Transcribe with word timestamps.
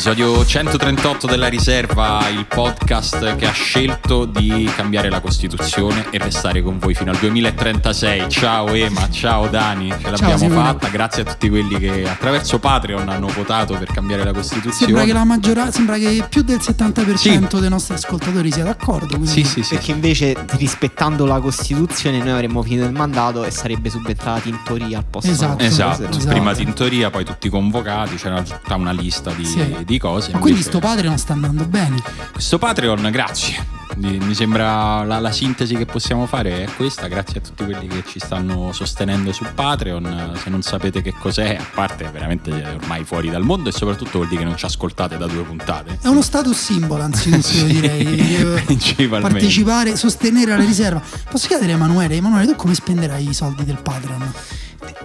Episodio 0.00 0.46
138 0.46 1.26
della 1.26 1.48
riserva, 1.48 2.26
il 2.30 2.46
podcast 2.46 3.36
che 3.36 3.46
ha 3.46 3.52
scelto 3.52 4.24
di 4.24 4.66
cambiare 4.74 5.10
la 5.10 5.20
Costituzione 5.20 6.06
e 6.08 6.16
restare 6.16 6.62
con 6.62 6.78
voi 6.78 6.94
fino 6.94 7.10
al 7.10 7.18
2036. 7.18 8.30
Ciao 8.30 8.72
Ema, 8.72 9.10
ciao 9.10 9.48
Dani, 9.48 9.90
ce 9.90 10.10
l'abbiamo 10.10 10.38
Simone. 10.38 10.64
fatta. 10.68 10.88
Grazie 10.88 11.20
a 11.20 11.24
tutti 11.26 11.50
quelli 11.50 11.78
che 11.78 12.08
attraverso 12.08 12.58
Patreon 12.58 13.10
hanno 13.10 13.26
votato 13.26 13.76
per 13.76 13.92
cambiare 13.92 14.24
la 14.24 14.32
Costituzione. 14.32 14.86
Sembra 14.86 15.04
che 15.04 15.12
la 15.12 15.24
maggioranza, 15.24 15.72
sembra 15.72 15.98
che 15.98 16.24
più 16.30 16.40
del 16.44 16.60
70% 16.60 17.60
dei 17.60 17.68
nostri 17.68 17.92
ascoltatori 17.92 18.50
sia 18.50 18.64
d'accordo. 18.64 19.16
Quindi 19.18 19.28
Sì, 19.28 19.44
sì, 19.44 19.62
sì. 19.62 19.74
Perché 19.74 19.90
invece 19.90 20.34
rispettando 20.56 21.26
la 21.26 21.40
Costituzione 21.40 22.20
noi 22.20 22.30
avremmo 22.30 22.62
finito 22.62 22.86
il 22.86 22.92
mandato 22.92 23.44
e 23.44 23.50
sarebbe 23.50 23.90
subentrata 23.90 24.40
Tintoria 24.40 24.96
al 24.96 25.04
posto 25.04 25.30
Esatto. 25.30 25.62
Esatto, 25.62 26.08
Esatto. 26.08 26.26
prima 26.26 26.54
Tintoria, 26.54 27.10
poi 27.10 27.26
tutti 27.26 27.50
convocati, 27.50 28.16
c'era 28.16 28.40
tutta 28.40 28.76
una 28.76 28.92
lista 28.92 29.30
di, 29.32 29.44
Sì. 29.44 29.88
Di 29.90 29.98
cose. 29.98 30.30
Ma 30.32 30.38
quindi 30.38 30.62
sto 30.62 30.78
padre 30.78 31.08
non 31.08 31.18
sta 31.18 31.32
andando 31.32 31.66
bene. 31.66 32.00
Questo 32.32 32.58
Patreon, 32.58 33.08
grazie. 33.10 33.78
Mi 33.96 34.34
sembra 34.34 35.02
la, 35.02 35.18
la 35.18 35.32
sintesi 35.32 35.74
che 35.74 35.84
possiamo 35.84 36.24
fare 36.24 36.64
è 36.64 36.68
questa. 36.74 37.08
Grazie 37.08 37.40
a 37.40 37.42
tutti 37.42 37.64
quelli 37.64 37.86
che 37.88 38.04
ci 38.06 38.18
stanno 38.20 38.72
sostenendo 38.72 39.32
su 39.32 39.44
Patreon. 39.52 40.38
Se 40.42 40.48
non 40.48 40.62
sapete 40.62 41.02
che 41.02 41.12
cos'è, 41.12 41.56
a 41.56 41.66
parte 41.74 42.08
veramente 42.10 42.50
ormai 42.80 43.04
fuori 43.04 43.28
dal 43.28 43.42
mondo 43.42 43.68
e 43.68 43.72
soprattutto 43.72 44.18
vuol 44.18 44.28
dire 44.28 44.42
che 44.42 44.46
non 44.46 44.56
ci 44.56 44.64
ascoltate 44.64 45.18
da 45.18 45.26
due 45.26 45.42
puntate. 45.42 45.98
È 46.00 46.06
uno 46.06 46.22
status 46.22 46.56
symbol, 46.56 47.00
anzitutto, 47.00 47.52
io 47.66 47.80
direi. 47.80 48.62
Principalmente. 48.64 49.28
Partecipare, 49.28 49.96
sostenere 49.96 50.56
la 50.56 50.64
riserva. 50.64 51.02
Posso 51.28 51.48
chiedere 51.48 51.72
a 51.72 51.74
Emanuele, 51.74 52.14
Emanuele, 52.14 52.46
tu 52.46 52.56
come 52.56 52.74
spenderai 52.74 53.28
i 53.28 53.34
soldi 53.34 53.64
del 53.64 53.80
Patreon? 53.82 54.32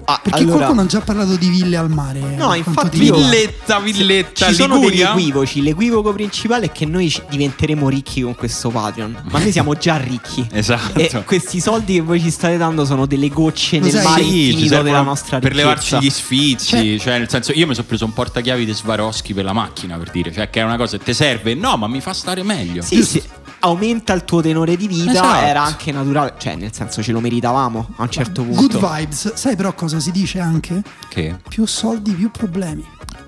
Ah, 0.07 0.19
Perché 0.21 0.39
allora, 0.43 0.57
qualcuno 0.57 0.81
ha 0.81 0.85
già 0.85 1.01
parlato 1.01 1.35
di 1.35 1.47
ville 1.49 1.77
al 1.77 1.89
mare. 1.89 2.19
No, 2.19 2.49
per 2.49 2.57
infatti. 2.57 2.99
Villetta, 2.99 3.79
villetta, 3.79 4.47
ci 4.47 4.53
sono 4.53 4.75
degli 4.77 4.89
Liguria. 4.91 5.11
equivoci. 5.11 5.61
L'equivoco 5.63 6.13
principale 6.13 6.67
è 6.67 6.71
che 6.71 6.85
noi 6.85 7.11
diventeremo 7.29 7.89
ricchi 7.89 8.21
con 8.21 8.35
questo 8.35 8.69
Patreon. 8.69 9.23
Ma 9.31 9.39
noi 9.39 9.51
siamo 9.51 9.73
già 9.75 9.97
ricchi. 9.97 10.47
Esatto. 10.53 10.99
E 10.99 11.23
questi 11.25 11.59
soldi 11.59 11.95
che 11.95 12.01
voi 12.01 12.19
ci 12.21 12.29
state 12.29 12.57
dando 12.57 12.85
sono 12.85 13.05
delle 13.05 13.29
gocce 13.29 13.77
Lo 13.79 13.83
nel 13.85 13.91
sai, 13.93 14.03
mare 14.03 14.23
Sì, 14.23 14.67
della 14.69 15.01
nostra 15.01 15.39
per 15.39 15.51
ricchezza. 15.51 15.67
levarci 15.67 15.97
gli 15.99 16.09
sfizi, 16.09 16.65
Cioè- 16.67 16.97
cioè, 16.99 17.17
nel 17.19 17.29
senso 17.29 17.51
io 17.53 17.65
mi 17.67 17.73
sono 17.73 17.87
preso 17.87 18.05
un 18.05 18.13
portachiavi 18.13 18.63
di 18.65 18.73
Swarovski 18.73 19.33
per 19.33 19.43
la 19.43 19.53
macchina 19.53 19.97
per 19.97 20.11
dire, 20.11 20.31
cioè 20.31 20.49
che 20.49 20.59
è 20.61 20.63
una 20.63 20.77
cosa 20.77 20.97
che 20.97 21.03
ti 21.03 21.13
serve, 21.13 21.55
no, 21.55 21.75
ma 21.77 21.87
mi 21.87 21.99
fa 21.99 22.13
stare 22.13 22.43
meglio. 22.43 22.81
Sì, 22.83 23.03
sì, 23.03 23.21
aumenta 23.65 24.13
il 24.13 24.23
tuo 24.25 24.41
tenore 24.41 24.77
di 24.77 24.87
vita. 24.87 25.11
Esatto. 25.11 25.45
Era 25.45 25.63
anche 25.63 25.91
naturale. 25.91 26.35
Cioè, 26.37 26.55
nel 26.55 26.73
senso, 26.73 27.01
ce 27.01 27.11
lo 27.11 27.19
meritavamo 27.19 27.93
a 27.97 28.03
un 28.03 28.09
certo 28.09 28.43
punto. 28.43 28.79
Good 28.79 28.97
vibes. 28.97 29.33
Sai 29.33 29.55
però 29.55 29.73
cosa 29.73 29.99
si 29.99 30.11
dice 30.11 30.39
anche? 30.39 30.83
Che? 31.09 31.39
Più 31.47 31.65
soldi, 31.65 32.13
più 32.13 32.29
problemi. 32.31 32.85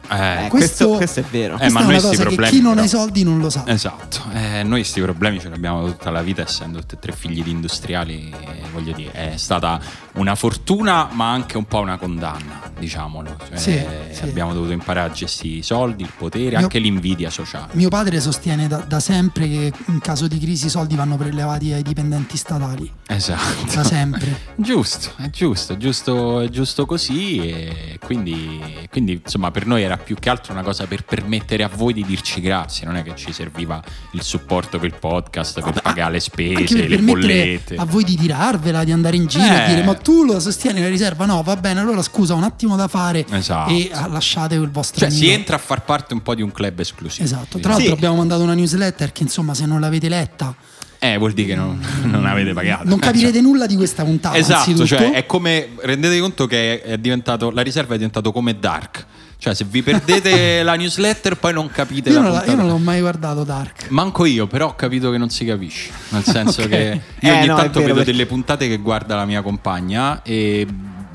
Eh, 0.09 0.47
questo- 0.49 0.49
questo, 0.49 0.89
questo 0.95 1.19
è 1.21 1.23
vero. 1.29 1.57
Eh, 1.59 1.69
ma 1.69 1.81
è 1.81 1.83
noi 1.85 1.99
sti 1.99 2.15
problemi, 2.17 2.51
chi 2.51 2.61
non 2.61 2.71
però- 2.71 2.81
ha 2.81 2.85
i 2.85 2.89
soldi 2.89 3.23
non 3.23 3.39
lo 3.39 3.49
sa. 3.49 3.63
Esatto, 3.65 4.21
eh, 4.33 4.63
noi 4.63 4.79
questi 4.81 5.01
problemi 5.01 5.39
ce 5.39 5.47
li 5.49 5.53
abbiamo 5.55 5.85
tutta 5.85 6.09
la 6.11 6.21
vita 6.21 6.41
essendo 6.41 6.79
tutti 6.79 6.95
e 6.95 6.99
tre 6.99 7.11
figli 7.11 7.43
di 7.43 7.51
industriali, 7.51 8.33
eh, 8.39 8.61
voglio 8.71 8.93
dire, 8.93 9.11
è 9.11 9.37
stata 9.37 9.79
una 10.13 10.35
fortuna 10.35 11.09
ma 11.11 11.31
anche 11.31 11.57
un 11.57 11.65
po' 11.65 11.79
una 11.79 11.97
condanna, 11.97 12.61
diciamolo. 12.77 13.35
Cioè, 13.49 13.57
Sì, 13.57 13.85
sì. 14.11 14.23
Abbiamo 14.23 14.53
dovuto 14.53 14.71
imparare 14.71 15.09
a 15.09 15.11
gestire 15.13 15.57
i 15.59 15.61
soldi, 15.63 16.03
il 16.03 16.11
potere, 16.17 16.49
Mio- 16.49 16.59
anche 16.59 16.79
l'invidia 16.79 17.29
sociale. 17.29 17.67
Mio 17.73 17.89
padre 17.89 18.19
sostiene 18.19 18.67
da, 18.67 18.77
da 18.77 18.99
sempre 18.99 19.47
che 19.47 19.73
in 19.87 19.99
caso 19.99 20.27
di 20.27 20.39
crisi 20.39 20.67
i 20.67 20.69
soldi 20.69 20.95
vanno 20.95 21.17
prelevati 21.17 21.71
ai 21.73 21.83
dipendenti 21.83 22.37
statali. 22.37 22.91
Esatto. 23.07 23.73
Da 23.75 23.83
sempre. 23.83 24.39
Giusto, 24.55 25.11
è 25.17 25.29
giusto, 25.29 25.73
è 25.73 25.77
giusto, 25.77 26.39
è 26.41 26.49
giusto 26.49 26.85
così 26.85 27.37
e 27.47 27.99
quindi, 28.03 28.87
quindi 28.89 29.19
insomma 29.23 29.51
per 29.51 29.65
noi 29.65 29.83
era 29.83 29.96
più 29.97 30.15
che 30.19 30.29
altro 30.29 30.53
una 30.53 30.63
cosa 30.63 30.85
per 30.85 31.03
permettere 31.03 31.63
a 31.63 31.69
voi 31.73 31.93
di 31.93 32.03
dirci 32.05 32.39
grazie, 32.41 32.85
non 32.85 32.95
è 32.95 33.03
che 33.03 33.13
ci 33.15 33.31
serviva 33.33 33.81
il 34.11 34.21
supporto 34.21 34.77
per 34.79 34.87
il 34.89 34.95
podcast, 34.99 35.61
per 35.61 35.81
pagare 35.81 36.11
le 36.13 36.19
spese, 36.19 36.87
le 36.87 36.97
bollette. 36.99 37.75
a 37.75 37.85
voi 37.85 38.03
di 38.03 38.15
tirarvela, 38.15 38.83
di 38.83 38.91
andare 38.91 39.15
in 39.15 39.25
giro 39.27 39.43
Eh. 39.43 39.63
e 39.63 39.67
dire 39.67 39.83
ma 39.83 39.95
tu 39.95 40.23
lo 40.23 40.39
sostieni 40.39 40.81
la 40.81 40.89
riserva? 40.89 41.25
No, 41.25 41.41
va 41.43 41.55
bene, 41.55 41.79
allora 41.79 42.01
scusa, 42.01 42.33
un 42.33 42.43
attimo 42.43 42.75
da 42.75 42.87
fare 42.87 43.25
Esatto. 43.29 43.71
e 43.71 43.89
ah, 43.93 44.07
lasciate 44.07 44.55
il 44.55 44.69
vostro 44.69 44.99
Cioè 45.01 45.09
si 45.09 45.23
amico. 45.25 45.33
entra 45.37 45.55
a 45.55 45.59
far 45.59 45.83
parte 45.83 46.13
un 46.13 46.21
po' 46.21 46.35
di 46.35 46.41
un 46.41 46.51
club 46.51 46.79
esclusivo. 46.79 47.23
Esatto, 47.25 47.59
tra 47.59 47.71
l'altro 47.71 47.87
Sì. 47.87 47.93
abbiamo 47.93 48.15
mandato 48.15 48.43
una 48.43 48.53
newsletter 48.53 49.11
che 49.11 49.23
insomma 49.23 49.53
se 49.53 49.65
non 49.65 49.79
l'avete 49.79 50.09
letta 50.09 50.53
Eh, 50.99 51.17
vuol 51.17 51.33
dire 51.33 51.49
che 51.49 51.55
non, 51.55 51.79
non 52.03 52.25
avete 52.25 52.53
pagato. 52.53 52.87
non 52.87 52.97
capirete 52.99 53.39
nulla 53.41 53.65
di 53.67 53.75
questa 53.75 54.03
puntata. 54.03 54.35
Esatto, 54.35 54.85
cioè 54.85 55.11
è 55.11 55.25
come 55.27 55.69
rendete 55.81 56.19
conto 56.19 56.47
che 56.47 56.81
è 56.81 56.97
diventato 56.97 57.51
la 57.51 57.61
riserva 57.61 57.93
è 57.93 57.97
diventato 57.97 58.31
come 58.31 58.57
Dark. 58.57 59.05
Cioè 59.39 59.53
se 59.53 59.65
vi 59.65 59.83
perdete 59.83 60.61
la 60.63 60.73
newsletter 60.75 61.37
poi 61.37 61.53
non 61.53 61.69
capite 61.69 62.09
io, 62.09 62.21
la 62.21 62.39
non 62.39 62.43
io 62.47 62.55
non 62.55 62.67
l'ho 62.67 62.77
mai 62.77 62.99
guardato 63.01 63.43
Dark. 63.43 63.89
Manco 63.89 64.25
io, 64.25 64.47
però 64.47 64.67
ho 64.69 64.75
capito 64.75 65.11
che 65.11 65.17
non 65.17 65.29
si 65.29 65.45
capisce. 65.45 65.91
Nel 66.09 66.23
senso 66.23 66.63
Ok. 66.63 66.69
che 66.69 67.01
io 67.19 67.31
Eh, 67.33 67.37
ogni 67.37 67.47
no, 67.47 67.55
tanto 67.55 67.79
vedo 67.81 67.93
perché- 67.93 68.11
delle 68.11 68.25
puntate 68.25 68.67
che 68.67 68.77
guarda 68.77 69.15
la 69.15 69.25
mia 69.25 69.41
compagna 69.43 70.21
e 70.23 70.65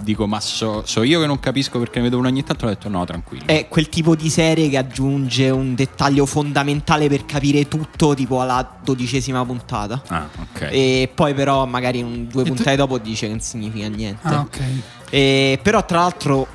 dico, 0.02 0.26
ma 0.26 0.40
so, 0.40 0.82
so 0.84 1.02
io 1.04 1.20
che 1.20 1.26
non 1.26 1.38
capisco 1.40 1.78
perché 1.78 1.98
ne 1.98 2.04
vedo 2.04 2.18
una 2.18 2.28
ogni 2.28 2.42
tanto. 2.44 2.66
Ho 2.66 2.68
detto, 2.68 2.88
no, 2.88 3.04
tranquillo. 3.04 3.44
È 3.46 3.66
quel 3.68 3.88
tipo 3.88 4.14
di 4.16 4.30
serie 4.30 4.68
che 4.68 4.76
aggiunge 4.78 5.50
un 5.50 5.74
dettaglio 5.74 6.24
fondamentale 6.26 7.08
per 7.08 7.24
capire 7.24 7.66
tutto, 7.68 8.14
tipo 8.14 8.40
alla 8.40 8.68
dodicesima 8.84 9.44
puntata. 9.44 10.00
Ah, 10.08 10.28
ok. 10.52 10.68
E 10.70 11.10
poi, 11.12 11.34
però, 11.34 11.66
magari 11.66 12.02
un- 12.02 12.26
due 12.28 12.42
E 12.42 12.44
tu- 12.46 12.54
puntate 12.54 12.76
dopo 12.76 12.98
dice 12.98 13.26
che 13.26 13.32
non 13.32 13.40
significa 13.40 13.88
niente. 13.88 14.20
Ah, 14.28 14.40
ok. 14.40 14.60
E- 15.10 15.58
però, 15.62 15.84
tra 15.84 15.98
l'altro, 16.00 16.46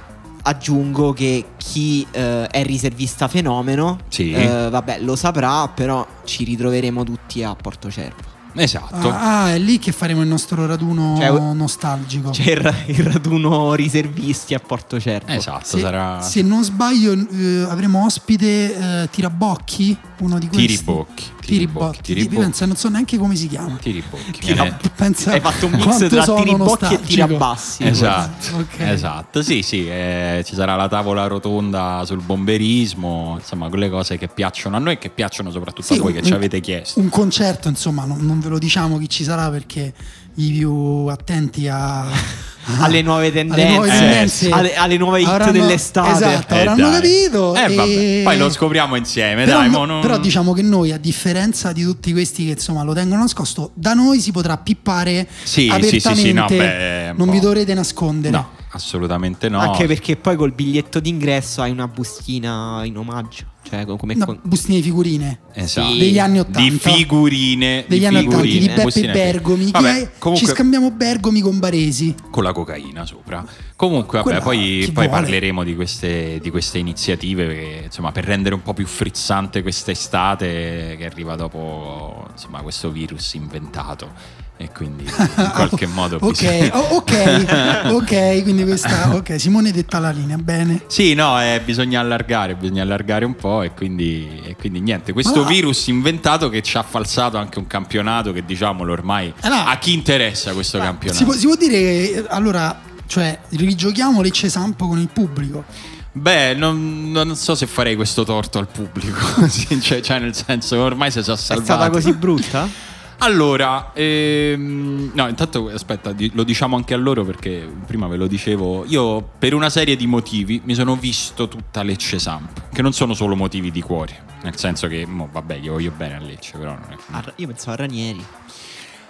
aggiungo 0.48 1.12
che 1.12 1.46
chi 1.58 2.08
eh, 2.12 2.48
è 2.48 2.64
riservista 2.64 3.28
fenomeno, 3.28 4.00
Sì. 4.08 4.32
eh, 4.32 4.70
vabbè, 4.70 5.00
lo 5.02 5.16
saprà, 5.16 5.68
però 5.68 6.06
ci 6.24 6.44
ritroveremo 6.46 7.04
tutti 7.04 7.44
a 7.44 7.54
Porto 7.56 7.92
Cervo. 7.92 8.36
Esatto. 8.60 9.10
Ah, 9.10 9.44
ah, 9.44 9.54
è 9.54 9.60
lì 9.60 9.78
che 9.78 9.92
faremo 9.92 10.22
il 10.22 10.28
nostro 10.28 10.66
raduno 10.66 11.16
Cioè, 11.18 11.54
nostalgico. 11.54 12.32
C'è 12.32 12.52
il, 12.54 12.74
il 12.88 13.04
raduno 13.04 13.76
riservisti 13.76 14.56
a 14.56 14.60
Porto 14.60 15.00
Cervo. 15.00 15.32
Esatto, 15.32 15.66
se, 15.66 15.80
sarà 15.80 16.22
se 16.22 16.42
non 16.42 16.64
sbaglio, 16.64 17.14
eh, 17.14 17.68
avremo 17.70 18.04
ospite 18.06 19.04
eh, 19.04 19.10
Tirabocchi, 19.12 19.96
uno 20.22 20.40
di 20.40 20.48
questi. 20.48 20.68
Tiribocchi. 20.68 21.24
Tiribocchi. 21.48 22.02
Tiribocchi. 22.02 22.36
Pensa, 22.36 22.66
non 22.66 22.76
so 22.76 22.90
neanche 22.90 23.18
come 23.18 23.36
si 23.36 23.48
chiama. 23.48 23.78
Tiribocchi. 23.82 24.40
Tira- 24.40 24.62
Viene- 24.64 24.78
Pensa 24.96 25.32
Hai 25.32 25.40
fatto 25.40 25.66
un 25.68 25.72
mix 25.74 26.08
tra 26.10 26.24
tiribocchi 26.26 26.94
e 26.94 27.02
tirabassi. 27.02 27.84
Esatto, 27.84 28.58
Ok. 28.58 28.80
esatto, 28.80 29.42
sì, 29.42 29.62
sì, 29.62 29.88
eh, 29.88 30.44
ci 30.46 30.56
sarà 30.56 30.76
la 30.76 30.88
tavola 30.88 31.26
rotonda 31.28 32.04
sul 32.06 32.22
bomberismo, 32.22 33.36
insomma, 33.40 33.70
quelle 33.70 33.90
cose 33.90 34.18
che 34.18 34.28
piacciono 34.28 34.76
a 34.76 34.80
noi 34.80 34.94
e 34.94 34.98
che 34.98 35.10
piacciono 35.10 35.52
soprattutto 35.52 35.94
Sì, 35.94 36.00
a 36.00 36.02
voi 36.02 36.12
un- 36.14 36.18
che 36.20 36.24
ci 36.26 36.34
avete 36.34 36.60
chiesto. 36.60 37.00
Un 37.00 37.10
concerto, 37.10 37.68
insomma, 37.70 38.06
non, 38.06 38.18
non 38.22 38.40
ve 38.40 38.50
lo 38.50 38.58
diciamo 38.60 38.98
chi 38.98 39.08
ci 39.10 39.24
sarà 39.24 39.50
perché 39.50 39.94
i 40.38 40.52
più 40.52 41.06
attenti 41.08 41.68
a, 41.68 42.06
alle 42.80 43.02
nuove 43.02 43.32
tendenze, 43.32 43.62
alle 43.64 43.74
nuove, 43.76 43.88
Eh, 43.88 43.98
tendenze 44.00 44.50
alle, 44.50 44.76
alle 44.76 44.98
nuove 44.98 45.22
hit 45.22 45.28
avranno- 45.28 45.52
dell'estate. 45.52 46.12
Esatto, 46.12 46.54
Eh, 46.54 46.60
avranno 46.60 46.90
dai. 46.90 47.02
capito. 47.02 47.56
Eh, 47.56 47.62
e- 47.72 47.76
vabbè, 47.76 48.22
poi 48.24 48.38
lo 48.38 48.50
scopriamo 48.50 48.96
insieme, 48.96 49.46
Però, 49.46 49.60
dai, 49.60 49.70
no- 49.70 49.78
mo 49.80 49.86
non- 49.86 50.02
però 50.02 50.18
diciamo 50.18 50.54
che 50.54 50.62
noi, 50.62 50.92
a 50.92 50.98
differenza 50.98 51.72
di 51.72 51.84
tutti 51.84 52.12
questi 52.12 52.46
che 52.46 52.52
insomma 52.52 52.84
lo 52.84 52.94
tengono 52.94 53.22
nascosto, 53.22 53.72
da 53.74 53.94
noi 53.94 54.20
si 54.20 54.32
potrà 54.32 54.58
pippare 54.58 55.28
Sì, 55.44 55.62
sì, 55.64 55.70
apertamente. 55.70 56.00
sì, 56.16 56.22
sì, 56.28 56.32
no, 56.34 56.46
beh, 56.48 57.10
un 57.12 57.16
non 57.18 57.30
vi 57.30 57.40
dovrete 57.40 57.74
nascondere. 57.74 58.36
No, 58.36 58.50
assolutamente 58.72 59.50
no. 59.50 59.60
Anche 59.60 59.88
perché 59.88 60.16
poi 60.18 60.36
col 60.36 60.52
biglietto 60.54 61.00
d'ingresso 61.00 61.62
hai 61.62 61.72
una 61.72 61.88
bustina 61.88 62.82
in 62.84 62.98
omaggio. 62.98 63.44
Cioè, 63.70 63.86
co- 63.86 63.96
come 63.98 64.14
No, 64.16 64.26
con- 64.26 64.40
bustine 64.44 64.78
di 64.78 64.84
figurine. 64.84 65.40
Esatto. 65.54 65.92
Sì. 65.92 65.98
Degli 66.00 66.20
anni 66.20 66.40
80. 66.40 66.60
Di 66.62 66.70
figurine. 66.80 67.86
Degli 67.88 68.00
di 68.00 68.06
anni 68.06 68.18
80 68.20 68.36
figurine, 68.38 68.60
di 68.60 68.68
Beppe 68.68 68.82
bustine- 68.84 69.12
Bergomi. 69.14 69.72
Vabbè, 69.72 70.10
comunque, 70.20 70.48
Ci 70.48 70.54
scambiamo 70.54 70.92
Bergomi 70.92 71.42
con 71.42 71.60
Baresi. 71.60 72.16
con 72.30 72.44
la 72.44 72.52
cocaina 72.54 73.06
sopra. 73.06 73.46
Comunque, 73.76 74.22
vabbè, 74.24 74.42
poi, 74.42 74.90
poi 74.94 75.08
parleremo 75.10 75.64
di 75.64 75.76
queste, 75.76 76.40
di 76.42 76.50
queste 76.50 76.78
iniziative 76.80 77.46
perché, 77.46 77.82
insomma, 77.86 78.12
per 78.12 78.24
rendere 78.26 78.56
un 78.56 78.62
po' 78.64 78.74
più 78.74 78.88
frizzante 78.88 79.62
quest'estate 79.62 80.96
che 80.98 81.06
arriva 81.06 81.36
dopo 81.36 82.28
insomma, 82.32 82.62
questo 82.62 82.90
virus 82.92 83.34
inventato. 83.34 84.46
E 84.60 84.72
quindi 84.72 85.04
in 85.04 85.12
qualche 85.54 85.86
modo 85.86 86.18
Ok, 86.20 86.30
bisogna- 86.32 86.76
oh, 86.80 86.96
ok, 86.96 87.92
ok, 87.94 88.42
quindi 88.42 88.64
questa. 88.64 89.14
Ok, 89.16 89.40
Simone 89.40 89.72
detta 89.72 90.00
la 90.00 90.10
linea, 90.10 90.38
bene. 90.38 90.82
Sì, 90.88 91.14
no, 91.14 91.40
eh, 91.40 91.62
bisogna 91.64 92.00
allargare, 92.00 92.56
bisogna 92.56 92.82
allargare 92.82 93.24
un 93.24 93.36
po' 93.36 93.57
e 93.64 93.72
quindi, 93.74 94.42
e 94.44 94.56
quindi 94.56 94.80
niente. 94.80 95.14
Questo 95.14 95.42
Ma- 95.44 95.48
virus 95.48 95.88
inventato 95.88 96.50
che 96.50 96.62
ci 96.62 96.78
ha 96.78 96.84
falsato 96.84 97.38
anche 97.38 97.60
un 97.60 97.68
campionato 97.68 98.32
che 98.34 98.46
diciamolo 98.46 98.92
ormai 98.92 99.34
Eh 99.42 99.48
no. 99.50 99.56
a 99.56 99.78
chi 99.78 99.94
interessa 99.94 100.54
questo 100.54 100.78
campionato. 100.80 101.18
Si 101.18 101.24
può, 101.26 101.34
si 101.34 101.46
può 101.46 101.56
dire 101.56 101.74
che 101.74 102.04
eh, 102.18 102.26
allora, 102.30 102.80
cioè, 103.08 103.40
rigiochiamo 103.50 104.22
Lecce 104.22 104.50
Sampo 104.50 104.88
con 104.88 105.00
il 105.00 105.10
pubblico. 105.12 105.64
Beh, 106.12 106.56
non, 106.56 107.12
non 107.12 107.36
so 107.36 107.54
se 107.54 107.68
farei 107.68 107.96
questo 107.96 108.24
torto 108.24 108.58
al 108.58 108.68
pubblico, 108.68 109.20
cioè, 109.82 110.02
cioè, 110.02 110.20
nel 110.20 110.34
senso 110.34 110.80
ormai 110.80 111.12
si 111.12 111.20
È 111.20 111.24
salvati. 111.24 111.64
stata 111.64 111.90
così 111.90 112.14
brutta? 112.14 112.68
Allora, 113.20 113.92
ehm, 113.94 115.12
no, 115.14 115.28
intanto 115.28 115.70
aspetta, 115.70 116.14
lo 116.34 116.44
diciamo 116.44 116.76
anche 116.76 116.94
a 116.94 116.98
loro 116.98 117.24
perché 117.26 117.68
prima 117.86 118.08
ve 118.08 118.16
lo 118.16 118.28
dicevo. 118.28 118.86
Io 118.86 119.22
per 119.40 119.54
una 119.56 119.70
serie 119.70 119.96
di 119.96 120.06
motivi 120.06 120.62
mi 120.64 120.76
sono 120.76 120.96
visto 120.96 121.48
tutta 121.48 121.82
Lecce 121.82 122.20
Samp, 122.20 122.70
che 122.72 122.82
non 122.84 122.94
sono 122.94 123.16
solo 123.16 123.36
motivi 123.36 123.72
di 123.72 123.82
cuore, 123.82 124.24
nel 124.44 124.56
senso 124.56 124.88
che, 124.88 125.06
mo, 125.08 125.28
vabbè, 125.32 125.56
io 125.56 125.74
voglio 125.74 125.92
bene 125.96 126.16
a 126.16 126.20
Lecce, 126.20 126.58
però 126.58 126.74
non 126.74 126.88
è. 126.92 126.96
Ah, 127.12 127.34
io 127.38 127.48
pensavo 127.48 127.72
a 127.72 127.76
Ranieri. 127.78 128.24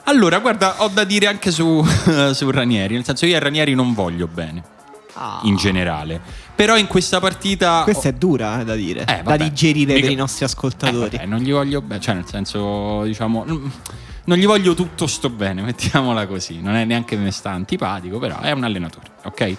Allora, 0.04 0.40
guarda, 0.40 0.84
ho 0.84 0.88
da 0.88 1.04
dire 1.04 1.28
anche 1.28 1.52
su, 1.52 1.84
su 2.34 2.50
Ranieri, 2.50 2.94
nel 2.94 3.04
senso 3.04 3.26
io 3.26 3.36
a 3.36 3.40
Ranieri 3.40 3.74
non 3.74 3.94
voglio 3.94 4.28
bene. 4.28 4.76
Ah. 5.20 5.40
In 5.44 5.56
generale, 5.56 6.22
però 6.54 6.78
in 6.78 6.86
questa 6.88 7.20
partita 7.20 7.82
Questa 7.84 8.10
è 8.10 8.14
dura 8.14 8.62
eh, 8.62 8.66
da 8.66 8.76
dire, 8.76 9.04
Eh, 9.06 9.24
da 9.24 9.36
digerire 9.36 9.94
Mica- 9.94 10.06
per 10.06 10.12
i 10.12 10.16
nostri 10.16 10.46
ascoltatori. 10.46 11.16
Eh, 11.16 11.18
vabbè, 11.18 11.26
non 11.26 11.40
gli 11.40 11.52
voglio 11.52 11.82
bene, 11.82 12.00
cioè 12.00 12.14
nel 12.16 12.26
senso, 12.28 13.04
diciamo, 13.04 13.44
non 13.46 14.38
gli 14.38 14.46
voglio 14.46 14.74
tutto 14.76 15.08
sto 15.08 15.30
bene, 15.30 15.62
mettiamola 15.64 16.28
così. 16.28 16.62
Non 16.62 16.76
è 16.76 16.86
neanche 16.86 17.16
me 17.16 17.32
sta 17.32 17.52
antipatico, 17.52 18.20
però 18.20 18.40
è 18.42 18.52
un 18.52 18.64
allenatore, 18.64 19.08
ok? 19.26 19.56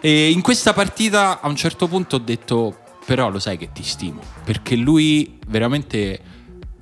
E 0.00 0.30
in 0.30 0.40
questa 0.42 0.72
partita 0.72 1.40
a 1.40 1.48
un 1.48 1.56
certo 1.56 1.88
punto 1.88 2.16
ho 2.16 2.20
detto, 2.20 2.78
però 3.04 3.30
lo 3.30 3.38
sai 3.38 3.56
che 3.56 3.70
ti 3.72 3.82
stimo, 3.82 4.20
perché 4.44 4.76
lui 4.76 5.38
veramente 5.48 6.20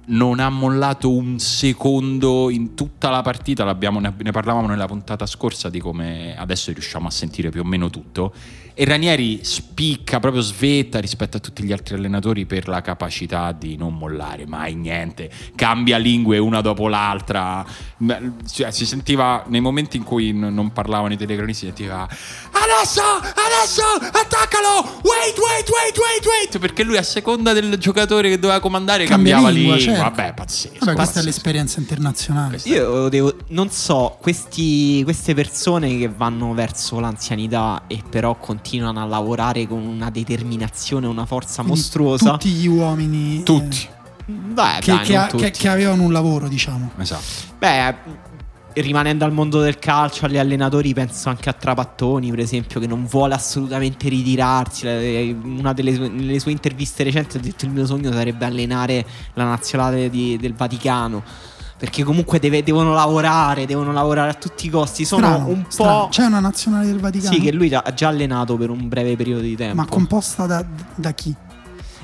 non 0.09 0.41
ha 0.41 0.49
mollato 0.49 1.11
un 1.11 1.39
secondo 1.39 2.51
in 2.51 2.75
tutta 2.75 3.11
la 3.11 3.23
partita, 3.23 3.65
ne 3.65 4.31
parlavamo 4.31 4.67
nella 4.67 4.87
puntata 4.87 5.27
scorsa 5.27 5.69
di 5.69 5.81
come 5.81 6.37
adesso 6.37 6.73
riusciamo 6.73 7.07
a 7.07 7.11
sentire 7.11 7.51
più 7.51 7.61
o 7.61 7.65
meno 7.65 7.91
tutto. 7.91 8.33
E 8.81 8.85
Ranieri 8.85 9.41
spicca, 9.43 10.21
proprio 10.21 10.41
svetta 10.41 11.01
rispetto 11.01 11.37
a 11.37 11.41
tutti 11.41 11.65
gli 11.65 11.73
altri 11.73 11.97
allenatori 11.97 12.47
per 12.47 12.69
la 12.69 12.81
capacità 12.81 13.51
di 13.51 13.77
non 13.77 13.97
mollare 13.97 14.47
mai 14.47 14.77
niente, 14.77 15.29
cambia 15.57 15.97
lingue 15.97 16.39
una 16.39 16.61
dopo 16.61 16.87
l'altra. 16.87 17.67
Cioè, 18.49 18.71
si 18.71 18.87
sentiva 18.87 19.43
nei 19.49 19.61
momenti 19.61 19.97
in 19.97 20.05
cui 20.05 20.33
n- 20.33 20.55
non 20.55 20.73
parlavano 20.73 21.13
i 21.13 21.17
telecronisti, 21.17 21.67
si 21.67 21.73
sentiva 21.75 22.03
adesso, 22.05 23.03
adesso, 23.03 23.83
attaccalo, 24.01 25.01
wait, 25.03 25.37
wait, 25.37 25.69
wait, 25.69 25.99
wait, 25.99 26.25
wait, 26.27 26.59
perché 26.61 26.85
lui 26.85 26.97
a 26.99 27.03
seconda 27.03 27.53
del 27.53 27.79
giocatore 27.79 28.29
che 28.29 28.39
doveva 28.39 28.61
comandare 28.61 29.07
Cambia 29.07 29.35
cambiava 29.35 29.53
lingua, 29.53 29.75
lingua. 29.75 29.97
certo. 29.97 30.15
Vabbè, 30.15 30.35
pazzesco. 30.35 30.75
Vabbè, 30.79 30.85
questa 30.85 30.95
è 30.95 30.97
pazzesco. 31.07 31.25
l'esperienza 31.27 31.81
internazionale. 31.81 32.61
Io 32.67 33.09
devo, 33.09 33.35
non 33.49 33.71
so, 33.71 34.17
questi- 34.21 35.01
queste 35.03 35.35
persone 35.35 35.99
che 35.99 36.09
vanno 36.09 36.55
verso 36.55 37.01
l'anzianità 37.01 37.83
e 37.89 38.03
però 38.09 38.37
continuano 38.37 38.67
a 38.77 39.05
lavorare 39.07 39.67
con 39.67 39.81
una 39.85 40.11
determinazione, 40.11 41.07
una 41.07 41.27
forza 41.27 41.63
Quindi 41.63 41.81
mostruosa. 41.81 42.31
Tutti 42.33 42.51
gli 42.51 42.67
uomini 42.67 43.41
eh, 43.41 43.43
Tutti. 43.43 43.89
Beh, 44.27 44.79
che, 44.81 44.93
dai, 44.93 45.05
che 45.07 45.27
tutti. 45.31 45.43
che- 45.45 45.51
che 45.53 45.69
avevano 45.69 46.03
un 46.03 46.13
lavoro, 46.13 46.49
diciamo. 46.49 46.91
Esatto. 46.99 47.23
Beh, 47.59 47.95
rimanendo 48.75 49.25
al 49.25 49.33
mondo 49.33 49.61
del 49.61 49.79
calcio, 49.79 50.27
agli 50.27 50.37
allenatori, 50.37 50.93
penso 50.95 51.31
anche 51.31 51.49
a 51.49 51.53
Trapattoni, 51.53 52.31
per 52.31 52.41
esempio, 52.41 52.79
che 52.79 52.87
non 52.87 53.07
vuole 53.07 53.35
assolutamente 53.35 54.09
ritirarsi. 54.09 54.87
Eh, 54.87 55.37
Una 55.43 55.73
delle 55.73 55.95
sue, 55.95 56.09
nelle 56.09 56.39
sue 56.39 56.53
interviste 56.53 57.03
recenti 57.03 57.39
ha 57.39 57.41
detto 57.41 57.65
il 57.65 57.71
mio 57.73 57.87
sogno 57.87 58.13
sarebbe 58.13 58.45
allenare 58.45 59.05
la 59.35 59.45
nazionale 59.45 60.11
di- 60.11 60.37
del 60.37 60.55
Vaticano. 60.55 61.23
Perché 61.79 62.03
comunque 62.03 62.41
deve- 62.41 62.65
devono 62.65 62.93
lavorare, 62.93 63.65
devono 63.65 63.93
lavorare 63.93 64.31
a 64.31 64.35
tutti 64.35 64.67
i 64.67 64.69
costi. 64.69 65.05
Sono 65.05 65.27
Strano, 65.29 65.47
un 65.47 65.65
strano. 65.69 66.01
po'. 66.01 66.09
C'è 66.09 66.25
una 66.25 66.41
nazionale 66.41 66.87
del 66.87 66.99
Vaticano? 66.99 67.33
Sì, 67.35 67.41
che 67.41 67.53
lui 67.53 67.73
ha 67.73 67.85
già 67.95 68.09
allenato 68.09 68.57
per 68.57 68.71
un 68.71 68.89
breve 68.89 69.15
periodo 69.17 69.43
di 69.43 69.55
tempo. 69.55 69.77
Ma 69.77 69.87
composta 69.87 70.47
da, 70.47 70.65
da 70.97 71.13
chi? 71.13 71.33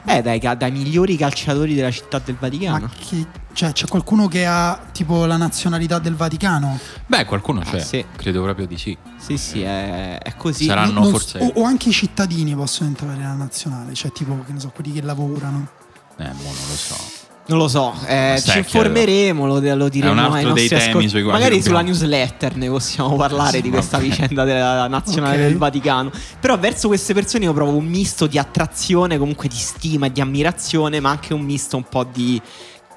Eh, 0.07 0.23
dai, 0.23 0.39
dai 0.39 0.71
migliori 0.71 1.17
calciatori 1.17 1.75
della 1.75 1.91
città 1.91 2.21
del 2.25 2.37
Vaticano. 2.39 2.79
Ma 2.81 2.89
chi- 2.89 3.27
cioè, 3.53 3.73
c'è 3.73 3.87
qualcuno 3.89 4.29
che 4.29 4.47
ha 4.47 4.79
tipo 4.93 5.25
la 5.25 5.37
nazionalità 5.37 5.99
del 5.99 6.15
Vaticano? 6.15 6.79
Beh, 7.07 7.25
qualcuno 7.25 7.61
c'è. 7.63 7.81
sì. 7.81 8.05
Credo 8.15 8.43
proprio 8.43 8.67
di 8.67 8.77
sì. 8.79 8.97
Sì, 9.17 9.37
sì, 9.39 9.63
è, 9.63 10.19
è 10.19 10.37
così. 10.37 10.69
Hanno 10.71 10.93
Non- 10.93 11.03
non- 11.05 11.11
forse- 11.11 11.39
o, 11.41 11.61
o 11.63 11.65
anche 11.65 11.89
i 11.89 11.93
cittadini 11.93 12.55
possono 12.55 12.91
entrare 12.91 13.17
nella 13.17 13.33
nazionale, 13.33 13.93
cioè 13.95 14.13
tipo, 14.13 14.39
che 14.47 14.53
ne 14.53 14.61
so, 14.61 14.71
quelli 14.75 14.93
che 14.93 15.03
lavorano. 15.03 15.67
Eh, 16.19 16.25
mo 16.27 16.43
non 16.43 16.53
lo 16.69 16.75
so. 16.77 16.97
Non 17.47 17.59
lo 17.59 17.69
so, 17.69 17.93
eh, 18.07 18.41
ci 18.43 18.57
informeremo, 18.57 19.47
lo, 19.47 19.61
lo 19.75 19.89
diremo 19.91 20.33
ai 20.33 20.45
dei 20.45 20.45
nostri 20.45 20.69
temi 20.69 20.81
ascoltatori. 20.81 21.09
sui 21.11 21.23
quali 21.23 21.39
Magari 21.43 21.63
sulla 21.63 21.81
newsletter 21.83 22.57
ne 22.57 22.69
possiamo 22.71 23.17
parlare 23.17 23.57
Sì, 23.57 23.61
di 23.63 23.69
questa 23.71 23.99
vabbè. 23.99 24.09
vicenda 24.09 24.45
della 24.45 24.89
nazionale 24.89 25.37
Ok. 25.37 25.43
del 25.43 25.57
Vaticano. 25.59 26.11
Però 26.41 26.59
verso 26.59 26.89
queste 26.89 27.13
persone 27.13 27.45
io 27.45 27.53
provo 27.53 27.77
un 27.77 27.85
misto 27.85 28.27
di 28.27 28.39
attrazione, 28.39 29.19
comunque 29.19 29.49
di 29.49 29.57
stima 29.57 30.07
e 30.07 30.13
di 30.13 30.23
ammirazione, 30.23 31.01
ma 31.01 31.11
anche 31.11 31.35
un 31.35 31.43
misto 31.43 31.77
un 31.77 31.85
po' 31.87 32.05
di 32.11 32.41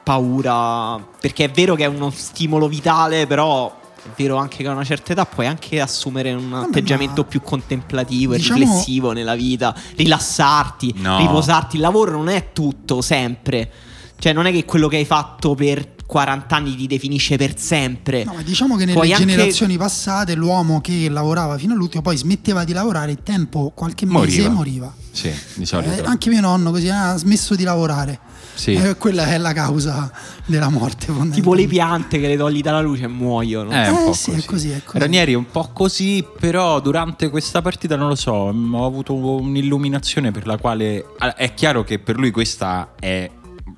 paura. 0.02 0.98
Perché 1.20 1.44
è 1.46 1.50
vero 1.52 1.76
che 1.76 1.84
è 1.84 1.88
uno 1.88 2.10
stimolo 2.10 2.70
vitale, 2.70 3.28
però 3.28 3.68
è 4.02 4.08
vero 4.16 4.38
anche 4.38 4.64
che 4.64 4.68
a 4.70 4.72
una 4.72 4.86
certa 4.86 5.12
età 5.12 5.26
puoi 5.26 5.48
anche 5.48 5.82
assumere 5.82 6.32
un 6.32 6.54
atteggiamento 6.54 7.24
ma- 7.24 7.28
più 7.28 7.42
contemplativo 7.42 8.32
e 8.34 8.38
diciamo- 8.38 8.60
riflessivo 8.60 9.12
nella 9.12 9.36
vita, 9.36 9.76
rilassarti, 9.98 10.94
No. 11.00 11.18
riposarti. 11.18 11.76
Il 11.76 11.82
lavoro 11.82 12.12
non 12.12 12.30
è 12.30 12.54
tutto 12.54 13.02
sempre. 13.02 13.70
Cioè, 14.19 14.34
non 14.34 14.46
è 14.46 14.52
che 14.52 14.66
quello 14.66 14.88
che 14.88 14.98
hai 14.98 15.06
fatto 15.06 15.54
per 15.56 15.96
40 16.08 16.56
anni 16.56 16.75
ti 16.75 16.88
definisce 16.88 17.36
per 17.38 17.60
sempre. 17.60 18.24
No, 18.24 18.34
ma 18.36 18.42
diciamo 18.42 18.75
che 18.78 18.86
nelle 18.86 19.00
anche- 19.00 19.16
generazioni 19.18 19.78
passate 19.78 20.36
l'uomo 20.36 20.80
che 20.81 21.08
lavorava 21.10 21.58
fino 21.58 21.74
all'ultimo 21.74 22.02
poi 22.02 22.16
smetteva 22.18 22.64
di 22.64 22.72
lavorare 22.74 23.12
il 23.12 23.19
tempo, 23.24 23.72
qualche 23.75 24.06
mese 24.06 24.18
Moriva. 24.44 24.50
moriva. 24.50 24.94
Sì, 25.12 25.31
di 25.56 25.66
solito. 25.66 25.92
Eh, 25.92 26.02
anche 26.06 26.30
mio 26.30 26.42
nonno 26.42 26.72
così 26.72 26.90
ah, 26.90 27.12
ha 27.12 27.18
smesso 27.18 27.56
di 27.56 27.64
lavorare. 27.64 28.19
Sì. 28.54 28.74
Eh, 28.74 28.96
quella 28.96 29.28
è 29.28 29.38
la 29.38 29.54
causa 29.54 30.12
della 30.46 30.70
morte. 30.70 31.08
Tipo 31.31 31.54
le 31.54 31.68
piante 31.68 32.20
che 32.20 32.28
le 32.28 32.38
togli 32.38 32.62
dalla 32.62 32.81
luce 32.81 33.04
e 33.04 33.08
muoiono. 33.08 33.70
Eh, 33.72 33.90
un 33.90 33.96
Eh, 33.98 34.04
po' 34.06 34.13
sì, 34.13 34.31
è 34.31 34.34
così. 34.36 34.46
così, 34.48 34.70
è 34.72 34.81
così. 34.84 34.98
Ranieri 35.00 35.34
è 35.34 35.36
un 35.36 35.46
po' 35.52 35.70
così, 35.74 36.25
però 36.40 36.80
durante 36.80 37.30
questa 37.30 37.62
partita 37.62 37.96
non 37.96 38.08
lo 38.08 38.16
so, 38.16 38.31
ho 38.31 38.86
avuto 38.86 39.13
un'illuminazione 39.13 40.31
per 40.31 40.48
la 40.48 40.58
quale 40.58 41.04
ah, 41.20 41.36
è 41.36 41.54
chiaro 41.54 41.84
che 41.84 42.00
per 42.00 42.18
lui 42.18 42.31
questa 42.31 42.94
è, 43.00 43.30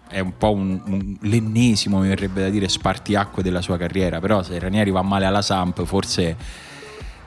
è 0.09 0.19
un 0.19 0.37
po' 0.37 0.51
un, 0.51 0.79
un- 0.85 1.17
l'ennesimo, 1.21 1.99
mi 1.99 2.07
verrebbe 2.09 2.41
da 2.41 2.49
dire, 2.49 2.67
spartiacque 2.67 3.43
della 3.43 3.61
sua 3.61 3.77
carriera, 3.77 4.19
però 4.19 4.43
se 4.43 4.57
Ranieri 4.59 4.91
va 4.91 5.01
male 5.01 5.25
alla 5.25 5.41
Samp 5.41 5.83
forse 5.85 6.35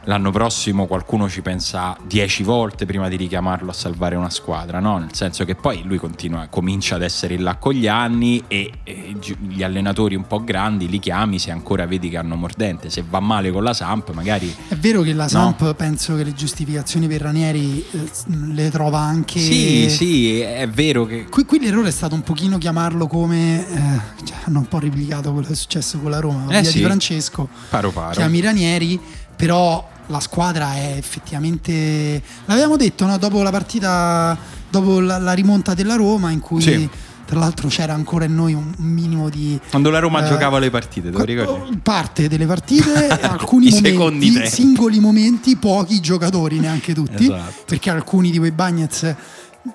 l'anno 0.04 0.31
prossimo 0.31 0.87
qualcuno 0.87 1.28
ci 1.28 1.43
pensa 1.43 1.96
dieci 2.06 2.43
volte 2.43 2.87
prima 2.87 3.08
di 3.08 3.16
richiamarlo 3.16 3.70
a 3.70 3.74
salvare 3.74 4.17
una 4.17 4.31
squadra, 4.31 4.81
no? 4.81 4.98
Nel 4.98 5.15
senso 5.15 5.44
che 5.44 5.55
poi 5.55 5.82
lui 5.84 5.98
continua, 5.98 6.46
comincia 6.48 6.96
ad 6.96 7.03
essere 7.03 7.38
là 7.38 7.56
con 7.56 7.72
gli 7.74 7.86
anni 7.86 8.43
e, 8.48 8.70
e 8.84 9.17
gli 9.41 9.62
allenatori 9.62 10.15
un 10.15 10.27
po' 10.27 10.43
grandi 10.43 10.88
li 10.88 10.98
chiami 10.98 11.38
se 11.38 11.50
ancora 11.50 11.86
vedi 11.86 12.08
che 12.08 12.17
hanno 12.17 12.36
mordente. 12.36 12.91
Se 12.91 13.05
va 13.08 13.20
male 13.20 13.50
con 13.50 13.62
la 13.62 13.74
Samp, 13.74 14.12
magari. 14.12 14.55
È 14.69 14.74
vero 14.74 15.03
che 15.03 15.12
la 15.12 15.29
Samp 15.29 15.74
penso 15.74 16.17
che 16.17 16.24
le 16.24 16.32
giustificazioni 16.34 17.06
per 17.06 17.20
Ranieri 17.22 17.84
eh, 17.91 18.10
le 18.53 18.70
trova 18.70 18.98
anche. 18.98 19.38
Sì, 19.38 19.88
sì, 19.88 20.41
è 20.41 20.69
vero 20.69 21.05
che. 21.05 21.27
Qui, 21.29 21.44
qui 21.44 21.60
l'errore 21.60 21.88
è 21.88 21.93
stato 21.93 22.15
un 22.15 22.22
pochino 22.22 22.58
chiamarlo 22.58 23.06
come. 23.06 23.67
eh, 23.67 24.24
cioè, 24.24 24.36
hanno 24.44 24.58
un 24.60 24.69
po' 24.69 24.79
replicato 24.79 25.31
quello 25.32 25.46
che 25.46 25.53
è 25.53 25.56
successo 25.56 25.98
con 25.98 26.10
la 26.10 26.20
Roma, 26.20 26.44
Eh 26.46 26.60
via 26.60 26.65
sì. 26.65 26.79
di 26.79 26.84
Francesco. 26.84 27.48
Paro 27.69 27.91
paro. 27.91 28.12
Chiami 28.12 28.41
Ranieri, 28.41 29.00
però 29.36 29.89
la 30.06 30.20
squadra 30.20 30.74
è 30.74 30.94
effettivamente. 30.96 32.22
L'avevamo 32.46 32.77
detto 32.77 33.06
no? 33.06 33.17
dopo 33.19 33.43
la 33.43 33.51
partita, 33.51 34.36
dopo 34.69 35.01
la, 35.01 35.19
la 35.19 35.32
rimonta 35.32 35.74
della 35.74 35.96
Roma, 35.96 36.31
in 36.31 36.41
cui. 36.41 36.60
Sì. 36.60 36.89
Tra 37.24 37.41
l'altro 37.41 37.69
c'era 37.69 37.94
ancora 37.94 38.27
in 38.27 38.34
noi 38.34 38.53
un 38.53 38.74
minimo 38.77 39.31
di 39.31 39.58
Quando 39.70 39.89
la 39.89 40.01
Roma 40.01 40.22
Eh, 40.22 40.29
giocava 40.29 40.58
le 40.58 40.69
partite, 40.69 41.10
te 41.10 41.17
lo 41.17 41.24
ricordi? 41.24 41.79
Parte 41.79 42.29
delle 42.29 42.44
partite, 42.44 43.08
alcuni 43.22 43.69
I 43.69 43.72
secondi 43.72 43.94
momenti, 44.27 44.32
tempi. 44.34 44.48
singoli 44.51 45.01
momenti, 45.01 45.56
pochi 45.56 46.01
giocatori, 46.01 46.58
neanche 46.58 46.93
tutti, 46.93 47.24
Esatto. 47.24 47.62
perché 47.65 47.89
alcuni 47.89 48.31
di 48.31 48.36
quei 48.39 48.51
Bagnets 48.51 49.15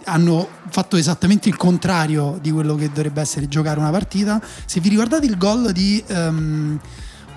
hanno 0.04 0.48
fatto 0.70 0.98
esattamente 0.98 1.50
il 1.50 1.56
contrario 1.56 2.38
di 2.40 2.52
quello 2.52 2.76
che 2.76 2.90
dovrebbe 2.90 3.22
essere 3.22 3.48
giocare 3.48 3.80
una 3.80 3.90
partita. 3.90 4.40
Se 4.66 4.80
vi 4.80 4.90
ricordate 4.90 5.26
il 5.26 5.38
gol 5.38 5.72
di 5.72 6.04
ehm, 6.06 6.80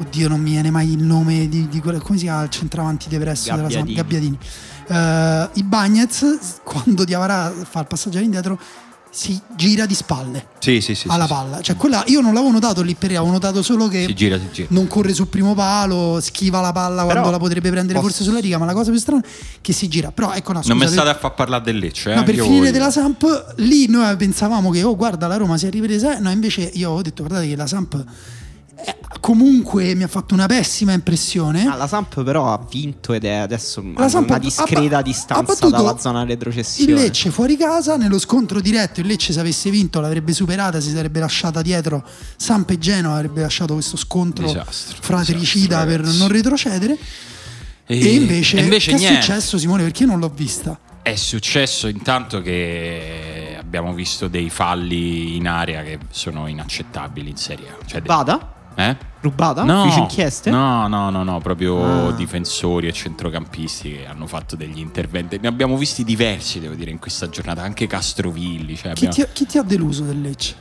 oddio, 0.00 0.28
non 0.28 0.40
mi 0.40 0.50
viene 0.50 0.70
mai 0.70 0.92
il 0.92 1.02
nome 1.02 1.48
di, 1.48 1.68
di 1.68 1.80
quello, 1.80 1.98
come 1.98 2.18
si 2.18 2.24
chiama 2.24 2.42
il 2.42 2.50
centravanti 2.50 3.08
depresso 3.08 3.54
della 3.54 3.68
Samp? 3.70 3.90
Gabbiadini. 3.92 4.38
Gabbiadini. 4.38 5.48
Eh, 5.54 5.60
I 5.60 5.62
Bagnets, 5.62 6.60
quando 6.64 7.04
Diavara 7.04 7.52
fa 7.68 7.80
il 7.80 7.86
passaggio 7.86 8.18
all'indietro, 8.18 8.58
si 9.12 9.40
gira 9.56 9.86
di 9.86 9.94
spalle 9.94 10.46
Sì, 10.60 10.80
sì, 10.80 10.94
sì. 10.94 11.08
alla 11.10 11.26
palla. 11.26 11.60
Cioè, 11.60 11.74
quella 11.74 12.04
io 12.06 12.20
non 12.20 12.32
l'avevo 12.32 12.52
notato 12.52 12.80
lì 12.80 12.94
per 12.94 13.10
lì, 13.10 13.16
avevo 13.16 13.32
notato 13.32 13.60
solo 13.60 13.88
che 13.88 14.04
Si 14.06 14.14
gira, 14.14 14.38
si 14.38 14.48
gira. 14.52 14.68
non 14.70 14.86
corre 14.86 15.12
sul 15.12 15.26
primo 15.26 15.52
palo, 15.52 16.20
schiva 16.20 16.60
la 16.60 16.70
palla 16.70 17.00
Però 17.02 17.14
quando 17.14 17.30
la 17.30 17.38
potrebbe 17.38 17.70
prendere 17.70 17.98
posso- 17.98 18.08
forse 18.10 18.22
sulla 18.24 18.38
riga, 18.38 18.56
ma 18.58 18.66
la 18.66 18.72
cosa 18.72 18.92
più 18.92 19.00
strana 19.00 19.20
è 19.20 19.28
che 19.60 19.72
si 19.72 19.88
gira. 19.88 20.12
Però 20.12 20.32
ecco, 20.32 20.52
no, 20.52 20.60
Non 20.64 20.76
mi 20.76 20.84
scusa, 20.84 20.92
state 20.94 21.08
per- 21.08 21.16
a 21.16 21.20
far 21.20 21.34
parlare 21.34 21.64
del 21.64 21.78
Lecce, 21.78 22.12
eh? 22.12 22.14
No, 22.14 22.22
per 22.22 22.34
Io 22.36 22.42
finire 22.44 22.60
voglio- 22.60 22.72
della 22.72 22.90
Samp, 22.92 23.54
lì 23.56 23.88
noi 23.88 24.14
pensavamo 24.16 24.70
che, 24.70 24.84
oh, 24.84 24.94
guarda, 24.94 25.26
la 25.26 25.36
Roma 25.36 25.58
si 25.58 25.66
è 25.66 25.70
ripresa. 25.70 26.18
No, 26.20 26.30
invece 26.30 26.70
io 26.74 26.90
ho 26.90 27.02
detto, 27.02 27.24
guardate 27.24 27.48
che 27.48 27.56
la 27.56 27.66
Samp 27.66 28.04
eh, 28.84 28.96
comunque 29.20 29.94
mi 29.94 30.02
ha 30.02 30.08
fatto 30.08 30.34
una 30.34 30.46
pessima 30.46 30.92
impressione. 30.92 31.66
Ah, 31.66 31.74
la 31.76 31.86
Samp 31.86 32.22
però 32.24 32.52
ha 32.52 32.66
vinto 32.70 33.12
ed 33.12 33.24
è 33.24 33.34
adesso 33.34 33.82
La 33.96 34.04
a 34.04 34.08
Samp 34.08 34.28
una 34.28 34.38
discreta 34.38 34.98
ha- 34.98 35.02
distanza 35.02 35.68
dalla 35.68 35.98
zona 35.98 36.22
Il 36.22 36.28
retrocessione. 36.28 36.92
Lecce 36.94 37.30
fuori 37.30 37.56
casa, 37.56 37.96
nello 37.96 38.18
scontro 38.18 38.60
diretto, 38.60 39.00
il 39.00 39.06
Lecce 39.06 39.32
se 39.32 39.40
avesse 39.40 39.70
vinto 39.70 40.00
l'avrebbe 40.00 40.32
superata, 40.32 40.80
si 40.80 40.90
sarebbe 40.90 41.20
lasciata 41.20 41.62
dietro. 41.62 42.04
Samp 42.36 42.70
e 42.70 42.78
Genoa 42.78 43.14
avrebbe 43.14 43.40
lasciato 43.42 43.74
questo 43.74 43.96
scontro 43.96 44.46
Disastro, 44.46 44.96
fratricida 45.00 45.84
disastro, 45.84 45.86
per 45.90 46.00
ragazzi. 46.00 46.18
non 46.18 46.28
retrocedere. 46.28 46.98
E, 47.86 47.98
E- 47.98 48.14
invece, 48.14 48.56
e 48.58 48.62
invece 48.62 48.90
che 48.92 48.96
niente. 48.98 49.18
è 49.18 49.22
successo 49.22 49.58
Simone? 49.58 49.82
Perché 49.82 50.02
io 50.04 50.08
non 50.10 50.18
l'ho 50.20 50.32
vista. 50.34 50.78
È 51.02 51.14
successo 51.16 51.88
intanto 51.88 52.42
che 52.42 53.56
abbiamo 53.58 53.94
visto 53.94 54.28
dei 54.28 54.50
falli 54.50 55.36
in 55.36 55.48
area 55.48 55.82
che 55.82 55.98
sono 56.10 56.46
inaccettabili 56.46 57.30
in 57.30 57.36
Serie 57.36 57.68
A. 57.68 57.76
Cioè, 57.86 58.00
de- 58.02 58.06
Vada? 58.06 58.54
Eh? 58.76 58.96
Rubata? 59.20 59.64
No, 59.64 59.82
Ufficio 59.82 60.00
inchieste? 60.00 60.50
no, 60.50 60.88
no, 60.88 61.10
no, 61.10 61.22
no, 61.22 61.40
proprio 61.40 62.08
Ah. 62.08 62.12
difensori 62.12 62.86
e 62.88 62.92
centrocampisti 62.92 63.92
che 63.92 64.06
hanno 64.06 64.26
fatto 64.26 64.56
degli 64.56 64.78
interventi. 64.78 65.38
Ne 65.38 65.48
abbiamo 65.48 65.76
visti 65.76 66.04
diversi, 66.04 66.58
devo 66.60 66.74
dire, 66.74 66.90
in 66.90 66.98
questa 66.98 67.28
giornata, 67.28 67.62
anche 67.62 67.86
Castrovilli. 67.86 68.76
Cioè 68.76 68.92
Chi 68.94 69.06
abbiamo- 69.06 69.14
ti, 69.14 69.20
ha, 69.22 69.26
chi 69.32 69.46
ti 69.46 69.58
ha 69.58 69.62
deluso 69.62 70.04
del 70.04 70.20
Lecce? 70.20 70.54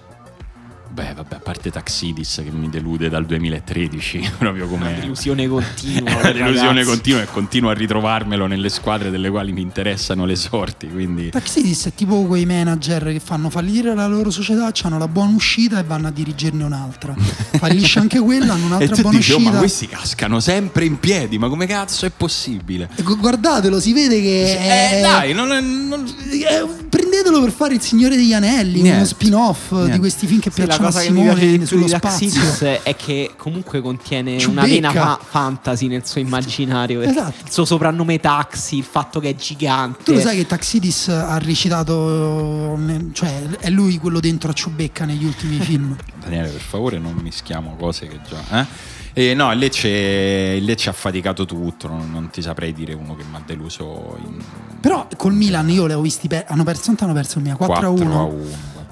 Beh, 0.91 1.13
vabbè, 1.15 1.35
a 1.35 1.39
parte 1.39 1.69
Taxidis 1.69 2.41
che 2.43 2.49
mi 2.51 2.67
delude 2.67 3.09
dal 3.09 3.23
2013, 3.25 4.31
proprio 4.39 4.65
Una 4.65 4.71
come 4.87 4.99
delusione 4.99 5.47
continua. 5.47 6.09
È 6.09 6.19
una 6.19 6.31
delusione 6.31 6.83
continua 6.83 7.21
e 7.21 7.25
continuo 7.25 7.69
a 7.69 7.73
ritrovarmelo 7.73 8.47
nelle 8.47 8.69
squadre 8.69 9.11
delle 9.11 9.29
quali 9.29 9.51
mi 9.51 9.61
interessano 9.61 10.25
le 10.25 10.35
sorti. 10.35 10.87
Quindi 10.87 11.29
Taxidis 11.29 11.85
è 11.87 11.93
tipo 11.93 12.23
quei 12.25 12.45
manager 12.47 13.03
che 13.11 13.19
fanno 13.23 13.49
fallire 13.51 13.93
la 13.93 14.07
loro 14.07 14.31
società, 14.31 14.71
hanno 14.83 14.97
la 14.97 15.07
buona 15.07 15.31
uscita 15.35 15.77
e 15.79 15.83
vanno 15.83 16.07
a 16.07 16.11
dirigerne 16.11 16.63
un'altra. 16.63 17.13
Fallisce 17.17 17.99
anche 17.99 18.19
quella, 18.19 18.53
hanno 18.53 18.65
un'altra 18.65 18.95
buona 19.01 19.17
dici, 19.17 19.31
oh, 19.33 19.35
uscita. 19.35 19.51
ma 19.53 19.59
questi 19.59 19.87
cascano 19.87 20.39
sempre 20.39 20.85
in 20.85 20.99
piedi, 20.99 21.37
ma 21.37 21.49
come 21.49 21.67
cazzo 21.67 22.07
è 22.07 22.11
possibile? 22.15 22.89
E 22.95 23.03
gu- 23.03 23.19
Guardatelo, 23.19 23.79
si 23.79 23.93
vede 23.93 24.19
che 24.21 24.57
è, 24.57 24.97
Eh 24.97 25.01
dai, 25.01 25.33
non 25.33 25.51
è- 25.51 25.61
non- 25.61 26.03
è- 26.03 26.65
prendetelo 26.89 27.39
per 27.41 27.51
fare 27.51 27.75
il 27.75 27.81
Signore 27.81 28.15
degli 28.15 28.33
Anelli, 28.33 28.81
Niente. 28.81 28.97
uno 28.97 29.05
spin-off 29.05 29.71
Niente. 29.71 29.91
di 29.93 29.99
questi 29.99 30.25
film 30.25 30.39
che 30.39 30.49
piacciono 30.49 30.78
cosa 30.83 31.01
che 31.01 31.09
mi 31.11 31.21
piace 31.23 31.65
sullo. 31.65 31.87
Taxidis 31.87 32.61
è 32.83 32.95
che 32.95 33.31
comunque 33.37 33.81
contiene 33.81 34.31
una 34.33 34.39
Ciubecca. 34.39 34.67
vena 34.67 34.91
fa- 34.91 35.19
fantasy 35.21 35.87
nel 35.87 36.05
suo 36.05 36.21
immaginario. 36.21 37.01
Esatto. 37.01 37.45
Il 37.45 37.51
suo 37.51 37.65
soprannome 37.65 38.19
Taxi, 38.19 38.77
il 38.77 38.83
fatto 38.83 39.19
che 39.19 39.29
è 39.29 39.35
gigante. 39.35 40.03
Tu 40.03 40.13
lo 40.13 40.19
sai 40.19 40.37
che 40.37 40.45
Taxidis 40.45 41.07
ha 41.09 41.37
recitato, 41.37 42.77
cioè 43.13 43.41
è 43.59 43.69
lui 43.69 43.97
quello 43.97 44.19
dentro 44.19 44.49
a 44.49 44.53
Ciubecca 44.53 45.05
negli 45.05 45.25
ultimi 45.25 45.57
film. 45.61 45.95
Daniele, 46.21 46.49
per 46.49 46.61
favore, 46.61 46.99
non 46.99 47.13
mischiamo 47.21 47.75
cose 47.77 48.07
che 48.07 48.19
già. 48.27 48.61
Eh? 48.61 48.97
E 49.11 49.33
no, 49.33 49.51
il 49.51 49.57
Lecce, 49.57 50.89
ha 50.89 50.93
faticato 50.93 51.45
tutto. 51.45 51.87
Non, 51.87 52.09
non 52.11 52.29
ti 52.29 52.41
saprei 52.41 52.73
dire 52.73 52.93
uno 52.93 53.15
che 53.15 53.23
mi 53.29 53.35
ha 53.35 53.41
deluso 53.45 54.17
in 54.23 54.41
Però 54.79 55.07
col 55.17 55.33
Milan 55.33 55.69
io 55.69 55.87
le 55.87 55.95
ho 55.95 56.01
visti, 56.01 56.27
per- 56.27 56.45
hanno 56.47 56.63
perso, 56.63 56.83
tanto 56.85 57.03
hanno 57.05 57.13
perso 57.13 57.39
il 57.39 57.45
mio 57.45 57.57
4 57.57 57.85
a 57.85 57.89
1. 57.89 57.97
4 57.99 58.19
a 58.19 58.23
1. 58.23 58.43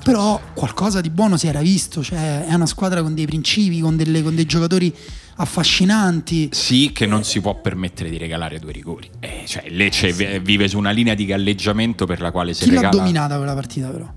Però 0.07 0.39
qualcosa 0.53 1.01
di 1.01 1.09
buono 1.09 1.35
si 1.35 1.47
era 1.47 1.59
visto, 1.59 2.01
cioè 2.01 2.45
è 2.45 2.53
una 2.53 2.65
squadra 2.65 3.01
con 3.01 3.13
dei 3.13 3.25
principi, 3.25 3.81
con, 3.81 3.97
delle- 3.97 4.23
con 4.23 4.35
dei 4.35 4.45
giocatori 4.45 4.93
affascinanti. 5.35 6.49
Sì, 6.53 6.91
che 6.93 7.05
non 7.05 7.25
si 7.25 7.41
può 7.41 7.59
permettere 7.59 8.09
di 8.09 8.17
regalare 8.17 8.57
due 8.59 8.71
rigori. 8.71 9.09
Eh, 9.19 9.43
cioè, 9.45 9.65
Lecce 9.69 10.13
vi- 10.13 10.39
vive 10.39 10.69
su 10.69 10.77
una 10.77 10.91
linea 10.91 11.13
di 11.13 11.25
galleggiamento 11.25 12.05
per 12.05 12.21
la 12.21 12.31
quale 12.31 12.53
se 12.53 12.63
Chi 12.63 12.69
l'ha 12.71 12.81
regala. 12.81 12.95
dominata 12.97 13.35
quella 13.35 13.53
partita 13.53 13.89
però? 13.89 14.09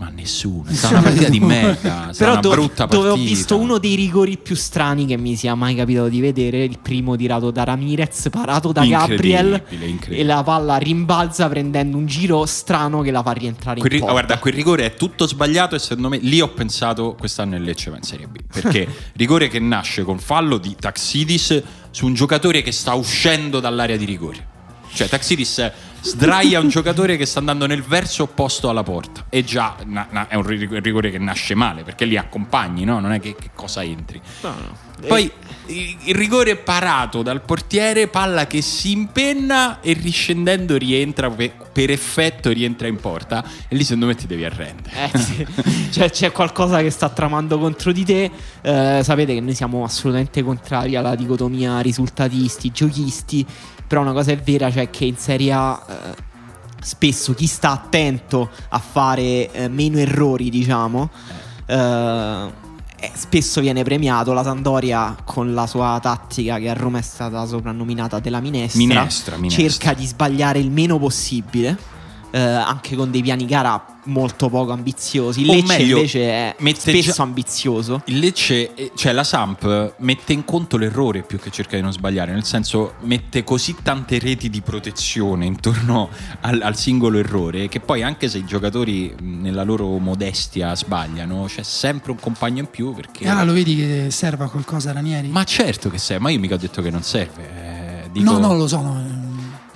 Ma 0.00 0.10
nessuno. 0.10 0.64
È 0.68 0.74
stata 0.74 0.94
una 0.94 1.02
partita 1.02 1.28
di 1.28 1.40
merda. 1.40 2.10
È 2.14 2.16
Però 2.16 2.32
una 2.32 2.40
do- 2.40 2.50
brutta 2.50 2.86
dove 2.86 3.08
partita. 3.08 3.12
ho 3.12 3.16
visto 3.28 3.56
uno 3.58 3.78
dei 3.78 3.96
rigori 3.96 4.38
più 4.38 4.54
strani 4.54 5.06
che 5.06 5.16
mi 5.16 5.34
sia 5.34 5.56
mai 5.56 5.74
capitato 5.74 6.08
di 6.08 6.20
vedere, 6.20 6.62
il 6.62 6.78
primo 6.80 7.16
tirato 7.16 7.50
da 7.50 7.64
Ramirez, 7.64 8.28
parato 8.30 8.70
da 8.70 8.84
Gabriel 8.86 9.46
Incredibile, 9.54 9.86
incredibile. 9.90 10.20
e 10.20 10.24
la 10.24 10.42
palla 10.44 10.76
rimbalza 10.76 11.48
prendendo 11.48 11.96
un 11.96 12.06
giro 12.06 12.46
strano 12.46 13.00
che 13.02 13.10
la 13.10 13.22
fa 13.24 13.32
rientrare 13.32 13.80
Quel 13.80 13.92
in 13.92 13.98
porta. 13.98 14.12
guarda, 14.14 14.38
quel 14.38 14.54
rigore 14.54 14.84
è 14.84 14.94
tutto 14.94 15.26
sbagliato 15.26 15.74
e 15.74 15.80
secondo 15.80 16.08
me 16.10 16.18
lì 16.18 16.40
ho 16.40 16.48
pensato 16.48 17.16
quest'anno 17.18 17.56
il 17.56 17.62
Lecce 17.64 17.90
va 17.90 17.96
in 17.96 18.02
Serie 18.04 18.28
B. 18.28 18.36
Perché 18.52 18.86
rigore 19.16 19.48
che 19.48 19.58
nasce 19.58 20.04
con 20.04 20.20
fallo 20.20 20.58
di 20.58 20.76
Taxidis 20.78 21.60
su 21.90 22.06
un 22.06 22.14
giocatore 22.14 22.62
che 22.62 22.70
sta 22.70 22.94
uscendo 22.94 23.58
dall'area 23.58 23.96
di 23.96 24.04
rigore. 24.04 24.46
Cioè 24.92 25.08
Taxidis 25.08 25.70
sdraia 26.00 26.60
un 26.60 26.68
giocatore 26.68 27.16
che 27.16 27.26
sta 27.26 27.38
andando 27.38 27.66
nel 27.66 27.82
verso 27.82 28.24
opposto 28.24 28.68
alla 28.68 28.82
porta. 28.82 29.26
E 29.28 29.44
già 29.44 29.76
na- 29.84 30.06
na- 30.10 30.28
è 30.28 30.34
un 30.34 30.42
ri- 30.42 30.80
rigore 30.80 31.10
che 31.10 31.18
nasce 31.18 31.54
male 31.54 31.82
perché 31.82 32.04
lì 32.04 32.16
accompagni, 32.16 32.84
no? 32.84 33.00
Non 33.00 33.12
è 33.12 33.20
che, 33.20 33.34
che 33.34 33.50
cosa 33.54 33.82
entri. 33.82 34.20
No, 34.42 34.50
no. 34.50 35.06
Poi 35.06 35.30
il 35.66 35.96
il 36.04 36.14
rigore 36.14 36.56
parato 36.56 37.22
dal 37.22 37.42
portiere, 37.42 38.08
palla 38.08 38.46
che 38.46 38.62
si 38.62 38.90
impenna 38.90 39.80
e 39.80 39.92
riscendendo 39.92 40.76
rientra 40.76 41.30
per, 41.30 41.52
per 41.72 41.90
effetto 41.90 42.50
rientra 42.50 42.88
in 42.88 42.96
porta 42.96 43.44
e 43.68 43.76
lì 43.76 43.84
secondo 43.84 44.06
me 44.06 44.14
ti 44.14 44.26
devi 44.26 44.44
arrendere. 44.44 45.10
Eh, 45.12 45.18
sì. 45.18 45.46
cioè, 45.92 46.10
c'è 46.10 46.32
qualcosa 46.32 46.80
che 46.80 46.90
sta 46.90 47.08
tramando 47.10 47.58
contro 47.58 47.92
di 47.92 48.04
te. 48.04 48.30
Eh, 48.62 49.00
sapete 49.02 49.34
che 49.34 49.40
noi 49.40 49.54
siamo 49.54 49.84
assolutamente 49.84 50.42
contrari 50.42 50.96
alla 50.96 51.14
dicotomia 51.14 51.80
risultatisti, 51.80 52.70
giochisti. 52.70 53.46
Però 53.88 54.02
una 54.02 54.12
cosa 54.12 54.30
è 54.30 54.36
vera, 54.38 54.70
cioè 54.70 54.90
che 54.90 55.06
in 55.06 55.16
Serie 55.16 55.50
A 55.52 55.82
eh, 55.88 55.94
spesso 56.80 57.34
chi 57.34 57.46
sta 57.46 57.70
attento 57.72 58.48
a 58.68 58.78
fare 58.78 59.50
eh, 59.50 59.68
meno 59.68 59.98
errori, 59.98 60.50
diciamo, 60.50 61.10
eh, 61.66 62.52
eh, 63.00 63.10
spesso 63.14 63.60
viene 63.60 63.82
premiato. 63.82 64.32
La 64.32 64.42
Sandoria, 64.42 65.16
con 65.24 65.54
la 65.54 65.66
sua 65.66 65.98
tattica, 66.02 66.58
che 66.58 66.68
a 66.68 66.74
Roma 66.74 66.98
è 66.98 67.02
stata 67.02 67.44
soprannominata 67.46 68.20
della 68.20 68.40
minestra, 68.40 68.78
Minestra, 68.78 69.36
minestra. 69.36 69.68
cerca 69.68 69.94
di 69.94 70.06
sbagliare 70.06 70.58
il 70.58 70.70
meno 70.70 70.98
possibile. 70.98 71.96
Eh, 72.30 72.38
anche 72.40 72.94
con 72.96 73.10
dei 73.10 73.22
piani 73.22 73.46
gara 73.46 73.84
molto 74.04 74.48
poco 74.48 74.72
ambiziosi. 74.72 75.42
Il 75.42 75.50
O 75.50 75.54
Lecce 75.54 75.76
meglio, 75.78 75.96
invece 75.96 76.20
è 76.22 76.54
mette 76.60 76.80
spesso 76.80 77.12
già- 77.12 77.22
ambizioso. 77.22 78.02
Il 78.06 78.18
Lecce, 78.18 78.74
eh, 78.74 78.92
cioè 78.94 79.12
la 79.12 79.24
Samp, 79.24 79.94
mette 79.98 80.32
in 80.32 80.44
conto 80.44 80.76
l'errore 80.78 81.22
più 81.22 81.38
che 81.38 81.50
cerca 81.50 81.76
di 81.76 81.82
non 81.82 81.92
sbagliare, 81.92 82.32
nel 82.32 82.44
senso 82.44 82.94
mette 83.02 83.44
così 83.44 83.76
tante 83.82 84.18
reti 84.18 84.48
di 84.50 84.60
protezione 84.62 85.44
intorno 85.46 86.08
al, 86.40 86.60
al 86.62 86.76
singolo 86.76 87.18
errore 87.18 87.68
che 87.68 87.80
poi 87.80 88.02
anche 88.02 88.28
se 88.28 88.38
i 88.38 88.44
giocatori 88.44 89.14
nella 89.20 89.62
loro 89.64 89.98
modestia 89.98 90.74
sbagliano, 90.74 91.44
c'è 91.46 91.62
sempre 91.62 92.12
un 92.12 92.18
compagno 92.18 92.60
in 92.60 92.68
più 92.70 92.94
perché... 92.94 93.24
E 93.24 93.28
allora 93.28 93.44
lo 93.44 93.52
vedi 93.52 93.76
che 93.76 94.08
serve 94.10 94.44
a 94.44 94.48
qualcosa 94.48 94.92
Ranieri? 94.92 95.28
Ma 95.28 95.44
certo 95.44 95.90
che 95.90 95.98
serve, 95.98 96.22
ma 96.22 96.30
io 96.30 96.38
mica 96.38 96.54
ho 96.54 96.58
detto 96.58 96.80
che 96.82 96.90
non 96.90 97.02
serve. 97.02 97.42
eh, 98.04 98.08
dico- 98.10 98.30
no, 98.32 98.38
no, 98.38 98.54
lo 98.56 98.66
so. 98.66 98.80
no, 98.80 99.17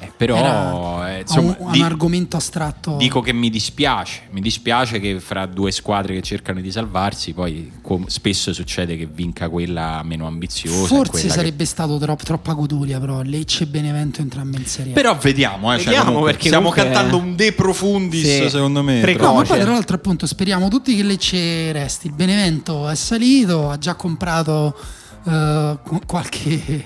eh, 0.02 0.12
però, 0.16 1.06
eh, 1.06 1.20
insomma, 1.20 1.56
un, 1.58 1.66
un 1.66 1.72
di- 1.72 1.82
argomento 1.82 2.36
astratto. 2.36 2.96
dico 2.96 3.20
che 3.20 3.32
mi 3.32 3.50
dispiace. 3.50 4.22
Mi 4.30 4.40
dispiace 4.40 4.98
che 5.00 5.20
fra 5.20 5.46
due 5.46 5.70
squadre 5.72 6.14
che 6.14 6.22
cercano 6.22 6.60
di 6.60 6.70
salvarsi, 6.70 7.32
poi 7.32 7.72
com- 7.80 8.06
spesso 8.06 8.52
succede 8.52 8.96
che 8.96 9.06
vinca 9.06 9.48
quella 9.48 10.02
meno 10.04 10.26
ambiziosa. 10.26 10.86
Forse 10.86 11.10
quella 11.10 11.26
che- 11.28 11.32
sarebbe 11.32 11.64
stato 11.64 11.98
troppo, 11.98 12.24
troppa 12.24 12.52
goduria, 12.52 12.98
però 13.00 13.22
Lecce 13.22 13.64
e 13.64 13.66
Benevento 13.66 14.20
entrambi 14.20 14.56
in 14.56 14.66
Serie 14.66 14.92
A. 14.92 14.94
Però 14.94 15.16
vediamo, 15.16 15.72
eh, 15.72 15.76
cioè, 15.76 15.84
Vediamo, 15.86 16.04
comunque, 16.06 16.30
perché 16.32 16.46
stiamo 16.46 16.68
comunque- 16.70 16.92
cantando 16.92 17.16
un 17.18 17.36
De 17.36 17.52
Profundis, 17.52 18.22
Sì. 18.42 18.48
secondo 18.50 18.82
me. 18.82 19.00
Precoce. 19.00 19.26
No, 19.26 19.34
ma 19.34 19.42
poi 19.44 19.60
tra 19.60 19.70
l'altro 19.72 19.96
appunto 19.96 20.26
speriamo 20.26 20.68
tutti 20.68 20.94
che 20.96 21.02
Lecce 21.02 21.72
resti. 21.72 22.06
Il 22.08 22.12
Benevento 22.14 22.88
è 22.88 22.94
salito, 22.94 23.70
ha 23.70 23.78
già 23.78 23.94
comprato 23.94 24.76
eh, 25.24 25.78
qualche, 26.06 26.84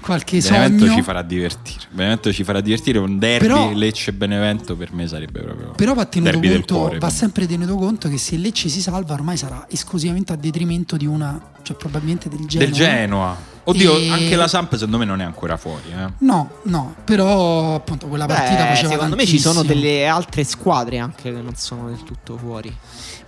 qualche 0.00 0.38
Benevento 0.40 0.84
sogno. 0.84 0.96
ci 0.96 1.02
farà 1.02 1.22
divertire. 1.22 1.78
Benevento 1.90 2.32
ci 2.32 2.44
farà 2.44 2.60
divertire. 2.60 2.98
Un 2.98 3.18
derby 3.18 3.46
Però- 3.46 3.72
Lecce 3.72 4.12
Benevento 4.12 4.76
per 4.76 4.92
me 4.92 5.06
sarebbe 5.06 5.40
proprio. 5.40 5.70
Però 5.72 5.94
va 5.94 6.04
tenuto 6.04 6.38
conto, 6.40 6.74
cuore, 6.76 6.98
va 6.98 7.10
sempre 7.10 7.46
tenuto 7.46 7.74
conto 7.76 8.08
che 8.08 8.18
se 8.18 8.36
Lecce 8.36 8.68
si 8.68 8.80
salva 8.80 9.14
ormai 9.14 9.36
sarà 9.36 9.66
esclusivamente 9.70 10.32
a 10.32 10.36
detrimento 10.36 10.96
di 10.96 11.06
una, 11.06 11.40
cioè 11.62 11.76
probabilmente 11.76 12.28
del 12.28 12.46
Genoa. 12.46 12.66
Del 12.66 12.74
Genoa. 12.74 13.36
Oddio, 13.64 13.98
E- 13.98 14.10
anche 14.10 14.34
la 14.34 14.48
Samp 14.48 14.72
secondo 14.74 14.96
me 14.96 15.04
non 15.04 15.20
è 15.20 15.24
ancora 15.24 15.58
fuori. 15.58 15.90
Eh. 15.90 16.10
No, 16.20 16.50
no, 16.64 16.94
però 17.04 17.74
appunto 17.74 18.06
quella 18.06 18.24
partita 18.24 18.62
Beh, 18.62 18.68
faceva 18.70 18.92
secondo 18.92 19.14
me 19.16 19.26
ci 19.26 19.38
sono 19.38 19.56
tantissimo. 19.62 19.80
delle 19.82 20.06
altre 20.06 20.44
squadre 20.44 20.98
anche 20.98 21.22
che 21.34 21.42
non 21.42 21.54
sono 21.54 21.88
del 21.88 22.02
tutto 22.02 22.38
fuori. 22.38 22.74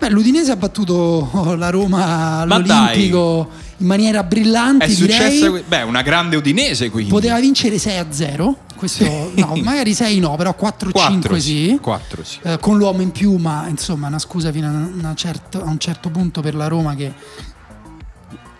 Beh, 0.00 0.08
l'Udinese 0.08 0.50
ha 0.50 0.56
battuto 0.56 1.54
la 1.58 1.68
Roma 1.68 1.98
Ma 2.46 2.56
all'Olimpico 2.56 3.50
in 3.76 3.86
maniera 3.86 4.22
brillante, 4.22 4.86
È 4.86 4.88
successa. 4.88 5.50
Beh, 5.50 5.82
una 5.82 6.00
grande 6.00 6.36
Udinese 6.36 6.88
quindi. 6.88 7.10
Poteva 7.10 7.38
vincere 7.38 7.78
6 7.78 7.98
a 7.98 8.06
0. 8.08 8.56
Questo, 8.76 9.30
no, 9.34 9.56
magari 9.62 9.92
6 9.92 10.18
no, 10.20 10.36
però 10.36 10.54
4 10.54 10.90
5 10.90 11.20
4 11.28 11.38
sì. 11.38 11.78
4 11.82 12.24
sì. 12.24 12.38
Eh, 12.44 12.58
con 12.58 12.78
l'uomo 12.78 13.02
in 13.02 13.10
più, 13.10 13.36
ma 13.36 13.66
insomma, 13.68 14.06
una 14.06 14.18
scusa 14.18 14.50
fino 14.50 14.68
a, 14.68 14.70
una 14.70 15.14
certa- 15.14 15.60
a 15.60 15.68
un 15.68 15.78
certo 15.78 16.08
punto 16.08 16.40
per 16.40 16.54
la 16.54 16.66
Roma 16.66 16.94
che 16.94 17.12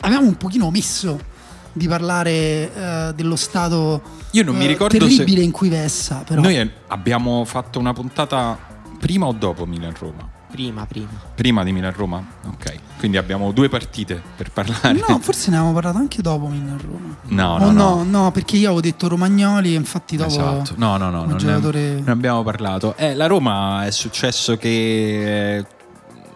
avevamo 0.01 0.27
un 0.27 0.37
pochino 0.37 0.67
omesso 0.67 1.19
di 1.73 1.89
parlare 1.89 2.31
eh, 2.31 3.13
dello 3.15 3.37
stato 3.37 4.03
Io 4.33 4.45
non 4.45 4.57
mi 4.57 4.65
eh, 4.65 4.69
ricordo 4.69 4.99
terribile 4.99 5.39
se- 5.39 5.45
in 5.45 5.51
cui 5.53 5.71
vessa. 5.71 6.23
Però. 6.27 6.43
Noi 6.43 6.71
abbiamo 6.89 7.47
fatto 7.47 7.79
una 7.79 7.95
puntata 7.95 8.59
prima 8.99 9.25
o 9.25 9.33
dopo 9.33 9.65
Milan-Roma. 9.65 10.39
Prima, 10.51 10.85
prima. 10.87 11.09
Prima 11.35 11.63
di 11.65 11.73
Milan-Roma? 11.73 12.23
Ok. 12.47 12.75
Quindi 12.99 13.17
abbiamo 13.17 13.53
due 13.53 13.69
partite 13.69 14.21
per 14.37 14.51
parlare. 14.51 14.93
No, 15.09 15.19
forse 15.21 15.49
ne 15.51 15.57
avevamo 15.57 15.75
parlato 15.75 15.99
anche 15.99 16.21
dopo 16.23 16.47
Milan-Roma. 16.49 17.17
No, 17.29 17.55
Oh, 17.55 17.59
no, 17.59 17.71
no. 17.71 17.95
no, 17.95 18.05
no, 18.05 18.31
perché 18.33 18.57
io 18.57 18.67
avevo 18.67 18.81
detto 18.81 19.09
Romagnoli 19.09 19.73
e 19.73 19.77
infatti 19.77 20.17
dopo... 20.17 20.29
Esatto. 20.31 20.75
No, 20.77 20.97
no, 20.97 21.09
no, 21.11 21.21
non 21.21 21.29
ne, 21.33 21.37
giocatore- 21.37 21.95
non 22.01 22.09
abbiamo 22.09 22.43
parlato. 22.43 22.95
Eh, 22.97 23.15
la 23.15 23.27
Roma 23.27 23.87
è 23.87 23.91
successo 23.91 24.57
che 24.57 25.57
eh, 25.59 25.67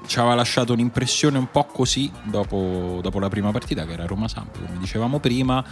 ci 0.07 0.19
aveva 0.19 0.35
lasciato 0.35 0.73
un'impressione 0.73 1.37
un 1.37 1.51
po' 1.51 1.65
così 1.65 2.11
dopo, 2.23 3.01
dopo 3.03 3.19
la 3.19 3.29
prima 3.29 3.51
partita, 3.51 3.85
che 3.85 3.93
era 3.93 4.07
Roma-Samp, 4.07 4.55
come 4.65 4.79
dicevamo 4.79 5.19
prima, 5.19 5.63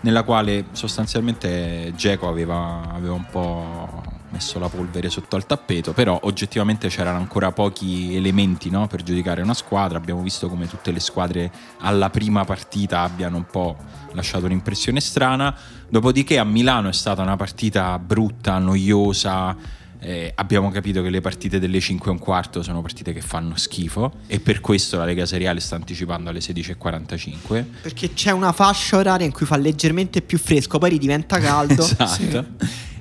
nella 0.00 0.22
quale 0.24 0.66
sostanzialmente 0.72 1.92
Geco 1.96 2.28
aveva, 2.28 2.90
aveva 2.92 3.14
un 3.14 3.24
po' 3.30 4.02
messo 4.34 4.58
la 4.58 4.68
polvere 4.68 5.08
sotto 5.10 5.36
al 5.36 5.46
tappeto, 5.46 5.92
però 5.92 6.18
oggettivamente 6.24 6.88
c'erano 6.88 7.18
ancora 7.18 7.52
pochi 7.52 8.16
elementi 8.16 8.68
no, 8.68 8.88
per 8.88 9.04
giudicare 9.04 9.42
una 9.42 9.54
squadra. 9.54 9.96
Abbiamo 9.96 10.22
visto 10.22 10.48
come 10.48 10.66
tutte 10.66 10.90
le 10.90 10.98
squadre 10.98 11.52
alla 11.78 12.10
prima 12.10 12.44
partita 12.44 13.00
abbiano 13.02 13.36
un 13.36 13.46
po' 13.46 13.76
lasciato 14.12 14.46
un'impressione 14.46 15.00
strana. 15.00 15.54
Dopodiché 15.88 16.38
a 16.38 16.44
Milano 16.44 16.88
è 16.88 16.92
stata 16.92 17.22
una 17.22 17.36
partita 17.36 17.96
brutta, 18.00 18.58
noiosa. 18.58 19.56
eh, 20.00 20.32
abbiamo 20.34 20.70
capito 20.70 21.00
che 21.00 21.08
le 21.08 21.20
partite 21.20 21.58
delle 21.58 21.80
5 21.80 22.10
e 22.10 22.12
un 22.12 22.18
quarto 22.18 22.62
sono 22.62 22.82
partite 22.82 23.12
che 23.14 23.22
fanno 23.22 23.56
schifo 23.56 24.12
e 24.26 24.38
per 24.38 24.60
questo 24.60 24.98
la 24.98 25.04
Lega 25.06 25.24
Seriale 25.24 25.60
sta 25.60 25.76
anticipando 25.76 26.28
alle 26.28 26.40
16.45. 26.40 27.64
Perché 27.82 28.12
c'è 28.12 28.30
una 28.32 28.52
fascia 28.52 28.96
oraria 28.98 29.24
in 29.24 29.32
cui 29.32 29.46
fa 29.46 29.56
leggermente 29.56 30.20
più 30.20 30.38
fresco, 30.38 30.78
poi 30.78 30.90
ridiventa 30.90 31.38
caldo. 31.38 31.84
esatto. 31.86 32.46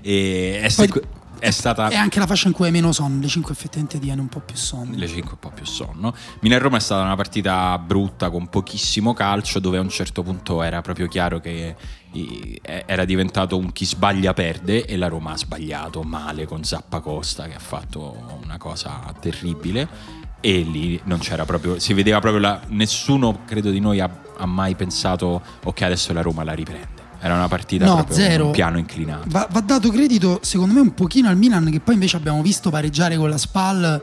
E 0.02 0.60
è, 0.62 0.74
Poi- 0.74 1.02
è 1.44 1.52
stata 1.52 1.90
È 1.90 1.96
anche 1.96 2.20
la 2.20 2.26
fascia 2.26 2.48
in 2.48 2.54
cui 2.54 2.68
hai 2.68 2.72
meno 2.72 2.94
sonno, 2.94 3.20
le 3.20 3.28
5 3.28 3.52
effettivamente 3.52 4.00
ti 4.00 4.06
viene 4.06 4.22
un 4.22 4.30
po' 4.30 4.40
più 4.40 4.56
sonno. 4.56 4.96
le 4.96 5.08
5 5.08 5.32
un 5.34 5.40
po' 5.40 5.52
più 5.54 5.66
sonno. 5.66 6.16
Milan-Roma 6.40 6.78
è 6.78 6.80
stata 6.80 7.04
una 7.04 7.16
partita 7.16 7.78
brutta 7.78 8.30
con 8.30 8.48
pochissimo 8.48 9.14
calcio 9.14 9.60
dove 9.60 9.78
a 9.78 9.82
un 9.82 9.90
certo 9.90 10.24
punto 10.24 10.64
era 10.64 10.80
proprio 10.82 11.08
chiaro 11.08 11.42
che 11.42 11.76
era 12.86 13.04
diventato 13.04 13.58
un 13.58 13.74
chi 13.74 13.86
sbaglia 13.86 14.34
perde 14.34 14.86
e 14.86 14.96
la 14.96 15.08
Roma 15.08 15.32
ha 15.32 15.38
sbagliato 15.38 16.04
male 16.04 16.46
con 16.46 16.64
Zappacosta 16.64 17.48
che 17.48 17.56
ha 17.56 17.60
fatto 17.60 18.40
una 18.44 18.58
cosa 18.58 19.14
terribile 19.20 19.90
e 20.40 20.62
lì 20.62 21.02
non 21.06 21.18
c'era 21.18 21.44
proprio 21.44 21.80
si 21.80 21.94
vedeva 21.94 22.20
proprio 22.20 22.42
la, 22.42 22.62
nessuno 22.68 23.42
credo 23.46 23.72
di 23.72 23.80
noi 23.80 24.00
ha, 24.00 24.10
ha 24.38 24.46
mai 24.46 24.76
pensato 24.76 25.42
ok 25.64 25.82
adesso 25.82 26.14
la 26.14 26.22
Roma 26.22 26.44
la 26.44 26.54
riprende 26.54 26.93
era 27.26 27.36
una 27.36 27.48
partita 27.48 27.86
No, 27.86 28.06
zero. 28.10 28.48
un 28.48 28.52
piano 28.52 28.78
inclinato 28.78 29.24
Va, 29.30 29.48
va 29.50 29.62
dato 29.62 29.90
credito, 29.90 30.40
secondo 30.44 30.74
me, 30.74 30.82
un 30.82 30.94
pochino 30.94 31.30
al 31.30 31.38
Milan, 31.38 31.70
che 31.72 31.80
poi 31.80 31.94
invece 31.94 32.18
abbiamo 32.18 32.42
visto 32.42 32.70
pareggiare 32.70 33.16
con 33.18 33.30
la 33.30 33.38
Spal. 33.38 34.02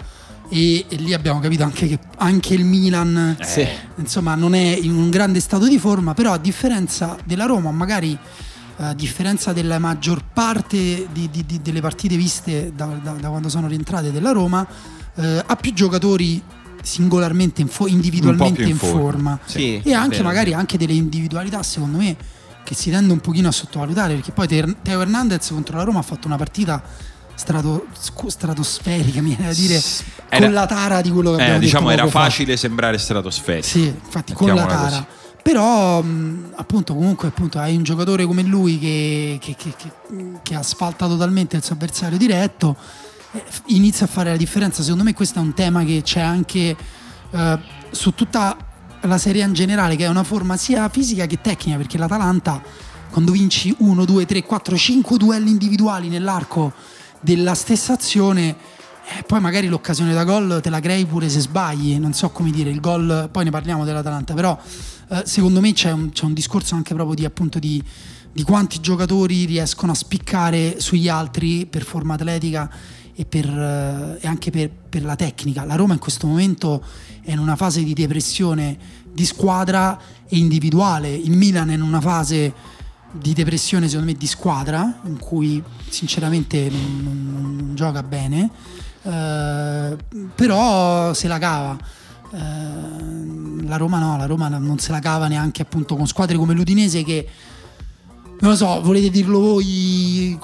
E, 0.52 0.84
e 0.88 0.96
lì 0.96 1.14
abbiamo 1.14 1.38
capito 1.38 1.62
anche 1.62 1.86
che 1.86 1.98
anche 2.16 2.54
il 2.54 2.64
Milan 2.64 3.36
Eh, 3.38 3.68
insomma 3.96 4.34
non 4.34 4.52
è 4.54 4.76
in 4.82 4.90
un 4.96 5.08
grande 5.08 5.38
stato 5.38 5.68
di 5.68 5.78
forma 5.78 6.12
però 6.12 6.32
a 6.32 6.38
differenza 6.38 7.16
della 7.24 7.44
Roma 7.44 7.70
magari 7.70 8.18
eh, 8.76 8.82
a 8.82 8.92
differenza 8.92 9.52
della 9.52 9.78
maggior 9.78 10.24
parte 10.32 11.06
di- 11.12 11.28
di- 11.30 11.44
di- 11.46 11.60
delle 11.62 11.80
partite 11.80 12.16
viste 12.16 12.72
da, 12.74 12.86
da- 12.86 13.12
da 13.12 13.28
quando 13.28 13.48
sono 13.48 13.68
rientrate 13.68 14.10
della 14.10 14.32
Roma 14.32 14.66
eh, 15.14 15.44
ha 15.46 15.54
più 15.54 15.72
giocatori 15.72 16.42
singolarmente 16.82 17.60
in 17.60 17.68
fo- 17.68 17.86
individualmente 17.86 18.62
in 18.62 18.70
in 18.70 18.76
forma. 18.76 19.00
forma, 19.00 19.38
Sì, 19.44 19.80
e 19.84 19.92
anche 19.94 20.16
vero. 20.16 20.24
magari 20.28 20.52
anche 20.52 20.76
delle 20.78 20.94
individualità 20.94 21.62
secondo 21.62 21.98
me 21.98 22.16
che 22.64 22.74
si 22.74 22.90
tende 22.90 23.12
un 23.12 23.20
pochino 23.20 23.48
a 23.48 23.52
sottovalutare 23.52 24.14
perché 24.14 24.32
poi 24.32 24.46
Teo 24.48 25.00
Hernandez 25.00 25.48
contro 25.50 25.76
la 25.76 25.82
Roma 25.84 25.98
ha 26.00 26.02
fatto 26.02 26.26
una 26.26 26.36
partita 26.36 26.82
strato- 27.34 27.86
stratosferica 28.26 29.20
mi 29.22 29.34
viene 29.34 29.46
da 29.46 29.52
dire 29.54 29.80
Era- 30.28 30.44
con 30.44 30.52
la 30.54 30.66
tara 30.66 31.00
di 31.00 31.10
quello 31.10 31.32
che 31.32 31.38
eh, 31.40 31.42
abbiamo 31.42 31.60
diciamo 31.60 31.88
detto 31.88 32.00
era 32.00 32.06
poco 32.08 32.18
fa. 32.18 32.24
facile 32.30 32.56
sembrare 32.56 32.98
stratosferico 32.98 33.66
Sì, 33.66 33.84
infatti 33.86 34.32
con 34.32 34.48
la 34.54 34.66
tara. 34.66 34.88
così. 34.88 35.04
Però 35.42 36.02
mh, 36.02 36.52
appunto 36.56 36.94
comunque 36.94 37.28
appunto, 37.28 37.58
hai 37.58 37.74
un 37.74 37.82
giocatore 37.82 38.26
come 38.26 38.42
lui 38.42 38.78
che, 38.78 39.38
che- 39.40 39.56
che- 39.56 39.74
che- 40.42 40.54
asfalta 40.54 41.06
totalmente 41.06 41.56
il 41.56 41.64
suo 41.64 41.74
avversario 41.74 42.18
diretto, 42.18 42.76
eh, 43.32 43.42
inizia 43.68 44.04
a 44.04 44.08
fare 44.08 44.30
la 44.30 44.36
differenza. 44.36 44.82
Secondo 44.82 45.02
me 45.02 45.14
questo 45.14 45.38
è 45.38 45.42
un 45.42 45.54
tema 45.54 45.82
che 45.84 46.02
c'è 46.02 46.20
anche 46.20 46.76
eh, 47.30 47.58
su 47.90 48.14
tutta 48.14 48.54
la 49.02 49.18
Serie 49.18 49.42
A 49.42 49.46
in 49.46 49.52
generale, 49.52 49.96
che 49.96 50.04
è 50.04 50.08
una 50.08 50.24
forma 50.24 50.56
sia 50.56 50.88
fisica 50.88 51.26
che 51.26 51.40
tecnica, 51.40 51.76
perché 51.76 51.98
l'Atalanta 51.98 52.62
quando 53.10 53.32
vinci 53.32 53.74
1, 53.76 54.04
2, 54.04 54.24
3, 54.24 54.42
4, 54.44 54.76
5 54.76 55.18
duelli 55.18 55.50
individuali 55.50 56.08
nell'arco 56.08 56.72
della 57.20 57.54
stessa 57.54 57.94
azione 57.94 58.56
eh, 59.18 59.24
poi 59.24 59.40
magari 59.40 59.66
l'occasione 59.66 60.12
da 60.12 60.22
gol 60.22 60.60
te 60.62 60.70
la 60.70 60.78
crei 60.78 61.04
pure 61.04 61.28
se 61.28 61.40
sbagli, 61.40 61.98
non 61.98 62.12
so 62.12 62.30
come 62.30 62.52
dire, 62.52 62.70
il 62.70 62.78
gol, 62.78 63.28
poi 63.32 63.42
ne 63.42 63.50
parliamo 63.50 63.84
dell'Atalanta, 63.84 64.34
però 64.34 64.56
eh, 65.08 65.22
secondo 65.24 65.60
me 65.60 65.72
c'è 65.72 65.90
un, 65.90 66.10
c'è 66.10 66.24
un 66.24 66.32
discorso 66.32 66.76
anche 66.76 66.94
proprio 66.94 67.16
di, 67.16 67.24
appunto, 67.24 67.58
di, 67.58 67.82
di 68.32 68.42
quanti 68.44 68.78
giocatori 68.80 69.46
riescono 69.46 69.90
a 69.90 69.96
spiccare 69.96 70.78
sugli 70.78 71.08
altri 71.08 71.66
per 71.66 71.82
forma 71.82 72.14
atletica 72.14 72.70
e, 73.12 73.24
per, 73.24 73.46
eh, 73.48 74.18
e 74.20 74.28
anche 74.28 74.52
per, 74.52 74.70
per 74.70 75.02
la 75.02 75.16
tecnica. 75.16 75.64
La 75.64 75.74
Roma 75.74 75.94
in 75.94 75.98
questo 75.98 76.28
momento 76.28 76.84
è 77.22 77.32
in 77.32 77.38
una 77.38 77.56
fase 77.56 77.82
di 77.82 77.92
depressione 77.94 78.78
di 79.12 79.24
squadra 79.24 79.98
e 80.28 80.36
individuale, 80.36 81.12
il 81.12 81.32
Milan 81.32 81.70
è 81.70 81.74
in 81.74 81.82
una 81.82 82.00
fase 82.00 82.52
di 83.12 83.32
depressione 83.32 83.88
secondo 83.88 84.12
me 84.12 84.16
di 84.16 84.26
squadra 84.26 85.00
in 85.04 85.18
cui 85.18 85.60
sinceramente 85.88 86.70
non, 86.70 87.00
non- 87.02 87.56
non 87.56 87.74
gioca 87.74 88.02
bene. 88.02 88.50
Eh, 89.02 89.96
però 90.34 91.12
se 91.14 91.26
la 91.28 91.38
cava. 91.38 91.76
Eh, 92.32 93.66
la 93.66 93.76
Roma 93.76 93.98
no 93.98 94.16
la 94.16 94.26
Roma 94.26 94.48
non 94.48 94.78
se 94.78 94.92
la 94.92 95.00
cava 95.00 95.26
neanche 95.26 95.62
appunto 95.62 95.96
con 95.96 96.06
squadre 96.06 96.36
come 96.36 96.54
l'Udinese 96.54 97.02
che 97.02 97.26
non 98.40 98.50
lo 98.52 98.56
so, 98.56 98.80
volete 98.80 99.10
dirlo 99.10 99.38
voi 99.40 100.38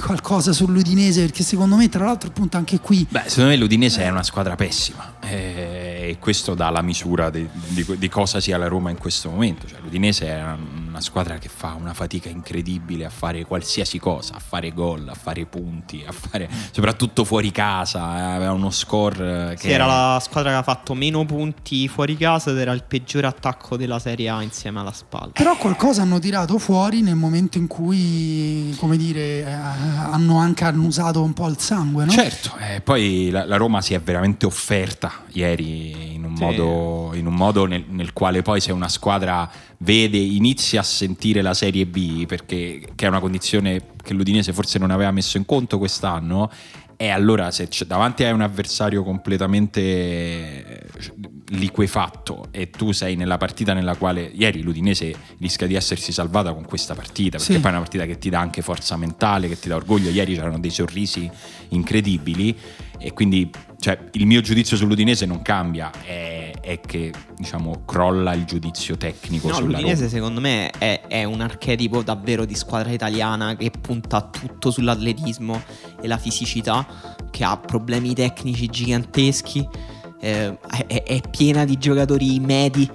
qualcosa 0.00 0.52
sull'Udinese? 0.52 1.22
Perché 1.22 1.42
secondo 1.42 1.76
me, 1.76 1.88
tra 1.88 2.04
l'altro, 2.04 2.28
appunto, 2.28 2.56
anche 2.56 2.80
qui 2.80 3.06
Beh, 3.08 3.24
secondo 3.26 3.50
me 3.50 3.56
l'Udinese 3.56 4.02
è 4.02 4.08
una 4.08 4.22
squadra 4.22 4.54
pessima 4.56 5.14
eh, 5.20 6.08
e 6.10 6.18
questo 6.18 6.54
dà 6.54 6.70
la 6.70 6.82
misura 6.82 7.30
di, 7.30 7.46
di- 7.68 7.98
di 7.98 8.08
cosa 8.08 8.40
sia 8.40 8.56
la 8.58 8.66
Roma 8.68 8.90
in 8.90 8.98
questo 8.98 9.30
momento. 9.30 9.66
Cioè, 9.66 9.78
L'Udinese 9.80 10.26
è 10.26 10.42
una 10.88 11.00
squadra 11.00 11.38
che 11.38 11.48
fa 11.48 11.74
una 11.78 11.94
fatica 11.94 12.28
incredibile 12.28 13.04
a 13.04 13.10
fare 13.10 13.44
qualsiasi 13.44 13.98
cosa, 13.98 14.34
a 14.34 14.40
fare 14.40 14.72
gol, 14.72 15.08
a 15.08 15.14
fare 15.14 15.46
punti, 15.46 16.02
a 16.06 16.12
fare 16.12 16.48
soprattutto 16.72 17.24
fuori 17.24 17.50
casa. 17.50 18.16
eh, 18.18 18.36
Aveva 18.38 18.52
uno 18.52 18.70
score 18.70 19.50
eh, 19.52 19.54
che 19.54 19.68
Sì, 19.68 19.70
era 19.70 19.86
la 19.86 20.18
squadra 20.20 20.50
che 20.50 20.56
ha 20.56 20.62
fatto 20.62 20.94
meno 20.94 21.24
punti 21.24 21.86
fuori 21.88 22.16
casa 22.16 22.50
ed 22.50 22.58
era 22.58 22.72
il 22.72 22.84
peggiore 22.86 23.26
attacco 23.26 23.76
della 23.76 23.98
Serie 23.98 24.28
A 24.28 24.42
insieme 24.42 24.80
alla 24.80 24.92
spalla. 24.92 25.30
Però 25.32 25.56
qualcosa 25.56 26.02
hanno 26.02 26.18
tirato 26.18 26.58
fuori 26.58 26.87
nel 26.96 27.14
momento 27.14 27.58
in 27.58 27.66
cui, 27.66 28.74
come 28.78 28.96
dire, 28.96 29.40
eh, 29.40 29.44
hanno 29.52 30.38
anche 30.38 30.64
annusato 30.64 31.22
un 31.22 31.32
po' 31.32 31.46
il 31.48 31.58
sangue, 31.58 32.04
no? 32.04 32.10
Certo, 32.10 32.56
eh, 32.58 32.80
poi 32.80 33.30
la, 33.30 33.44
la 33.44 33.56
Roma 33.56 33.80
si 33.80 33.94
è 33.94 34.00
veramente 34.00 34.46
offerta 34.46 35.12
ieri 35.32 36.14
in 36.14 36.24
un 36.24 36.36
Sì. 36.36 36.42
modo, 36.42 37.10
in 37.14 37.26
un 37.26 37.34
modo 37.34 37.64
nel, 37.66 37.84
nel 37.88 38.12
quale 38.12 38.42
poi 38.42 38.60
se 38.60 38.72
una 38.72 38.88
squadra 38.88 39.48
vede, 39.78 40.18
inizia 40.18 40.80
a 40.80 40.84
sentire 40.84 41.42
la 41.42 41.54
Serie 41.54 41.86
B, 41.86 42.26
perché 42.26 42.88
che 42.94 43.04
è 43.06 43.08
una 43.08 43.20
condizione 43.20 43.82
che 44.02 44.14
l'Udinese 44.14 44.52
forse 44.52 44.78
non 44.78 44.90
aveva 44.90 45.10
messo 45.10 45.36
in 45.36 45.44
conto 45.46 45.78
quest'anno, 45.78 46.50
e 47.00 47.10
allora 47.10 47.52
se 47.52 47.68
c'è- 47.68 47.84
davanti 47.86 48.24
a 48.24 48.32
un 48.34 48.40
avversario 48.40 49.04
completamente 49.04 49.80
eh, 49.80 50.86
liquefatto 51.48 52.48
e 52.50 52.70
tu 52.70 52.92
sei 52.92 53.16
nella 53.16 53.36
partita 53.38 53.72
nella 53.72 53.96
quale 53.96 54.22
ieri 54.34 54.62
l'Udinese 54.62 55.14
rischia 55.38 55.66
di 55.66 55.74
essersi 55.74 56.12
salvata 56.12 56.52
con 56.52 56.64
questa 56.64 56.94
partita, 56.94 57.38
perché 57.38 57.54
Sì. 57.54 57.58
poi 57.58 57.68
è 57.70 57.74
una 57.74 57.82
partita 57.82 58.04
che 58.06 58.18
ti 58.18 58.28
dà 58.30 58.40
anche 58.40 58.62
forza 58.62 58.96
mentale, 58.96 59.48
che 59.48 59.58
ti 59.58 59.68
dà 59.68 59.76
orgoglio. 59.76 60.10
Ieri 60.10 60.34
c'erano 60.34 60.58
dei 60.58 60.70
sorrisi 60.70 61.30
incredibili 61.68 62.56
e 62.98 63.12
quindi 63.12 63.50
cioè, 63.80 63.96
il 64.12 64.26
mio 64.26 64.40
giudizio 64.40 64.76
sull'Udinese 64.76 65.24
non 65.24 65.40
cambia, 65.40 65.90
è, 66.04 66.52
è 66.60 66.80
che 66.80 67.12
diciamo 67.36 67.84
crolla 67.84 68.34
il 68.34 68.44
giudizio 68.44 68.96
tecnico 68.96 69.48
No, 69.48 69.54
sulla 69.54 69.76
l'Udinese 69.78 70.00
Roma. 70.02 70.10
secondo 70.10 70.40
me 70.40 70.70
è, 70.70 71.02
è 71.06 71.22
un 71.24 71.40
archetipo 71.40 72.02
davvero 72.02 72.44
di 72.44 72.54
squadra 72.56 72.90
italiana 72.90 73.54
che 73.56 73.70
punta 73.70 74.20
tutto 74.22 74.70
sull'atletismo 74.72 75.62
e 76.02 76.08
la 76.08 76.18
fisicità, 76.18 76.86
che 77.30 77.44
ha 77.44 77.56
problemi 77.56 78.14
tecnici 78.14 78.66
giganteschi, 78.66 79.66
eh, 80.20 80.58
è, 80.86 81.02
è 81.02 81.20
piena 81.30 81.64
di 81.64 81.78
giocatori 81.78 82.38
medi. 82.40 82.90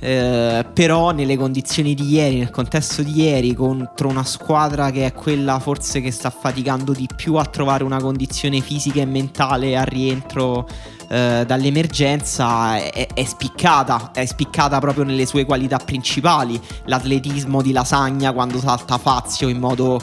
eh, 0.00 0.66
però 0.74 1.12
nelle 1.12 1.36
condizioni 1.36 1.94
di 1.94 2.10
ieri, 2.10 2.38
nel 2.38 2.50
contesto 2.50 3.02
di 3.02 3.22
ieri, 3.22 3.54
contro 3.54 4.08
una 4.08 4.24
squadra 4.24 4.90
che 4.90 5.06
è 5.06 5.12
quella 5.12 5.58
forse 5.58 6.02
che 6.02 6.10
sta 6.10 6.28
faticando 6.28 6.92
di 6.92 7.08
più 7.14 7.36
a 7.36 7.44
trovare 7.46 7.84
una 7.84 8.00
condizione 8.00 8.60
fisica 8.60 9.00
e 9.00 9.06
mentale 9.06 9.78
al 9.78 9.86
rientro 9.86 10.68
eh, 11.08 11.44
dall'emergenza, 11.46 12.76
è, 12.76 13.06
è 13.14 13.24
spiccata, 13.24 14.10
è 14.12 14.26
spiccata 14.26 14.78
proprio 14.78 15.04
nelle 15.04 15.24
sue 15.24 15.46
qualità 15.46 15.78
principali. 15.78 16.60
L'atletismo 16.84 17.62
di 17.62 17.72
Lasagna 17.72 18.32
quando 18.32 18.58
salta 18.58 18.98
Fazio 18.98 19.48
in 19.48 19.58
modo 19.58 20.00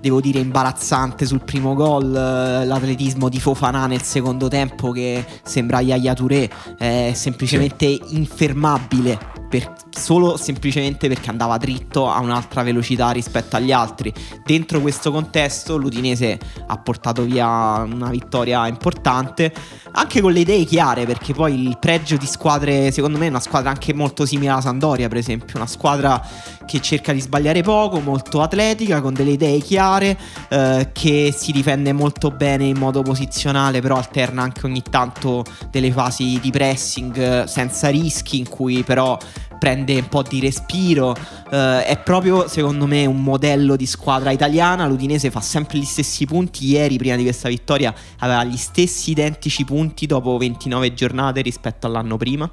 devo 0.00 0.20
dire 0.20 0.38
imbarazzante 0.38 1.26
sul 1.26 1.42
primo 1.42 1.74
gol, 1.74 2.14
eh, 2.14 2.64
l'atletismo 2.64 3.28
di 3.28 3.38
Fofana 3.38 3.86
nel 3.86 4.02
secondo 4.02 4.48
tempo 4.48 4.90
che 4.90 5.24
sembra 5.42 5.80
Yaya 5.80 6.14
Touré, 6.14 6.50
è 6.78 7.12
semplicemente 7.14 7.84
infermabile 7.84 9.18
per, 9.50 9.74
solo 9.90 10.36
semplicemente 10.36 11.08
perché 11.08 11.28
andava 11.28 11.58
dritto 11.58 12.08
a 12.08 12.20
un'altra 12.20 12.62
velocità 12.62 13.10
rispetto 13.10 13.56
agli 13.56 13.72
altri. 13.72 14.12
Dentro 14.44 14.80
questo 14.80 15.10
contesto 15.10 15.76
l'Udinese 15.76 16.38
ha 16.68 16.78
portato 16.78 17.24
via 17.24 17.82
una 17.82 18.08
vittoria 18.10 18.68
importante, 18.68 19.52
anche 19.92 20.20
con 20.20 20.32
le 20.32 20.40
idee 20.40 20.64
chiare, 20.64 21.04
perché 21.04 21.34
poi 21.34 21.66
il 21.66 21.78
pregio 21.78 22.16
di 22.16 22.26
squadre, 22.26 22.92
secondo 22.92 23.18
me 23.18 23.26
è 23.26 23.30
una 23.30 23.40
squadra 23.40 23.70
anche 23.70 23.92
molto 23.92 24.24
simile 24.24 24.50
alla 24.52 24.60
Sandoria, 24.60 25.08
per 25.08 25.16
esempio, 25.16 25.56
una 25.56 25.66
squadra 25.66 26.24
che 26.66 26.80
cerca 26.80 27.12
di 27.12 27.20
sbagliare 27.20 27.62
poco, 27.62 28.00
molto 28.00 28.40
atletica, 28.40 29.00
con 29.00 29.14
delle 29.14 29.32
idee 29.32 29.58
chiare, 29.60 30.18
eh, 30.48 30.90
che 30.92 31.34
si 31.36 31.52
difende 31.52 31.92
molto 31.92 32.30
bene 32.30 32.64
in 32.64 32.76
modo 32.76 33.02
posizionale, 33.02 33.80
però 33.80 33.96
alterna 33.96 34.42
anche 34.42 34.66
ogni 34.66 34.82
tanto 34.82 35.44
delle 35.70 35.90
fasi 35.90 36.38
di 36.40 36.50
pressing 36.50 37.16
eh, 37.16 37.46
senza 37.46 37.88
rischi, 37.88 38.38
in 38.38 38.48
cui 38.48 38.82
però 38.82 39.18
prende 39.60 39.94
un 39.96 40.08
po' 40.08 40.22
di 40.22 40.40
respiro. 40.40 41.10
Uh, 41.10 41.82
è 41.84 42.00
proprio, 42.02 42.48
secondo 42.48 42.86
me, 42.86 43.04
un 43.04 43.22
modello 43.22 43.76
di 43.76 43.84
squadra 43.84 44.30
italiana. 44.30 44.86
L'Udinese 44.86 45.30
fa 45.30 45.40
sempre 45.40 45.78
gli 45.78 45.84
stessi 45.84 46.24
punti. 46.24 46.66
Ieri, 46.66 46.96
prima 46.96 47.14
di 47.14 47.24
questa 47.24 47.48
vittoria, 47.48 47.94
aveva 48.20 48.42
gli 48.42 48.56
stessi 48.56 49.10
identici 49.10 49.64
punti 49.64 50.06
dopo 50.06 50.38
29 50.38 50.94
giornate 50.94 51.42
rispetto 51.42 51.86
all'anno 51.86 52.16
prima. 52.16 52.50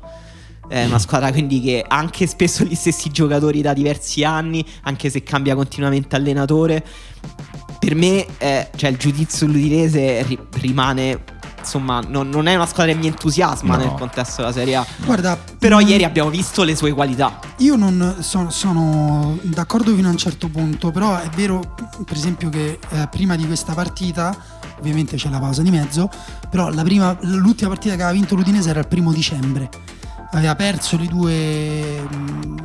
È 0.67 0.85
una 0.85 0.99
squadra 0.99 1.31
quindi 1.31 1.61
che 1.61 1.85
anche 1.87 2.27
spesso 2.27 2.63
gli 2.63 2.75
stessi 2.75 3.09
giocatori 3.09 3.61
da 3.61 3.73
diversi 3.73 4.23
anni, 4.23 4.65
anche 4.83 5.09
se 5.09 5.23
cambia 5.23 5.55
continuamente 5.55 6.15
allenatore. 6.15 6.85
Per 7.79 7.95
me, 7.95 8.25
eh, 8.37 8.69
cioè, 8.75 8.89
il 8.89 8.97
giudizio 8.97 9.47
sull'Udinese 9.47 10.23
ri- 10.23 10.39
rimane 10.59 11.35
insomma, 11.59 11.99
non, 11.99 12.29
non, 12.29 12.47
è 12.47 12.55
una 12.55 12.65
squadra 12.65 12.93
che 12.93 12.97
mi 12.97 13.07
entusiasma 13.07 13.75
no. 13.75 13.83
nel 13.83 13.93
contesto 13.93 14.41
della 14.41 14.53
Serie 14.53 14.75
A. 14.75 14.85
Guarda, 15.03 15.37
però 15.59 15.77
mh, 15.77 15.83
mm, 15.83 15.87
ieri 15.87 16.03
abbiamo 16.05 16.29
visto 16.29 16.63
le 16.63 16.75
sue 16.75 16.91
qualità. 16.93 17.39
Io 17.57 17.75
non 17.75 18.17
so, 18.19 18.49
sono 18.49 19.37
d'accordo 19.43 19.93
fino 19.93 20.07
a 20.07 20.11
un 20.11 20.17
certo 20.17 20.47
punto, 20.47 20.91
però 20.91 21.17
è 21.17 21.29
vero, 21.35 21.75
per 22.05 22.15
esempio, 22.15 22.49
che 22.49 22.79
eh, 22.89 23.07
prima 23.11 23.35
di 23.35 23.45
questa 23.45 23.73
partita, 23.73 24.35
ovviamente 24.79 25.17
c'è 25.17 25.29
la 25.29 25.39
pausa 25.39 25.61
di 25.61 25.71
mezzo, 25.71 26.09
però 26.49 26.69
prima, 26.83 27.15
l'ultima 27.21 27.69
partita 27.69 27.95
che 27.95 28.01
aveva 28.01 28.17
vinto 28.17 28.35
l'Udinese 28.35 28.69
era 28.69 28.79
il 28.79 28.87
primo 28.87 29.11
dicembre 29.11 29.69
aveva 30.31 30.55
perso 30.55 30.97
le 30.97 31.05
due 31.05 32.07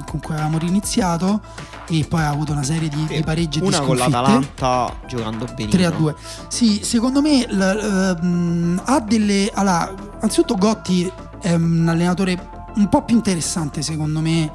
con 0.06 0.20
cui 0.20 0.34
avevamo 0.34 0.58
riniziato 0.58 1.40
e 1.88 2.04
poi 2.08 2.22
ha 2.22 2.28
avuto 2.28 2.52
una 2.52 2.62
serie 2.62 2.88
di, 2.88 3.06
di 3.06 3.22
pareggi 3.22 3.60
una 3.60 3.78
di 3.78 3.86
con 3.86 3.96
l'Atalanta 3.96 4.94
giocando 5.06 5.44
benissimo 5.44 5.70
3 5.70 5.84
a 5.86 5.90
2 5.90 6.14
sì 6.48 6.80
secondo 6.84 7.20
me 7.20 7.46
l, 7.48 8.18
um, 8.20 8.82
ha 8.84 9.00
delle 9.00 9.50
allora 9.54 9.92
anzitutto 10.20 10.56
Gotti 10.56 11.10
è 11.40 11.54
un 11.54 11.88
allenatore 11.88 12.50
un 12.74 12.88
po' 12.88 13.02
più 13.02 13.16
interessante 13.16 13.82
secondo 13.82 14.20
me 14.20 14.50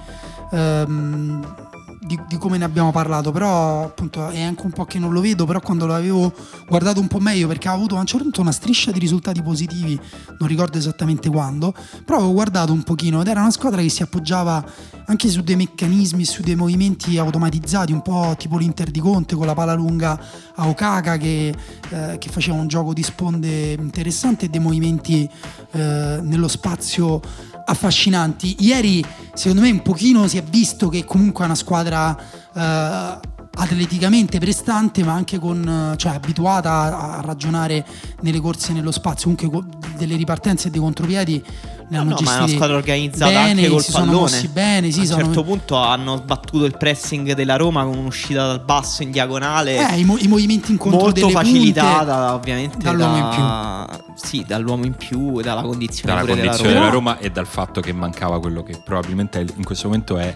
um, 0.52 1.67
di, 2.08 2.20
di, 2.28 2.38
come 2.38 2.58
ne 2.58 2.66
abbiamo 2.66 2.92
parlato, 2.92 3.32
però 3.32 3.84
appunto 3.84 4.30
è 4.30 4.42
anche 4.42 4.64
un 4.64 4.72
po' 4.72 4.86
che 4.86 4.98
non 4.98 5.12
lo 5.12 5.22
vedo, 5.22 5.46
però 5.46 5.60
quando 5.60 5.86
l'avevo 5.86 6.34
guardato 6.68 7.00
un 7.00 7.08
po' 7.08 7.20
meglio 7.20 7.48
perché 7.48 7.68
avevo 7.68 7.84
avuto 7.84 7.98
a 7.98 8.00
un 8.00 8.06
certo 8.06 8.24
punto 8.24 8.42
una 8.42 8.52
striscia 8.52 8.92
di 8.92 9.00
risultati 9.00 9.42
positivi, 9.44 10.00
non 10.40 10.48
ricordo 10.48 10.78
esattamente 10.78 11.30
quando, 11.30 11.74
però 12.04 12.18
avevo 12.18 12.34
guardato 12.34 12.72
un 12.72 12.84
pochino 12.84 13.22
ed 13.22 13.28
era 13.28 13.42
una 13.42 13.52
squadra 13.52 13.82
che 13.82 13.90
si 13.90 14.02
appoggiava 14.02 14.66
anche 15.06 15.30
su 15.30 15.42
dei 15.42 15.56
meccanismi, 15.56 16.26
su 16.26 16.42
dei 16.42 16.56
movimenti 16.56 17.18
automatizzati, 17.18 17.92
un 17.92 18.02
po' 18.02 18.34
tipo 18.38 18.58
l'Inter 18.58 18.90
di 18.90 19.00
Conte 19.00 19.36
con 19.36 19.46
la 19.46 19.54
palla 19.54 19.74
lunga 19.74 20.20
a 20.56 20.68
Okaka 20.68 21.18
che, 21.18 21.54
eh, 21.90 22.18
che 22.18 22.30
faceva 22.30 22.58
un 22.58 22.68
gioco 22.68 22.94
di 22.94 23.04
sponde 23.04 23.74
interessante 23.74 24.46
e 24.46 24.50
dei 24.50 24.60
movimenti 24.60 25.30
eh, 25.72 26.20
nello 26.22 26.48
spazio 26.48 27.22
affascinanti. 27.70 28.56
Ieri, 28.60 29.04
secondo 29.34 29.62
me, 29.62 29.70
un 29.70 29.82
pochino 29.82 30.28
si 30.28 30.38
è 30.38 30.44
visto 30.44 30.90
che 30.90 31.06
comunque 31.06 31.44
è 31.44 31.46
una 31.46 31.56
squadra 31.56 32.18
eh, 32.54 33.20
atleticamente 33.58 34.40
prestante, 34.40 35.04
ma 35.04 35.14
anche 35.14 35.40
con, 35.40 35.96
cioè, 35.98 36.14
abituata 36.14 37.18
a, 37.18 37.22
ragionare 37.22 37.86
nelle 38.22 38.40
corse 38.40 38.74
nello 38.74 38.92
spazio, 38.92 39.34
comunque 39.36 39.78
delle 39.98 40.16
ripartenze 40.16 40.68
e 40.68 40.72
dei 40.72 40.80
contropiedi 40.80 41.44
ne 41.90 41.98
hanno 41.98 42.10
no, 42.12 42.18
ma 42.22 42.34
è 42.34 42.38
una 42.40 42.48
squadra 42.48 42.76
organizzata 42.76 43.32
bene, 43.32 43.50
anche 43.50 43.70
col 43.70 43.82
si 43.82 43.92
pallone. 43.92 44.30
Sono 44.30 44.50
bene, 44.52 44.92
sì, 44.92 45.00
a 45.00 45.02
un 45.02 45.08
sono... 45.08 45.24
certo 45.24 45.44
punto 45.44 45.76
hanno 45.78 46.18
sbattuto 46.18 46.66
il 46.66 46.78
pressing 46.78 47.34
della 47.34 47.56
Roma 47.56 47.84
con 47.86 47.98
un'uscita 47.98 48.46
dal 48.46 48.64
basso 48.64 49.04
in 49.04 49.12
diagonale. 49.12 49.90
Eh, 49.92 50.00
i, 50.00 50.04
mo- 50.04 50.18
i 50.18 50.28
movimenti 50.28 50.72
in 50.72 50.78
controllo 50.78 51.06
molto 51.06 51.30
facilitata 51.30 52.34
ovviamente 52.34 52.78
dall'uomo 52.80 53.18
da... 53.18 53.88
in 53.88 53.98
più. 54.06 54.16
Sì, 54.16 54.44
dall'uomo 54.46 54.86
in 54.86 54.96
più, 54.96 55.42
dalla 55.42 55.62
condizione, 55.62 56.14
dalla 56.14 56.28
condizione 56.28 56.74
della, 56.74 56.90
Roma. 56.90 56.90
della 56.90 56.90
Roma 56.90 57.18
e 57.20 57.32
dal 57.32 57.48
fatto 57.48 57.82
che 57.82 57.94
mancava 57.94 58.40
quello 58.40 58.64
che 58.64 58.80
probabilmente 58.84 59.46
in 59.56 59.64
questo 59.64 59.88
momento 59.88 60.18
è 60.18 60.36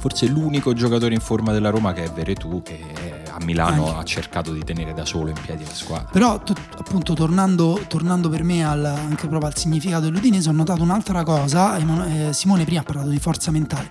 forse 0.00 0.26
l'unico 0.26 0.72
giocatore 0.72 1.12
in 1.12 1.20
forma 1.20 1.52
della 1.52 1.68
Roma 1.68 1.92
che 1.92 2.04
è 2.04 2.10
Veretù 2.10 2.62
che 2.62 3.20
a 3.30 3.44
Milano 3.44 3.88
Anche. 3.88 3.98
ha 3.98 4.04
cercato 4.04 4.52
di 4.52 4.64
tenere 4.64 4.94
da 4.94 5.04
solo 5.04 5.28
in 5.28 5.36
piedi 5.40 5.64
la 5.64 5.74
squadra. 5.74 6.08
Però 6.10 6.40
t- 6.40 6.54
appunto 6.78 7.12
tornando, 7.14 7.84
tornando, 7.86 8.30
per 8.30 8.42
me 8.42 8.64
al, 8.64 8.84
anche 8.84 9.28
proprio 9.28 9.50
al 9.50 9.56
significato 9.56 10.04
dell'Udinese 10.04 10.48
ho 10.48 10.52
notato 10.52 10.82
un'altra 10.82 11.22
cosa, 11.22 11.76
eh, 11.76 12.32
Simone 12.32 12.64
prima 12.64 12.80
ha 12.80 12.84
parlato 12.84 13.08
di 13.08 13.18
forza 13.18 13.50
mentale, 13.50 13.90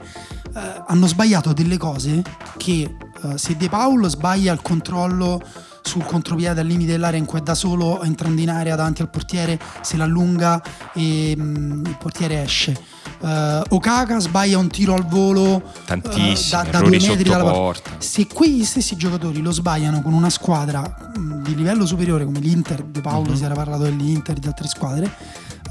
eh, 0.56 0.84
hanno 0.88 1.08
sbagliato 1.08 1.54
delle 1.54 1.78
cose 1.78 2.24
che 2.58 2.96
eh, 3.24 3.38
se 3.38 3.56
De 3.56 3.70
Paolo 3.70 4.10
sbaglia 4.10 4.52
il 4.52 4.62
controllo 4.62 5.40
sul 5.82 6.04
contropiede 6.04 6.62
al 6.62 6.68
limite 6.68 6.92
dell'area 6.92 7.20
in 7.20 7.26
cui 7.26 7.40
è 7.40 7.42
da 7.42 7.56
solo 7.56 8.02
entrando 8.04 8.42
in 8.42 8.50
area 8.50 8.76
davanti 8.76 9.02
al 9.02 9.10
portiere 9.10 9.60
se 9.82 9.98
l'allunga 9.98 10.62
e 10.94 11.36
mh, 11.36 11.42
mm, 11.42 11.86
il 11.86 11.98
portiere 11.98 12.44
esce 12.44 12.98
Uh, 13.20 13.62
Okaka 13.68 14.18
sbaglia 14.20 14.58
un 14.58 14.70
tiro 14.70 14.94
al 14.94 15.06
volo 15.06 15.62
tantissimo 15.84 16.62
uh, 16.62 16.64
da, 16.64 16.72
da 16.72 16.80
due 16.80 17.00
metri 17.00 17.30
dalla 17.30 17.52
porta. 17.52 17.92
Se 17.98 18.26
quegli 18.28 18.64
stessi 18.64 18.96
giocatori 18.96 19.42
lo 19.42 19.52
sbagliano 19.52 20.02
con 20.02 20.14
una 20.14 20.30
squadra 20.30 20.82
mh, 20.82 21.42
di 21.42 21.54
livello 21.54 21.86
superiore 21.86 22.24
come 22.24 22.40
l'Inter, 22.40 22.82
De 22.82 23.02
Paolo 23.02 23.28
mm-hmm. 23.28 23.36
si 23.36 23.44
era 23.44 23.54
parlato 23.56 23.84
dell'Inter 23.84 24.38
e 24.38 24.40
di 24.40 24.48
altre 24.48 24.70
squadre, 24.70 25.12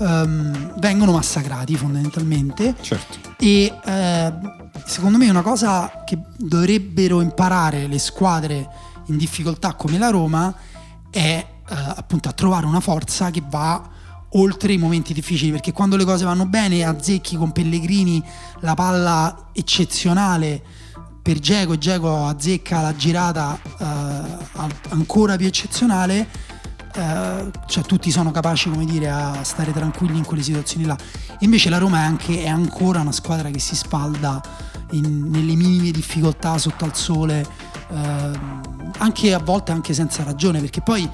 um, 0.01 0.75
vengono 0.79 1.13
massacrati 1.13 1.75
fondamentalmente. 1.75 2.75
Certo. 2.83 3.17
E 3.39 3.73
uh, 3.73 4.81
secondo 4.85 5.17
me 5.17 5.27
è 5.27 5.31
una 5.31 5.43
cosa 5.43 6.03
che 6.05 6.19
dovrebbero 6.37 7.23
imparare 7.23 7.87
le 7.87 7.99
squadre 7.99 8.69
in 9.09 9.17
difficoltà 9.17 9.75
come 9.75 9.99
la 9.99 10.09
Roma 10.11 10.55
è 11.11 11.47
appunto 11.71 12.29
a 12.31 12.33
trovare 12.33 12.65
una 12.65 12.81
forza 12.81 13.31
che 13.31 13.43
va 13.47 13.97
oltre 14.33 14.73
i 14.73 14.79
momenti 14.79 15.13
difficili, 15.13 15.51
perché 15.51 15.73
quando 15.73 15.97
le 15.97 16.05
cose 16.05 16.25
vanno 16.25 16.47
bene, 16.47 16.85
azzecchi 16.85 17.37
con 17.37 17.53
Pellegrini 17.53 18.23
la 18.61 18.75
palla 18.75 19.49
eccezionale 19.53 20.63
per 21.23 21.39
Geco 21.39 21.75
e 21.75 21.79
Geco 21.79 22.25
azzecca 22.25 22.81
la 22.81 22.97
girata 22.97 23.59
eh, 23.79 23.85
ancora 24.89 25.37
più 25.37 25.47
eccezionale, 25.47 26.27
eh, 26.95 27.51
cioè 27.67 27.85
tutti 27.85 28.11
sono 28.11 28.31
capaci 28.31 28.71
come 28.71 28.87
dire 28.87 29.11
a 29.11 29.43
stare 29.45 29.73
tranquilli 29.73 30.17
in 30.17 30.25
quelle 30.25 30.43
situazioni 30.43 30.87
là. 30.87 30.97
Invece 31.41 31.69
la 31.69 31.79
Roma 31.79 31.99
è, 31.99 32.05
anche, 32.05 32.43
è 32.45 32.49
ancora 32.49 33.01
una 33.01 33.13
squadra 33.13 33.51
che 33.51 33.59
si 33.59 33.77
spalda 33.77 34.41
in, 34.93 35.29
nelle 35.29 35.55
minime 35.55 35.91
difficoltà 35.91 36.57
sotto 36.57 36.85
al 36.87 36.97
sole, 36.97 37.41
eh, 37.41 37.47
anche 38.99 39.35
a 39.35 39.39
volte 39.39 39.73
anche 39.73 39.95
senza 39.95 40.23
ragione, 40.23 40.61
perché 40.61 40.81
poi 40.81 41.09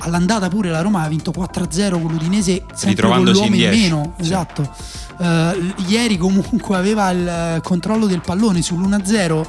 all'andata 0.00 0.48
pure 0.48 0.70
la 0.70 0.80
Roma 0.80 1.02
ha 1.02 1.08
vinto 1.08 1.32
4-0 1.36 1.90
con 1.90 2.12
l'Udinese 2.12 2.64
sempre 2.72 3.08
con 3.08 3.24
l'uomo 3.24 3.54
in, 3.54 3.62
in 3.62 3.68
meno 3.70 4.12
sì. 4.16 4.22
esatto. 4.22 4.70
Uh, 5.18 5.82
ieri 5.88 6.16
comunque 6.16 6.76
aveva 6.76 7.10
il 7.10 7.60
controllo 7.62 8.06
del 8.06 8.20
pallone 8.20 8.60
sull'1-0 8.60 9.46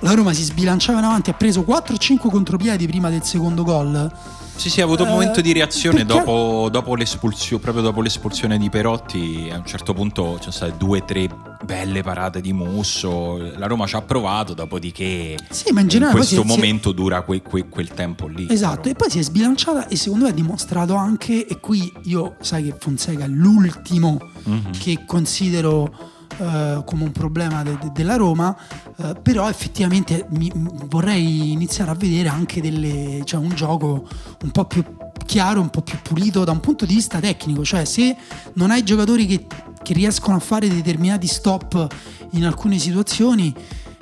la 0.00 0.14
Roma 0.14 0.32
si 0.32 0.42
sbilanciava 0.42 0.98
in 0.98 1.04
avanti 1.04 1.30
ha 1.30 1.34
preso 1.34 1.60
4-5 1.60 2.28
contropiedi 2.28 2.88
prima 2.88 3.08
del 3.08 3.22
secondo 3.22 3.62
gol 3.62 4.12
sì, 4.56 4.70
sì, 4.70 4.80
ha 4.80 4.84
avuto 4.84 5.02
un 5.02 5.10
momento 5.10 5.40
di 5.40 5.52
reazione 5.52 6.04
perché... 6.04 6.24
dopo, 6.24 6.68
dopo, 6.70 6.94
l'espulsione, 6.94 7.62
proprio 7.62 7.82
dopo 7.82 8.00
l'espulsione 8.00 8.58
di 8.58 8.70
Perotti. 8.70 9.48
A 9.52 9.56
un 9.56 9.66
certo 9.66 9.92
punto 9.94 10.36
ci 10.36 10.50
sono 10.50 10.52
state 10.52 10.74
due 10.76 10.98
o 11.00 11.04
tre 11.04 11.28
belle 11.64 12.02
parate 12.02 12.40
di 12.40 12.52
Musso. 12.52 13.36
La 13.56 13.66
Roma 13.66 13.86
ci 13.86 13.96
ha 13.96 14.02
provato, 14.02 14.54
dopodiché 14.54 15.36
sì, 15.50 15.72
ma 15.72 15.80
in, 15.80 15.88
generale 15.88 16.18
in 16.18 16.24
questo 16.24 16.44
momento 16.44 16.90
è... 16.90 16.94
dura 16.94 17.22
que, 17.22 17.42
que, 17.42 17.68
quel 17.68 17.88
tempo 17.88 18.26
lì. 18.26 18.46
Esatto, 18.50 18.88
e 18.88 18.94
poi 18.94 19.10
si 19.10 19.18
è 19.18 19.22
sbilanciata 19.22 19.88
e 19.88 19.96
secondo 19.96 20.24
me 20.24 20.30
ha 20.30 20.34
dimostrato 20.34 20.94
anche, 20.94 21.46
e 21.46 21.58
qui 21.60 21.92
io 22.04 22.36
sai 22.40 22.64
che 22.64 22.74
Fonseca 22.78 23.24
è 23.24 23.28
l'ultimo 23.28 24.18
mm-hmm. 24.48 24.72
che 24.78 25.04
considero 25.06 26.12
eh, 26.38 26.82
come 26.84 27.04
un 27.04 27.12
problema 27.12 27.62
de- 27.62 27.78
de- 27.80 27.90
della 27.92 28.16
Roma, 28.16 28.56
eh, 28.96 29.14
però 29.20 29.48
effettivamente 29.48 30.26
mi- 30.30 30.52
vorrei 30.86 31.52
iniziare 31.52 31.90
a 31.90 31.94
vedere 31.94 32.28
anche 32.28 32.60
delle, 32.60 33.22
cioè 33.24 33.40
un 33.40 33.54
gioco 33.54 34.06
un 34.42 34.50
po' 34.50 34.64
più 34.64 34.84
chiaro, 35.24 35.60
un 35.60 35.70
po' 35.70 35.82
più 35.82 35.98
pulito 36.02 36.44
da 36.44 36.52
un 36.52 36.60
punto 36.60 36.86
di 36.86 36.94
vista 36.94 37.20
tecnico, 37.20 37.64
cioè 37.64 37.84
se 37.84 38.16
non 38.54 38.70
hai 38.70 38.82
giocatori 38.82 39.26
che, 39.26 39.46
che 39.82 39.92
riescono 39.94 40.36
a 40.36 40.40
fare 40.40 40.68
determinati 40.68 41.26
stop 41.26 41.86
in 42.30 42.44
alcune 42.44 42.78
situazioni, 42.78 43.54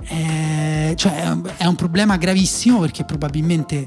è, 0.04 0.94
cioè, 0.96 1.36
è 1.56 1.66
un 1.66 1.76
problema 1.76 2.16
gravissimo 2.16 2.80
perché 2.80 3.04
probabilmente 3.04 3.86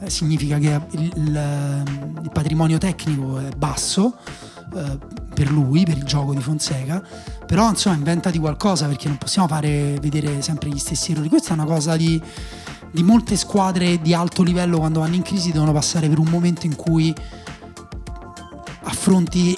eh, 0.00 0.10
significa 0.10 0.58
che 0.58 0.80
il, 0.92 1.12
il, 1.16 1.84
il, 2.22 2.30
patrimonio 2.32 2.78
tecnico 2.78 3.38
è 3.38 3.50
basso 3.56 4.16
eh, 4.74 4.98
per 5.34 5.50
lui, 5.50 5.84
per 5.84 5.96
il 5.96 6.04
gioco 6.04 6.34
di 6.34 6.40
Fonseca, 6.40 7.02
però 7.46 7.68
insomma 7.68 7.96
inventati 7.96 8.38
qualcosa 8.38 8.86
perché 8.86 9.08
non 9.08 9.16
possiamo 9.16 9.48
fare 9.48 9.98
vedere 10.00 10.42
sempre 10.42 10.68
gli 10.68 10.78
stessi 10.78 11.12
errori. 11.12 11.28
Questa 11.28 11.50
è 11.50 11.52
una 11.54 11.64
cosa 11.64 11.96
di, 11.96 12.20
di 12.90 13.02
molte 13.02 13.36
squadre 13.36 14.00
di 14.00 14.14
alto 14.14 14.42
livello 14.42 14.78
quando 14.78 15.00
vanno 15.00 15.14
in 15.14 15.22
crisi 15.22 15.52
devono 15.52 15.72
passare 15.72 16.08
per 16.08 16.18
un 16.18 16.28
momento 16.28 16.66
in 16.66 16.76
cui 16.76 17.14
affronti 18.82 19.56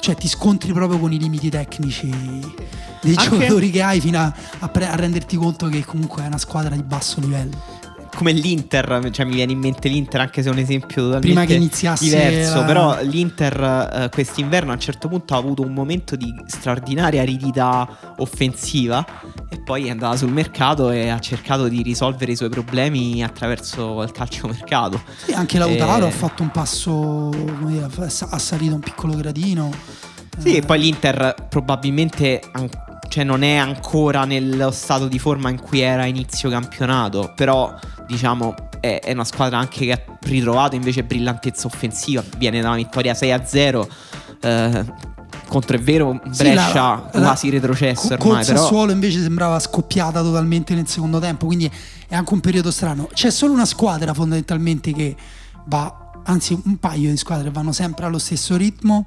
cioè 0.00 0.14
ti 0.14 0.28
scontri 0.28 0.72
proprio 0.72 0.98
con 0.98 1.12
i 1.12 1.18
limiti 1.18 1.50
tecnici 1.50 2.08
dei 2.08 3.14
Anche... 3.16 3.28
giocatori 3.28 3.70
che 3.70 3.82
hai 3.82 4.00
fino 4.00 4.18
a, 4.18 4.32
a, 4.60 4.68
pre- 4.68 4.88
a 4.88 4.94
renderti 4.94 5.36
conto 5.36 5.66
che 5.68 5.84
comunque 5.84 6.22
è 6.22 6.26
una 6.26 6.38
squadra 6.38 6.74
di 6.74 6.82
basso 6.82 7.20
livello 7.20 7.75
come 8.16 8.32
l'Inter, 8.32 9.10
cioè 9.12 9.26
mi 9.26 9.34
viene 9.34 9.52
in 9.52 9.58
mente 9.58 9.88
l'Inter 9.88 10.22
anche 10.22 10.42
se 10.42 10.48
è 10.48 10.52
un 10.52 10.58
esempio 10.58 11.02
totalmente 11.02 11.26
Prima 11.26 11.44
che 11.44 11.52
iniziasse 11.52 12.04
diverso, 12.04 12.60
la... 12.60 12.64
però 12.64 12.98
l'Inter 13.02 13.90
uh, 13.92 14.08
quest'inverno 14.08 14.70
a 14.70 14.74
un 14.74 14.80
certo 14.80 15.06
punto 15.08 15.34
ha 15.34 15.36
avuto 15.36 15.60
un 15.62 15.74
momento 15.74 16.16
di 16.16 16.32
straordinaria 16.46 17.20
aridità 17.20 18.14
offensiva 18.16 19.04
e 19.50 19.60
poi 19.62 19.88
è 19.88 19.90
andata 19.90 20.16
sul 20.16 20.32
mercato 20.32 20.90
e 20.90 21.10
ha 21.10 21.18
cercato 21.18 21.68
di 21.68 21.82
risolvere 21.82 22.32
i 22.32 22.36
suoi 22.36 22.48
problemi 22.48 23.22
attraverso 23.22 24.02
il 24.02 24.12
calciomercato. 24.12 25.02
Sì, 25.24 25.32
anche 25.32 25.58
Lautaro 25.58 26.06
e... 26.06 26.08
ha 26.08 26.12
fatto 26.12 26.42
un 26.42 26.50
passo, 26.50 27.28
ha 27.28 28.38
salito 28.38 28.74
un 28.74 28.80
piccolo 28.80 29.14
gradino. 29.14 29.70
Sì, 30.38 30.54
eh. 30.54 30.56
e 30.56 30.62
poi 30.62 30.78
l'Inter 30.78 31.34
probabilmente 31.50 32.40
cioè 33.16 33.24
non 33.24 33.42
è 33.42 33.56
ancora 33.56 34.26
nello 34.26 34.70
stato 34.70 35.08
di 35.08 35.18
forma 35.18 35.48
in 35.48 35.58
cui 35.58 35.80
era 35.80 36.04
inizio 36.04 36.50
campionato, 36.50 37.32
però 37.34 37.74
diciamo 38.06 38.54
è, 38.78 39.00
è, 39.02 39.12
una 39.12 39.24
squadra 39.24 39.56
anche 39.56 39.86
che 39.86 39.92
ha 39.92 40.02
ritrovato 40.20 40.74
invece 40.74 41.02
brillantezza 41.02 41.66
offensiva, 41.66 42.22
viene 42.36 42.60
da 42.60 42.68
una 42.68 42.76
vittoria 42.76 43.14
6-0. 43.14 43.88
Eh, 44.42 44.84
contro 45.48 45.76
è 45.76 45.80
vero 45.80 46.20
Brescia 46.24 47.08
sì, 47.10 47.18
la, 47.18 47.26
quasi 47.26 47.50
retrocesso 47.50 48.14
ormai 48.14 48.18
col 48.18 48.44
però 48.44 48.58
Sassuolo 48.58 48.92
invece 48.92 49.22
sembrava 49.22 49.58
scoppiata 49.60 50.20
totalmente 50.20 50.74
nel 50.74 50.88
secondo 50.88 51.20
tempo 51.20 51.46
quindi 51.46 51.70
è 52.08 52.14
anche 52.14 52.34
un 52.34 52.40
periodo 52.40 52.70
strano 52.70 53.08
c'è 53.12 53.30
solo 53.30 53.52
una 53.52 53.64
squadra 53.64 54.12
fondamentalmente 54.12 54.92
che 54.92 55.14
va 55.66 56.10
anzi 56.24 56.60
un 56.64 56.78
paio 56.78 57.10
di 57.10 57.16
squadre 57.16 57.50
vanno 57.50 57.72
sempre 57.72 58.06
allo 58.06 58.18
stesso 58.18 58.56
ritmo 58.56 59.06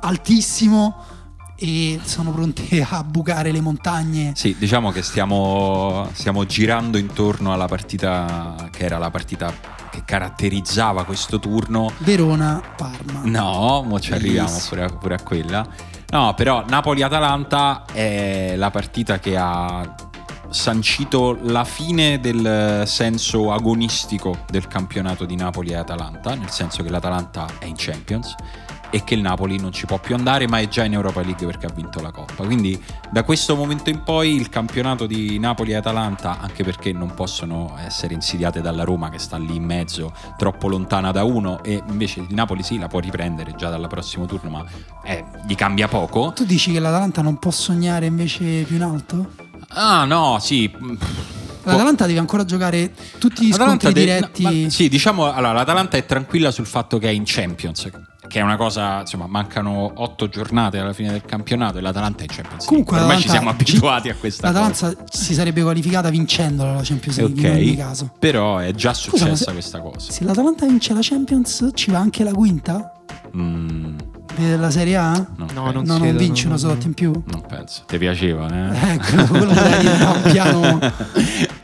altissimo 0.00 1.21
e 1.62 2.00
sono 2.02 2.32
pronti 2.32 2.84
a 2.90 3.04
bucare 3.04 3.52
le 3.52 3.60
montagne. 3.60 4.32
Sì, 4.34 4.56
diciamo 4.58 4.90
che 4.90 5.02
stiamo, 5.02 6.08
stiamo 6.12 6.44
girando 6.44 6.98
intorno 6.98 7.52
alla 7.52 7.66
partita 7.66 8.68
che 8.70 8.84
era 8.84 8.98
la 8.98 9.10
partita 9.10 9.52
che 9.90 10.02
caratterizzava 10.04 11.04
questo 11.04 11.38
turno. 11.38 11.92
Verona-Parma. 11.98 13.20
No, 13.24 13.82
mo 13.86 14.00
ci 14.00 14.12
arriviamo 14.12 14.58
pure 14.68 14.84
a, 14.84 14.88
pure 14.88 15.14
a 15.14 15.22
quella. 15.22 15.66
No, 16.08 16.34
però 16.34 16.64
Napoli-Atalanta 16.66 17.84
è 17.92 18.54
la 18.56 18.70
partita 18.70 19.18
che 19.18 19.36
ha 19.36 19.94
sancito 20.50 21.38
la 21.42 21.64
fine 21.64 22.20
del 22.20 22.82
senso 22.86 23.52
agonistico 23.52 24.44
del 24.50 24.66
campionato 24.66 25.24
di 25.24 25.36
Napoli 25.36 25.70
e 25.70 25.76
Atalanta, 25.76 26.34
nel 26.34 26.50
senso 26.50 26.82
che 26.82 26.90
l'Atalanta 26.90 27.46
è 27.58 27.64
in 27.64 27.74
Champions 27.76 28.34
e 28.92 29.04
che 29.04 29.14
il 29.14 29.22
Napoli 29.22 29.58
non 29.58 29.72
ci 29.72 29.86
può 29.86 29.98
più 29.98 30.14
andare, 30.14 30.46
ma 30.46 30.58
è 30.58 30.68
già 30.68 30.84
in 30.84 30.92
Europa 30.92 31.22
League 31.22 31.46
perché 31.46 31.64
ha 31.64 31.72
vinto 31.74 32.02
la 32.02 32.10
Coppa. 32.10 32.44
Quindi 32.44 32.80
da 33.10 33.24
questo 33.24 33.56
momento 33.56 33.88
in 33.88 34.02
poi 34.02 34.34
il 34.34 34.50
campionato 34.50 35.06
di 35.06 35.38
Napoli 35.38 35.72
e 35.72 35.76
Atalanta, 35.76 36.38
anche 36.38 36.62
perché 36.62 36.92
non 36.92 37.14
possono 37.14 37.74
essere 37.82 38.12
insidiate 38.12 38.60
dalla 38.60 38.84
Roma 38.84 39.08
che 39.08 39.18
sta 39.18 39.38
lì 39.38 39.56
in 39.56 39.64
mezzo, 39.64 40.12
troppo 40.36 40.68
lontana 40.68 41.10
da 41.10 41.24
uno, 41.24 41.62
e 41.64 41.82
invece 41.88 42.20
il 42.20 42.34
Napoli 42.34 42.62
sì 42.62 42.78
la 42.78 42.86
può 42.86 42.98
riprendere 42.98 43.54
già 43.56 43.70
dal 43.70 43.88
prossimo 43.88 44.26
turno, 44.26 44.50
ma 44.50 44.64
eh, 45.04 45.24
gli 45.46 45.54
cambia 45.54 45.88
poco. 45.88 46.32
Tu 46.34 46.44
dici 46.44 46.70
che 46.70 46.78
l'Atalanta 46.78 47.22
non 47.22 47.38
può 47.38 47.50
sognare 47.50 48.04
invece 48.04 48.44
più 48.64 48.76
in 48.76 48.82
alto? 48.82 49.30
Ah 49.68 50.04
no, 50.04 50.36
sì. 50.38 50.70
L'Atalanta 51.62 52.04
deve 52.04 52.18
ancora 52.18 52.44
giocare 52.44 52.92
tutti 53.18 53.46
gli 53.46 53.52
scontri 53.54 53.90
de- 53.94 54.00
diretti. 54.00 54.42
No, 54.42 54.50
ma, 54.50 54.68
sì, 54.68 54.90
diciamo, 54.90 55.32
allora, 55.32 55.52
l'Atalanta 55.52 55.96
è 55.96 56.04
tranquilla 56.04 56.50
sul 56.50 56.66
fatto 56.66 56.98
che 56.98 57.08
è 57.08 57.12
in 57.12 57.22
Champions 57.24 57.88
che 58.32 58.38
è 58.38 58.42
una 58.42 58.56
cosa, 58.56 59.00
insomma, 59.00 59.26
mancano 59.26 59.92
otto 59.96 60.26
giornate 60.26 60.78
alla 60.78 60.94
fine 60.94 61.10
del 61.10 61.22
campionato 61.22 61.76
e 61.76 61.82
l'Atalanta 61.82 62.20
è 62.20 62.22
in 62.22 62.28
Champions 62.28 62.66
League. 62.66 62.66
Comunque, 62.66 62.98
Ormai 62.98 63.20
ci 63.20 63.28
siamo 63.28 63.50
abituati 63.50 64.08
a 64.08 64.14
questa 64.14 64.46
L'Atalanta 64.46 64.94
cosa. 64.94 65.04
si 65.10 65.34
sarebbe 65.34 65.60
qualificata 65.60 66.08
vincendo 66.08 66.64
la 66.64 66.80
Champions 66.82 67.18
League 67.18 67.38
okay, 67.38 67.62
in 67.62 67.68
ogni 67.68 67.76
caso. 67.76 68.10
Però 68.18 68.56
è 68.56 68.72
già 68.72 68.94
successa 68.94 69.36
Scusa, 69.36 69.52
questa 69.52 69.80
cosa. 69.82 70.10
Se 70.10 70.24
l'Atalanta 70.24 70.64
vince 70.64 70.94
la 70.94 71.00
Champions, 71.02 71.72
ci 71.74 71.90
va 71.90 71.98
anche 71.98 72.24
la 72.24 72.32
quinta? 72.32 72.90
Mm. 73.36 73.98
Della 74.36 74.70
Serie 74.70 74.96
A? 74.96 75.12
No, 75.36 75.46
no 75.52 75.70
non, 75.70 75.84
no, 75.84 75.98
non 75.98 76.16
vince 76.16 76.46
uno 76.46 76.56
slot 76.56 76.84
in 76.84 76.94
più? 76.94 77.12
Non 77.26 77.42
penso. 77.46 77.82
Ti 77.86 77.98
piaceva, 77.98 78.48
eh? 78.48 78.90
Ecco, 78.92 79.26
quello 79.26 79.52
diventava 79.52 80.10
un 80.12 80.22
piano. 80.22 80.80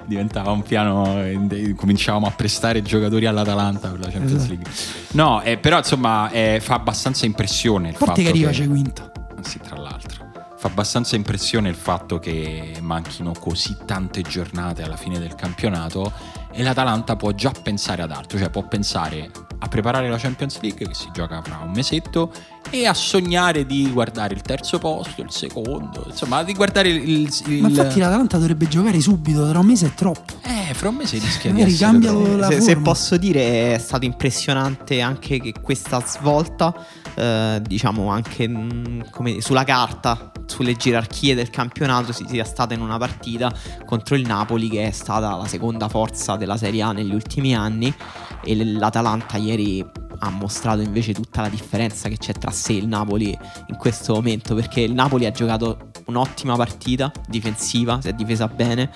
diventava 0.04 0.50
un 0.50 0.62
piano. 0.62 1.74
Cominciavamo 1.76 2.26
a 2.26 2.30
prestare 2.30 2.82
giocatori 2.82 3.26
all'Atalanta 3.26 3.88
per 3.88 4.00
la 4.00 4.08
Champions 4.08 4.32
esatto. 4.32 4.48
League. 4.52 4.70
No, 5.12 5.42
eh, 5.42 5.58
però 5.58 5.78
insomma 5.78 6.30
eh, 6.30 6.58
fa 6.60 6.74
abbastanza 6.74 7.26
impressione 7.26 7.88
il 7.88 7.96
Parte 7.98 8.06
fatto 8.06 8.22
che 8.22 8.28
arriva 8.28 8.50
c'è 8.50 8.66
quinto. 8.66 9.12
Sì, 9.40 9.58
tra 9.60 9.76
l'altro. 9.76 10.26
Fa 10.58 10.66
abbastanza 10.66 11.14
impressione 11.14 11.68
il 11.68 11.76
fatto 11.76 12.18
che 12.18 12.78
manchino 12.80 13.32
così 13.38 13.76
tante 13.86 14.22
giornate 14.22 14.82
alla 14.82 14.96
fine 14.96 15.18
del 15.20 15.36
campionato 15.36 16.12
e 16.50 16.62
l'Atalanta 16.64 17.14
può 17.14 17.30
già 17.30 17.52
pensare 17.62 18.02
ad 18.02 18.10
altro, 18.10 18.38
cioè 18.38 18.50
può 18.50 18.66
pensare 18.66 19.30
a 19.60 19.68
preparare 19.68 20.08
la 20.08 20.18
Champions 20.18 20.60
League 20.60 20.86
che 20.86 20.94
si 20.94 21.08
gioca 21.12 21.40
fra 21.42 21.60
un 21.64 21.70
mesetto 21.70 22.32
e 22.70 22.86
a 22.86 22.94
sognare 22.94 23.64
di 23.64 23.90
guardare 23.90 24.34
il 24.34 24.42
terzo 24.42 24.78
posto, 24.78 25.22
il 25.22 25.30
secondo, 25.30 26.04
insomma 26.06 26.42
di 26.42 26.52
guardare 26.52 26.88
il... 26.88 27.30
il... 27.46 27.60
Ma 27.60 27.68
infatti 27.68 27.98
l'Atalanta 27.98 28.36
dovrebbe 28.36 28.68
giocare 28.68 29.00
subito, 29.00 29.48
tra 29.48 29.58
un 29.58 29.66
mese 29.66 29.86
è 29.86 29.94
troppo. 29.94 30.34
Eh, 30.42 30.74
fra 30.74 30.88
un 30.90 30.96
mese 30.96 31.18
rischia 31.18 31.52
di 31.52 31.62
essere 31.62 32.36
la 32.36 32.48
se, 32.48 32.60
se, 32.60 32.76
posso 32.76 33.16
dire 33.16 33.74
è 33.74 33.78
stato 33.78 34.04
impressionante 34.04 35.00
anche 35.00 35.40
che 35.40 35.54
questa 35.60 36.02
svolta, 36.04 36.74
eh, 37.14 37.60
diciamo 37.64 38.08
anche 38.08 38.46
mh, 38.46 38.70
mm, 38.72 39.00
come, 39.10 39.40
sulla 39.40 39.64
carta, 39.64 40.32
sulle 40.46 40.74
gerarchie 40.74 41.34
del 41.34 41.50
campionato 41.50 42.12
si 42.12 42.24
sia 42.28 42.44
stata 42.44 42.74
in 42.74 42.80
una 42.80 42.98
partita 42.98 43.52
contro 43.84 44.14
il 44.14 44.26
Napoli 44.26 44.68
che 44.68 44.86
è 44.86 44.90
stata 44.90 45.36
la 45.36 45.46
seconda 45.46 45.88
forza 45.88 46.36
della 46.36 46.56
Serie 46.56 46.82
A 46.82 46.92
negli 46.92 47.14
ultimi 47.14 47.54
anni 47.54 47.94
e 48.42 48.64
l'Atalanta 48.64 49.36
ieri 49.36 49.84
ha 50.20 50.30
mostrato 50.30 50.80
invece 50.80 51.12
tutta 51.12 51.42
la 51.42 51.48
differenza 51.48 52.08
che 52.08 52.16
c'è 52.16 52.32
tra 52.32 52.50
sé 52.50 52.72
e 52.72 52.76
il 52.76 52.88
Napoli 52.88 53.36
in 53.66 53.76
questo 53.76 54.14
momento 54.14 54.54
perché 54.54 54.80
il 54.80 54.92
Napoli 54.92 55.26
ha 55.26 55.30
giocato 55.30 55.90
un'ottima 56.06 56.56
partita 56.56 57.12
difensiva, 57.26 58.00
si 58.00 58.08
è 58.08 58.12
difesa 58.12 58.48
bene. 58.48 58.90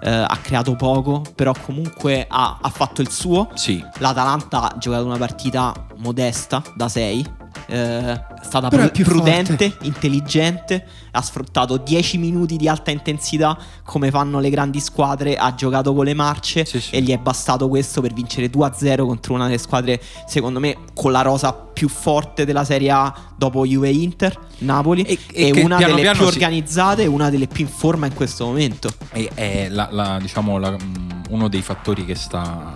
Eh, 0.00 0.10
ha 0.10 0.38
creato 0.40 0.76
poco, 0.76 1.24
però 1.34 1.52
comunque 1.60 2.24
ha, 2.28 2.58
ha 2.60 2.68
fatto 2.68 3.00
il 3.00 3.10
suo. 3.10 3.50
Sì. 3.54 3.84
L'Atalanta 3.98 4.70
ha 4.70 4.78
giocato 4.78 5.04
una 5.04 5.16
partita 5.16 5.74
modesta 5.96 6.62
da 6.76 6.88
6, 6.88 7.37
eh, 7.68 8.12
è 8.12 8.24
stata 8.42 8.68
pr- 8.68 8.90
è 8.90 9.02
prudente, 9.02 9.70
forte. 9.70 9.86
intelligente, 9.86 10.86
ha 11.12 11.20
sfruttato 11.20 11.76
10 11.76 12.16
minuti 12.16 12.56
di 12.56 12.66
alta 12.66 12.90
intensità 12.90 13.58
come 13.84 14.10
fanno 14.10 14.40
le 14.40 14.48
grandi 14.48 14.80
squadre, 14.80 15.36
ha 15.36 15.54
giocato 15.54 15.94
con 15.94 16.06
le 16.06 16.14
marce 16.14 16.64
sì, 16.64 16.80
sì. 16.80 16.94
e 16.94 17.02
gli 17.02 17.10
è 17.10 17.18
bastato 17.18 17.68
questo 17.68 18.00
per 18.00 18.14
vincere 18.14 18.50
2-0 18.50 19.06
contro 19.06 19.34
una 19.34 19.44
delle 19.44 19.58
squadre, 19.58 20.00
secondo 20.26 20.60
me, 20.60 20.78
con 20.94 21.12
la 21.12 21.20
rosa 21.20 21.52
più 21.52 21.88
forte 21.88 22.44
della 22.44 22.64
Serie 22.64 22.90
A 22.90 23.14
dopo 23.36 23.66
Juve 23.66 23.90
Inter, 23.90 24.38
Napoli, 24.58 25.02
e, 25.02 25.18
e, 25.32 25.48
e 25.48 25.62
una 25.62 25.76
piano 25.76 25.92
delle 25.94 26.02
piano 26.02 26.18
più 26.18 26.26
organizzate 26.26 27.02
e 27.02 27.06
una 27.06 27.28
delle 27.28 27.46
più 27.46 27.64
in 27.64 27.70
forma 27.70 28.06
in 28.06 28.14
questo 28.14 28.46
momento. 28.46 28.90
E, 29.12 29.30
è 29.34 29.68
la, 29.68 29.88
la, 29.90 30.18
diciamo, 30.20 30.58
la, 30.58 30.70
mm, 30.70 31.10
uno 31.30 31.48
dei 31.48 31.62
fattori 31.62 32.06
che, 32.06 32.14
sta, 32.14 32.72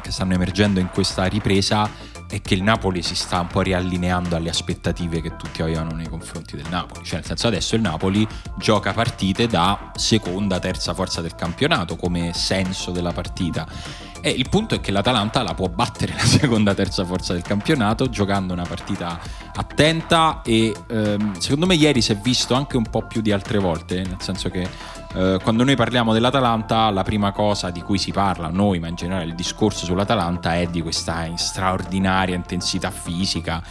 che 0.00 0.12
stanno 0.12 0.34
emergendo 0.34 0.78
in 0.78 0.90
questa 0.92 1.24
ripresa 1.24 2.06
è 2.28 2.42
che 2.42 2.54
il 2.54 2.62
Napoli 2.62 3.02
si 3.02 3.14
sta 3.14 3.40
un 3.40 3.46
po' 3.46 3.62
riallineando 3.62 4.36
alle 4.36 4.50
aspettative 4.50 5.22
che 5.22 5.36
tutti 5.36 5.62
avevano 5.62 5.92
nei 5.92 6.08
confronti 6.08 6.56
del 6.56 6.66
Napoli. 6.68 7.04
Cioè, 7.04 7.16
nel 7.16 7.24
senso, 7.24 7.46
adesso 7.46 7.74
il 7.74 7.80
Napoli 7.80 8.26
gioca 8.56 8.92
partite 8.92 9.46
da 9.46 9.92
seconda, 9.94 10.58
terza 10.58 10.92
forza 10.92 11.22
del 11.22 11.34
campionato 11.34 11.96
come 11.96 12.32
senso 12.34 12.90
della 12.90 13.12
partita. 13.12 13.66
E 14.20 14.30
il 14.30 14.48
punto 14.48 14.74
è 14.74 14.80
che 14.80 14.90
l'Atalanta 14.90 15.42
la 15.42 15.54
può 15.54 15.68
battere 15.68 16.12
la 16.14 16.24
seconda, 16.26 16.74
terza 16.74 17.04
forza 17.04 17.32
del 17.32 17.42
campionato 17.42 18.10
giocando 18.10 18.52
una 18.52 18.64
partita 18.64 19.18
attenta 19.54 20.42
e 20.44 20.74
ehm, 20.88 21.38
secondo 21.38 21.66
me 21.66 21.74
ieri 21.74 22.02
si 22.02 22.12
è 22.12 22.16
visto 22.16 22.54
anche 22.54 22.76
un 22.76 22.84
po' 22.84 23.06
più 23.06 23.22
di 23.22 23.32
altre 23.32 23.58
volte, 23.58 24.02
nel 24.02 24.20
senso 24.20 24.50
che 24.50 24.68
eh, 25.14 25.38
quando 25.42 25.64
noi 25.64 25.74
parliamo 25.74 26.12
dell'Atalanta, 26.12 26.90
la 26.90 27.02
prima 27.02 27.32
cosa 27.32 27.70
di 27.70 27.80
cui 27.82 27.98
si 27.98 28.12
parla, 28.12 28.48
noi, 28.48 28.78
ma 28.78 28.88
in 28.88 28.94
generale 28.94 29.24
il 29.24 29.34
discorso 29.34 29.84
sull'Atalanta 29.84 30.54
è 30.56 30.66
di 30.66 30.82
questa 30.82 31.26
straordinaria 31.36 32.34
intensità 32.34 32.90
fisica 32.90 33.62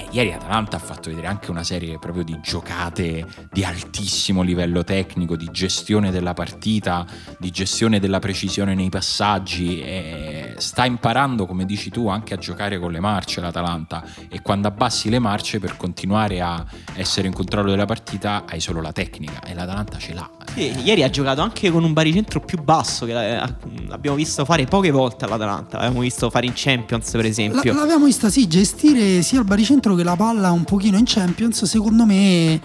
E 0.00 0.06
ieri 0.12 0.32
Atalanta 0.32 0.76
ha 0.76 0.80
fatto 0.80 1.10
vedere 1.10 1.26
anche 1.26 1.50
una 1.50 1.62
serie 1.62 1.98
proprio 1.98 2.24
di 2.24 2.38
giocate 2.42 3.26
di 3.52 3.64
altissimo 3.64 4.40
livello 4.40 4.82
tecnico, 4.82 5.36
di 5.36 5.48
gestione 5.52 6.10
della 6.10 6.32
partita, 6.32 7.06
di 7.38 7.50
gestione 7.50 8.00
della 8.00 8.18
precisione 8.18 8.74
nei 8.74 8.88
passaggi. 8.88 9.82
E 9.82 10.54
sta 10.56 10.86
imparando, 10.86 11.44
come 11.44 11.66
dici 11.66 11.90
tu, 11.90 12.08
anche 12.08 12.32
a 12.32 12.38
giocare 12.38 12.78
con 12.78 12.92
le 12.92 13.00
marce 13.00 13.42
l'Atalanta. 13.42 14.02
E 14.30 14.40
quando 14.40 14.68
abbassi 14.68 15.10
le 15.10 15.18
marce 15.18 15.58
per 15.58 15.76
continuare 15.76 16.40
a 16.40 16.64
essere 16.94 17.26
in 17.26 17.34
controllo 17.34 17.68
della 17.68 17.84
partita 17.84 18.44
hai 18.48 18.60
solo 18.60 18.80
la 18.80 18.92
tecnica 18.92 19.42
e 19.42 19.52
l'Atalanta 19.52 19.98
ce 19.98 20.14
l'ha. 20.14 20.30
Sì, 20.54 20.72
ieri 20.82 21.02
ha 21.02 21.10
giocato 21.10 21.42
anche 21.42 21.70
con 21.70 21.84
un 21.84 21.92
baricentro 21.92 22.40
più 22.40 22.60
basso 22.62 23.04
che 23.04 23.12
l'abbiamo 23.12 24.16
visto 24.16 24.44
fare 24.46 24.64
poche 24.64 24.90
volte 24.90 25.26
all'Atalanta. 25.26 25.76
L'abbiamo 25.76 26.00
visto 26.00 26.30
fare 26.30 26.46
in 26.46 26.52
Champions, 26.54 27.10
per 27.10 27.26
esempio. 27.26 27.72
L- 27.72 27.76
l'abbiamo 27.76 28.06
vista 28.06 28.30
sì 28.30 28.46
gestire 28.48 29.20
sia 29.22 29.40
il 29.40 29.44
baricentro 29.44 29.89
che 29.94 30.02
la 30.02 30.16
palla 30.16 30.50
un 30.50 30.64
pochino 30.64 30.98
in 30.98 31.04
Champions. 31.06 31.64
Secondo 31.64 32.04
me 32.04 32.60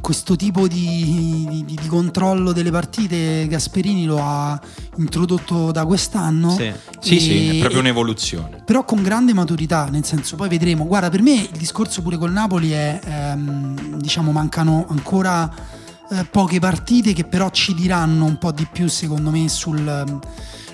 questo 0.00 0.34
tipo 0.34 0.66
di, 0.66 1.62
di, 1.64 1.76
di, 1.78 1.86
controllo 1.86 2.52
delle 2.52 2.70
partite 2.70 3.46
Gasperini 3.46 4.06
lo 4.06 4.18
ha 4.20 4.58
introdotto 4.96 5.70
da 5.72 5.84
quest'anno. 5.84 6.50
Sì, 6.50 6.72
sì, 7.00 7.16
e, 7.16 7.20
sì, 7.20 7.56
è 7.56 7.60
proprio 7.60 7.80
un'evoluzione. 7.80 8.62
Però 8.64 8.84
con 8.84 9.02
grande 9.02 9.34
maturità, 9.34 9.88
nel 9.90 10.04
senso, 10.04 10.36
poi 10.36 10.48
vedremo. 10.48 10.86
Guarda, 10.86 11.10
per 11.10 11.22
me 11.22 11.34
il 11.34 11.58
discorso 11.58 12.02
pure 12.02 12.16
col 12.16 12.32
Napoli 12.32 12.70
è, 12.70 13.00
ehm, 13.04 13.96
diciamo, 13.96 14.32
mancano 14.32 14.86
ancora 14.88 15.52
eh, 16.10 16.24
poche 16.24 16.58
partite 16.58 17.12
che 17.12 17.24
però 17.24 17.50
ci 17.50 17.74
diranno 17.74 18.24
un 18.24 18.38
po' 18.38 18.52
di 18.52 18.66
più, 18.70 18.88
secondo 18.88 19.30
me, 19.30 19.48
sul 19.48 20.18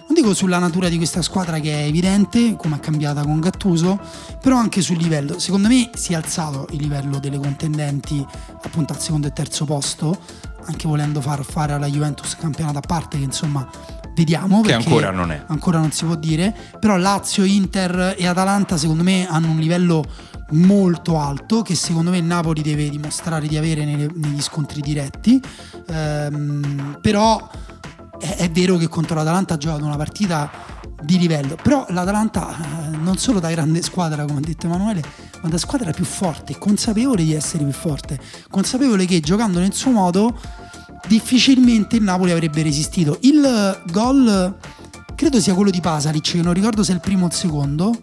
non 0.07 0.15
dico 0.15 0.35
sulla 0.35 0.59
natura 0.59 0.89
di 0.89 0.97
questa 0.97 1.21
squadra 1.21 1.59
che 1.59 1.73
è 1.73 1.87
evidente, 1.87 2.57
come 2.57 2.77
è 2.77 2.81
cambiata 2.81 3.23
con 3.23 3.41
Gattuso, 3.41 3.99
però 4.41 4.57
anche 4.57 4.81
sul 4.81 4.99
livello. 4.99 5.39
Secondo 5.39 5.69
me 5.69 5.91
si 5.95 6.13
è 6.13 6.17
alzato 6.17 6.67
il 6.71 6.81
livello 6.81 7.19
delle 7.19 7.39
contendenti 7.39 8.25
appunto 8.63 8.93
al 8.93 9.01
secondo 9.01 9.27
e 9.27 9.33
terzo 9.33 9.65
posto, 9.65 10.17
anche 10.67 10.87
volendo 10.87 11.21
far 11.21 11.45
fare 11.45 11.73
alla 11.73 11.89
Juventus 11.89 12.37
campionato 12.37 12.79
a 12.79 12.83
parte, 12.83 13.19
che 13.19 13.25
insomma 13.25 13.69
vediamo. 14.15 14.63
Che 14.63 14.73
ancora 14.73 15.11
non 15.11 15.33
è. 15.33 15.43
Ancora 15.47 15.79
non 15.79 15.91
si 15.91 16.05
può 16.05 16.15
dire. 16.15 16.55
Però 16.79 16.97
Lazio, 16.97 17.45
Inter 17.45 18.15
e 18.17 18.27
Atalanta 18.27 18.77
secondo 18.77 19.03
me 19.03 19.27
hanno 19.29 19.51
un 19.51 19.59
livello 19.59 20.05
molto 20.51 21.19
alto 21.19 21.63
che 21.63 21.75
secondo 21.75 22.11
me 22.11 22.19
il 22.19 22.25
Napoli 22.25 22.63
deve 22.63 22.89
dimostrare 22.89 23.49
di 23.49 23.57
avere 23.57 23.85
nelle, 23.85 24.09
negli 24.15 24.41
scontri 24.41 24.81
diretti. 24.81 25.41
Ehm, 25.89 26.99
però 27.01 27.49
è, 28.19 28.37
è 28.37 28.51
vero 28.51 28.77
che 28.77 28.89
contro 28.89 29.15
l'Atalanta 29.15 29.55
ha 29.55 29.57
giocato 29.57 29.85
una 29.85 29.97
partita 29.97 30.51
di 31.03 31.19
livello, 31.19 31.57
però 31.63 31.87
l'Atalanta 31.91 32.57
eh, 32.57 32.97
non 32.97 33.17
solo 33.19 33.39
da 33.39 33.51
grande 33.51 33.83
squadra, 33.83 34.25
come 34.25 34.39
ha 34.39 34.43
detto 34.43 34.67
Emanuele, 34.67 35.03
ma 35.43 35.49
da 35.49 35.59
squadra 35.59 35.93
più 35.93 36.05
forte, 36.05 36.57
consapevole 36.59 37.23
di 37.23 37.35
essere 37.35 37.65
più 37.65 37.73
forte, 37.73 38.19
consapevole 38.51 39.05
che 39.05 39.21
giocando 39.21 39.59
nel 39.59 39.75
suo 39.75 39.91
modo 39.91 40.39
difficilmente 41.07 41.97
il 41.97 42.03
Napoli 42.03 42.33
avrebbe 42.33 42.63
resistito. 42.63 43.19
Il 43.23 43.83
gol 43.91 44.57
credo 45.15 45.41
sia 45.41 45.55
quello 45.55 45.71
di 45.71 45.81
Pasalic, 45.81 46.33
che 46.33 46.43
non 46.43 46.53
ricordo 46.53 46.83
se 46.83 46.93
è 46.93 46.95
il 46.95 47.01
primo 47.01 47.25
o 47.25 47.27
il 47.29 47.33
secondo. 47.33 47.95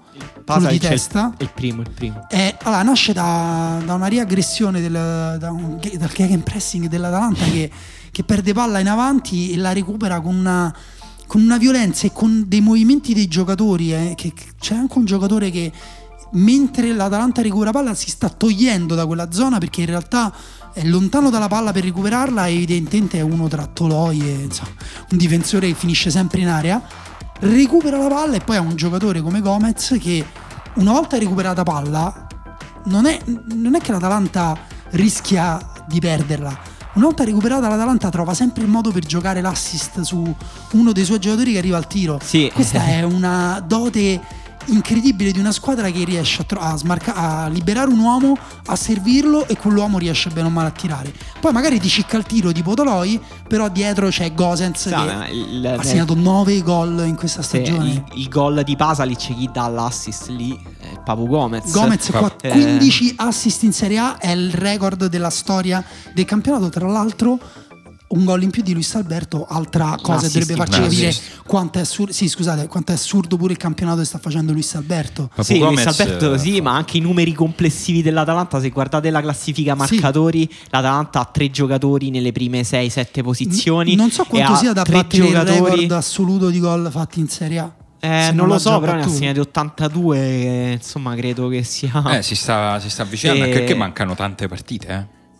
Pasalic 0.43 0.82
di 0.82 0.88
testa. 0.88 1.34
È 1.38 1.43
il 1.43 1.52
primo, 1.54 1.82
il 1.82 1.89
primo. 1.89 2.28
È, 2.28 2.58
allora, 2.63 2.84
nasce 2.84 3.13
da, 3.13 3.82
da 3.86 3.93
una 3.93 4.08
riaggressione 4.08 4.82
del, 4.82 5.38
da 5.39 5.52
un, 5.52 5.80
dal 5.80 6.41
pressing 6.43 6.88
dell'Atalanta 6.88 7.45
che 7.45 7.71
che 8.13 8.23
perde 8.23 8.54
palla 8.54 8.78
in 8.78 8.88
avanti 8.88 9.52
e 9.52 9.58
la 9.58 9.73
recupera 9.73 10.21
con 10.21 10.36
una, 10.36 10.71
con 11.26 11.41
una 11.41 11.58
violenza 11.58 12.06
e 12.06 12.12
con 12.13 12.43
dei 12.47 12.62
movimenti 12.62 13.15
dei 13.15 13.28
giocatori. 13.28 13.91
Eh, 13.91 14.13
che, 14.15 14.34
c'è 14.60 14.76
anche 14.76 14.99
un 14.99 15.06
giocatore 15.06 15.49
che 15.49 15.71
mentre 16.34 16.93
l'Atalanta 16.93 17.41
recupera 17.41 17.71
palla 17.71 17.95
si 17.95 18.12
sta 18.12 18.30
togliendo 18.30 18.93
da 18.93 19.08
quella 19.08 19.32
zona 19.32 19.58
perché 19.58 19.82
in 19.82 19.88
realtà 19.88 20.32
è 20.73 20.84
lontano 20.84 21.32
dalla 21.32 21.47
palla 21.47 21.71
per 21.71 21.84
recuperarla 21.84 22.49
evidentemente 22.49 23.17
è 23.17 23.21
uno 23.21 23.47
tra 23.47 23.65
Toloi 23.65 24.19
e 24.21 24.32
insomma, 24.43 24.71
un 25.10 25.17
difensore 25.17 25.67
che 25.67 25.73
finisce 25.73 26.10
sempre 26.10 26.41
in 26.41 26.47
area 26.47 26.82
recupera 27.39 27.97
la 27.97 28.08
palla 28.08 28.36
e 28.36 28.39
poi 28.39 28.58
ha 28.58 28.62
un 28.62 28.76
giocatore 28.76 29.21
come 29.21 29.41
Gomez 29.41 29.97
che 29.99 30.26
una 30.76 30.91
volta 30.91 31.17
recuperata 31.17 31.63
palla 31.63 32.28
non 32.86 33.06
è, 33.06 33.19
non 33.54 33.76
è 33.76 33.80
che 33.80 33.91
l'Atalanta 33.91 34.58
rischia 34.91 35.60
di 35.88 35.99
perderla 35.99 36.72
una 36.93 37.06
volta 37.06 37.23
recuperata 37.23 37.67
l'Atalanta 37.67 38.10
trova 38.10 38.34
sempre 38.34 38.63
il 38.63 38.69
modo 38.69 38.91
per 38.91 39.06
giocare 39.06 39.41
l'assist 39.41 40.01
su 40.01 40.36
uno 40.71 40.91
dei 40.91 41.06
suoi 41.06 41.19
giocatori 41.19 41.53
che 41.53 41.58
arriva 41.58 41.77
al 41.77 41.88
tiro. 41.88 42.19
Sì. 42.23 42.51
Questa 42.53 42.86
è 42.86 43.01
una 43.03 43.63
dote 43.65 44.41
incredibile 44.65 45.32
di 45.32 45.39
una 45.39 45.51
squadra 45.51 45.89
che 45.89 46.03
riesce 46.06 46.41
a, 46.41 46.45
tro- 46.45 46.60
a, 46.60 46.77
smarca- 46.77 47.15
a, 47.15 47.47
liberare 47.47 47.89
un 47.89 47.99
uomo, 47.99 48.38
a 48.67 48.75
servirlo 48.75 49.47
e 49.47 49.58
quell'uomo 49.58 49.97
riesce 49.97 50.29
bene 50.29 50.47
o 50.47 50.49
male 50.49 50.69
a 50.69 50.71
tirare. 50.71 51.13
Poi 51.39 51.51
magari 51.51 51.79
ti 51.79 51.89
cicca 51.89 52.17
il 52.17 52.23
tiro 52.23 52.51
tipo 52.51 52.73
Toloi, 52.73 53.19
però 53.47 53.69
dietro 53.69 54.08
c'è 54.08 54.34
Gosens 54.34 54.82
sì, 54.82 54.89
che 54.89 55.67
ha 55.67 55.84
segnato 55.84 56.15
9 56.15 56.62
gol 56.62 57.03
in 57.06 57.15
questa 57.15 57.41
stagione. 57.41 57.89
Il, 57.89 58.03
il, 58.13 58.29
gol 58.29 58.63
di 58.63 58.75
Pasalic 58.75 59.36
chi 59.36 59.49
dà 59.51 59.67
l'assist 59.67 60.27
lì 60.29 60.58
Papu 61.03 61.27
Gomez. 61.27 61.71
Gomez 61.71 62.09
qua, 62.09 62.31
15 62.31 63.09
eh. 63.09 63.13
assist 63.17 63.63
in 63.63 63.73
Serie 63.73 63.97
A 63.97 64.17
è 64.17 64.31
il 64.31 64.51
record 64.53 65.07
della 65.07 65.29
storia 65.29 65.83
del 66.13 66.25
campionato, 66.25 66.69
tra 66.69 66.87
l'altro 66.87 67.39
un 68.13 68.25
gol 68.25 68.43
in 68.43 68.51
più 68.51 68.61
di 68.61 68.73
Luis 68.73 68.93
Alberto, 68.95 69.45
altra 69.47 69.97
cosa 70.01 70.27
che 70.27 70.39
dovrebbe 70.39 70.55
farci 70.55 70.81
capire 70.81 71.13
quanto 71.45 71.79
è, 71.79 71.81
assurdo, 71.81 72.13
sì, 72.13 72.27
scusate, 72.27 72.67
quanto 72.67 72.91
è 72.91 72.95
assurdo 72.95 73.37
pure 73.37 73.53
il 73.53 73.57
campionato 73.57 73.99
che 73.99 74.05
sta 74.05 74.19
facendo 74.19 74.51
Luis 74.51 74.75
Alberto. 74.75 75.29
Ma 75.35 75.43
sì, 75.43 75.57
Luis 75.57 75.85
Alberto 75.85 76.37
sì, 76.37 76.61
ma 76.61 76.75
anche 76.75 76.97
i 76.97 76.99
numeri 76.99 77.33
complessivi 77.33 78.01
dell'Atalanta, 78.01 78.59
se 78.59 78.69
guardate 78.69 79.09
la 79.09 79.21
classifica 79.21 79.73
marcatori, 79.73 80.47
sì. 80.49 80.67
l'Atalanta 80.69 81.21
ha 81.21 81.25
tre 81.25 81.49
giocatori 81.49 82.11
nelle 82.11 82.31
prime 82.31 82.61
6-7 82.61 83.23
posizioni. 83.23 83.95
N- 83.95 83.97
non 83.97 84.11
so 84.11 84.25
quanto 84.25 84.55
sia 84.55 84.73
da 84.73 84.83
battere 84.83 85.25
giocatori... 85.25 85.57
il 85.57 85.63
record 85.63 85.91
assoluto 85.91 86.49
di 86.49 86.59
gol 86.59 86.89
fatti 86.91 87.19
in 87.19 87.27
Serie 87.27 87.59
A. 87.59 87.73
Eh, 88.05 88.31
non, 88.33 88.49
lo 88.49 88.59
so, 88.59 88.81
però 88.81 88.95
ne 88.95 89.03
ha 89.03 89.07
segnati 89.07 89.39
82, 89.39 90.19
eh, 90.19 90.71
insomma 90.73 91.15
credo 91.15 91.47
che 91.47 91.63
sia... 91.63 92.17
Eh, 92.17 92.21
si 92.21 92.35
sta, 92.35 92.77
si 92.81 92.89
sta 92.89 93.03
avvicinando, 93.03 93.45
e... 93.45 93.47
anche 93.47 93.59
perché 93.59 93.75
mancano 93.75 94.13
tante 94.13 94.49
partite, 94.49 94.87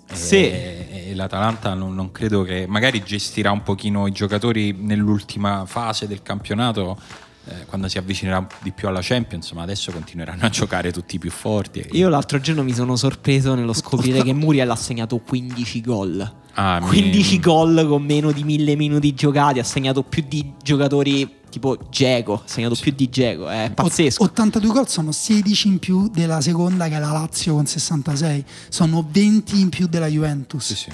eh. 0.08 0.16
Sì. 0.16 0.36
E, 0.38 1.08
e 1.10 1.14
l'Atalanta 1.14 1.74
non, 1.74 1.94
non, 1.94 2.14
credo 2.14 2.44
che 2.44 2.66
magari 2.66 3.04
gestirà 3.04 3.52
un 3.52 3.64
pochino 3.64 4.08
i 4.08 4.14
giocatori 4.14 4.74
nell'ultima 4.80 5.66
fase 5.66 6.08
del 6.08 6.22
campionato. 6.22 6.98
Eh, 7.46 7.66
quando 7.66 7.90
si 7.90 7.98
avvicinerà 7.98 8.48
di 8.62 8.72
più 8.72 8.88
alla 8.88 9.02
Champions, 9.02 9.52
ma 9.52 9.64
adesso 9.64 9.92
continueranno 9.92 10.46
a 10.46 10.50
giocare 10.50 10.94
tutti 10.94 11.18
i 11.18 11.20
più 11.20 11.32
forti. 11.32 11.86
Io 11.92 12.08
l'altro 12.08 12.40
giorno 12.40 12.64
mi 12.64 12.74
sono 12.74 12.96
sorpreso 12.96 13.54
nello 13.56 13.74
scoprire 13.74 14.24
che 14.24 14.32
Muriel 14.32 14.70
ha 14.72 14.78
segnato 14.78 15.18
15 15.18 15.82
gol. 15.82 16.34
Ah, 16.54 16.80
15 16.82 17.36
mi... 17.36 17.40
gol 17.42 17.86
con 17.90 18.04
meno 18.04 18.32
di 18.32 18.46
1000 18.46 18.78
minuti 18.78 19.14
giocati, 19.14 19.60
ha 19.60 19.66
segnato 19.66 20.04
più 20.04 20.24
di 20.26 20.54
giocatori 20.64 21.42
tipo 21.54 21.78
Geco, 21.90 22.34
ha 22.34 22.42
segnato 22.46 22.76
più 22.80 22.92
di 22.92 23.10
Geco, 23.10 23.48
è 23.48 23.72
pazzesco. 23.74 24.24
82 24.24 24.70
gol 24.70 24.90
sono 24.90 25.12
16 25.12 25.68
in 25.68 25.80
più 25.80 26.10
della 26.10 26.42
seconda 26.42 26.88
che 26.88 26.96
è 26.96 27.00
la 27.00 27.12
Lazio 27.12 27.54
con 27.54 27.66
66, 27.68 28.44
sono 28.70 29.06
20 29.08 29.60
in 29.60 29.70
più 29.70 29.88
della 29.88 30.08
Juventus. 30.08 30.66
Sì, 30.66 30.76
sì. 30.76 30.92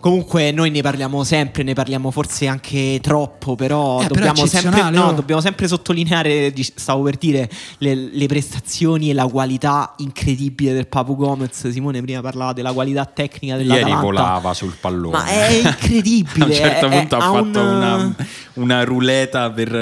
Comunque 0.00 0.52
noi 0.52 0.70
ne 0.70 0.80
parliamo 0.80 1.24
sempre, 1.24 1.62
ne 1.62 1.74
parliamo 1.74 2.10
forse 2.10 2.46
anche 2.46 2.98
troppo, 3.02 3.56
però, 3.56 4.00
eh, 4.00 4.06
dobbiamo, 4.06 4.32
però 4.32 4.46
sempre, 4.46 4.90
no, 4.90 5.08
oh. 5.08 5.12
dobbiamo, 5.12 5.40
sempre, 5.40 5.66
sottolineare, 5.66 6.52
stavo 6.74 7.02
per 7.02 7.16
dire, 7.16 7.50
le, 7.78 7.94
le, 7.94 8.26
prestazioni 8.26 9.10
e 9.10 9.12
la 9.12 9.26
qualità 9.26 9.94
incredibile 9.98 10.72
del 10.72 10.86
Papu 10.86 11.16
Gomez. 11.16 11.68
Simone 11.68 12.00
prima 12.00 12.20
parlava 12.20 12.52
della 12.52 12.72
qualità 12.72 13.04
tecnica 13.04 13.56
della 13.56 13.74
Ieri 13.74 13.92
volava 13.92 14.54
sul 14.54 14.74
pallone. 14.80 15.16
Ma 15.16 15.26
è 15.26 15.62
incredibile. 15.64 16.44
A 16.44 16.46
un 16.46 16.52
certo 16.52 16.88
punto 16.88 17.16
è, 17.16 17.18
ha 17.18 17.22
fatto 17.22 17.60
un... 17.60 17.66
una, 17.66 18.14
una 18.54 18.84
ruleta 18.84 19.50
per, 19.50 19.72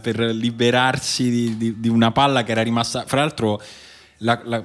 per 0.00 0.18
liberarsi 0.18 1.30
di, 1.30 1.56
di, 1.56 1.80
di, 1.80 1.88
una 1.88 2.12
palla 2.12 2.42
che 2.42 2.52
era 2.52 2.62
rimasta... 2.62 3.04
Fra 3.06 3.20
l'altro... 3.20 3.60
La, 4.18 4.40
la, 4.44 4.64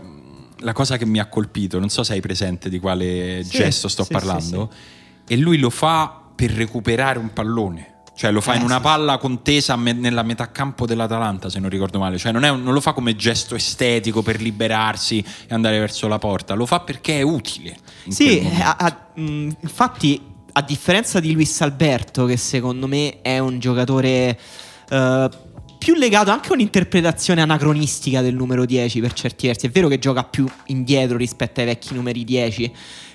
la 0.61 0.73
cosa 0.73 0.97
che 0.97 1.05
mi 1.05 1.19
ha 1.19 1.27
colpito, 1.27 1.79
non 1.79 1.89
so 1.89 2.03
se 2.03 2.13
hai 2.13 2.21
presente 2.21 2.69
di 2.69 2.79
quale 2.79 3.43
sì, 3.43 3.57
gesto 3.57 3.87
sto 3.87 4.03
sì, 4.03 4.11
parlando, 4.11 4.69
sì, 4.71 5.33
e 5.33 5.37
lui 5.37 5.57
lo 5.57 5.69
fa 5.69 6.21
per 6.35 6.51
recuperare 6.51 7.19
un 7.19 7.31
pallone. 7.33 7.95
Cioè 8.19 8.31
lo 8.31 8.41
fa 8.41 8.53
eh, 8.53 8.57
in 8.57 8.63
una 8.63 8.81
palla 8.81 9.17
contesa 9.17 9.77
me- 9.77 9.93
nella 9.93 10.23
metà 10.23 10.51
campo 10.51 10.85
dell'Atalanta, 10.85 11.49
se 11.49 11.59
non 11.59 11.69
ricordo 11.69 11.99
male. 11.99 12.17
Cioè 12.17 12.33
non, 12.33 12.43
un, 12.43 12.61
non, 12.61 12.73
lo 12.73 12.81
fa 12.81 12.91
come 12.91 13.15
gesto 13.15 13.55
estetico 13.55 14.21
per 14.21 14.41
liberarsi 14.41 15.19
e 15.47 15.53
andare 15.53 15.79
verso 15.79 16.09
la 16.09 16.19
porta, 16.19 16.53
lo 16.53 16.65
fa 16.65 16.81
perché 16.81 17.19
è 17.19 17.21
utile. 17.21 17.77
Sì, 18.09 18.45
a, 18.61 18.75
a, 18.77 19.07
mh, 19.13 19.49
infatti 19.61 20.21
a 20.51 20.61
differenza 20.61 21.21
di 21.21 21.31
Luis 21.31 21.61
Alberto, 21.61 22.25
che 22.25 22.35
secondo 22.35 22.87
me 22.87 23.21
è 23.21 23.39
un 23.39 23.59
giocatore... 23.59 24.37
Uh, 24.89 25.29
più 25.79 25.95
legato 25.95 26.29
anche 26.29 26.49
a 26.49 26.53
un'interpretazione 26.53 27.41
anacronistica 27.41 28.21
del 28.21 28.35
numero 28.35 28.65
10 28.65 28.99
per 28.99 29.13
certi 29.13 29.47
versi. 29.47 29.65
È 29.65 29.69
vero 29.69 29.87
che 29.87 29.97
gioca 29.97 30.23
più 30.23 30.45
indietro 30.65 31.17
rispetto 31.17 31.61
ai 31.61 31.65
vecchi 31.65 31.93
numeri 31.93 32.23
10. 32.23 32.71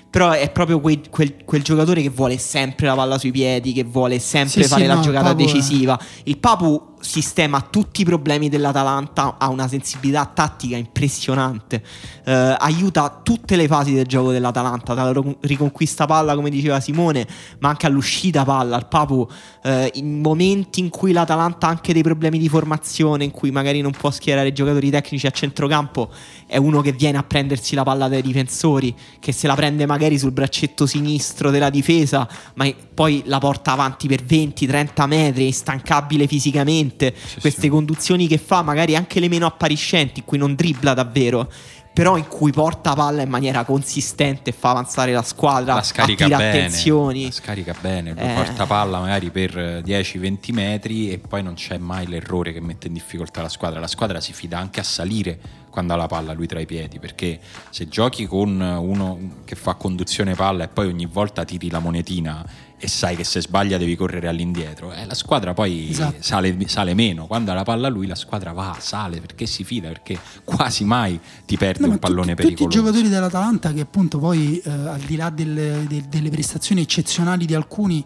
Però 0.09 0.31
è 0.31 0.49
proprio 0.49 0.79
quel, 0.79 1.09
quel, 1.09 1.35
quel 1.45 1.61
giocatore 1.61 2.01
che 2.01 2.09
vuole 2.09 2.37
sempre 2.37 2.87
la 2.87 2.95
palla 2.95 3.17
sui 3.17 3.31
piedi, 3.31 3.73
che 3.73 3.83
vuole 3.83 4.19
sempre 4.19 4.63
sì, 4.63 4.67
fare 4.69 4.81
sì, 4.81 4.87
la 4.87 4.95
no, 4.95 5.01
giocata 5.01 5.33
decisiva. 5.33 5.97
È... 5.97 6.03
Il 6.23 6.37
Papu 6.37 6.94
sistema 7.05 7.61
tutti 7.61 8.01
i 8.01 8.05
problemi 8.05 8.49
dell'Atalanta, 8.49 9.35
ha 9.37 9.49
una 9.49 9.67
sensibilità 9.67 10.25
tattica 10.25 10.75
impressionante, 10.75 11.83
eh, 12.25 12.55
aiuta 12.57 13.21
tutte 13.23 13.55
le 13.55 13.67
fasi 13.67 13.93
del 13.93 14.05
gioco 14.05 14.31
dell'Atalanta, 14.31 14.93
dalla 14.93 15.21
riconquista 15.41 16.05
palla 16.05 16.35
come 16.35 16.49
diceva 16.49 16.79
Simone, 16.79 17.27
ma 17.59 17.69
anche 17.69 17.85
all'uscita 17.85 18.43
palla, 18.43 18.75
al 18.75 18.87
Papu, 18.87 19.27
eh, 19.63 19.91
in 19.95 20.19
momenti 20.21 20.79
in 20.79 20.89
cui 20.89 21.11
l'Atalanta 21.11 21.67
ha 21.67 21.69
anche 21.69 21.93
dei 21.93 22.03
problemi 22.03 22.37
di 22.37 22.49
formazione, 22.49 23.23
in 23.23 23.31
cui 23.31 23.51
magari 23.51 23.81
non 23.81 23.91
può 23.91 24.11
schierare 24.11 24.51
giocatori 24.51 24.89
tecnici 24.89 25.27
a 25.27 25.31
centrocampo, 25.31 26.09
è 26.47 26.57
uno 26.57 26.81
che 26.81 26.91
viene 26.91 27.17
a 27.17 27.23
prendersi 27.23 27.75
la 27.75 27.83
palla 27.83 28.07
dai 28.07 28.21
difensori, 28.21 28.95
che 29.19 29.31
se 29.31 29.47
la 29.47 29.55
prende 29.55 29.85
magari 29.85 30.17
sul 30.17 30.31
braccetto 30.31 30.85
sinistro 30.85 31.51
della 31.51 31.69
difesa, 31.69 32.27
ma 32.55 32.71
poi 32.93 33.23
la 33.25 33.39
porta 33.39 33.73
avanti 33.73 34.07
per 34.07 34.23
20-30 34.23 35.07
metri, 35.07 35.45
instancabile 35.47 36.27
fisicamente. 36.27 36.94
Sì, 36.97 37.39
Queste 37.39 37.61
sì. 37.61 37.69
conduzioni 37.69 38.27
che 38.27 38.37
fa, 38.37 38.61
magari 38.61 38.95
anche 38.95 39.19
le 39.19 39.27
meno 39.27 39.45
appariscenti, 39.45 40.19
in 40.19 40.25
cui 40.25 40.37
non 40.37 40.55
dribbla 40.55 40.93
davvero 40.93 41.49
però 41.95 42.17
in 42.17 42.27
cui 42.27 42.51
porta 42.51 42.93
palla 42.93 43.21
in 43.21 43.29
maniera 43.29 43.63
consistente 43.63 44.49
e 44.49 44.53
fa 44.53 44.71
avanzare 44.71 45.13
la 45.13 45.21
squadra, 45.21 45.75
la 45.75 45.81
scarica 45.81 46.27
bene, 46.27 46.49
attenzioni. 46.49 47.23
La 47.23 47.31
scarica 47.31 47.73
bene, 47.79 48.13
eh. 48.17 48.33
porta 48.33 48.65
palla 48.65 48.99
magari 48.99 49.29
per 49.29 49.55
10-20 49.55 50.51
metri 50.51 51.09
e 51.09 51.19
poi 51.19 51.41
non 51.41 51.53
c'è 51.53 51.77
mai 51.77 52.05
l'errore 52.05 52.51
che 52.51 52.59
mette 52.59 52.87
in 52.87 52.93
difficoltà 52.93 53.41
la 53.41 53.47
squadra. 53.47 53.79
La 53.79 53.87
squadra 53.87 54.19
si 54.19 54.33
fida 54.33 54.57
anche 54.57 54.81
a 54.81 54.83
salire 54.83 55.39
quando 55.75 55.91
ha 55.91 55.97
la 55.97 56.07
palla 56.07 56.31
lui 56.31 56.47
tra 56.47 56.61
i 56.61 56.65
piedi, 56.65 56.99
perché 56.99 57.37
se 57.69 57.89
giochi 57.89 58.25
con 58.25 58.61
uno 58.61 59.41
che 59.43 59.55
fa 59.55 59.73
conduzione 59.73 60.33
palla 60.33 60.63
e 60.63 60.67
poi 60.69 60.87
ogni 60.87 61.05
volta 61.05 61.43
tiri 61.43 61.69
la 61.69 61.79
monetina 61.79 62.45
e 62.77 62.87
sai 62.87 63.17
che 63.17 63.25
se 63.25 63.41
sbaglia 63.41 63.77
devi 63.77 63.97
correre 63.97 64.29
all'indietro, 64.29 64.93
eh, 64.93 65.05
la 65.05 65.13
squadra 65.13 65.53
poi 65.53 65.89
esatto. 65.89 66.15
sale, 66.21 66.55
sale, 66.69 66.93
meno. 66.93 67.27
Quando 67.27 67.51
ha 67.51 67.53
la 67.53 67.63
palla 67.63 67.89
lui, 67.89 68.07
la 68.07 68.15
squadra 68.15 68.53
va, 68.53 68.77
sale 68.79 69.19
perché 69.19 69.45
si 69.45 69.65
fida, 69.65 69.89
perché 69.89 70.17
quasi 70.45 70.85
mai 70.85 71.19
ti 71.45 71.57
perde 71.57 71.87
no, 71.87 71.91
un 71.91 71.99
pallone 71.99 72.35
tutti, 72.35 72.43
pericoloso. 72.43 72.77
Tutti 72.77 72.77
i 72.77 72.79
giocatori 72.79 73.09
dell'Atalanta 73.09 73.73
che 73.73 73.81
appunto 73.81 74.17
poi 74.17 74.57
eh, 74.63 74.69
al 74.69 75.01
di 75.01 75.17
là 75.17 75.29
delle, 75.29 75.83
delle, 75.89 76.05
delle 76.07 76.29
prestazioni 76.29 76.79
eccezionali 76.79 77.45
di 77.45 77.53
alcuni 77.53 78.05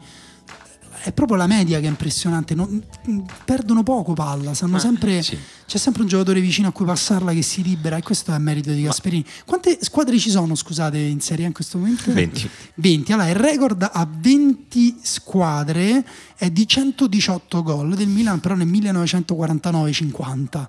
è 1.10 1.12
proprio 1.12 1.38
la 1.38 1.48
media 1.48 1.80
che 1.80 1.86
è 1.86 1.90
impressionante. 1.90 2.54
Non, 2.56 2.84
perdono 3.44 3.84
poco 3.84 4.14
palla, 4.14 4.54
sanno 4.54 4.78
ah, 4.78 4.80
sempre, 4.80 5.22
sì. 5.22 5.38
c'è 5.66 5.78
sempre 5.78 6.04
un 6.04 6.08
giocatore 6.08 6.40
vicino 6.40 6.68
a 6.68 6.72
cui 6.72 6.86
passarla 6.86 7.34
che 7.34 7.42
si 7.42 7.64
libera 7.64 7.98
e 7.98 8.04
questo 8.04 8.34
è 8.34 8.38
merito 8.38 8.72
di 8.72 8.84
Gasperini. 8.84 9.26
Quante 9.46 9.80
squadre 9.82 10.18
ci 10.20 10.30
sono, 10.30 10.56
scusate, 10.56 10.98
in 10.98 11.20
Serie 11.20 11.46
A 11.46 11.48
in 11.48 11.54
questo 11.54 11.80
momento? 11.80 12.14
20. 12.14 12.50
20. 12.76 13.12
Allora, 13.12 13.30
il 13.30 13.36
record 13.36 13.90
a 13.92 14.08
20 14.10 15.00
squadre 15.02 16.06
è 16.38 16.52
di 16.52 16.68
118 16.68 17.64
gol 17.64 17.96
del 17.96 18.08
Milan, 18.08 18.40
però 18.40 18.54
nel 18.56 18.68
1949-50. 18.68 20.68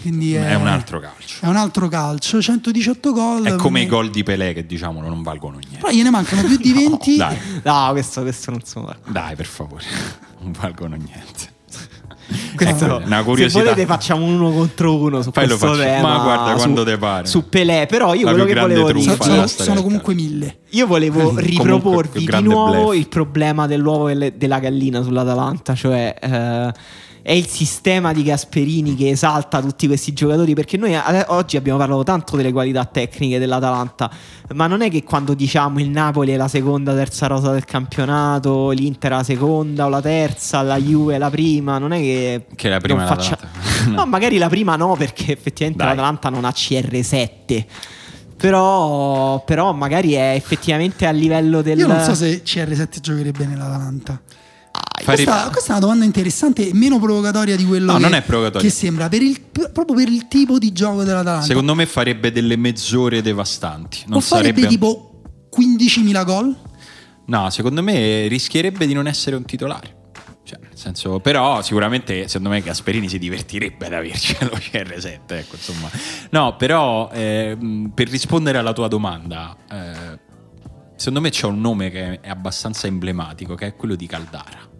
Quindi 0.00 0.34
è, 0.34 0.50
è, 0.50 0.54
un 0.54 0.68
altro 0.68 1.00
calcio. 1.00 1.44
È 1.44 1.48
un 1.48 1.56
altro 1.56 1.88
calcio, 1.88 2.40
118 2.40 3.12
gol. 3.12 3.44
È 3.44 3.56
come 3.56 3.82
i 3.82 3.86
gol 3.86 4.10
di 4.10 4.22
Pelé 4.22 4.52
che 4.52 4.64
diciamo 4.64 5.02
non 5.02 5.22
valgono 5.22 5.58
niente. 5.58 5.78
Però 5.78 5.90
gliene 5.90 6.10
mancano 6.10 6.44
più 6.44 6.56
di 6.56 6.72
20. 6.72 7.16
no, 7.18 7.26
dai. 7.26 7.38
no 7.62 7.88
questo, 7.90 8.22
questo 8.22 8.50
non 8.50 8.60
so. 8.64 8.82
Dai, 9.06 9.36
per 9.36 9.46
favore, 9.46 9.63
non 10.40 10.52
valgono 10.58 10.96
niente. 10.96 11.52
Questo, 12.56 12.84
ecco, 12.84 13.06
una 13.06 13.22
curiosità. 13.22 13.58
Se 13.58 13.64
volete 13.64 13.86
facciamo 13.86 14.24
uno 14.24 14.50
contro 14.50 14.96
uno 14.96 15.22
su 15.22 15.30
Poi 15.30 15.46
questo 15.46 15.76
tema. 15.76 16.16
Ma 16.16 16.22
guarda 16.22 16.50
su, 16.52 16.56
quando 16.56 16.84
te 16.84 16.96
pare. 16.96 17.26
Su 17.26 17.48
Pelé, 17.48 17.86
però 17.86 18.14
io 18.14 18.24
La 18.24 18.30
quello 18.32 18.44
che 18.46 18.60
volevo 18.60 18.92
dire 18.92 19.16
sono, 19.16 19.46
sono 19.46 19.82
comunque 19.82 20.14
mille. 20.14 20.58
Io 20.70 20.86
volevo 20.86 21.36
riproporvi 21.36 22.24
di 22.24 22.42
nuovo 22.42 22.88
blef. 22.88 22.98
il 22.98 23.08
problema 23.08 23.66
dell'uovo 23.66 24.08
e 24.08 24.32
della 24.36 24.58
gallina 24.58 25.02
sull'Atalanta, 25.02 25.74
cioè 25.74 26.14
eh, 26.20 26.72
è 27.26 27.32
il 27.32 27.46
sistema 27.46 28.12
di 28.12 28.22
Gasperini 28.22 28.94
che 28.94 29.08
esalta 29.08 29.62
tutti 29.62 29.86
questi 29.86 30.12
giocatori 30.12 30.52
perché 30.52 30.76
noi 30.76 30.94
oggi 31.28 31.56
abbiamo 31.56 31.78
parlato 31.78 32.02
tanto 32.02 32.36
delle 32.36 32.52
qualità 32.52 32.84
tecniche 32.84 33.38
dell'Atalanta 33.38 34.10
ma 34.52 34.66
non 34.66 34.82
è 34.82 34.90
che 34.90 35.02
quando 35.04 35.32
diciamo 35.32 35.80
il 35.80 35.88
Napoli 35.88 36.32
è 36.32 36.36
la 36.36 36.48
seconda 36.48 36.92
terza 36.92 37.26
rosa 37.26 37.50
del 37.50 37.64
campionato 37.64 38.68
l'Inter 38.72 39.12
la 39.12 39.22
seconda 39.22 39.86
o 39.86 39.88
la 39.88 40.02
terza 40.02 40.60
la 40.60 40.76
Juve 40.76 41.16
la 41.16 41.30
prima 41.30 41.78
non 41.78 41.92
è 41.92 41.98
che, 41.98 42.44
che 42.54 42.68
la 42.68 42.78
prima 42.78 43.06
faccia... 43.06 43.38
no 43.88 44.04
magari 44.04 44.36
la 44.36 44.50
prima 44.50 44.76
no 44.76 44.94
perché 44.94 45.32
effettivamente 45.32 45.82
Dai. 45.82 45.96
l'Atalanta 45.96 46.28
non 46.28 46.44
ha 46.44 46.50
CR7 46.50 47.64
però, 48.36 49.42
però, 49.46 49.72
magari 49.72 50.12
è 50.12 50.34
effettivamente 50.34 51.06
a 51.06 51.10
livello 51.12 51.62
del. 51.62 51.78
Io 51.78 51.86
non 51.86 52.00
so 52.00 52.14
se 52.14 52.42
CR7 52.44 53.00
giocherebbe 53.00 53.46
nell'Atalanta. 53.46 54.20
Questa, 55.02 55.48
questa, 55.50 55.68
è 55.68 55.70
una 55.72 55.80
domanda 55.80 56.04
interessante, 56.04 56.70
meno 56.72 57.00
provocatoria 57.00 57.56
di 57.56 57.64
quello 57.64 57.98
no, 57.98 58.08
che, 58.08 58.50
che, 58.58 58.70
sembra, 58.70 59.08
per 59.08 59.22
il, 59.22 59.40
proprio 59.40 59.96
per 59.96 60.08
il 60.08 60.28
tipo 60.28 60.56
di 60.58 60.72
gioco 60.72 61.02
dell'Atalanta. 61.02 61.44
Secondo 61.44 61.74
me 61.74 61.84
farebbe 61.84 62.30
delle 62.30 62.56
mezz'ore 62.56 63.20
devastanti. 63.20 64.04
Non 64.06 64.18
o 64.18 64.20
farebbe 64.20 64.60
sarebbe... 64.60 64.68
tipo 64.68 65.22
15.000 65.54 66.24
gol? 66.24 66.56
No, 67.26 67.50
secondo 67.50 67.82
me 67.82 68.28
rischierebbe 68.28 68.86
di 68.86 68.92
non 68.92 69.06
essere 69.06 69.34
un 69.34 69.44
titolare. 69.44 70.02
Cioè, 70.44 70.58
nel 70.60 70.76
senso, 70.76 71.20
però 71.20 71.60
sicuramente 71.62 72.28
secondo 72.28 72.50
me 72.50 72.60
Gasperini 72.60 73.08
si 73.08 73.18
divertirebbe 73.18 73.86
ad 73.86 73.94
averci 73.94 74.36
lo 74.44 74.56
CR7. 74.56 75.20
Ecco, 75.26 75.56
insomma. 75.56 75.90
No, 76.30 76.56
però 76.56 77.10
eh, 77.12 77.56
per 77.92 78.08
rispondere 78.08 78.58
alla 78.58 78.72
tua 78.72 78.88
domanda, 78.88 79.56
eh, 79.70 80.18
secondo 80.96 81.20
me 81.20 81.30
c'è 81.30 81.46
un 81.46 81.60
nome 81.60 81.90
che 81.90 82.20
è 82.20 82.28
abbastanza 82.28 82.86
emblematico, 82.86 83.54
che 83.54 83.66
è 83.66 83.74
quello 83.74 83.96
di 83.96 84.06
Caldara. 84.06 84.72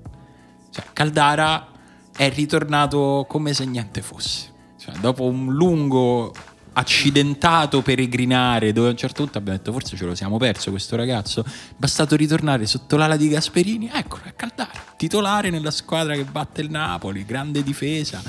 Cioè, 0.75 0.85
Caldara 0.93 1.69
è 2.17 2.29
ritornato 2.31 3.25
come 3.29 3.55
se 3.55 3.65
niente 3.65 4.03
fosse. 4.03 4.53
Cioè, 4.77 4.97
dopo 4.97 5.25
un 5.25 5.55
lungo 5.55 6.33
accidentato 6.77 7.83
peregrinare 7.83 8.73
dove 8.73 8.89
a 8.89 8.91
un 8.91 8.97
certo 8.97 9.23
punto 9.23 9.39
abbiamo 9.39 9.59
detto 9.59 9.71
forse 9.71 9.97
ce 9.97 10.05
lo 10.05 10.17
siamo 10.17 10.39
perso 10.39 10.71
questo 10.71 10.97
ragazzo 10.97 11.45
è 11.45 11.51
bastato 11.77 12.17
ritornare 12.17 12.67
sotto 12.67 12.97
l'ala 12.97 13.17
di 13.17 13.29
Gasperini 13.29 13.89
eccolo 13.95 14.25
è 14.25 14.35
Caldara 14.35 14.85
titolare 14.97 15.51
nella 15.51 15.71
squadra 15.71 16.15
che 16.15 16.25
batte 16.25 16.63
il 16.63 16.71
Napoli 16.71 17.25
grande 17.25 17.63
difesa. 17.63 18.23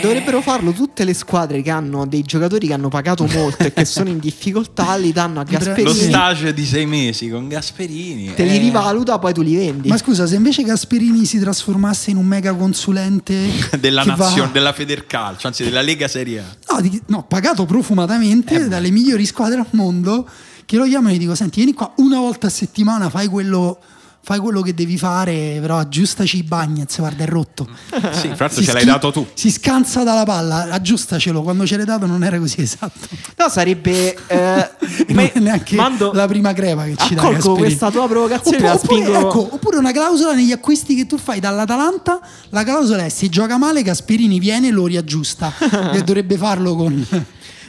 Dovrebbero 0.00 0.40
farlo 0.40 0.72
tutte 0.72 1.04
le 1.04 1.14
squadre 1.14 1.62
che 1.62 1.70
hanno 1.70 2.06
dei 2.06 2.22
giocatori 2.22 2.66
che 2.66 2.72
hanno 2.72 2.88
pagato 2.88 3.26
molto 3.26 3.62
e 3.64 3.72
che 3.72 3.84
sono 3.86 4.08
in 4.08 4.18
difficoltà, 4.18 4.96
li 4.96 5.12
danno 5.12 5.40
a 5.40 5.44
Gasperini. 5.44 5.84
Lo 5.84 5.94
stage 5.94 6.52
di 6.52 6.64
sei 6.64 6.86
mesi 6.86 7.28
con 7.28 7.48
Gasperini. 7.48 8.34
Te 8.34 8.44
li 8.44 8.56
eh. 8.56 8.58
rivaluta, 8.58 9.18
poi 9.18 9.32
tu 9.32 9.42
li 9.42 9.54
vendi. 9.54 9.88
Ma 9.88 9.96
scusa, 9.96 10.26
se 10.26 10.34
invece 10.34 10.64
Gasperini 10.64 11.24
si 11.24 11.38
trasformasse 11.38 12.10
in 12.10 12.16
un 12.16 12.26
mega 12.26 12.52
consulente 12.52 13.48
della 13.78 14.02
nazione, 14.02 14.46
va... 14.46 14.52
della 14.52 14.72
Federcalcio, 14.72 15.46
anzi 15.46 15.64
della 15.64 15.82
Lega 15.82 16.08
Serie 16.08 16.40
A. 16.40 16.74
No, 16.74 16.80
di, 16.80 17.00
no 17.06 17.24
pagato 17.24 17.64
profumatamente 17.64 18.64
eh, 18.64 18.68
dalle 18.68 18.90
migliori 18.90 19.24
squadre 19.24 19.60
al 19.60 19.68
mondo, 19.70 20.28
che 20.64 20.76
lo 20.76 20.84
chiamano 20.84 21.14
e 21.14 21.16
gli 21.16 21.20
dico, 21.20 21.34
senti, 21.34 21.58
vieni 21.58 21.74
qua 21.74 21.92
una 21.96 22.18
volta 22.18 22.48
a 22.48 22.50
settimana, 22.50 23.08
fai 23.08 23.28
quello 23.28 23.78
fai 24.26 24.40
quello 24.40 24.60
che 24.60 24.74
devi 24.74 24.98
fare, 24.98 25.58
però 25.60 25.78
aggiustaci 25.78 26.38
i 26.38 26.42
Bagnets, 26.42 26.98
guarda 26.98 27.22
è 27.22 27.28
rotto. 27.28 27.68
sì, 28.10 28.28
fra 28.34 28.48
ce 28.48 28.72
l'hai 28.72 28.84
dato 28.84 29.12
tu. 29.12 29.24
Si 29.34 29.52
scansa 29.52 30.02
dalla 30.02 30.24
palla, 30.24 30.66
aggiustacelo, 30.68 31.42
quando 31.42 31.64
ce 31.64 31.76
l'hai 31.76 31.84
dato 31.84 32.06
non 32.06 32.24
era 32.24 32.36
così 32.36 32.60
esatto. 32.60 33.06
No, 33.36 33.48
sarebbe... 33.48 34.16
Eh, 34.26 34.70
neanche 35.38 35.76
mando, 35.76 36.10
la 36.12 36.26
prima 36.26 36.52
crepa 36.52 36.86
che 36.86 36.96
ci 36.96 37.14
dà 37.14 37.22
Accolgo 37.22 37.54
questa 37.54 37.88
tua 37.92 38.08
provocazione 38.08 38.68
oppure, 38.68 39.02
oppure, 39.02 39.18
ecco, 39.20 39.48
oppure 39.54 39.76
una 39.76 39.92
clausola 39.92 40.32
negli 40.32 40.50
acquisti 40.50 40.96
che 40.96 41.06
tu 41.06 41.18
fai 41.18 41.38
dall'Atalanta, 41.38 42.18
la 42.48 42.64
clausola 42.64 43.04
è 43.04 43.08
se 43.08 43.28
gioca 43.28 43.58
male 43.58 43.82
Gasperini 43.82 44.40
viene 44.40 44.66
e 44.66 44.70
lo 44.72 44.86
riaggiusta, 44.86 45.52
che 45.92 46.02
dovrebbe 46.02 46.36
farlo 46.36 46.74
con... 46.74 47.06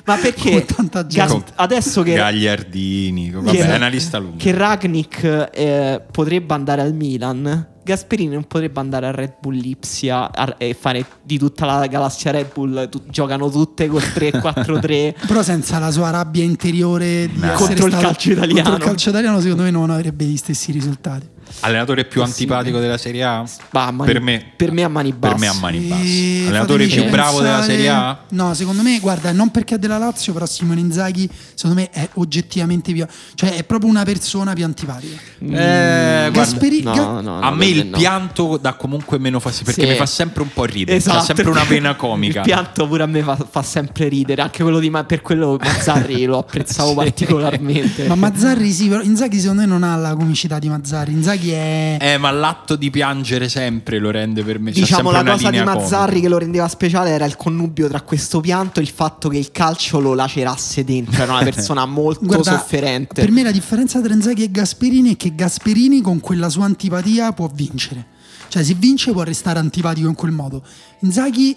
Ma 0.08 0.16
perché 0.16 0.66
Gas- 1.10 1.44
adesso 1.56 2.02
che 2.02 2.14
Gagliardini, 2.14 3.30
vabbè, 3.30 3.52
che, 3.52 3.68
è 3.68 3.76
una 3.76 3.90
lista 3.90 4.18
lunga. 4.18 4.38
Che 4.38 4.52
Ragnik 4.54 5.50
eh, 5.54 6.02
potrebbe 6.10 6.54
andare 6.54 6.82
al 6.82 6.94
Milan, 6.94 7.68
Gasperini 7.84 8.34
non 8.34 8.46
potrebbe 8.46 8.80
andare 8.80 9.08
a 9.08 9.12
Red 9.12 9.36
Bull 9.42 9.56
Lipsia 9.56 10.30
e 10.58 10.74
fare 10.74 11.06
di 11.24 11.38
tutta 11.38 11.66
la 11.66 11.88
galassia 11.88 12.32
Red 12.32 12.54
Bull, 12.54 12.88
tu- 12.88 13.04
giocano 13.10 13.50
tutte 13.50 13.88
col 13.88 14.02
3-4-3. 14.02 15.16
Però 15.28 15.44
senza 15.44 15.78
la 15.78 15.92
sua 15.92 16.10
rabbia 16.10 16.44
interiore 16.44 17.28
di 17.28 17.40
no. 17.40 17.52
contro 17.54 17.88
il 17.88 17.98
calcio 17.98 18.32
italiano. 18.32 18.62
Contro 18.62 18.76
il 18.76 18.84
calcio 18.84 19.10
italiano 19.10 19.42
secondo 19.42 19.64
me 19.64 19.72
non 19.72 19.90
avrebbe 19.90 20.24
gli 20.24 20.38
stessi 20.38 20.72
risultati. 20.72 21.36
Allenatore 21.62 22.06
più 22.06 22.22
antipatico 22.22 22.80
della 22.80 22.98
Serie 22.98 23.24
A? 23.24 23.46
Bah, 23.72 23.92
mani, 23.92 24.12
per, 24.12 24.22
me, 24.22 24.46
per 24.56 24.72
me 24.72 24.84
a 24.84 24.88
mani 24.88 25.12
basse. 25.12 25.34
Per 25.34 25.40
me 25.40 25.48
a 25.48 25.54
mani 25.54 25.80
basse. 25.80 26.48
Allenatore 26.48 26.86
più 26.88 27.10
bravo 27.10 27.42
della 27.42 27.62
Serie 27.62 27.90
A? 27.90 28.20
No, 28.30 28.54
secondo 28.54 28.82
me, 28.84 29.00
guarda, 29.00 29.32
non 29.32 29.50
perché 29.50 29.76
è 29.76 29.78
della 29.80 29.98
Lazio, 29.98 30.34
però 30.34 30.46
Simone 30.46 30.80
Inzaghi, 30.80 31.30
secondo 31.54 31.82
me 31.82 31.90
è 31.90 32.08
oggettivamente 32.14 32.94
più... 32.94 33.06
Cioè 33.36 33.56
è 33.56 33.64
proprio 33.64 33.90
una 33.90 34.04
persona 34.04 34.54
più 34.54 34.66
antipatica. 34.66 35.20
Eh, 35.40 36.30
Gasperi... 36.32 36.84
no, 36.84 36.96
no, 36.96 37.22
no, 37.22 37.40
a 37.40 37.52
me 37.52 37.66
il 37.66 37.88
pianto 37.88 38.58
dà 38.58 38.74
comunque 38.74 39.18
meno 39.18 39.40
fastidio, 39.40 39.74
perché 39.74 39.88
sì. 39.88 39.92
mi 39.92 39.98
fa 39.98 40.06
sempre 40.06 40.44
un 40.44 40.50
po' 40.54 40.66
ridere. 40.66 40.98
Esatto, 40.98 41.18
C'ha 41.18 41.24
sempre 41.24 41.50
una 41.50 41.64
vena 41.64 41.96
comica. 41.98 42.40
Il 42.40 42.46
pianto 42.46 42.88
pure 42.88 43.04
a 43.04 43.08
me 43.08 43.22
fa, 43.22 43.36
fa 43.36 43.62
sempre 43.64 44.08
ridere, 44.08 44.42
anche 44.42 44.64
quello 44.64 44.80
di... 44.80 44.90
Ma 44.90 45.04
per 45.04 45.22
quello 45.22 45.58
Mazzarri 45.60 46.26
lo 46.26 46.40
apprezzavo 46.40 46.90
sì. 46.90 46.96
particolarmente. 46.96 48.08
Ma 48.08 48.16
Mazzarri 48.16 48.72
sì, 48.72 48.88
però 48.88 49.02
Inzaghi 49.02 49.40
secondo 49.40 49.62
me 49.62 49.68
non 49.68 49.84
ha 49.84 49.96
la 49.96 50.16
comicità 50.16 50.60
di 50.60 50.70
Mazzarri. 50.70 51.12
Inzaghi 51.12 51.37
Inzaghi 51.38 51.52
è... 51.52 51.98
Eh, 52.02 52.18
ma 52.18 52.32
l'atto 52.32 52.76
di 52.76 52.90
piangere 52.90 53.48
sempre 53.50 54.00
lo 54.00 54.12
rende 54.12 54.44
per 54.44 54.60
me. 54.60 54.72
Diciamo 54.72 55.12
la 55.12 55.24
cosa 55.24 55.50
di 55.50 55.62
Mazzarri 55.62 56.08
comica. 56.08 56.22
che 56.22 56.28
lo 56.30 56.38
rendeva 56.38 56.68
speciale 56.68 57.12
era 57.12 57.26
il 57.26 57.36
connubio 57.36 57.88
tra 57.88 58.02
questo 58.02 58.40
pianto 58.40 58.80
e 58.80 58.84
il 58.84 58.90
fatto 58.90 59.30
che 59.30 59.38
il 59.38 59.52
calcio 59.52 60.00
lo 60.00 60.14
lacerasse 60.14 60.84
dentro. 60.84 61.22
Era 61.22 61.34
una 61.34 61.44
persona 61.44 61.86
molto 61.88 62.26
Guarda, 62.26 62.58
sofferente. 62.58 63.22
Per 63.22 63.32
me 63.32 63.44
la 63.44 63.52
differenza 63.52 64.02
tra 64.02 64.14
Inzaghi 64.14 64.44
e 64.44 64.52
Gasperini 64.52 65.14
è 65.14 65.18
che 65.18 65.36
Gasperini 65.36 66.02
con 66.02 66.20
quella 66.20 66.50
sua 66.50 66.66
antipatia 66.66 67.32
può 67.32 67.50
vincere. 67.54 68.16
Cioè 68.50 68.64
se 68.64 68.74
vince 68.74 69.12
può 69.12 69.24
restare 69.24 69.60
antipatico 69.60 70.08
in 70.08 70.16
quel 70.16 70.32
modo. 70.32 70.64
Inzaghi 71.02 71.56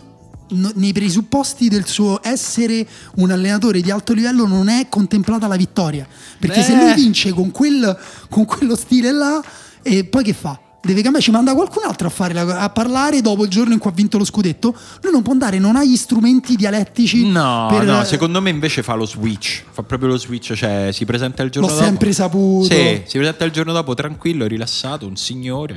nei 0.53 0.93
presupposti 0.93 1.69
del 1.69 1.87
suo 1.87 2.19
essere 2.25 2.85
un 3.17 3.31
allenatore 3.31 3.81
di 3.81 3.91
alto 3.91 4.13
livello 4.13 4.47
non 4.47 4.69
è 4.69 4.89
contemplata 4.89 5.47
la 5.47 5.57
vittoria. 5.57 6.07
Perché 6.39 6.63
se 6.63 6.75
Beh. 6.75 6.85
lui 6.85 6.95
vince 6.95 7.31
con, 7.31 7.51
quel- 7.53 7.97
con 8.29 8.45
quello 8.45 8.75
stile 8.75 9.13
là, 9.13 9.41
e 9.83 10.05
poi 10.05 10.23
che 10.25 10.33
fa? 10.33 10.59
Deve 10.83 11.03
cambiare, 11.03 11.23
ci 11.23 11.31
manda 11.31 11.53
qualcun 11.53 11.83
altro 11.85 12.07
a, 12.07 12.11
fare 12.11 12.33
la- 12.33 12.61
a 12.61 12.71
parlare 12.71 13.21
dopo 13.21 13.45
il 13.45 13.51
giorno 13.51 13.75
in 13.75 13.79
cui 13.79 13.91
ha 13.91 13.93
vinto 13.93 14.17
lo 14.17 14.25
scudetto. 14.25 14.75
Lui 15.03 15.13
non 15.13 15.21
può 15.21 15.33
andare, 15.35 15.59
non 15.59 15.77
ha 15.77 15.85
gli 15.85 15.95
strumenti 15.95 16.57
dialettici. 16.57 17.27
No, 17.29 17.67
per- 17.69 17.85
no, 17.85 18.03
secondo 18.05 18.41
me 18.41 18.49
invece 18.49 18.83
fa 18.83 18.95
lo 18.95 19.05
switch. 19.05 19.63
Fa 19.71 19.83
proprio 19.83 20.09
lo 20.09 20.17
switch, 20.17 20.55
cioè 20.55 20.89
si 20.91 21.05
presenta 21.05 21.43
il 21.43 21.51
giorno 21.51 21.69
L'ho 21.69 21.75
dopo. 21.75 21.87
sempre 21.87 22.13
saputo. 22.15 22.75
Sì, 22.75 23.03
si 23.05 23.19
presenta 23.19 23.45
il 23.45 23.53
giorno 23.53 23.75
dopo 23.75 23.93
tranquillo, 23.93 24.47
rilassato, 24.47 25.07
un 25.07 25.17
signore. 25.17 25.77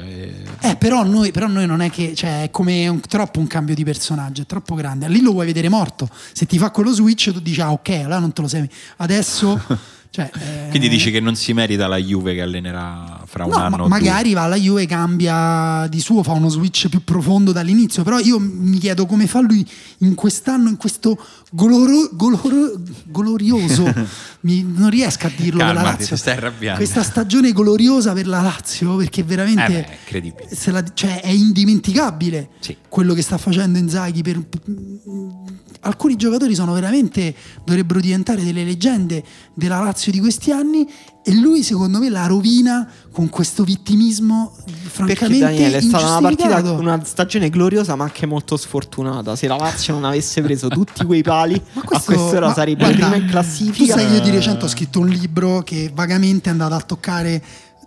e- 0.62 0.70
Eh, 0.70 0.76
però 0.78 1.04
noi, 1.04 1.32
però 1.32 1.48
noi 1.48 1.66
non 1.68 1.82
è 1.82 1.90
che, 1.90 2.14
cioè, 2.16 2.44
è 2.44 2.50
come 2.50 2.88
un, 2.88 3.02
troppo 3.02 3.40
un 3.40 3.48
cambio 3.48 3.76
di 3.76 3.84
personaggio, 3.84 4.44
è 4.44 4.46
troppo 4.46 4.74
grande. 4.74 5.10
Lì 5.10 5.20
lo 5.22 5.34
vuoi 5.34 5.46
vedere 5.48 5.68
morto. 5.68 6.08
Se 6.32 6.46
ti 6.46 6.58
fa 6.58 6.72
quello 6.72 6.94
switch, 6.94 7.30
tu 7.34 7.42
dici, 7.42 7.60
ah, 7.60 7.74
ok, 7.74 7.90
allora 7.90 8.20
non 8.20 8.32
te 8.32 8.42
lo 8.42 8.48
sei. 8.48 8.70
Adesso, 8.96 9.62
cioè, 10.14 10.30
eh, 10.32 10.70
Quindi 10.70 10.90
dici 10.90 11.10
che 11.10 11.20
non 11.20 11.36
si 11.36 11.54
merita 11.54 11.88
la 11.88 11.98
Juve 11.98 12.36
che 12.36 12.42
allenerà 12.44 13.24
fra 13.26 13.46
un 13.46 13.50
No, 13.50 13.56
anno. 13.58 13.70
ma 13.70 13.76
o 13.86 13.88
due. 13.88 14.00
magari 14.00 14.34
va 14.34 14.44
alla 14.44 14.58
Juve, 14.58 14.86
cambia 14.86 15.88
di 15.90 16.00
suo, 16.00 16.22
fa 16.22 16.34
uno 16.34 16.50
switch 16.50 16.88
più 16.88 17.04
profondo 17.04 17.52
dall'inizio. 17.52 18.04
Però 18.04 18.20
io 18.20 18.38
mi 18.40 18.78
chiedo 18.78 19.08
come 19.08 19.26
fa 19.26 19.42
lui 19.42 19.68
in 20.00 20.14
quest'anno, 20.14 20.70
in 20.70 20.78
questo 20.78 21.18
goloro- 21.56 22.10
goloro- 22.14 22.82
glorioso. 23.06 23.92
mi- 24.42 24.64
non 24.64 24.90
riesco 24.90 25.28
a 25.28 25.32
dirlo 25.36 25.60
Calmati, 25.60 25.86
Lazio. 26.00 26.16
ti 26.16 26.22
stai 26.22 26.38
arrabbiando. 26.38 26.80
Questa 26.80 27.04
stagione 27.04 27.52
gloriosa 27.52 28.12
per 28.14 28.28
la 28.28 28.42
Lazio, 28.42 28.96
perché 28.96 29.24
veramente 29.24 29.88
Eh 30.10 30.22
beh, 30.22 30.72
la- 30.72 30.84
cioè, 30.94 31.22
è 31.22 31.30
indimenticabile 31.30 32.50
Sì. 32.60 32.76
quello 32.90 33.14
che 33.14 33.22
sta 33.22 33.38
facendo 33.38 33.78
Inzaghi. 33.78 34.22
Per, 34.22 34.42
alcuni 35.82 36.16
giocatori 36.16 36.56
sono 36.56 36.74
veramente 36.74 37.34
dovrebbero 37.66 38.00
diventare 38.00 38.44
delle 38.44 38.64
leggende 38.64 39.24
della 39.54 39.80
Lazio 39.82 40.12
di 40.12 40.20
questi 40.20 40.52
anni 40.52 40.88
e 41.26 41.34
lui 41.36 41.64
secondo 41.64 42.00
me 42.00 42.10
la 42.10 42.26
rovina 42.26 42.88
con 43.12 43.30
questo 43.30 43.64
vittimismo 43.64 44.54
Perché 44.66 45.16
francamente 45.16 45.40
Daniele 45.40 45.78
è 45.78 45.82
stata 45.82 46.06
una 46.06 46.20
partita, 46.22 46.72
una 46.74 47.04
stagione 47.04 47.50
gloriosa 47.50 47.96
ma 47.96 48.04
anche 48.04 48.26
molto 48.26 48.58
sfortunata. 48.58 49.36
Se 49.36 49.48
la 49.48 49.56
Lazio 49.56 49.94
non 49.94 50.04
avesse 50.04 50.42
preso 50.42 50.68
tutti 50.68 51.06
quei 51.06 51.24
pali, 51.24 51.54
Ma 51.74 51.82
a 51.86 52.02
quest'ora 52.02 52.48
ma 52.48 52.54
sarebbe 52.54 52.84
guarda, 52.84 53.08
prima 53.10 53.16
in 53.16 53.26
Tu 53.26 53.32
classifica. 53.32 53.94
sai 53.96 54.08
che 54.08 54.14
io 54.16 54.22
di 54.22 54.30
recente 54.32 54.66
ho 54.66 54.68
scritto 54.68 55.00
un 55.00 55.08
libro 55.08 55.62
che 55.64 55.92
vagamente 55.94 56.50
è 56.50 56.52
andato 56.52 56.74
a 56.74 56.82
toccare 56.82 57.42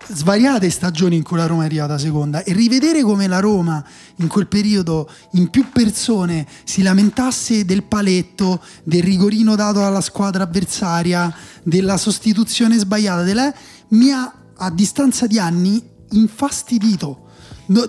svariate 0.09 0.71
stagioni 0.71 1.17
in 1.17 1.23
cui 1.23 1.37
la 1.37 1.47
Roma 1.47 1.63
è 1.63 1.67
arrivata 1.67 1.99
seconda 1.99 2.43
e 2.43 2.53
rivedere 2.53 3.03
come 3.03 3.27
la 3.27 3.41
Roma 3.41 3.85
in 4.17 4.29
quel 4.29 4.47
periodo 4.47 5.11
in 5.33 5.51
più 5.51 5.69
persone 5.71 6.47
si 6.65 6.83
lamentasse 6.83 7.65
del 7.65 7.83
paletto, 7.85 8.63
del 8.85 9.03
rigorino 9.03 9.55
dato 9.57 9.85
alla 9.85 10.01
squadra 10.01 10.45
avversaria, 10.45 11.35
della 11.63 11.97
sostituzione 11.97 12.79
sbagliata, 12.79 13.23
della- 13.23 13.53
mi 13.89 14.11
ha 14.11 14.33
a 14.57 14.71
distanza 14.71 15.27
di 15.27 15.39
anni 15.39 15.83
infastidito. 16.11 17.26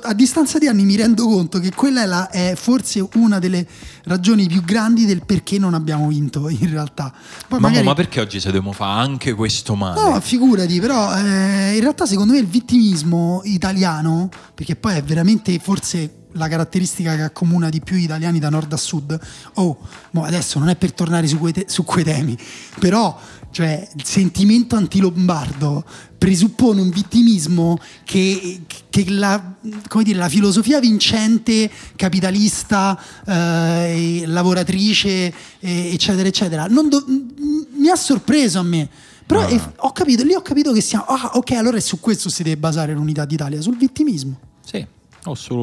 A 0.01 0.13
distanza 0.13 0.57
di 0.57 0.67
anni 0.67 0.86
mi 0.86 0.95
rendo 0.95 1.28
conto 1.28 1.59
che 1.59 1.71
quella 1.71 2.01
è, 2.01 2.05
la- 2.07 2.30
è 2.30 2.53
forse 2.55 3.07
una 3.13 3.38
delle 3.38 3.67
ragioni 4.05 4.47
più 4.47 4.63
grandi 4.63 5.05
del 5.05 5.23
perché 5.23 5.59
non 5.59 5.75
abbiamo 5.75 6.07
vinto 6.07 6.49
in 6.49 6.69
realtà. 6.69 7.11
Poi 7.13 7.59
Mamma, 7.59 7.67
magari- 7.67 7.86
ma 7.86 7.93
perché 7.93 8.19
oggi 8.19 8.39
se 8.39 8.47
dobbiamo 8.47 8.71
fare 8.71 8.99
anche 9.01 9.34
questo 9.34 9.75
male? 9.75 10.01
No, 10.01 10.19
figurati, 10.19 10.80
però 10.80 11.15
eh, 11.15 11.75
in 11.75 11.80
realtà 11.82 12.07
secondo 12.07 12.34
me 12.34 12.39
il 12.39 12.47
vittimismo 12.47 13.41
italiano, 13.43 14.30
perché 14.55 14.75
poi 14.75 14.95
è 14.95 15.03
veramente 15.03 15.59
forse 15.59 16.11
la 16.34 16.47
caratteristica 16.47 17.15
che 17.15 17.21
accomuna 17.23 17.69
di 17.69 17.80
più 17.82 17.95
gli 17.97 18.03
italiani 18.03 18.38
da 18.39 18.49
nord 18.49 18.71
a 18.73 18.78
sud, 18.78 19.19
oh, 19.55 19.78
adesso 20.21 20.59
non 20.59 20.69
è 20.69 20.75
per 20.75 20.91
tornare 20.93 21.25
su 21.28 21.38
quei, 21.38 21.53
te- 21.53 21.65
su 21.67 21.84
quei 21.84 22.03
temi, 22.03 22.38
però 22.80 23.15
cioè, 23.57 23.89
il 23.95 24.05
sentimento 24.05 24.75
antilombardo 24.75 25.83
presuppone 26.15 26.79
un 26.79 26.91
vittimismo 26.91 27.79
che, 28.03 28.61
che 28.87 29.09
la, 29.09 29.55
come 29.87 30.03
dire, 30.03 30.19
la 30.19 30.29
filosofia 30.29 30.79
vincente, 30.79 31.67
capitalista, 31.95 32.99
eh, 33.25 34.23
lavoratrice, 34.27 35.33
eh, 35.59 35.91
eccetera, 35.91 36.27
eccetera, 36.27 36.67
non 36.67 36.87
do- 36.87 37.03
mi 37.07 37.89
ha 37.89 37.95
sorpreso 37.95 38.59
a 38.59 38.63
me. 38.63 38.87
Però 39.25 39.41
No, 39.41 39.47
è- 39.47 39.55
no. 39.55 39.73
ho 39.77 39.91
capito, 39.91 40.23
lì 40.23 40.35
ho 40.35 40.41
capito 40.43 40.71
che 40.71 40.81
siamo. 40.81 41.05
Ah, 41.05 41.31
ok, 41.33 41.51
allora 41.53 41.77
è 41.77 41.79
su 41.79 41.99
questo 41.99 42.29
si 42.29 42.43
deve 42.43 42.57
basare 42.57 42.93
l'unità 42.93 43.25
d'Italia, 43.25 43.59
sul 43.59 43.75
vittimismo. 43.75 44.39
Sì, 44.63 44.85
o, 45.23 45.33
su- 45.33 45.55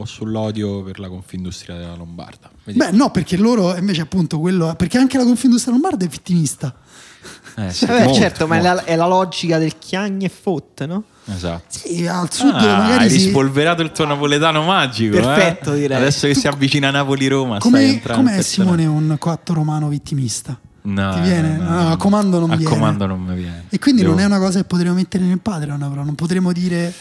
o 0.00 0.04
sull'odio 0.04 0.82
per 0.82 0.98
la 0.98 1.08
Confindustria 1.08 1.78
della 1.78 1.94
Lombarda. 1.96 2.50
Vedi? 2.64 2.76
Beh, 2.76 2.90
no, 2.90 3.10
perché 3.10 3.38
loro 3.38 3.74
invece 3.74 4.02
appunto 4.02 4.38
quello. 4.38 4.74
Perché 4.76 4.98
anche 4.98 5.16
la 5.16 5.24
Confindustria 5.24 5.72
Lombarda 5.72 6.04
è 6.04 6.08
vittimista. 6.08 6.74
Eh, 7.56 7.72
sì, 7.72 7.86
Vabbè, 7.86 8.04
molto, 8.04 8.18
certo, 8.20 8.46
ma 8.46 8.56
è 8.56 8.60
molto. 8.62 8.74
la, 8.76 8.84
è 8.84 8.94
la 8.96 9.06
logica 9.06 9.58
del 9.58 9.78
chiagni 9.78 10.24
e 10.24 10.28
fotte, 10.28 10.86
no? 10.86 11.02
Esatto. 11.26 11.64
Sì, 11.68 12.06
al 12.06 12.32
sud 12.32 12.54
Ah, 12.54 12.76
magari 12.78 13.04
hai 13.04 13.10
si. 13.10 13.24
rispolverato 13.24 13.82
il 13.82 13.90
tuo 13.92 14.06
napoletano 14.06 14.62
magico. 14.62 15.16
eh? 15.16 15.20
Perfetto, 15.20 15.72
direi. 15.74 15.96
Adesso 15.96 16.26
che 16.28 16.34
si 16.34 16.46
avvicina 16.46 16.90
Napoli-Roma, 16.90 17.58
stai 17.58 17.70
Come, 17.70 17.84
entrando 17.84 18.30
com'è 18.30 18.42
Simone 18.42 18.86
un 18.86 19.16
coatto 19.18 19.52
romano 19.54 19.88
vittimista? 19.88 20.56
No, 20.82 21.14
Ti 21.14 21.20
viene? 21.20 21.56
no, 21.56 21.68
No, 21.68 21.90
a 21.90 21.96
comando 21.96 22.38
non 22.38 22.52
a 22.52 22.56
viene. 22.56 22.72
comando 22.72 23.06
non 23.06 23.20
mi 23.20 23.34
viene. 23.34 23.64
E 23.68 23.78
quindi 23.78 24.00
Devo- 24.02 24.14
non 24.14 24.22
è 24.22 24.26
una 24.26 24.38
cosa 24.38 24.58
che 24.60 24.64
potremo 24.64 24.94
mettere 24.94 25.24
nel 25.24 25.40
Patreon, 25.40 25.78
però 25.90 26.02
non 26.04 26.14
potremo 26.14 26.52
dire 26.52 26.94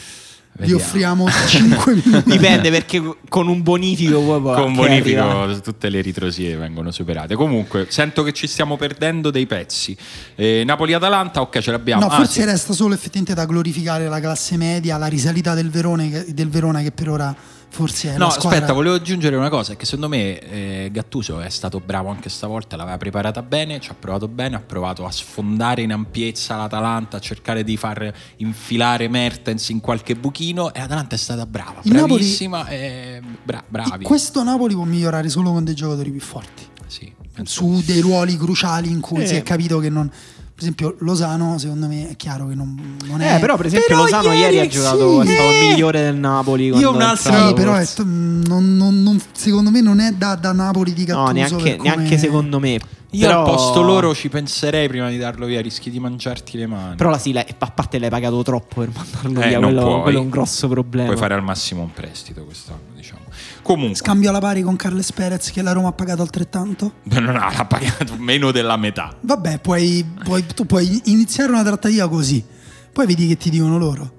vi 0.60 0.74
offriamo 0.74 1.28
5 1.30 1.94
minuti. 2.04 2.30
Dipende 2.30 2.70
perché 2.72 3.02
con 3.30 3.48
un 3.48 3.62
bonifico 3.62 4.20
Con 4.42 4.74
bonifico 4.74 5.22
arriva. 5.22 5.60
tutte 5.60 5.90
le 5.90 6.02
ritrosie 6.02 6.56
vengono 6.56 6.92
superate. 6.92 7.36
Comunque, 7.36 7.88
sento 7.90 8.24
che 8.24 8.34
ci 8.34 8.48
stiamo 8.48 8.78
perdendo 8.78 9.30
dei 9.32 9.46
pezzi. 9.46 9.96
Eh, 10.36 10.64
Napoli-Atalanta, 10.66 11.42
ok, 11.42 11.60
ce 11.60 11.72
l'abbiamo. 11.72 12.02
No, 12.02 12.08
Ah, 12.08 12.16
forse 12.18 12.42
sì. 12.42 12.46
resta 12.46 12.74
solo 12.74 12.94
effettivamente 12.94 13.34
da 13.34 13.46
glorificare 13.46 14.08
la 14.08 14.20
classe 14.20 14.58
media, 14.58 14.98
la 14.98 15.08
risalita 15.08 15.54
del, 15.54 15.70
Verone, 15.70 16.26
del 16.30 16.50
Verona 16.50 16.82
che 16.82 16.92
per 16.92 17.10
ora 17.10 17.36
forse 17.78 18.16
è 18.16 18.18
No, 18.18 18.30
squadra. 18.32 18.50
aspetta, 18.58 18.74
volevo 18.74 18.96
aggiungere 18.96 19.36
una 19.36 19.50
cosa, 19.50 19.74
è 19.74 19.78
che 19.78 19.86
secondo 19.86 20.08
me 20.10 20.40
eh, 20.40 20.90
Gattuso 20.92 21.40
è 21.40 21.50
stato 21.50 21.80
bravo 21.80 22.10
anche 22.10 22.28
stavolta, 22.30 22.76
l'aveva 22.76 22.98
preparata 22.98 23.44
bene, 23.44 23.80
ci 23.80 23.92
ha 23.92 23.94
provato 23.94 24.28
bene, 24.28 24.56
ha 24.56 24.60
provato 24.60 25.06
a 25.06 25.12
sfondare 25.12 25.84
in 25.84 25.92
ampiezza 25.92 26.56
l'Atalanta, 26.56 27.18
a 27.18 27.20
cercare 27.20 27.64
di 27.64 27.78
far 27.78 28.12
infilare 28.38 29.08
Mertens 29.08 29.70
in 29.70 29.80
qualche 29.80 30.16
buchino 30.16 30.74
e 30.74 30.80
l'Atalanta 30.80 31.14
è 31.16 31.20
stata 31.20 31.46
brava, 31.46 31.82
Il 31.84 31.94
Napoli- 31.94 32.14
bravissima 32.16 32.68
e 32.68 33.22
bra- 33.44 33.64
bravi. 33.68 34.04
Questo 34.04 34.44
Napoli 34.44 34.74
può 34.74 34.84
migliorare 34.84 35.30
solo 35.30 35.52
con 35.52 35.64
dei 35.64 35.76
giocatori 35.76 36.10
più 36.10 36.22
forti. 36.22 36.64
Sì, 36.88 37.14
Su 37.44 37.84
dei 37.86 38.00
ruoli 38.02 38.36
cruciali 38.38 38.90
in 38.90 39.00
cui 39.00 39.22
Sì. 39.22 39.28
si 39.28 39.36
è 39.36 39.44
capito 39.44 39.78
che 39.80 39.90
non. 39.90 40.10
Per 40.58 40.66
esempio, 40.66 40.96
Losano, 41.02 41.60
secondo 41.60 41.86
me 41.86 42.10
è 42.10 42.16
chiaro 42.16 42.48
che 42.48 42.56
non, 42.56 42.98
non 43.06 43.22
è. 43.22 43.36
Eh, 43.36 43.40
però 43.40 43.58
per 43.58 43.68
esempio 43.68 43.90
Però 43.90 44.02
Lozano 44.02 44.34
ieri, 44.34 44.58
ha 44.58 44.64
sì, 44.64 44.70
giocato, 44.70 45.22
è 45.22 45.26
stato 45.28 45.50
il 45.52 45.56
eh. 45.56 45.70
migliore 45.70 46.02
del 46.02 46.16
Napoli. 46.16 46.66
Io 46.70 46.96
un 46.96 47.00
altro- 47.00 47.48
Sì, 47.50 47.54
però 47.54 47.76
è- 47.76 47.88
non- 48.04 48.76
non- 48.76 49.22
secondo 49.34 49.70
me 49.70 49.82
non 49.82 50.00
è 50.00 50.14
da, 50.14 50.34
da 50.34 50.54
Napoli 50.54 50.94
di 50.94 51.04
Gattuso. 51.04 51.26
No, 51.28 51.32
neanche, 51.32 51.76
come- 51.76 51.78
neanche 51.96 52.18
secondo 52.18 52.60
me. 52.60 52.80
Io 53.12 53.26
però, 53.26 53.40
al 53.40 53.46
posto 53.50 53.82
loro 53.82 54.14
ci 54.14 54.28
penserei 54.28 54.88
prima 54.90 55.10
di 55.10 55.18
darlo 55.18 55.46
via, 55.46 55.62
rischi 55.62 55.90
di 55.90 56.00
mangiarti 56.00 56.58
le 56.58 56.68
mani. 56.68 56.96
Però 56.98 57.10
la 57.10 57.18
sì, 57.18 57.34
a 57.36 57.72
parte 57.72 58.00
l'hai 58.00 58.10
pagato 58.10 58.44
troppo 58.44 58.82
per 58.82 58.90
mandarlo 58.94 59.42
Eh, 59.42 59.48
via, 59.48 59.60
quello, 59.60 60.02
quello 60.02 60.18
è 60.18 60.22
un 60.22 60.30
grosso 60.30 60.68
problema. 60.68 61.06
Puoi 61.08 61.18
fare 61.18 61.34
al 61.34 61.44
massimo 61.44 61.84
un 61.84 61.94
prestito 61.94 62.44
quest'anno, 62.44 62.82
diciamo. 62.94 63.22
Comunque, 63.62 63.96
Scambio 63.96 64.30
alla 64.30 64.40
pari 64.40 64.62
con 64.62 64.76
Carles 64.76 65.12
Perez 65.14 65.52
che 65.52 65.62
la 65.62 65.72
Roma 65.72 65.90
ha 65.90 65.94
pagato 65.94 66.22
altrettanto? 66.22 66.94
non 67.20 67.38
ha 67.38 67.52
l'ha 67.56 67.66
pagato 67.66 68.16
meno 68.18 68.52
della 68.52 68.76
metà. 68.76 69.16
Vabbè, 69.22 69.60
puoi, 69.60 70.06
puoi- 70.24 70.46
tu 70.46 70.66
puoi 70.66 71.02
iniziare 71.06 71.52
una 71.52 71.64
trattativa 71.64 72.10
così, 72.10 72.44
poi 72.92 73.06
vedi 73.06 73.28
che 73.28 73.38
ti 73.38 73.50
dicono 73.50 73.78
loro. 73.78 74.12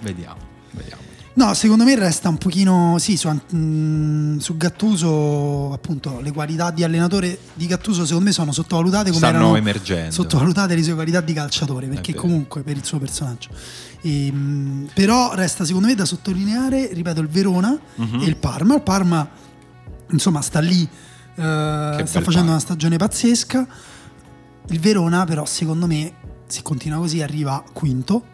Vediamo, 0.00 0.40
vediamo. 0.72 1.01
No, 1.34 1.54
secondo 1.54 1.84
me 1.84 1.94
resta 1.96 2.28
un 2.28 2.36
pochino, 2.36 2.96
sì, 2.98 3.16
su, 3.16 3.30
mm, 3.54 4.36
su 4.36 4.54
Gattuso, 4.58 5.72
appunto, 5.72 6.20
le 6.20 6.30
qualità 6.30 6.70
di 6.70 6.84
allenatore 6.84 7.38
di 7.54 7.66
Gattuso 7.66 8.04
secondo 8.04 8.26
me 8.26 8.32
sono 8.32 8.52
sottovalutate 8.52 9.04
come 9.10 9.16
Stanno 9.16 9.36
erano 9.38 9.56
emergendo. 9.56 10.12
sottovalutate 10.12 10.74
le 10.74 10.82
sue 10.82 10.92
qualità 10.92 11.22
di 11.22 11.32
calciatore, 11.32 11.86
perché 11.86 12.14
comunque 12.14 12.60
per 12.62 12.76
il 12.76 12.84
suo 12.84 12.98
personaggio. 12.98 13.48
Ehm, 14.02 14.90
però 14.92 15.32
resta 15.34 15.64
secondo 15.64 15.86
me 15.86 15.94
da 15.94 16.04
sottolineare, 16.04 16.90
ripeto, 16.92 17.20
il 17.20 17.28
Verona 17.28 17.78
Mhm. 17.94 18.20
e 18.20 18.24
il 18.26 18.36
Parma. 18.36 18.74
Il 18.74 18.82
Parma, 18.82 19.26
insomma, 20.10 20.42
sta 20.42 20.60
lì, 20.60 20.82
eh, 20.82 20.86
sta 21.34 22.04
facendo 22.04 22.30
Parma. 22.30 22.50
una 22.50 22.58
stagione 22.60 22.98
pazzesca. 22.98 23.66
Il 24.68 24.80
Verona, 24.80 25.24
però, 25.24 25.46
secondo 25.46 25.86
me, 25.86 26.12
se 26.46 26.60
continua 26.62 26.98
così, 26.98 27.22
arriva 27.22 27.64
quinto. 27.72 28.24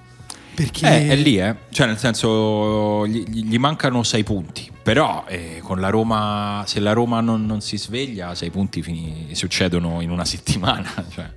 Perché 0.59 0.87
Eh, 0.89 1.09
è 1.11 1.15
lì, 1.17 1.39
eh. 1.39 1.55
Cioè, 1.71 1.87
nel 1.87 1.99
senso, 1.99 3.07
gli, 3.07 3.23
gli 3.29 3.59
mancano 3.59 4.03
sei 4.03 4.25
punti. 4.25 4.69
Però 4.83 5.25
eh, 5.29 5.61
con 5.63 5.79
la 5.79 5.89
Roma, 5.89 6.65
se 6.67 6.81
la 6.81 6.93
Roma 6.93 7.21
non, 7.21 7.47
non 7.47 7.61
si 7.61 7.77
sveglia, 7.79 8.35
sei 8.35 8.51
punti 8.51 8.83
fini- 8.83 9.29
succedono 9.35 10.01
in 10.01 10.11
una 10.11 10.25
settimana. 10.27 10.91
Cioè, 11.11 11.31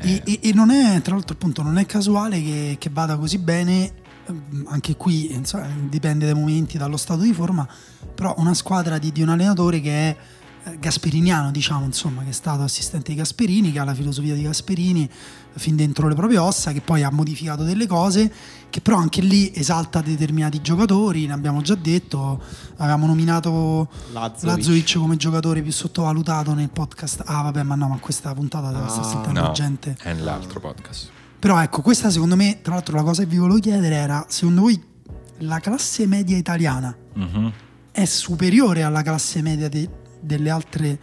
eh, 0.00 0.12
E, 0.14 0.22
e- 0.24 0.40
e 0.48 0.52
non 0.52 0.70
è, 0.70 1.00
tra 1.02 1.14
l'altro, 1.14 1.34
appunto, 1.34 1.62
non 1.62 1.78
è 1.78 1.86
casuale 1.86 2.42
che, 2.42 2.76
che 2.80 2.90
vada 2.92 3.16
così 3.16 3.38
bene. 3.38 3.92
ehm, 4.26 4.64
Anche 4.70 4.96
qui 4.96 5.32
insomma, 5.32 5.68
dipende 5.88 6.24
dai 6.24 6.34
momenti, 6.34 6.76
dallo 6.78 6.96
stato 6.96 7.20
di 7.22 7.32
forma. 7.32 7.64
Però 8.12 8.34
una 8.38 8.54
squadra 8.54 8.98
di, 8.98 9.12
di 9.12 9.22
un 9.22 9.28
allenatore 9.28 9.80
che 9.80 9.90
è 10.10 10.16
eh, 10.64 10.78
gasperiniano, 10.80 11.52
diciamo, 11.52 11.84
insomma, 11.84 12.22
che 12.24 12.30
è 12.30 12.32
stato 12.32 12.62
assistente 12.62 13.12
di 13.12 13.18
Gasperini, 13.18 13.70
che 13.70 13.78
ha 13.78 13.84
la 13.84 13.94
filosofia 13.94 14.34
di 14.34 14.42
Gasperini 14.42 15.08
fin 15.56 15.76
dentro 15.76 16.08
le 16.08 16.14
proprie 16.14 16.38
ossa, 16.38 16.72
che 16.72 16.80
poi 16.80 17.02
ha 17.02 17.10
modificato 17.10 17.62
delle 17.62 17.86
cose, 17.86 18.32
che 18.70 18.80
però 18.80 18.96
anche 18.96 19.20
lì 19.20 19.52
esalta 19.54 20.00
determinati 20.00 20.60
giocatori. 20.60 21.26
Ne 21.26 21.32
abbiamo 21.32 21.60
già 21.62 21.74
detto, 21.74 22.42
avevamo 22.76 23.06
nominato 23.06 23.88
Lazovic. 24.12 24.56
Lazovic 24.56 24.98
come 24.98 25.16
giocatore 25.16 25.62
più 25.62 25.72
sottovalutato 25.72 26.54
nel 26.54 26.70
podcast. 26.70 27.22
Ah, 27.26 27.42
vabbè, 27.42 27.62
ma 27.62 27.74
no, 27.74 27.88
ma 27.88 27.98
questa 27.98 28.32
puntata 28.34 28.68
deve 28.70 28.84
Ah, 28.84 28.88
stare 28.88 29.08
sentendo 29.08 29.40
no, 29.42 29.52
gente. 29.52 29.96
è 30.02 30.14
l'altro 30.14 30.60
podcast. 30.60 31.10
Però 31.38 31.60
ecco, 31.60 31.82
questa 31.82 32.08
secondo 32.10 32.36
me, 32.36 32.60
tra 32.62 32.74
l'altro 32.74 32.96
la 32.96 33.02
cosa 33.02 33.22
che 33.22 33.28
vi 33.28 33.36
volevo 33.38 33.58
chiedere 33.58 33.94
era, 33.96 34.24
secondo 34.28 34.60
voi 34.62 34.80
la 35.38 35.58
classe 35.58 36.06
media 36.06 36.36
italiana 36.36 36.96
Mhm. 37.14 37.52
è 37.90 38.04
superiore 38.04 38.84
alla 38.84 39.02
classe 39.02 39.42
media 39.42 39.68
de- 39.68 39.88
delle 40.20 40.50
altre 40.50 41.00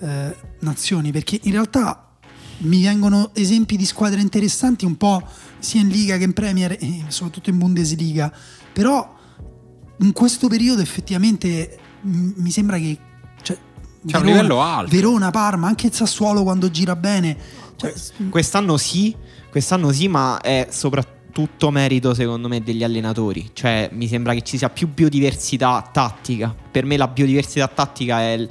eh, 0.00 0.36
nazioni? 0.60 1.10
Perché 1.12 1.40
in 1.44 1.52
realtà 1.52 2.09
mi 2.60 2.82
vengono 2.82 3.30
esempi 3.34 3.76
di 3.76 3.84
squadre 3.84 4.20
interessanti 4.20 4.84
un 4.84 4.96
po' 4.96 5.22
sia 5.58 5.80
in 5.80 5.88
Liga 5.88 6.16
che 6.16 6.24
in 6.24 6.32
Premier 6.32 6.72
e 6.72 7.04
soprattutto 7.08 7.50
in 7.50 7.58
Bundesliga, 7.58 8.32
però 8.72 9.16
in 9.98 10.12
questo 10.12 10.48
periodo 10.48 10.80
effettivamente 10.80 11.78
m- 12.02 12.32
mi 12.36 12.50
sembra 12.50 12.78
che... 12.78 12.98
Cioè, 13.42 13.58
C'è 14.06 14.18
un 14.18 14.24
livello 14.24 14.60
alto. 14.60 14.94
Verona, 14.94 15.30
Parma, 15.30 15.66
anche 15.68 15.86
il 15.86 15.92
Sassuolo 15.92 16.42
quando 16.42 16.70
gira 16.70 16.96
bene. 16.96 17.36
Cioè, 17.76 17.94
Quest'anno 18.28 18.76
sì, 18.76 19.14
quest'anno 19.50 19.92
sì, 19.92 20.08
ma 20.08 20.40
è 20.40 20.68
soprattutto 20.70 21.70
merito 21.70 22.12
secondo 22.14 22.48
me 22.48 22.62
degli 22.62 22.84
allenatori. 22.84 23.50
Cioè, 23.52 23.90
mi 23.92 24.06
sembra 24.06 24.34
che 24.34 24.42
ci 24.42 24.58
sia 24.58 24.68
più 24.68 24.88
biodiversità 24.88 25.88
tattica. 25.92 26.54
Per 26.70 26.84
me 26.84 26.96
la 26.96 27.08
biodiversità 27.08 27.68
tattica 27.68 28.20
è 28.20 28.46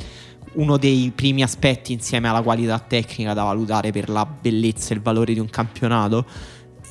uno 0.54 0.78
dei 0.78 1.12
primi 1.14 1.44
aspetti 1.44 1.94
insieme 1.94 2.28
alla 2.28 2.42
qualità 2.42 2.80
tecnica 2.80 3.34
da 3.34 3.44
valutare 3.44 3.92
per 3.92 4.10
la 4.10 4.26
bellezza 4.26 4.92
e 4.92 4.96
il 4.96 5.02
valore 5.02 5.34
di 5.34 5.40
un 5.40 5.50
campionato. 5.50 6.26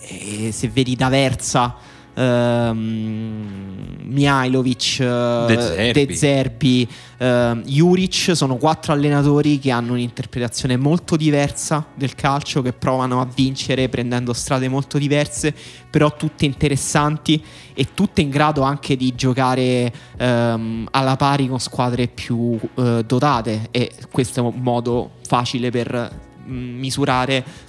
E 0.01 0.53
se 0.53 0.69
vedi 0.69 0.97
D'Aversa, 0.97 1.77
ehm, 2.19 3.97
Mihailovic, 4.03 5.01
eh, 5.01 5.45
De 5.47 5.61
Zerbi. 5.61 6.07
De 6.07 6.15
Zerbi, 6.15 6.89
ehm, 7.19 7.63
Juric 7.65 8.31
sono 8.35 8.57
quattro 8.57 8.93
allenatori 8.93 9.59
che 9.59 9.71
hanno 9.71 9.93
un'interpretazione 9.93 10.77
molto 10.77 11.17
diversa 11.17 11.85
del 11.95 12.15
calcio, 12.15 12.63
che 12.63 12.73
provano 12.73 13.21
a 13.21 13.29
vincere 13.33 13.89
prendendo 13.89 14.33
strade 14.33 14.69
molto 14.69 14.99
diverse, 14.99 15.55
però 15.91 16.15
tutte 16.17 16.45
interessanti 16.45 17.43
e 17.75 17.89
tutte 17.95 18.21
in 18.21 18.31
grado 18.31 18.63
anche 18.63 18.97
di 18.97 19.15
giocare 19.15 19.93
ehm, 20.17 20.89
alla 20.91 21.17
pari 21.17 21.47
con 21.49 21.61
squadre 21.61 22.09
più 22.09 22.59
eh, 22.75 23.05
dotate 23.07 23.69
e 23.71 23.93
questo 24.11 24.41
è 24.41 24.43
un 24.43 24.61
modo 24.61 25.13
facile 25.27 25.71
per 25.71 26.11
mm, 26.49 26.79
misurare 26.79 27.37
eh, 27.37 27.68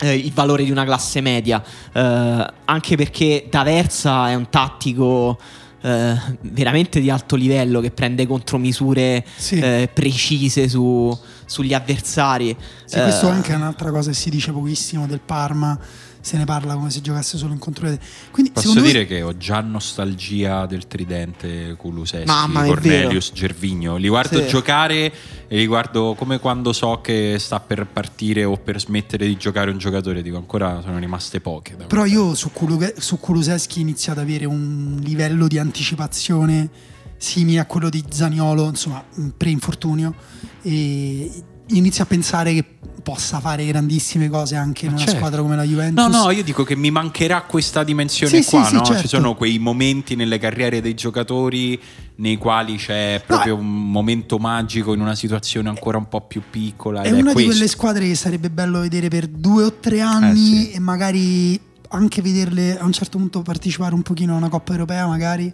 il 0.00 0.32
valore 0.32 0.64
di 0.64 0.70
una 0.70 0.84
classe 0.84 1.20
media, 1.20 1.62
eh, 1.92 2.46
anche 2.64 2.96
perché 2.96 3.46
D'Aversa 3.50 4.30
è 4.30 4.34
un 4.34 4.48
tattico 4.50 5.38
eh, 5.84 6.14
veramente 6.42 7.00
di 7.00 7.10
alto 7.10 7.34
livello 7.36 7.80
che 7.80 7.90
prende 7.90 8.26
contromisure 8.26 9.24
Sì. 9.36 9.58
eh, 9.58 9.88
precise 9.92 10.68
su- 10.68 11.16
sugli 11.44 11.74
avversari. 11.74 12.56
Sì, 12.84 13.00
questo 13.00 13.26
Eh, 13.28 13.30
anche 13.32 13.52
è 13.52 13.56
un'altra 13.56 13.90
cosa 13.90 14.10
che 14.10 14.16
si 14.16 14.30
dice 14.30 14.52
pochissimo 14.52 15.06
del 15.06 15.20
Parma, 15.20 15.76
se 16.22 16.38
ne 16.38 16.44
parla 16.44 16.74
come 16.74 16.88
se 16.90 17.00
giocasse 17.02 17.36
solo 17.36 17.52
in 17.52 17.58
controllo. 17.58 17.98
Quindi, 18.30 18.52
Posso 18.52 18.72
dire 18.80 19.00
voi, 19.00 19.06
che 19.06 19.22
ho 19.22 19.36
già 19.36 19.60
nostalgia 19.60 20.64
del 20.66 20.86
tridente 20.86 21.74
Kuluseschi, 21.76 22.26
Mamma, 22.26 22.64
Cornelius, 22.64 23.32
Gervigno. 23.34 23.96
Li 23.96 24.08
guardo 24.08 24.40
Sì. 24.40 24.46
giocare 24.48 25.12
e 25.48 25.56
li 25.56 25.66
guardo 25.66 26.14
come 26.16 26.38
quando 26.38 26.72
so 26.72 27.00
che 27.02 27.36
sta 27.38 27.58
per 27.60 27.86
partire 27.86 28.44
o 28.44 28.56
per 28.56 28.80
smettere 28.80 29.26
di 29.26 29.36
giocare 29.36 29.70
un 29.70 29.78
giocatore. 29.78 30.22
Dico 30.22 30.36
ancora 30.36 30.80
sono 30.80 30.98
rimaste 30.98 31.40
poche. 31.40 31.74
però 31.74 32.04
io 32.04 32.34
su, 32.34 32.50
Kulu- 32.52 32.98
su 32.98 33.18
Kuluseschi 33.18 33.78
ho 33.80 33.82
iniziato 33.82 34.20
ad 34.20 34.26
avere 34.26 34.44
un 34.46 35.00
livello 35.02 35.48
di 35.48 35.58
anticipazione 35.58 36.70
simile 37.16 37.58
a 37.58 37.66
quello 37.66 37.88
di 37.88 38.02
Zaniolo, 38.08 38.68
insomma, 38.68 39.04
pre-infortunio, 39.36 40.14
e 40.62 41.30
inizio 41.68 42.02
a 42.04 42.06
pensare 42.06 42.52
che 42.54 42.64
possa 43.02 43.40
fare 43.40 43.66
grandissime 43.66 44.28
cose 44.28 44.54
anche 44.56 44.86
in 44.86 44.92
una 44.92 45.00
certo. 45.00 45.16
squadra 45.16 45.42
come 45.42 45.56
la 45.56 45.64
Juventus. 45.64 46.06
No, 46.06 46.24
no, 46.24 46.30
io 46.30 46.42
dico 46.42 46.62
che 46.62 46.76
mi 46.76 46.90
mancherà 46.90 47.42
questa 47.42 47.82
dimensione 47.84 48.42
Sì, 48.42 48.48
qua, 48.48 48.62
sì, 48.62 48.68
sì, 48.70 48.74
no? 48.76 48.84
certo. 48.84 49.02
Ci 49.02 49.08
sono 49.08 49.34
quei 49.34 49.58
momenti 49.58 50.14
nelle 50.14 50.38
carriere 50.38 50.80
dei 50.80 50.94
giocatori 50.94 51.80
nei 52.16 52.36
quali 52.36 52.76
c'è 52.76 53.22
proprio 53.26 53.56
un 53.56 53.90
momento 53.90 54.38
magico 54.38 54.92
in 54.94 55.00
una 55.00 55.14
situazione 55.14 55.68
ancora 55.68 55.98
un 55.98 56.08
po' 56.08 56.20
più 56.20 56.42
piccola. 56.48 57.02
È 57.02 57.08
una 57.10 57.16
di 57.16 57.22
questo. 57.32 57.50
quelle 57.50 57.68
squadre 57.68 58.06
che 58.06 58.14
sarebbe 58.14 58.50
bello 58.50 58.80
vedere 58.80 59.08
per 59.08 59.26
due 59.26 59.64
o 59.64 59.72
tre 59.74 60.00
anni 60.00 60.60
Eh, 60.60 60.64
sì. 60.66 60.70
e 60.72 60.78
magari 60.78 61.60
anche 61.88 62.22
vederle 62.22 62.78
a 62.78 62.84
un 62.84 62.92
certo 62.92 63.18
punto 63.18 63.42
partecipare 63.42 63.94
un 63.94 64.02
pochino 64.02 64.34
a 64.34 64.36
una 64.36 64.48
Coppa 64.48 64.72
Europea 64.72 65.06
magari. 65.06 65.52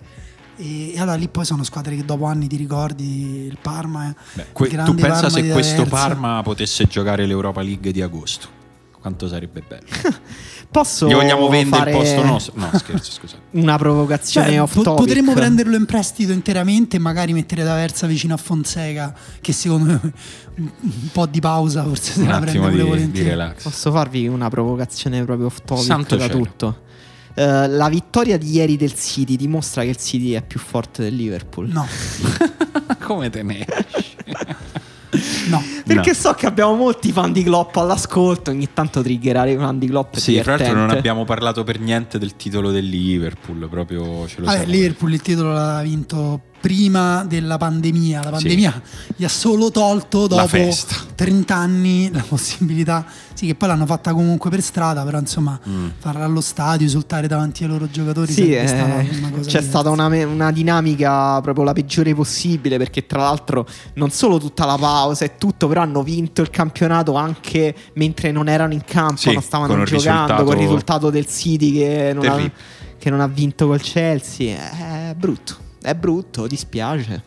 E, 0.59 0.93
e 0.95 0.99
allora 1.01 1.17
lì 1.17 1.29
poi 1.29 1.45
sono 1.45 1.63
squadre 1.63 1.95
che 1.97 2.05
dopo 2.05 2.25
anni 2.27 2.47
ti 2.49 2.57
ricordi 2.57 3.47
il 3.47 3.59
Parma. 3.63 4.15
Beh, 4.35 4.47
que- 4.53 4.69
il 4.69 4.83
tu 4.85 4.95
pensa 4.95 5.13
Parma 5.13 5.31
se 5.31 5.43
di 5.43 5.51
questo. 5.51 5.85
Parma 5.85 6.43
potesse 6.43 6.85
giocare 6.87 7.25
l'Europa 7.27 7.63
League 7.63 7.93
di 7.93 8.03
agosto? 8.03 8.57
Quanto 9.01 9.29
sarebbe 9.29 9.63
bello. 9.67 9.87
Posso 10.71 11.07
Gli 11.09 11.15
vogliamo 11.15 11.49
vendere 11.49 11.79
fare 11.79 11.91
il 11.93 11.97
posto 11.97 12.25
nostro? 12.25 12.53
No, 12.57 12.69
scherzo, 12.77 13.11
scusate. 13.13 13.43
Una 13.59 13.79
provocazione 13.79 14.49
Cioè, 14.49 14.61
off 14.61 14.75
po- 14.75 14.83
topic. 14.83 15.07
potremmo 15.07 15.33
prenderlo 15.33 15.77
in 15.77 15.87
prestito 15.87 16.33
interamente 16.33 16.97
e 16.97 16.99
magari 16.99 17.33
mettere 17.33 17.63
D'Aversa 17.63 18.07
vicino 18.07 18.35
a 18.35 18.37
Fonseca, 18.37 19.15
che 19.41 19.53
secondo 19.55 19.85
me 20.03 20.13
un, 20.57 20.71
po' 21.11 21.25
di 21.25 21.41
pausa 21.41 21.85
forse 21.85 22.13
se 22.13 22.21
Un 22.21 22.29
la 22.29 22.39
prende 22.41 22.59
pure 22.59 22.71
di, 22.73 22.77
di 22.77 22.83
volentieri. 22.83 23.29
relax. 23.31 23.63
Posso 23.63 23.91
farvi 23.93 24.27
una 24.27 24.51
provocazione 24.51 25.25
proprio 25.25 25.47
off 25.47 25.59
topic 25.65 25.85
Santo 25.85 26.17
da 26.17 26.27
cielo. 26.27 26.39
tutto? 26.43 26.81
Eh, 27.39 27.69
la 27.69 27.89
vittoria 27.89 28.37
di 28.37 28.51
ieri 28.51 28.77
del 28.77 28.95
City 28.95 29.37
dimostra 29.37 29.83
che 29.83 29.91
il 29.91 29.97
City 29.97 30.33
è 30.33 30.43
più 30.43 30.59
forte 30.59 31.03
del 31.05 31.15
Liverpool. 31.15 31.69
No, 31.69 31.87
Come 33.01 33.31
te 33.31 33.43
ne 33.45 33.65
esci? 33.65 34.17
no. 35.49 35.63
Perché 35.87 36.11
No. 36.11 36.15
so 36.17 36.33
che 36.35 36.47
abbiamo 36.47 36.75
molti 36.75 37.13
fan 37.13 37.33
di 37.33 37.43
Klopp 37.43 37.77
all'ascolto, 37.77 38.51
ogni 38.51 38.69
tanto 38.75 39.03
triggerare 39.03 39.53
i 39.53 39.57
fan 39.57 39.79
di 39.79 39.87
Klopp 39.87 40.17
Sì, 40.17 40.33
fra 40.43 40.53
l'altro 40.53 40.67
non 40.67 40.75
divertente. 40.75 40.99
abbiamo 40.99 41.25
parlato 41.25 41.65
per 41.65 41.79
niente 41.81 42.19
del 42.19 42.37
titolo 42.37 42.71
del 42.71 42.87
Liverpool, 42.87 43.69
proprio 43.71 44.27
ce 44.27 44.41
lo 44.41 44.47
Vabbè, 44.47 44.67
Liverpool 44.67 45.13
il 45.15 45.23
titolo 45.23 45.53
l'ha 45.53 45.81
vinto 45.83 46.41
prima 46.61 47.25
della 47.25 47.57
pandemia. 47.57 48.23
La 48.23 48.31
pandemia 48.31 48.83
gli 49.17 49.25
ha 49.25 49.29
solo 49.29 49.71
tolto 49.71 50.27
dopo 50.27 50.47
festa. 50.47 50.95
30 51.15 51.55
anni 51.55 52.11
la 52.13 52.25
possibilità. 52.27 53.05
Sì, 53.35 53.47
che 53.47 53.55
poi 53.55 53.69
l'hanno 53.69 53.87
fatta 53.87 54.13
comunque 54.13 54.51
per 54.51 54.61
strada, 54.63 55.05
però 55.05 55.19
insomma, 55.19 55.59
Mm. 55.69 55.89
farla 55.99 56.25
allo 56.25 56.41
stadio, 56.41 56.87
esultare 56.87 57.27
davanti 57.29 57.63
ai 57.65 57.69
loro 57.69 57.89
giocatori 57.91 58.33
Sì, 58.33 58.53
stata 58.65 59.01
eh, 59.01 59.09
una 59.19 59.31
cosa 59.31 59.49
c'è 59.51 59.61
stata 59.63 59.91
una, 59.91 60.07
una 60.07 60.51
dinamica 60.51 61.41
proprio 61.41 61.65
la 61.65 61.73
peggiore 61.73 62.15
possibile 62.15 62.79
perché 62.79 63.07
tra 63.07 63.21
l'altro 63.23 63.67
non 63.95 64.11
solo 64.11 64.39
tutta 64.39 64.65
la 64.65 64.77
pausa 64.77 65.25
e 65.25 65.37
tutto, 65.37 65.69
però 65.69 65.83
hanno 65.83 66.03
vinto 66.03 66.43
il 66.43 66.51
campionato 66.51 67.15
anche 67.15 67.75
mentre 67.95 68.33
non 68.33 68.49
erano 68.49 68.73
in 68.73 68.83
campo, 68.85 69.17
Sì, 69.17 69.33
non 69.33 69.43
stavano 69.43 69.85
giocando, 69.85 70.43
con 70.45 70.55
il 70.55 70.63
risultato 70.63 71.11
del 71.11 71.27
City 71.27 71.73
che 71.73 72.13
non, 72.15 72.27
ha, 72.27 72.51
che 72.99 73.11
non 73.11 73.21
ha 73.21 73.27
vinto 73.29 73.67
col 73.67 73.81
Chelsea. 73.81 75.11
È 75.11 75.15
brutto, 75.15 75.57
è 75.89 75.95
brutto, 75.95 76.47
dispiace. 76.47 77.23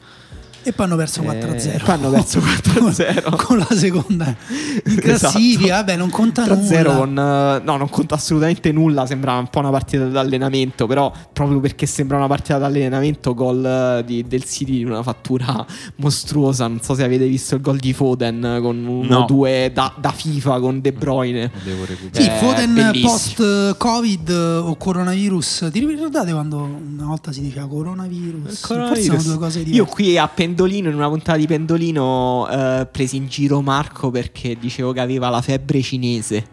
E 0.64 0.74
poi 0.74 0.86
hanno 0.86 0.96
perso 0.96 1.22
Eh, 1.22 1.26
4-0. 1.26 1.84
poi 1.84 1.94
hanno 1.96 2.10
perso 2.12 2.40
4-0. 2.40 3.36
con 3.46 3.58
la 3.58 3.68
seconda 3.72 4.26
in 4.28 4.82
Esatto. 5.02 5.02
classifica. 5.02 5.76
Vabbè, 5.78 5.96
non 5.96 6.10
conta 6.10 6.44
3-0 6.46 6.54
nulla. 6.84 6.96
con 6.96 7.10
eh, 7.18 7.62
no, 7.64 7.78
non 7.78 7.90
conta 7.90 8.16
assolutamente 8.16 8.72
nulla. 8.72 9.06
Sembra 9.06 9.34
un 9.38 9.48
po' 9.48 9.60
una 9.60 9.70
partita 9.72 10.06
d'allenamento. 10.06 10.86
Però, 10.88 11.12
proprio 11.34 11.60
perché 11.60 11.86
sembra 11.86 12.18
una 12.18 12.28
partita 12.28 12.58
d'allenamento, 12.58 13.34
gol 13.34 13.66
eh, 13.66 14.04
di- 14.06 14.24
del 14.28 14.44
City 14.44 14.78
di 14.78 14.84
una 14.84 15.02
fattura 15.04 15.66
mostruosa. 15.96 16.68
Non 16.68 16.82
so 16.82 16.94
se 16.94 17.04
avete 17.04 17.26
visto 17.28 17.56
il 17.56 17.62
gol 17.62 17.78
di 17.78 17.94
Foden 17.94 18.44
eh, 18.44 18.62
con 18.62 18.78
uno 18.86 19.20
No. 19.20 19.26
2 19.28 19.72
da, 19.74 19.94
da 20.00 20.12
FIFA 20.12 20.60
con 20.60 20.80
De 20.82 20.92
Bruyne. 20.94 21.52
Devo 21.64 21.86
recuperare. 21.86 22.24
Sì, 22.24 22.30
Eh, 22.30 22.38
Foden 22.38 22.74
bellissimo. 22.74 23.10
post 23.12 23.78
Covid 23.78 24.30
o 24.30 24.76
coronavirus. 24.76 25.70
Ti 25.72 25.80
ricordate 25.86 26.32
quando 26.32 26.58
una 26.58 27.06
volta 27.06 27.32
si 27.32 27.42
diceva 27.42 27.68
coronavirus? 27.68 28.66
Forse 28.68 29.02
sono 29.04 29.22
due 29.24 29.38
cose 29.38 29.64
diverse. 29.64 29.76
Io 29.78 29.86
qui 29.86 30.18
a 30.18 30.28
Pendolino, 30.52 30.90
in 30.90 30.96
una 30.96 31.08
puntata 31.08 31.38
di 31.38 31.48
Pendolino, 31.48 32.48
eh, 32.50 32.88
presi 32.92 33.16
in 33.16 33.28
giro 33.28 33.62
Marco 33.62 34.12
perché 34.12 34.58
dicevo 34.60 34.92
che 34.92 35.00
aveva 35.00 35.30
la 35.30 35.42
febbre 35.42 35.82
cinese. 35.82 36.46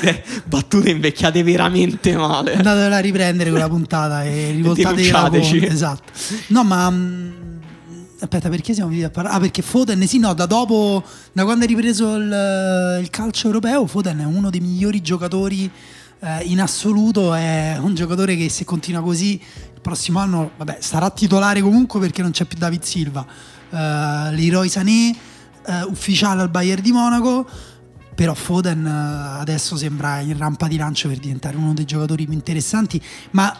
Queste 0.00 0.22
battute 0.44 0.90
invecchiate 0.90 1.42
veramente 1.42 2.14
male. 2.16 2.54
Andatela 2.54 2.96
a 2.96 3.00
riprendere 3.00 3.48
quella 3.50 3.68
puntata 3.68 4.24
e 4.24 4.50
rivoltatevi 4.56 5.10
la 5.10 5.28
Denunciateci. 5.30 5.58
conta. 5.58 5.72
Esatto. 5.74 6.12
No, 6.48 6.64
ma. 6.64 6.90
mm, 6.90 7.32
Aspetta, 8.20 8.48
perché 8.48 8.72
siamo 8.72 8.88
venuti 8.88 9.06
a 9.06 9.10
parlare? 9.10 9.36
Ah, 9.36 9.40
perché 9.40 9.60
Foden, 9.60 10.06
sì, 10.06 10.18
no, 10.18 10.32
da 10.32 10.46
dopo, 10.46 11.02
da 11.32 11.44
quando 11.44 11.64
è 11.64 11.68
ripreso 11.68 12.14
il, 12.14 12.98
il 13.02 13.10
calcio 13.10 13.48
europeo, 13.48 13.86
Foden 13.86 14.18
è 14.20 14.24
uno 14.24 14.48
dei 14.48 14.60
migliori 14.60 15.02
giocatori 15.02 15.70
eh, 16.20 16.42
in 16.44 16.60
assoluto. 16.60 17.34
È 17.34 17.76
un 17.78 17.94
giocatore 17.94 18.34
che 18.36 18.48
se 18.48 18.64
continua 18.64 19.02
così, 19.02 19.38
prossimo 19.84 20.18
anno, 20.18 20.52
vabbè, 20.56 20.78
sarà 20.80 21.10
titolare 21.10 21.60
comunque 21.60 22.00
perché 22.00 22.22
non 22.22 22.30
c'è 22.30 22.46
più 22.46 22.56
David 22.56 22.82
Silva. 22.82 23.24
Eh, 23.70 23.76
Leroy 24.34 24.68
Sané, 24.70 25.10
eh, 25.66 25.82
ufficiale 25.86 26.40
al 26.40 26.48
Bayern 26.48 26.80
di 26.82 26.90
Monaco. 26.90 27.46
Però 28.14 28.32
Foden 28.32 28.86
eh, 28.86 29.40
adesso 29.40 29.76
sembra 29.76 30.20
in 30.20 30.38
rampa 30.38 30.68
di 30.68 30.76
lancio 30.78 31.08
per 31.08 31.18
diventare 31.18 31.56
uno 31.56 31.74
dei 31.74 31.84
giocatori 31.84 32.24
più 32.24 32.32
interessanti. 32.32 33.00
Ma 33.32 33.54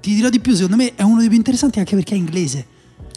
ti 0.00 0.14
dirò 0.14 0.30
di 0.30 0.40
più, 0.40 0.54
secondo 0.54 0.76
me 0.76 0.94
è 0.94 1.02
uno 1.02 1.18
dei 1.18 1.28
più 1.28 1.36
interessanti 1.36 1.78
anche 1.78 1.94
perché 1.94 2.14
è 2.14 2.16
inglese. 2.16 2.66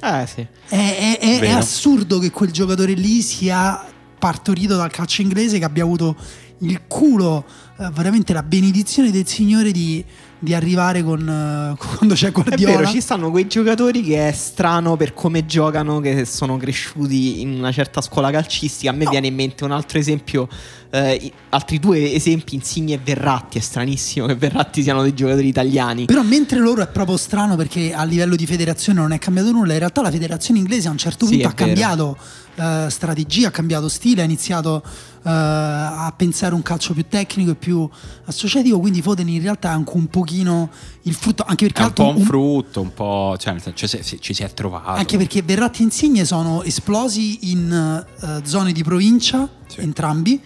Eh 0.02 0.28
sì. 0.28 0.42
È, 0.42 1.18
è- 1.18 1.20
è- 1.20 1.40
è 1.40 1.52
assurdo 1.52 2.20
che 2.20 2.30
quel 2.32 2.52
giocatore 2.52 2.94
lì 2.94 3.22
sia 3.22 3.86
partorito 4.18 4.76
dal 4.76 4.92
calcio 4.92 5.22
inglese, 5.22 5.60
che 5.60 5.66
abbia 5.66 5.84
avuto 5.84 6.16
il 6.60 6.82
culo, 6.88 7.46
veramente 7.94 8.34
la 8.34 8.44
benedizione 8.44 9.12
del 9.12 9.26
Signore 9.26 9.72
di, 9.72 10.04
di 10.42 10.54
arrivare 10.54 11.04
con 11.04 11.20
eh, 11.20 11.76
quando 11.98 12.14
c'è 12.16 12.28
È 12.28 12.32
Guardiola. 12.32 12.78
vero, 12.78 12.88
ci 12.90 13.02
stanno 13.02 13.30
quei 13.30 13.48
giocatori 13.48 14.02
che 14.02 14.30
è 14.30 14.32
strano 14.32 14.96
per 14.96 15.14
come 15.14 15.46
giocano, 15.46 16.00
che 16.00 16.24
sono 16.26 16.56
cresciuti 16.58 17.42
in 17.42 17.58
una 17.58 17.72
certa 17.72 18.02
scuola 18.02 18.32
calcistica. 18.32 18.92
A 18.92 18.94
me 18.94 19.04
No. 19.04 19.10
viene 19.12 19.28
in 19.28 19.36
mente 19.36 19.64
un 19.64 19.72
altro 19.72 19.98
esempio, 20.00 20.48
eh, 20.92 21.32
altri 21.50 21.80
due 21.80 22.14
esempi, 22.14 22.56
Insigne 22.56 22.94
e 22.96 23.00
Verratti. 23.04 23.58
È 23.58 23.62
stranissimo 23.62 24.26
che 24.28 24.36
Verratti 24.36 24.82
siano 24.82 25.02
dei 25.02 25.14
giocatori 25.14 25.48
italiani. 25.48 26.06
Però 26.06 26.22
mentre 26.24 26.60
loro 26.60 26.82
è 26.82 26.88
proprio 26.88 27.18
strano 27.18 27.56
perché 27.56 27.94
a 27.94 28.04
livello 28.04 28.36
di 28.36 28.46
federazione 28.46 29.00
non 29.02 29.12
è 29.12 29.20
cambiato 29.20 29.52
nulla, 29.52 29.74
in 29.74 29.80
realtà 29.80 30.02
la 30.02 30.12
federazione 30.12 30.60
inglese 30.60 30.88
a 30.88 30.92
un 30.92 30.98
certo 30.98 31.26
Sì, 31.26 31.34
punto 31.34 31.48
è 31.48 31.52
ha 31.52 31.54
cambiato 31.54 32.18
eh, 32.60 32.88
strategia, 32.90 33.48
ha 33.48 33.52
cambiato 33.52 33.88
stile, 33.88 34.22
ha 34.22 34.26
iniziato 34.26 34.84
eh, 34.86 35.30
a 35.30 36.14
pensare 36.16 36.54
un 36.54 36.62
calcio 36.62 36.94
più 36.94 37.06
tecnico 37.08 37.52
e 37.52 37.56
più 37.56 37.88
associativo, 38.26 38.80
quindi 38.80 39.02
Foden 39.02 39.28
in 39.30 39.42
realtà 39.42 39.70
è 39.70 39.74
anche 39.74 39.92
un 39.96 40.08
pochino 40.08 40.70
il 41.04 41.14
frutto, 41.14 41.44
anche 41.48 41.66
perché, 41.68 41.82
È 41.82 41.86
un 41.86 41.94
po' 41.94 42.08
un 42.10 42.16
un- 42.18 42.24
frutto, 42.24 42.82
un 42.82 42.94
po'. 42.94 43.36
Cioè, 43.40 43.54
nel 43.54 43.62
senso, 43.62 44.18
ci, 44.20 44.34
si- 44.34 44.44
è 44.44 44.54
trovato. 44.54 44.90
anche 44.90 45.18
perché 45.18 45.42
Verratti 45.42 45.82
e 45.82 45.86
Insigne 45.86 46.26
sono 46.26 46.64
esplosi 46.64 47.52
in 47.52 48.06
eh, 48.22 48.42
zone 48.44 48.72
di 48.74 48.84
provincia, 48.84 49.48
Sì. 49.68 49.80
entrambi, 49.82 50.42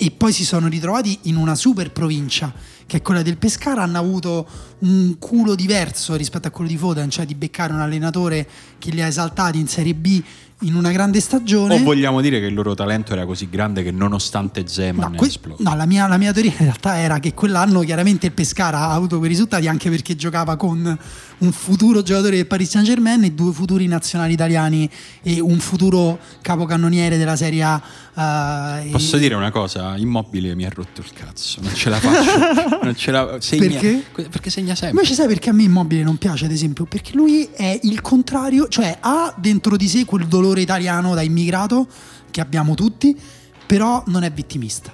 e 0.00 0.10
poi 0.12 0.32
si 0.32 0.44
sono 0.44 0.68
ritrovati 0.68 1.18
in 1.22 1.34
una 1.36 1.56
super 1.56 1.90
provincia, 1.90 2.52
che 2.86 2.98
è 2.98 3.02
quella 3.02 3.22
del 3.22 3.36
Pescara. 3.36 3.82
Hanno 3.82 3.98
avuto 3.98 4.46
un 4.80 5.16
culo 5.18 5.56
diverso 5.56 6.14
rispetto 6.14 6.46
a 6.46 6.50
quello 6.52 6.70
di 6.70 6.76
Foden, 6.76 7.10
cioè 7.10 7.26
di 7.26 7.34
beccare 7.34 7.72
un 7.72 7.80
allenatore 7.80 8.48
che 8.78 8.90
li 8.92 9.02
ha 9.02 9.06
esaltati 9.08 9.58
in 9.58 9.66
Serie 9.66 9.94
B 9.94 10.22
in 10.62 10.74
una 10.74 10.90
grande 10.90 11.20
stagione. 11.20 11.74
O 11.76 11.82
vogliamo 11.84 12.20
dire 12.20 12.40
che 12.40 12.46
il 12.46 12.54
loro 12.54 12.74
talento 12.74 13.12
era 13.12 13.24
così 13.24 13.48
grande 13.48 13.82
che 13.82 13.90
nonostante 13.92 14.66
Zeman 14.66 15.12
No, 15.12 15.16
que- 15.16 15.26
esploso. 15.28 15.62
no, 15.62 15.76
la, 15.76 15.86
mia, 15.86 16.06
la 16.08 16.16
mia 16.16 16.32
teoria 16.32 16.50
in 16.52 16.64
realtà 16.64 16.98
era 16.98 17.20
che 17.20 17.32
quell'anno 17.34 17.80
chiaramente 17.80 18.26
il 18.26 18.32
Pescara 18.32 18.78
ha 18.78 18.92
avuto 18.92 19.18
quei 19.18 19.28
risultati 19.30 19.68
anche 19.68 19.88
perché 19.90 20.16
giocava 20.16 20.56
con 20.56 20.98
un 21.40 21.52
futuro 21.52 22.02
giocatore 22.02 22.36
del 22.36 22.46
Paris 22.48 22.70
Saint 22.70 22.86
Germain 22.86 23.22
e 23.22 23.30
due 23.32 23.52
futuri 23.52 23.86
nazionali 23.86 24.32
italiani 24.32 24.90
e 25.22 25.38
un 25.40 25.60
futuro 25.60 26.18
capocannoniere 26.40 27.16
della 27.18 27.36
Serie 27.36 27.62
A. 27.62 28.82
eh, 28.82 28.90
Posso 28.90 29.16
e- 29.16 29.20
dire 29.20 29.36
una 29.36 29.52
cosa? 29.52 29.96
Immobile 29.96 30.56
mi 30.56 30.64
ha 30.64 30.70
rotto 30.74 31.00
il 31.00 31.12
cazzo. 31.12 31.60
Non 31.60 31.72
ce 31.74 31.88
la 31.90 31.98
faccio. 32.00 32.78
non 32.82 32.96
ce 32.96 33.10
la... 33.12 33.36
segna- 33.38 33.68
Perché? 33.78 34.04
Perché 34.28 34.50
segna 34.50 34.74
sempre. 34.74 34.90
Invece 34.98 35.14
sai 35.14 35.28
perché 35.28 35.50
a 35.50 35.52
me 35.52 35.62
Immobile 35.62 36.02
non 36.02 36.16
piace 36.16 36.46
ad 36.46 36.50
esempio? 36.50 36.84
Perché 36.86 37.12
lui 37.14 37.48
è 37.54 37.78
il 37.84 38.00
contrario, 38.00 38.66
cioè 38.66 38.96
ha 39.00 39.32
dentro 39.38 39.76
di 39.76 39.86
sé 39.86 40.04
quel 40.04 40.26
dolore 40.26 40.46
italiano 40.56 41.14
da 41.14 41.20
immigrato 41.22 41.86
che 42.30 42.40
abbiamo 42.40 42.74
tutti, 42.74 43.14
però 43.66 44.02
non 44.06 44.22
è 44.22 44.30
vittimista. 44.30 44.92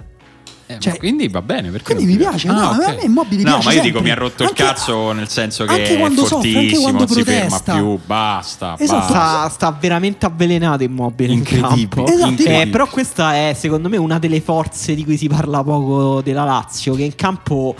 Eh, 0.66 0.78
cioè- 0.78 0.96
quindi 0.96 1.28
va 1.28 1.42
bene. 1.42 1.70
Perché 1.70 1.94
Quindi 1.94 2.12
mi 2.12 2.18
piace, 2.18 2.48
Ah, 2.48 2.52
no, 2.52 2.70
a 2.70 2.76
me- 2.76 2.84
ok. 2.84 2.88
a 2.88 2.94
me 2.94 3.02
Immobile 3.02 3.42
No, 3.42 3.50
piace 3.50 3.64
ma 3.64 3.72
io 3.74 3.82
sempre. 3.82 3.90
dico 3.90 4.00
mi 4.00 4.10
ha 4.10 4.14
rotto 4.14 4.42
Anche- 4.44 4.62
il 4.62 4.68
cazzo 4.68 5.12
nel 5.12 5.28
senso 5.28 5.64
che 5.66 5.70
anche 5.72 5.94
è 5.94 5.98
quando 5.98 6.20
soffre, 6.24 6.36
anche 6.36 6.52
fortissimo, 6.52 6.80
quando 6.82 6.98
non 7.04 7.08
si 7.08 7.22
ferma 7.22 7.46
protesta. 7.48 7.74
più, 7.74 7.98
basta. 8.06 8.76
Esatto. 8.78 9.12
basta. 9.12 9.12
Sta, 9.12 9.48
sta 9.50 9.76
veramente 9.78 10.24
avvelenato 10.24 10.82
immobile 10.82 11.32
in 11.32 11.38
Incredibile. 11.40 11.88
campo. 11.88 12.06
Esatto, 12.06 12.30
incredibile. 12.30 12.62
Eh, 12.62 12.66
però 12.68 12.86
questa 12.88 13.34
è 13.34 13.54
secondo 13.58 13.90
me 13.90 13.98
una 13.98 14.18
delle 14.18 14.40
forze 14.40 14.94
di 14.94 15.04
cui 15.04 15.18
si 15.18 15.28
parla 15.28 15.62
poco 15.62 16.22
della 16.22 16.44
Lazio, 16.44 16.94
che 16.94 17.02
in 17.02 17.14
campo 17.14 17.74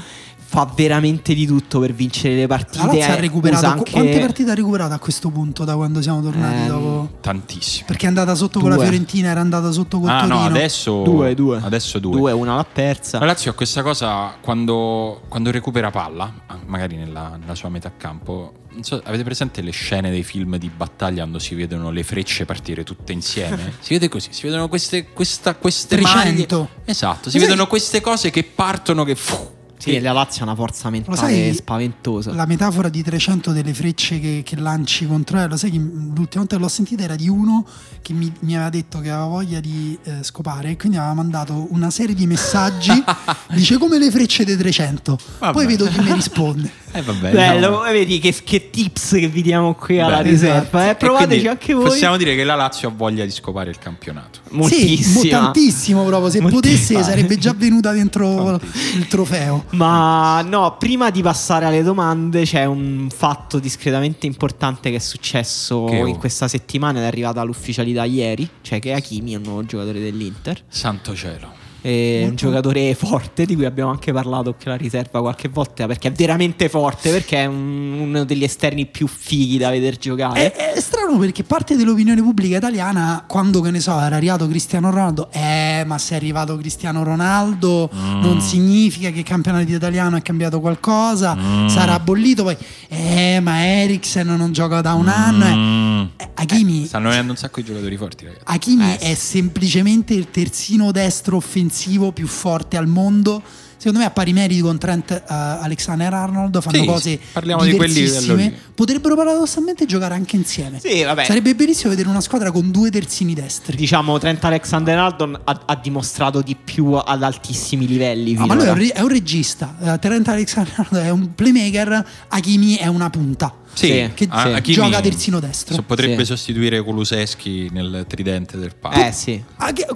fa 0.55 0.71
veramente 0.73 1.35
di 1.35 1.47
tutto 1.47 1.81
per 1.81 1.93
vincere 1.93 2.37
le 2.37 2.47
partite. 2.47 2.79
La 2.87 2.93
Lazio 2.93 3.13
ha 3.13 3.17
eh, 3.17 3.21
recuperato 3.21 3.67
anche- 3.67 3.91
quante 3.91 4.21
partite 4.21 4.51
ha 4.53 4.55
recuperato 4.55 4.95
a 4.95 4.99
questo 4.99 5.29
punto 5.31 5.65
da 5.65 5.75
quando 5.75 6.01
siamo 6.01 6.23
tornati 6.23 6.61
Ehm, 6.63 6.67
dopo? 6.69 7.09
Tantissimo. 7.21 7.87
Perché 7.89 8.05
è 8.05 8.09
andata 8.09 8.35
sotto 8.37 8.61
con 8.61 8.69
la 8.69 8.77
due. 8.77 8.85
Fiorentina, 8.85 9.31
era 9.31 9.41
andata 9.41 9.73
sotto 9.73 9.99
con 9.99 10.09
Ah 10.09 10.21
Torino. 10.21 10.39
no, 10.39 10.45
adesso 10.45 11.03
Due, 11.03 11.35
due. 11.35 11.61
Adesso 11.61 11.99
due. 11.99 12.17
Due, 12.17 12.33
una 12.33 12.55
l'ha 12.55 12.65
persa. 12.73 13.19
La 13.19 13.27
Lazio 13.27 13.51
ha 13.51 13.55
questa 13.55 13.83
cosa 13.83 14.37
quando, 14.41 15.23
quando 15.29 15.51
recupera 15.51 15.91
palla, 15.91 16.33
magari 16.67 16.95
nella, 16.97 17.37
nella 17.39 17.55
sua 17.57 17.69
metà 17.69 17.91
campo. 17.97 18.53
Non 18.75 18.83
so, 18.85 19.01
avete 19.05 19.23
presente 19.25 19.61
le 19.61 19.71
scene 19.73 20.11
dei 20.11 20.23
film 20.23 20.57
di 20.57 20.69
battaglia 20.69 21.21
quando 21.23 21.39
si 21.39 21.55
vedono 21.55 21.91
le 21.91 22.03
frecce 22.05 22.45
partire 22.45 22.85
tutte 22.85 23.13
insieme? 23.13 23.75
si 23.81 23.93
vede 23.95 24.09
così, 24.09 24.29
si 24.33 24.43
vedono 24.45 24.69
queste, 24.69 25.09
questa, 25.13 25.55
queste 25.57 25.97
300. 25.97 26.57
maglie. 26.59 26.69
Esatto, 26.85 27.31
si 27.31 27.37
Ma 27.37 27.41
sai 27.41 27.41
vedono 27.43 27.63
che- 27.65 27.69
queste 27.71 28.01
cose 28.01 28.31
che 28.31 28.45
partono 28.45 29.05
che... 29.05 29.15
fu- 29.17 29.51
Sì, 29.77 30.01
la 30.01 30.13
Lazio 30.13 30.43
ha 30.43 30.47
una 30.47 30.55
forza 30.55 30.89
mentale 30.89 31.17
sai, 31.17 31.53
spaventosa. 31.55 32.33
La 32.33 32.47
metafora 32.47 32.89
di 32.89 33.03
300 33.03 33.53
delle 33.53 33.75
frecce 33.75 34.19
che, 34.21 34.43
che 34.45 34.57
lanci 34.57 35.07
contro 35.07 35.37
lei, 35.37 35.49
lo 35.49 35.57
sai 35.57 35.71
che 35.71 35.77
l'ultima 35.79 36.39
volta 36.39 36.57
che 36.57 36.63
l'ho 36.63 36.69
sentita 36.69 37.03
era 37.03 37.17
di 37.17 37.29
uno 37.29 37.67
che 38.01 38.13
mi, 38.13 38.33
mi 38.41 38.55
aveva 38.55 38.71
detto 38.71 39.01
che 39.01 39.11
aveva 39.11 39.27
voglia 39.27 39.61
di 39.61 39.99
eh, 40.05 40.23
scopare 40.23 40.71
e 40.71 40.77
quindi 40.77 40.97
aveva 40.99 41.15
mandato 41.15 41.67
una 41.71 41.91
serie 41.91 42.15
di 42.15 42.27
messaggi, 42.27 42.93
dice 43.53 43.77
come 43.79 43.99
le 43.99 44.11
frecce 44.11 44.45
dei 44.45 44.57
300. 44.57 45.19
Vabbè. 45.39 45.53
Poi 45.53 45.67
vedo 45.67 45.87
chi 45.87 46.01
mi 46.01 46.13
risponde. 46.13 46.71
Eh 46.93 47.03
vabbè, 47.03 47.33
Bello, 47.33 47.55
diciamo- 47.57 47.81
vedi 47.93 48.19
che, 48.21 48.33
che 48.45 48.71
tips 48.71 49.11
che 49.13 49.29
vi 49.29 49.43
diamo 49.43 49.75
qui 49.75 49.99
alla 50.01 50.19
Beh, 50.23 50.31
riserva. 50.31 50.59
esatto. 50.61 50.91
Eh, 50.91 50.95
provateci 50.95 51.47
anche 51.49 51.75
voi. 51.75 51.85
Possiamo 51.87 52.17
dire 52.17 52.37
che 52.37 52.45
la 52.45 52.55
Lazio 52.55 52.89
ha 52.89 52.93
voglia 52.95 53.25
di 53.25 53.31
scopare 53.33 53.69
il 53.71 53.79
campionato. 53.79 54.39
Sì, 54.49 54.55
Moltissima. 54.57 55.41
mo- 55.41 55.43
tantissimo 55.45 56.05
proprio. 56.05 56.31
Se 56.31 56.41
Moltissima. 56.41 56.61
potesse 57.01 57.03
sarebbe 57.11 57.37
già 57.37 57.53
venuta 57.53 57.91
dentro 57.93 58.61
il 58.95 59.07
trofeo. 59.09 59.64
Ma 59.71 60.43
no, 60.43 60.77
prima 60.79 61.11
di 61.11 61.23
passare 61.23 61.65
alle 61.67 61.83
domande 61.83 62.45
c'è 62.45 62.65
un 62.65 63.09
fatto 63.13 63.59
discretamente 63.59 64.27
importante 64.27 64.91
che 64.91 64.97
è 64.97 65.01
successo 65.01 65.85
Che 65.85 66.03
oh. 66.03 66.07
in 66.07 66.17
questa 66.17 66.47
settimana 66.49 66.99
ed 66.99 67.05
è 67.05 67.09
arrivata 67.09 67.41
all'ufficialità 67.41 68.05
ieri, 68.05 68.49
cioè 68.63 68.79
che 68.79 68.93
Hakimi 68.93 69.33
è 69.33 69.37
un 69.37 69.43
nuovo 69.43 69.65
giocatore 69.65 70.01
dell'Inter. 70.01 70.63
Santo 70.69 71.15
cielo. 71.15 71.64
È 71.87 72.25
un 72.27 72.35
giocatore 72.35 72.95
forte 72.95 73.45
di 73.45 73.55
cui 73.55 73.67
abbiamo 73.67 73.91
anche 73.91 74.11
parlato 74.11 74.55
qui 74.55 74.65
alla 74.67 74.77
riserva 74.77 75.21
qualche 75.21 75.49
volta 75.49 75.87
perché 75.87 76.09
è 76.09 76.13
veramente 76.13 76.71
forte, 76.71 77.11
perché 77.11 77.43
è 77.43 77.45
un- 77.45 77.99
uno 78.01 78.25
degli 78.25 78.43
esterni 78.43 78.87
più 78.87 79.07
fighi 79.07 79.59
da 79.59 79.69
vedere 79.69 79.97
giocare. 79.99 80.51
È, 80.53 80.73
è 80.77 80.81
strano 80.81 81.19
perché 81.19 81.43
parte 81.45 81.77
dell'opinione 81.77 82.23
pubblica 82.23 82.57
italiana, 82.57 83.25
quando 83.29 83.61
che 83.61 83.71
ne 83.71 83.81
so, 83.81 84.01
era 84.01 84.17
arrivato 84.17 84.49
Cristiano 84.49 84.89
Ronaldo, 84.91 85.29
eh, 85.31 85.85
ma 85.87 85.99
se 85.99 86.15
è 86.15 86.17
arrivato 86.17 86.57
Cristiano 86.57 87.03
Ronaldo 87.03 87.91
Mm. 87.95 88.21
non 88.23 88.41
significa 88.41 89.11
che 89.11 89.19
il 89.19 89.25
campionato 89.25 89.71
italiano 89.71 90.17
è 90.17 90.23
cambiato 90.23 90.61
qualcosa, 90.61 91.35
Mm. 91.35 91.69
sarà 91.69 91.99
bollito 92.01 92.45
poi, 92.45 92.57
eh, 92.89 93.41
ma 93.43 93.63
Eriksen 93.67 94.27
non 94.29 94.53
gioca 94.53 94.81
da 94.81 94.95
un 94.95 95.09
anno. 95.09 95.45
eh. 95.45 95.55
Mm. 95.55 96.03
Eh, 96.17 96.29
Hakimi, 96.35 96.87
Stanno 96.87 97.09
venendo 97.11 97.33
un 97.33 97.39
sacco 97.39 97.61
di 97.61 97.67
giocatori 97.67 97.97
forti, 97.97 98.25
ragazzi. 98.25 98.43
Hakimi 98.47 98.93
Eh, 98.95 98.99
sì. 98.99 99.11
è 99.11 99.15
semplicemente 99.15 100.15
il 100.15 100.31
terzino 100.31 100.91
destro 100.93 101.41
offensivo 101.75 102.13
più 102.13 102.27
forte 102.29 102.77
al 102.77 102.87
mondo. 102.87 103.43
Secondo 103.77 103.99
me 103.99 104.07
a 104.07 104.11
pari 104.11 104.33
meriti 104.33 104.61
con 104.63 104.79
Trent 104.79 105.11
eh, 105.11 105.23
Alexander 105.29 106.11
Arnold 106.15 106.63
fanno 106.63 106.79
Sì, 106.79 106.87
cose 106.87 107.21
parliamo 107.33 107.65
di 107.65 107.73
diversissime. 107.73 108.35
lì. 108.43 108.55
Potrebbero 108.75 109.15
paradossalmente 109.15 109.85
giocare 109.85 110.15
anche 110.15 110.37
insieme. 110.37 110.79
Sì, 110.81 111.03
vabbè. 111.03 111.25
Sarebbe 111.25 111.55
bellissimo 111.55 111.91
vedere 111.91 112.09
una 112.09 112.23
squadra 112.23 112.51
con 112.51 112.71
due 112.71 112.91
terzini 112.91 113.35
destri. 113.35 113.77
Diciamo 113.77 114.17
Trent 114.19 114.43
Alexander 114.45 114.97
Arnold 114.97 115.41
ha, 115.45 115.61
ha 115.67 115.77
dimostrato 115.77 116.41
di 116.41 116.57
più 116.57 116.95
ad 116.95 117.23
altissimi 117.23 117.87
livelli. 117.87 118.37
Ah, 118.39 118.47
ma 118.47 118.55
lui 118.55 118.65
è 118.65 118.71
un, 118.71 118.79
re- 118.79 118.93
è 118.93 119.01
un 119.01 119.09
regista. 119.09 119.77
Eh, 119.83 119.99
Trent 119.99 120.29
Alexander 120.29 120.89
è 120.93 121.11
un 121.11 121.35
playmaker. 121.35 122.07
Hakimi 122.29 122.77
è 122.77 122.87
una 122.87 123.11
punta. 123.11 123.53
Sì, 123.75 124.11
che 124.15 124.27
a- 124.31 124.61
gioca 124.61 125.01
terzino 125.01 125.41
destro. 125.41 125.75
so- 125.75 125.83
potrebbe 125.83 126.21
Sì. 126.25 126.27
sostituire 126.27 126.83
Kuluseschi 126.83 127.69
nel 127.73 128.05
tridente 128.09 128.57
del 128.57 128.75
Parma. 128.75 129.07
Eh 129.09 129.13
sì. 129.13 129.43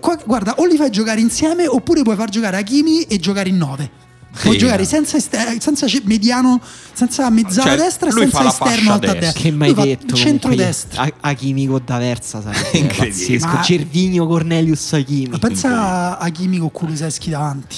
Qua- 0.01 0.19
guarda, 0.25 0.55
o 0.59 0.67
li 0.67 0.77
fai 0.77 0.91
giocare 0.91 1.21
insieme 1.21 1.67
oppure 1.67 2.03
puoi 2.03 2.17
far 2.17 2.29
giocare 2.29 2.57
Hakimi 2.59 3.03
e 3.03 3.19
giocare 3.19 3.49
in 3.49 3.57
9. 3.57 3.91
Puoi 4.41 4.53
Sì. 4.53 4.59
giocare 4.61 4.85
senza, 4.85 5.17
ester- 5.17 5.61
senza 5.61 5.87
mediano, 6.05 6.61
senza 6.93 7.29
mezzala 7.31 7.71
Cioè, 7.71 7.77
destra 7.79 8.09
e 8.09 8.13
lui 8.13 8.21
senza 8.31 8.47
esterno 8.49 8.93
alta 8.93 9.07
destra. 9.13 9.21
destra. 9.21 9.41
Che 9.43 9.51
mai 9.53 9.75
Lui 9.75 9.85
detto 9.85 10.15
centro 10.15 10.49
comunque, 10.51 10.65
destra. 10.67 11.03
A- 11.03 11.13
Hakimi 11.21 11.67
con 11.67 11.83
D'Aversa 11.85 12.43
sarebbe 12.43 12.79
Incredibile. 12.79 13.39
Ma- 13.47 13.61
Gervinho 13.61 14.27
Cornelius 14.27 14.93
Hakimi. 14.93 15.29
Ma 15.31 15.39
pensa 15.39 15.71
a 15.71 16.19
Hakimi 16.19 16.59
con 16.59 16.71
Kuluseschi 16.71 17.31
davanti. 17.31 17.77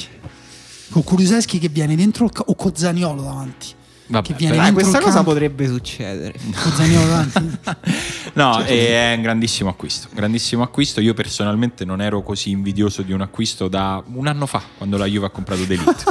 con 0.90 1.04
Kuluseschi 1.04 1.58
che 1.60 1.68
viene 1.68 1.94
dentro 1.94 2.24
il 2.24 2.32
ca- 2.32 2.42
o 2.44 2.54
con 2.56 2.74
Zaniolo 2.74 3.22
davanti. 3.22 3.68
Vabbè, 4.10 4.26
che 4.26 4.34
viene 4.34 4.54
però- 4.56 4.66
Eh, 4.66 4.72
dentro 4.72 4.82
questa 4.82 5.00
cosa 5.00 5.14
campo. 5.16 5.30
potrebbe 5.32 5.66
succedere. 5.66 6.34
No, 8.32 8.58
è 8.62 9.12
un 9.16 9.22
grandissimo 9.22 9.70
acquisto. 9.70 10.08
Grandissimo 10.12 10.62
acquisto. 10.62 11.00
Io 11.00 11.14
personalmente 11.14 11.84
non 11.84 12.00
ero 12.00 12.22
così 12.22 12.50
invidioso 12.50 13.02
di 13.02 13.12
un 13.12 13.20
acquisto 13.22 13.66
da 13.68 14.02
un 14.12 14.26
anno 14.28 14.46
fa, 14.46 14.62
quando 14.76 14.96
la 14.96 15.06
Juve 15.06 15.26
ha 15.26 15.30
comprato 15.30 15.64
Delite. 15.64 16.04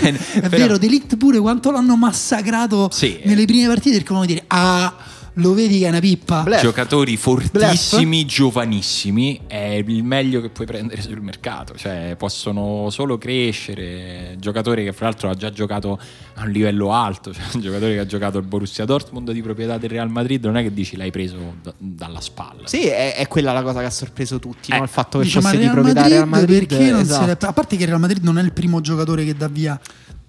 È 0.40 0.48
vero, 0.48 0.78
Delict 0.78 1.16
pure 1.18 1.38
quanto 1.40 1.70
l'hanno 1.70 1.94
massacrato 1.96 2.88
Sì. 2.90 3.20
nelle 3.24 3.44
prime 3.44 3.66
partite 3.66 3.96
perché 3.96 4.12
uno 4.12 4.24
dire 4.24 4.44
ah, 4.46 4.94
lo 5.40 5.54
vedi 5.54 5.78
che 5.80 5.86
è 5.86 5.88
una 5.88 6.00
pippa. 6.00 6.42
Bluff. 6.42 6.60
Giocatori 6.60 7.16
fortissimi, 7.16 8.24
giovanissimi, 8.26 9.40
è 9.46 9.82
il 9.84 10.04
meglio 10.04 10.40
che 10.40 10.50
puoi 10.50 10.66
prendere 10.66 11.02
sul 11.02 11.20
mercato. 11.20 11.74
Cioè, 11.76 12.14
possono 12.18 12.88
solo 12.90 13.18
crescere. 13.18 14.36
Giocatori 14.38 14.84
che, 14.84 14.92
fra 14.92 15.06
l'altro, 15.06 15.30
ha 15.30 15.34
già 15.34 15.50
giocato 15.50 15.98
a 16.34 16.44
un 16.44 16.50
livello 16.50 16.92
alto. 16.92 17.32
Cioè, 17.40 17.44
un 17.54 17.60
giocatore 17.60 17.94
che 17.94 17.98
ha 18.00 18.06
giocato 18.06 18.38
il 18.38 18.44
Borussia 18.46 18.84
Dortmund 18.84 19.30
di 19.32 19.42
proprietà 19.42 19.78
del 19.78 19.90
Real 19.90 20.10
Madrid. 20.10 20.44
Non 20.44 20.56
è 20.56 20.62
che 20.62 20.72
dici 20.72 20.96
l'hai 20.96 21.10
preso 21.10 21.36
da- 21.62 21.74
dalla 21.78 22.20
spalla. 22.20 22.66
Sì, 22.66 22.86
è, 22.86 23.14
è 23.16 23.26
quella 23.28 23.52
la 23.52 23.62
cosa 23.62 23.80
che 23.80 23.86
ha 23.86 23.90
sorpreso 23.90 24.38
tutti, 24.38 24.70
Eh, 24.72 24.76
no? 24.76 24.82
il 24.82 24.88
fatto 24.88 25.18
che 25.18 25.24
Dice, 25.24 25.40
fosse 25.40 25.58
di 25.58 25.68
proprietà 25.68 26.00
Madrid, 26.00 26.16
Real 26.16 26.28
Madrid. 26.28 26.66
perché 26.66 26.90
non 26.90 27.00
esatto. 27.00 27.20
se 27.22 27.26
l'è- 27.26 27.36
a 27.48 27.52
parte 27.52 27.76
che 27.76 27.82
il 27.82 27.88
Real 27.88 28.00
Madrid 28.00 28.22
non 28.22 28.38
è 28.38 28.42
il 28.42 28.52
primo 28.52 28.80
giocatore 28.80 29.24
che 29.24 29.34
dà 29.34 29.48
via 29.48 29.78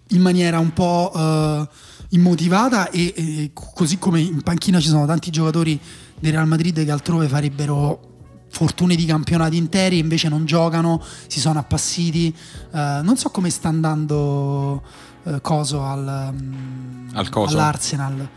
in 0.10 0.22
maniera 0.22 0.60
un 0.60 0.74
po' 0.74 1.12
eh, 1.16 1.68
immotivata 2.12 2.90
e, 2.90 3.14
e 3.16 3.52
così 3.54 3.98
come 3.98 4.20
in 4.20 4.42
panchina 4.42 4.80
ci 4.80 4.88
sono 4.88 5.06
tanti 5.06 5.30
giocatori 5.32 5.80
del 6.20 6.32
Real 6.32 6.48
Madrid 6.48 6.84
che 6.84 6.92
altrove 6.92 7.28
farebbero 7.28 8.10
fortune 8.50 8.96
di 8.96 9.06
campionati 9.06 9.56
interi 9.58 9.98
invece 9.98 10.28
non 10.30 10.46
giocano, 10.46 11.02
si 11.28 11.40
sono 11.40 11.60
appassiti 11.60 12.36
Eh, 12.74 13.00
non 13.02 13.16
so 13.18 13.30
come 13.30 13.50
sta 13.50 13.70
andando 13.70 14.84
eh, 15.24 15.40
Coso 15.42 15.84
al, 15.84 16.34
mm, 16.34 17.10
Al 17.14 17.30
Coso? 17.30 17.58
all'Arsenal 17.58 18.30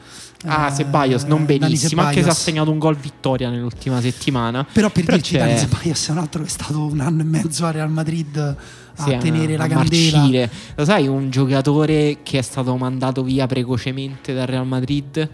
Ah, 0.46 0.68
Eh, 0.68 0.74
Ceballos 0.74 1.22
non 1.24 1.44
benissimo, 1.46 2.02
anche 2.02 2.22
se 2.22 2.28
ha 2.28 2.34
segnato 2.34 2.70
un 2.70 2.78
gol 2.78 2.96
vittoria 2.96 3.48
nell'ultima 3.50 4.00
settimana. 4.00 4.64
Però 4.70 4.90
per 4.90 5.04
Però 5.04 5.16
dirci 5.16 5.34
c'è- 5.34 5.38
Dani 5.38 5.58
Ceballos 5.58 6.08
è 6.08 6.10
un 6.12 6.18
altro 6.18 6.40
che 6.42 6.46
è 6.48 6.50
stato 6.50 6.80
un 6.84 7.00
anno 7.00 7.22
e 7.22 7.24
mezzo 7.24 7.64
a 7.66 7.70
Real 7.70 7.90
Madrid 7.90 8.36
a 8.36 8.56
Sì, 9.02 9.16
tenere 9.18 9.54
a- 9.54 9.58
la 9.58 9.64
a 9.64 9.68
candela. 9.68 10.18
marcire. 10.18 10.50
Lo 10.76 10.84
sai, 10.84 11.06
un 11.08 11.30
giocatore 11.30 12.18
che 12.22 12.38
è 12.38 12.42
stato 12.42 12.76
mandato 12.76 13.22
via 13.22 13.46
precocemente 13.46 14.34
dal 14.34 14.46
Real 14.46 14.66
Madrid 14.66 15.28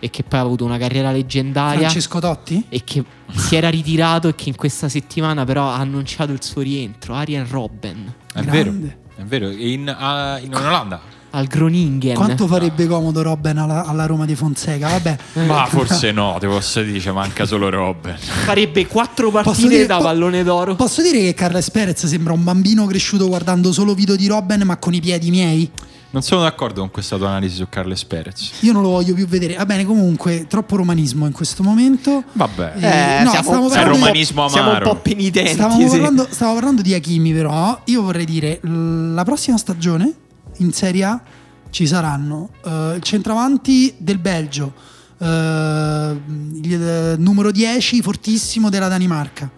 e 0.00 0.10
che 0.10 0.22
poi 0.22 0.38
ha 0.38 0.42
avuto 0.42 0.64
una 0.64 0.76
carriera 0.78 1.10
leggendaria 1.12 1.80
Francesco 1.80 2.18
Totti? 2.18 2.66
e 2.68 2.82
che 2.84 3.04
si 3.32 3.56
era 3.56 3.68
ritirato 3.70 4.28
e 4.28 4.34
che 4.34 4.48
in 4.50 4.54
questa 4.56 4.88
settimana 4.88 5.44
però 5.44 5.68
ha 5.70 5.76
annunciato 5.76 6.32
il 6.32 6.42
suo 6.42 6.60
rientro, 6.62 7.14
Arjen 7.14 7.46
Robben 7.48 8.12
È 8.34 8.40
Grande. 8.42 8.50
vero, 8.50 8.94
è 9.16 9.22
vero. 9.22 9.50
In, 9.50 9.88
ah, 9.88 10.38
in 10.40 10.54
Olanda. 10.54 11.00
Al 11.34 11.46
Groningen. 11.46 12.14
Quanto 12.14 12.46
farebbe 12.46 12.86
comodo 12.86 13.20
Robben 13.22 13.58
alla, 13.58 13.84
alla 13.84 14.06
Roma 14.06 14.24
di 14.24 14.34
Fonseca? 14.36 14.88
Vabbè, 14.88 15.16
Ma 15.46 15.66
forse 15.66 16.12
no, 16.12 16.36
te 16.38 16.46
posso 16.46 16.80
dire, 16.82 17.10
manca 17.12 17.44
solo 17.44 17.68
Robben. 17.68 18.16
Farebbe 18.16 18.86
quattro 18.86 19.30
partite 19.30 19.68
dire- 19.68 19.86
da 19.86 19.96
po- 19.96 20.04
pallone 20.04 20.42
d'oro. 20.44 20.74
posso 20.76 21.02
dire 21.02 21.18
che 21.18 21.34
Carles 21.34 21.70
Perez 21.70 22.06
sembra 22.06 22.32
un 22.32 22.44
bambino 22.44 22.86
cresciuto 22.86 23.26
guardando 23.26 23.72
solo 23.72 23.94
video 23.94 24.14
di 24.16 24.26
Robben 24.28 24.62
ma 24.62 24.76
con 24.76 24.94
i 24.94 25.00
piedi 25.00 25.30
miei? 25.30 25.70
Non 26.10 26.22
sono 26.22 26.42
d'accordo 26.42 26.78
con 26.78 26.92
questa 26.92 27.16
tua 27.16 27.26
analisi 27.30 27.56
su 27.56 27.66
Carles 27.68 28.04
Perez. 28.04 28.52
Io 28.60 28.72
non 28.72 28.82
lo 28.82 28.90
voglio 28.90 29.14
più 29.14 29.26
vedere. 29.26 29.56
Va 29.56 29.66
bene, 29.66 29.84
comunque, 29.84 30.46
troppo 30.48 30.76
romanismo 30.76 31.26
in 31.26 31.32
questo 31.32 31.64
momento. 31.64 32.22
Vabbè. 32.34 32.72
Eh, 32.76 33.24
no, 33.24 33.30
stavo 33.32 33.68
È 33.68 33.82
di- 33.82 33.88
romanismo 33.88 34.48
Siamo 34.48 34.68
un 34.70 34.76
amaro. 34.76 34.90
po' 34.90 35.00
penitenti. 35.00 35.54
Stavamo 35.54 35.80
sì. 35.80 35.88
parlando, 35.88 36.28
stavo 36.30 36.54
parlando 36.54 36.82
di 36.82 36.94
Hakimi, 36.94 37.32
però 37.32 37.80
io 37.86 38.02
vorrei 38.02 38.24
dire: 38.26 38.60
la 38.62 39.24
prossima 39.24 39.56
stagione 39.58 40.12
in 40.58 40.72
Serie 40.72 41.04
A 41.04 41.22
ci 41.70 41.86
saranno 41.86 42.50
il 42.64 43.00
centravanti 43.02 43.94
del 43.98 44.18
Belgio, 44.18 44.72
eh, 45.18 46.16
il 46.62 47.14
numero 47.18 47.50
10 47.50 48.00
fortissimo 48.02 48.70
della 48.70 48.88
Danimarca. 48.88 49.50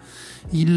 Il, 0.51 0.69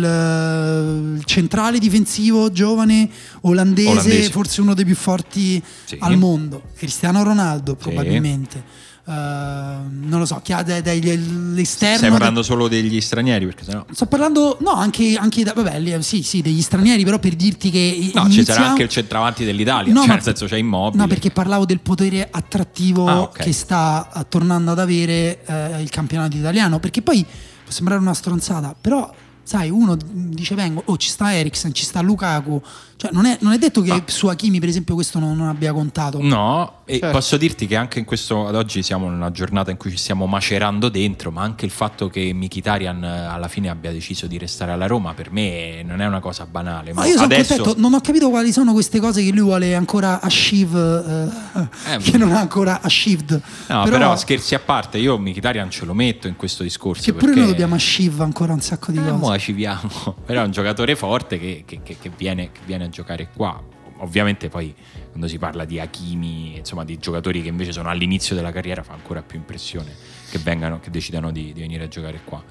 il 1.14 1.22
centrale 1.26 1.78
difensivo 1.78 2.50
giovane 2.50 3.08
olandese, 3.42 3.88
Olandese. 3.90 4.30
forse 4.30 4.60
uno 4.60 4.74
dei 4.74 4.84
più 4.84 4.96
forti 4.96 5.62
Sì. 5.84 5.96
al 6.00 6.16
mondo, 6.16 6.62
Cristiano 6.76 7.22
Ronaldo 7.22 7.76
probabilmente. 7.76 8.64
Eh, 9.10 9.12
non 9.12 10.20
lo 10.20 10.24
so, 10.24 10.40
chi 10.42 10.52
ha 10.52 10.62
de- 10.62 10.82
de- 10.82 11.00
l'esterno 11.00 11.96
Stai 11.96 12.10
de- 12.10 12.16
parlando 12.16 12.42
solo 12.44 12.68
degli 12.68 13.00
stranieri, 13.00 13.44
perché 13.46 13.64
sennò. 13.64 13.84
Sto 13.90 14.06
parlando, 14.06 14.56
no, 14.60 14.70
anche, 14.70 15.16
anche 15.18 15.42
da- 15.42 15.52
vabbè, 15.52 15.80
lì, 15.80 16.00
sì, 16.02 16.22
sì, 16.22 16.42
degli 16.42 16.62
stranieri, 16.62 17.02
però 17.02 17.18
per 17.18 17.34
dirti 17.34 17.70
che. 17.70 18.10
No, 18.14 18.26
ci 18.28 18.34
inizia- 18.36 18.54
sarà 18.54 18.68
anche 18.68 18.84
il 18.84 18.88
centravanti 18.88 19.44
dell'Italia. 19.44 19.92
No, 19.92 19.98
cioè, 20.00 20.08
ma- 20.08 20.14
nel 20.14 20.22
senso, 20.22 20.46
c'è 20.46 20.56
immobile. 20.58 21.02
No, 21.02 21.08
perché 21.08 21.30
parlavo 21.32 21.64
del 21.64 21.80
potere 21.80 22.28
attrattivo 22.30 23.06
Ah, 23.08 23.20
ok. 23.22 23.42
che 23.42 23.52
sta 23.52 24.08
eh, 24.14 24.26
tornando 24.28 24.70
ad 24.70 24.78
avere 24.78 25.42
eh, 25.44 25.82
il 25.82 25.90
campionato 25.90 26.36
italiano. 26.36 26.78
Perché 26.78 27.02
poi 27.02 27.24
può 27.24 27.72
sembrare 27.72 28.00
una 28.00 28.14
stronzata, 28.14 28.76
però. 28.80 29.12
Sai, 29.42 29.68
uno 29.68 29.96
dice 30.12 30.54
vengo, 30.54 30.80
oh 30.84 30.96
ci 30.96 31.08
sta 31.08 31.34
Eriksen, 31.34 31.74
ci 31.74 31.82
sta 31.82 32.00
Lukaku, 32.02 32.62
cioè 33.00 33.10
non 33.12 33.24
è, 33.24 33.38
non 33.40 33.52
è 33.52 33.58
detto 33.58 33.80
che 33.80 33.88
Ma- 33.88 34.02
su 34.04 34.26
Hakimi 34.26 34.60
per 34.60 34.68
esempio 34.68 34.92
questo 34.94 35.18
non, 35.18 35.34
non 35.34 35.48
abbia 35.48 35.72
contato. 35.72 36.18
No, 36.20 36.80
e 36.84 36.98
Certo. 36.98 37.16
posso 37.16 37.38
dirti 37.38 37.66
che 37.66 37.74
anche 37.76 37.98
in 37.98 38.04
questo 38.04 38.46
ad 38.46 38.54
oggi 38.54 38.82
siamo 38.82 39.06
in 39.06 39.12
una 39.14 39.30
giornata 39.30 39.70
in 39.70 39.78
cui 39.78 39.90
ci 39.90 39.96
stiamo 39.96 40.26
macerando 40.26 40.90
dentro, 40.90 41.30
ma 41.30 41.40
anche 41.40 41.64
il 41.64 41.70
fatto 41.70 42.08
che 42.08 42.30
Mkhitaryan 42.34 43.02
eh, 43.02 43.08
alla 43.24 43.48
fine 43.48 43.70
abbia 43.70 43.90
deciso 43.90 44.26
di 44.26 44.36
restare 44.36 44.72
alla 44.72 44.86
Roma 44.86 45.14
per 45.14 45.30
me 45.32 45.82
non 45.82 46.02
è 46.02 46.06
una 46.06 46.20
cosa 46.20 46.44
banale. 46.44 46.92
Ma 46.92 47.00
Ma 47.02 47.06
io 47.06 47.12
sono 47.14 47.24
adesso 47.24 47.54
contento, 47.56 47.80
non 47.80 47.94
ho 47.94 48.00
capito 48.02 48.28
quali 48.28 48.52
sono 48.52 48.74
queste 48.74 49.00
cose 49.00 49.24
che 49.24 49.30
lui 49.30 49.40
vuole 49.44 49.74
ancora 49.74 50.20
achieve, 50.20 51.30
eh, 51.54 51.68
Eh, 51.94 51.96
che 52.04 52.18
non 52.18 52.32
ha 52.32 52.40
ancora 52.40 52.80
achieved. 52.82 53.40
No, 53.68 53.84
però, 53.84 54.14
scherzi 54.16 54.54
a 54.54 54.58
parte, 54.60 54.98
io 54.98 55.16
Mkhitaryan 55.18 55.70
ce 55.70 55.86
lo 55.86 55.94
metto 55.94 56.26
in 56.28 56.36
questo 56.36 56.62
discorso. 56.62 57.02
Che 57.02 57.12
pure 57.12 57.26
perché... 57.28 57.40
noi 57.40 57.48
dobbiamo 57.48 57.74
achieve 57.76 58.22
ancora 58.22 58.52
un 58.52 58.60
sacco 58.60 58.92
di 58.92 58.98
Eh, 58.98 59.02
cose. 59.02 59.14
mo 59.14 59.38
ci 59.38 59.52
viamo. 59.52 59.88
Però 60.26 60.42
è 60.42 60.44
un 60.44 60.50
giocatore 60.50 60.96
forte 60.96 61.38
che, 61.38 61.62
che- 61.64 61.80
che- 61.82 61.96
che 61.98 62.10
viene, 62.14 62.50
che 62.52 62.60
viene 62.66 62.84
a 62.84 62.88
giocare 62.90 63.30
qua. 63.34 63.62
Ovviamente 63.98 64.48
poi 64.48 64.74
quando 65.08 65.28
si 65.28 65.38
parla 65.38 65.64
di 65.64 65.78
Hakimi, 65.78 66.56
insomma 66.58 66.84
di 66.84 66.98
giocatori 66.98 67.42
che 67.42 67.48
invece 67.48 67.72
sono 67.72 67.88
all'inizio 67.88 68.34
della 68.34 68.52
carriera 68.52 68.82
fa 68.82 68.92
ancora 68.92 69.22
più 69.22 69.38
impressione 69.38 69.94
che 70.30 70.38
vengano, 70.38 70.80
che 70.80 70.90
decidano 70.90 71.30
di, 71.30 71.52
di 71.52 71.60
venire 71.60 71.84
a 71.84 71.88
giocare 71.88 72.20
qua. 72.24 72.42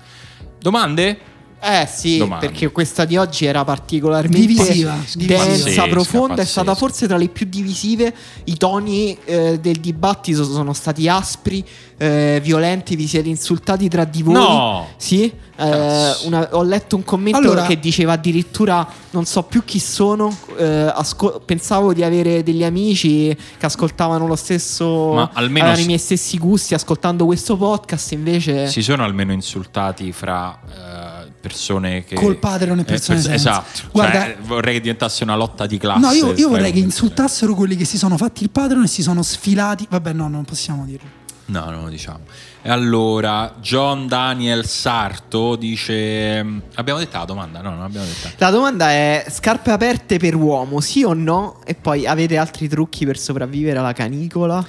Domande? 0.59 1.37
Eh 1.61 1.87
sì, 1.91 2.17
Domande. 2.17 2.47
perché 2.47 2.69
questa 2.71 3.03
di 3.05 3.17
oggi 3.17 3.45
era 3.45 3.63
particolarmente 3.65 4.37
Divisiva, 4.39 4.93
divisiva. 4.93 5.25
densa, 5.43 5.57
Pazzesca, 5.63 5.87
profonda, 5.87 6.25
è 6.33 6.35
pazzesca. 6.37 6.61
stata 6.61 6.75
forse 6.75 7.07
tra 7.07 7.17
le 7.17 7.27
più 7.27 7.45
divisive. 7.49 8.13
I 8.45 8.55
toni 8.57 9.17
eh, 9.25 9.59
del 9.59 9.77
dibattito 9.79 10.43
sono 10.45 10.73
stati 10.73 11.07
aspri, 11.09 11.65
eh, 11.97 12.39
violenti, 12.41 12.95
vi 12.95 13.07
siete 13.07 13.27
insultati 13.27 13.89
tra 13.89 14.05
di 14.05 14.23
voi. 14.23 14.33
No! 14.35 14.87
Sì, 14.95 15.23
eh, 15.57 16.11
una- 16.23 16.47
ho 16.51 16.63
letto 16.63 16.95
un 16.95 17.03
commento 17.03 17.37
Allora- 17.39 17.65
che 17.65 17.77
diceva 17.77 18.13
addirittura 18.13 18.87
non 19.11 19.25
so 19.25 19.43
più 19.43 19.65
chi 19.65 19.79
sono, 19.79 20.33
eh, 20.57 20.65
asco- 20.93 21.41
pensavo 21.43 21.93
di 21.93 22.03
avere 22.03 22.41
degli 22.43 22.63
amici 22.63 23.35
che 23.57 23.65
ascoltavano 23.65 24.27
lo 24.27 24.35
stesso, 24.37 25.13
Ma 25.13 25.29
almeno 25.33 25.65
avevano 25.65 25.77
s- 25.77 25.83
i 25.83 25.85
miei 25.87 25.99
stessi 25.99 26.37
gusti 26.37 26.73
ascoltando 26.73 27.25
questo 27.25 27.57
podcast, 27.57 28.11
invece... 28.13 28.67
Si 28.67 28.81
sono 28.81 29.03
almeno 29.03 29.33
insultati 29.33 30.11
fra 30.13 30.57
eh, 30.69 31.08
persone 31.39 32.03
che. 32.03 32.15
Col 32.15 32.37
Patreon 32.37 32.79
e 32.79 32.83
persone 32.83 33.19
pers- 33.21 33.29
senza. 33.29 33.61
Esatto. 33.61 33.89
Guarda- 33.91 34.23
Cioè, 34.23 34.37
vorrei 34.41 34.73
che 34.75 34.81
diventasse 34.81 35.23
una 35.23 35.35
lotta 35.35 35.65
di 35.65 35.77
classe. 35.77 35.99
No, 35.99 36.11
io, 36.11 36.33
io 36.33 36.49
vorrei 36.49 36.71
che 36.71 36.79
insultassero 36.79 37.53
quelli 37.55 37.75
che 37.75 37.85
si 37.85 37.97
sono 37.97 38.17
fatti 38.17 38.43
il 38.43 38.49
Patreon 38.49 38.83
e 38.83 38.87
si 38.87 39.01
sono 39.01 39.23
sfilati. 39.23 39.87
Vabbè, 39.89 40.13
no, 40.13 40.27
non 40.27 40.43
possiamo 40.45 40.85
dirlo. 40.85 41.17
No, 41.45 41.65
non 41.71 41.83
lo 41.83 41.89
diciamo. 41.89 42.19
E 42.61 42.69
allora, 42.69 43.55
John 43.59 44.05
Daniel 44.07 44.65
Sarto 44.67 45.55
dice: 45.55 46.45
Abbiamo 46.75 46.99
detta 46.99 47.19
la 47.19 47.25
domanda? 47.25 47.61
No, 47.61 47.71
non 47.71 47.81
abbiamo 47.81 48.05
detta. 48.05 48.31
La 48.37 48.51
domanda 48.51 48.89
è: 48.91 49.25
scarpe 49.29 49.71
aperte 49.71 50.19
per 50.19 50.35
uomo, 50.35 50.79
sì 50.79 51.03
o 51.03 51.13
no? 51.13 51.61
E 51.65 51.73
poi 51.73 52.05
avete 52.05 52.37
altri 52.37 52.67
trucchi 52.67 53.05
per 53.05 53.17
sopravvivere 53.17 53.79
alla 53.79 53.93
canicola? 53.93 54.63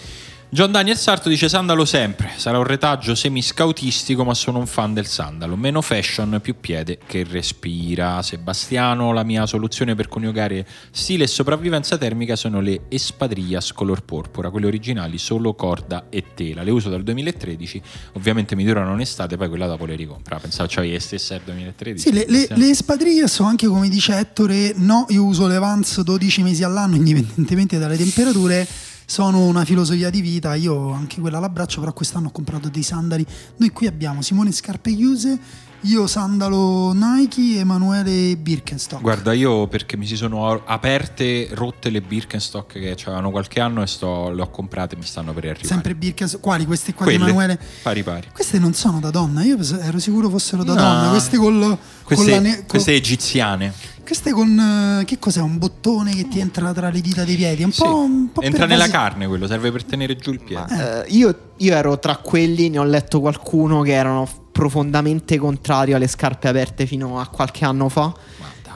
John 0.52 0.72
Daniel 0.72 0.96
Sarto 0.96 1.28
dice 1.28 1.48
sandalo 1.48 1.84
sempre, 1.84 2.32
sarà 2.34 2.58
un 2.58 2.64
retaggio 2.64 3.14
semi-scautistico 3.14 4.24
ma 4.24 4.34
sono 4.34 4.58
un 4.58 4.66
fan 4.66 4.92
del 4.92 5.06
sandalo, 5.06 5.54
meno 5.54 5.80
fashion, 5.80 6.40
più 6.42 6.56
piede 6.58 6.98
che 7.06 7.22
respira. 7.22 8.20
Sebastiano, 8.20 9.12
la 9.12 9.22
mia 9.22 9.46
soluzione 9.46 9.94
per 9.94 10.08
coniugare 10.08 10.66
stile 10.90 11.22
e 11.22 11.26
sopravvivenza 11.28 11.96
termica 11.98 12.34
sono 12.34 12.60
le 12.60 12.80
espadrillas 12.88 13.72
color 13.72 14.02
porpora, 14.02 14.50
quelle 14.50 14.66
originali 14.66 15.18
solo 15.18 15.54
corda 15.54 16.06
e 16.10 16.24
tela, 16.34 16.64
le 16.64 16.72
uso 16.72 16.90
dal 16.90 17.04
2013, 17.04 17.82
ovviamente 18.14 18.56
mi 18.56 18.64
durano 18.64 18.92
un'estate, 18.92 19.36
poi 19.36 19.48
quella 19.48 19.68
dopo 19.68 19.86
le 19.86 19.94
ricompra, 19.94 20.40
pensavo 20.40 20.68
c'avevi 20.68 20.94
le 20.94 21.00
stesse 21.00 21.34
del 21.34 21.42
2013. 21.44 22.00
Sì, 22.00 22.12
le, 22.12 22.24
le, 22.26 22.48
le 22.56 22.74
spadriglie 22.74 23.28
sono 23.28 23.48
anche 23.48 23.68
come 23.68 23.88
dice 23.88 24.18
Ettore. 24.18 24.72
No, 24.74 25.06
io 25.10 25.24
uso 25.24 25.46
le 25.46 25.58
Vans 25.58 26.00
12 26.00 26.42
mesi 26.42 26.64
all'anno, 26.64 26.96
indipendentemente 26.96 27.78
dalle 27.78 27.96
temperature. 27.96 28.66
Sono 29.10 29.40
una 29.46 29.64
filosofia 29.64 30.08
di 30.08 30.20
vita. 30.20 30.54
Io 30.54 30.92
anche 30.92 31.20
quella 31.20 31.38
all'abbraccio, 31.38 31.80
però 31.80 31.92
quest'anno 31.92 32.28
ho 32.28 32.30
comprato 32.30 32.68
dei 32.68 32.84
sandali. 32.84 33.26
Noi 33.56 33.70
qui 33.70 33.88
abbiamo 33.88 34.22
Simone 34.22 34.52
Scarpe 34.52 34.94
chiuse 34.94 35.36
Io 35.80 36.06
sandalo 36.06 36.92
Nike, 36.92 37.58
Emanuele 37.58 38.36
Birkenstock. 38.36 39.02
Guarda, 39.02 39.32
io 39.32 39.66
perché 39.66 39.96
mi 39.96 40.06
si 40.06 40.14
sono 40.14 40.62
aperte, 40.64 41.48
rotte 41.54 41.90
le 41.90 42.02
Birkenstock 42.02 42.74
che 42.74 42.96
avevano 43.06 43.32
qualche 43.32 43.58
anno 43.58 43.82
e 43.82 43.88
sto, 43.88 44.30
le 44.30 44.42
ho 44.42 44.48
comprate 44.50 44.94
e 44.94 44.98
mi 44.98 45.04
stanno 45.04 45.32
per 45.32 45.44
arrivare. 45.46 45.66
Sempre 45.66 45.96
Birkenstock. 45.96 46.40
Quali? 46.40 46.64
Queste 46.64 46.94
qua 46.94 47.06
Quelle, 47.06 47.18
di 47.18 47.24
Emanuele? 47.24 47.58
Pari 47.82 48.04
pari. 48.04 48.28
Queste 48.32 48.60
non 48.60 48.74
sono 48.74 49.00
da 49.00 49.10
donna, 49.10 49.42
io 49.42 49.58
ero 49.80 49.98
sicuro 49.98 50.28
fossero 50.28 50.62
da 50.62 50.74
No. 50.74 50.80
donna. 50.80 51.08
Queste 51.08 51.36
col. 51.36 51.78
Queste, 52.04 52.24
con 52.24 52.32
la 52.34 52.40
ne- 52.40 52.64
queste 52.64 52.94
egiziane. 52.94 53.72
Queste 54.04 54.30
con. 54.32 54.98
eh, 55.00 55.04
Che 55.04 55.18
cos'è? 55.18 55.40
Un 55.40 55.58
bottone 55.58 56.14
che 56.14 56.28
ti 56.28 56.38
entra 56.40 56.72
tra 56.72 56.90
le 56.90 57.00
dita 57.00 57.24
dei 57.24 57.36
piedi. 57.36 57.62
È 57.62 57.64
un 57.64 57.72
Sì. 57.72 57.82
po'. 57.82 57.96
Un 58.00 58.32
po 58.32 58.40
Entra 58.42 58.66
nella 58.66 58.84
pervasivo. 58.84 58.98
carne 59.10 59.26
quello, 59.26 59.46
serve 59.46 59.72
per 59.72 59.84
tenere 59.84 60.16
giù 60.16 60.32
il 60.32 60.40
piede. 60.42 61.04
Eh, 61.06 61.10
io, 61.12 61.52
io 61.56 61.74
ero 61.74 61.98
tra 61.98 62.16
quelli, 62.16 62.68
ne 62.68 62.78
ho 62.78 62.84
letto 62.84 63.20
qualcuno 63.20 63.82
che 63.82 63.92
erano 63.92 64.28
profondamente 64.52 65.38
contrario 65.38 65.96
alle 65.96 66.06
scarpe 66.08 66.48
aperte 66.48 66.86
fino 66.86 67.18
a 67.20 67.26
qualche 67.28 67.64
anno 67.64 67.88
fa. 67.88 68.12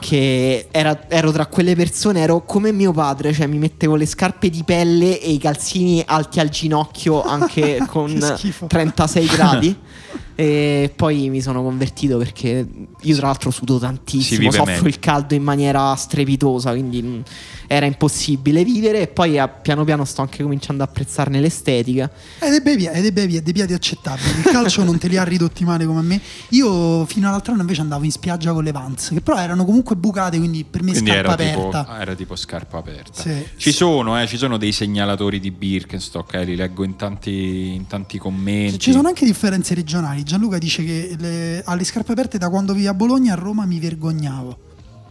Che 0.00 0.68
era- 0.70 1.08
ero 1.08 1.32
tra 1.32 1.46
quelle 1.46 1.74
persone, 1.74 2.20
ero 2.20 2.44
come 2.44 2.72
mio 2.72 2.92
padre, 2.92 3.32
cioè 3.32 3.46
mi 3.46 3.56
mettevo 3.56 3.94
le 3.96 4.04
scarpe 4.04 4.50
di 4.50 4.62
pelle 4.62 5.18
e 5.18 5.30
i 5.30 5.38
calzini 5.38 6.02
alti 6.04 6.40
al 6.40 6.50
ginocchio 6.50 7.22
anche 7.22 7.78
con 7.88 8.12
Che 8.12 8.20
schifo. 8.36 8.66
36 8.66 9.26
gradi. 9.26 9.74
E 10.36 10.92
poi 10.94 11.28
mi 11.28 11.40
sono 11.40 11.62
convertito 11.62 12.18
perché 12.18 12.66
io, 13.00 13.16
tra 13.16 13.26
l'altro, 13.26 13.50
sudo 13.50 13.74
Si 13.74 13.80
tantissimo, 13.80 14.50
soffro 14.50 14.72
meglio. 14.72 14.88
il 14.88 14.98
caldo 14.98 15.34
in 15.34 15.42
maniera 15.42 15.94
strepitosa, 15.94 16.70
quindi 16.70 17.02
mm, 17.02 17.20
era 17.66 17.86
impossibile 17.86 18.64
vivere. 18.64 19.00
E 19.02 19.06
poi 19.08 19.38
a- 19.38 19.48
piano 19.48 19.84
piano 19.84 20.04
sto 20.04 20.22
anche 20.22 20.42
cominciando 20.42 20.82
a 20.82 20.86
apprezzarne 20.86 21.40
l'estetica. 21.40 22.10
Ed 22.40 22.52
è 22.54 22.60
dei 22.60 22.76
piedi, 22.76 23.00
dei 23.00 23.12
piedi, 23.12 23.42
dei 23.42 23.52
piedi 23.52 23.72
accettabili. 23.72 24.28
Il 24.38 24.42
calcio 24.44 24.82
non 24.84 24.98
te 24.98 25.08
li 25.08 25.16
ha 25.16 25.24
ridotti 25.24 25.64
male 25.64 25.84
come 25.86 25.98
a 26.00 26.02
me. 26.02 26.20
Io 26.50 27.04
fino 27.06 27.28
all'altro 27.28 27.52
anno 27.52 27.62
invece 27.62 27.80
andavo 27.80 28.04
in 28.04 28.10
spiaggia 28.12 28.52
con 28.52 28.62
le 28.64 28.72
Vans, 28.72 29.08
che 29.08 29.20
però 29.20 29.38
erano 29.38 29.64
comunque 29.64 29.96
bucate, 29.96 30.38
quindi 30.38 30.64
per 30.64 30.82
me 30.82 30.92
Quindi 30.92 31.10
scarpa 31.10 31.34
era 31.34 31.44
tipo, 31.50 31.68
aperta. 31.68 31.92
ah, 31.92 32.00
era 32.00 32.14
tipo 32.14 32.36
scarpa 32.36 32.78
aperta. 32.78 33.22
Sì. 33.22 33.44
Ci 33.56 33.72
sono, 33.72 34.20
eh, 34.20 34.26
ci 34.26 34.36
sono 34.36 34.56
dei 34.56 34.72
segnalatori 34.72 35.40
di 35.40 35.50
Birkenstock, 35.50 36.34
eh, 36.34 36.44
li 36.44 36.56
leggo 36.56 36.84
in 36.84 36.96
tanti, 36.96 37.74
in 37.74 37.86
tanti 37.86 38.18
commenti. 38.18 38.78
Ci 38.78 38.92
sono 38.92 39.08
anche 39.08 39.24
differenze 39.24 39.74
regionali. 39.74 40.22
Gianluca 40.22 40.58
dice 40.58 40.84
che 40.84 41.16
le- 41.18 41.62
alle 41.64 41.84
scarpe 41.84 42.12
aperte 42.12 42.38
da 42.38 42.48
quando 42.48 42.72
vivo 42.74 42.90
a 42.90 42.94
Bologna 42.94 43.32
a 43.32 43.36
Roma 43.36 43.64
mi 43.64 43.78
vergognavo. 43.78 44.58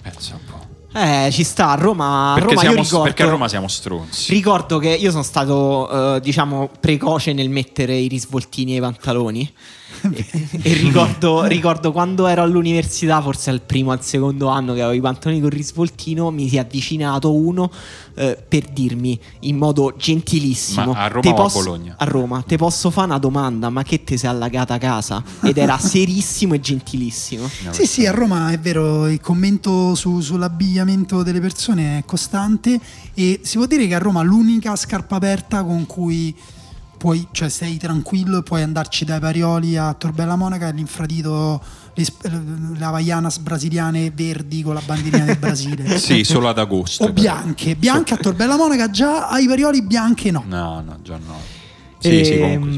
Pensa 0.01 0.33
un 0.35 0.39
po'. 0.49 0.72
Eh, 0.93 1.29
ci 1.31 1.43
sta 1.43 1.69
a 1.71 1.75
Roma. 1.75 2.33
Perché, 2.35 2.49
Roma 2.49 2.61
siamo, 2.61 2.75
io 2.75 2.81
ricordo, 2.81 3.03
perché 3.03 3.23
a 3.23 3.29
Roma 3.29 3.47
siamo 3.47 3.67
stronzi. 3.67 4.33
ricordo 4.33 4.77
che 4.77 4.89
io 4.89 5.09
sono 5.09 5.23
stato, 5.23 6.15
eh, 6.15 6.21
diciamo, 6.21 6.69
precoce 6.79 7.33
nel 7.33 7.49
mettere 7.49 7.95
i 7.95 8.07
risvoltini 8.07 8.73
ai 8.73 8.79
pantaloni. 8.79 9.51
E 10.11 10.73
ricordo, 10.73 11.43
ricordo 11.45 11.91
quando 11.91 12.27
ero 12.27 12.41
all'università, 12.41 13.21
forse 13.21 13.49
al 13.49 13.61
primo 13.61 13.89
o 13.89 13.93
al 13.93 14.03
secondo 14.03 14.47
anno 14.47 14.73
che 14.73 14.81
avevo 14.81 14.97
i 14.97 15.01
pantaloni 15.01 15.39
con 15.39 15.49
risvoltino, 15.49 16.29
mi 16.31 16.49
si 16.49 16.57
è 16.57 16.59
avvicinato 16.59 17.33
uno 17.33 17.71
eh, 18.15 18.37
per 18.47 18.67
dirmi 18.69 19.17
in 19.41 19.57
modo 19.57 19.93
gentilissimo: 19.97 20.91
Ma 20.93 21.03
a 21.03 21.07
Roma 21.07 21.21
"Te 21.21 21.29
o 21.29 21.31
a 21.31 21.35
posso- 21.35 21.59
Bologna?" 21.63 21.95
A 21.97 22.05
Roma, 22.05 22.41
ti 22.45 22.57
posso 22.57 22.89
fare 22.89 23.07
una 23.07 23.17
domanda, 23.17 23.69
ma 23.69 23.83
che 23.83 24.03
ti 24.03 24.17
sei 24.17 24.29
allagata 24.29 24.73
a 24.73 24.77
casa? 24.77 25.23
Ed 25.41 25.57
era 25.57 25.77
serissimo 25.79 26.53
e 26.55 26.59
gentilissimo. 26.59 27.49
No, 27.63 27.73
Sì, 27.73 27.85
sì, 27.85 28.05
a 28.05 28.11
Roma 28.11 28.51
è 28.51 28.59
vero, 28.59 29.07
il 29.07 29.21
commento 29.21 29.95
su- 29.95 30.19
sull'abbigliamento 30.19 31.23
delle 31.23 31.39
persone 31.39 31.99
è 31.99 32.03
costante 32.05 32.79
e 33.13 33.39
si 33.43 33.57
può 33.57 33.65
dire 33.65 33.87
che 33.87 33.95
a 33.95 33.99
Roma 33.99 34.21
l'unica 34.21 34.75
scarpa 34.75 35.15
aperta 35.15 35.63
con 35.63 35.85
cui 35.85 36.35
puoi, 37.03 37.27
cioè 37.31 37.49
sei 37.49 37.75
tranquillo 37.75 38.37
e 38.37 38.43
puoi 38.43 38.61
andarci 38.61 39.03
dai 39.03 39.19
Parioli 39.19 39.75
a 39.75 39.93
Torbella 39.93 40.37
Monaca 40.37 40.69
è 40.69 40.71
l'infradito, 40.71 41.61
le, 41.95 42.05
Havaianas 42.79 43.39
brasiliane 43.39 44.09
verdi 44.09 44.63
con 44.63 44.73
la 44.73 44.81
bandierina 44.85 45.25
del 45.25 45.37
Brasile. 45.37 45.81
Sì, 45.99 46.23
solo 46.23 46.47
ad 46.47 46.59
agosto. 46.59 47.03
O 47.03 47.11
bianche, 47.11 47.75
bianche 47.75 48.13
a 48.13 48.17
Torbella 48.17 48.55
Monaca 48.55 48.89
già, 48.89 49.27
ai 49.27 49.47
Parioli 49.47 49.81
bianche 49.81 50.31
no. 50.31 50.45
No, 50.47 50.79
no, 50.79 50.97
già 51.01 51.17
no. 51.17 51.41
Sì, 51.97 52.23
sì, 52.23 52.39
comunque 52.39 52.71
sì. 52.71 52.77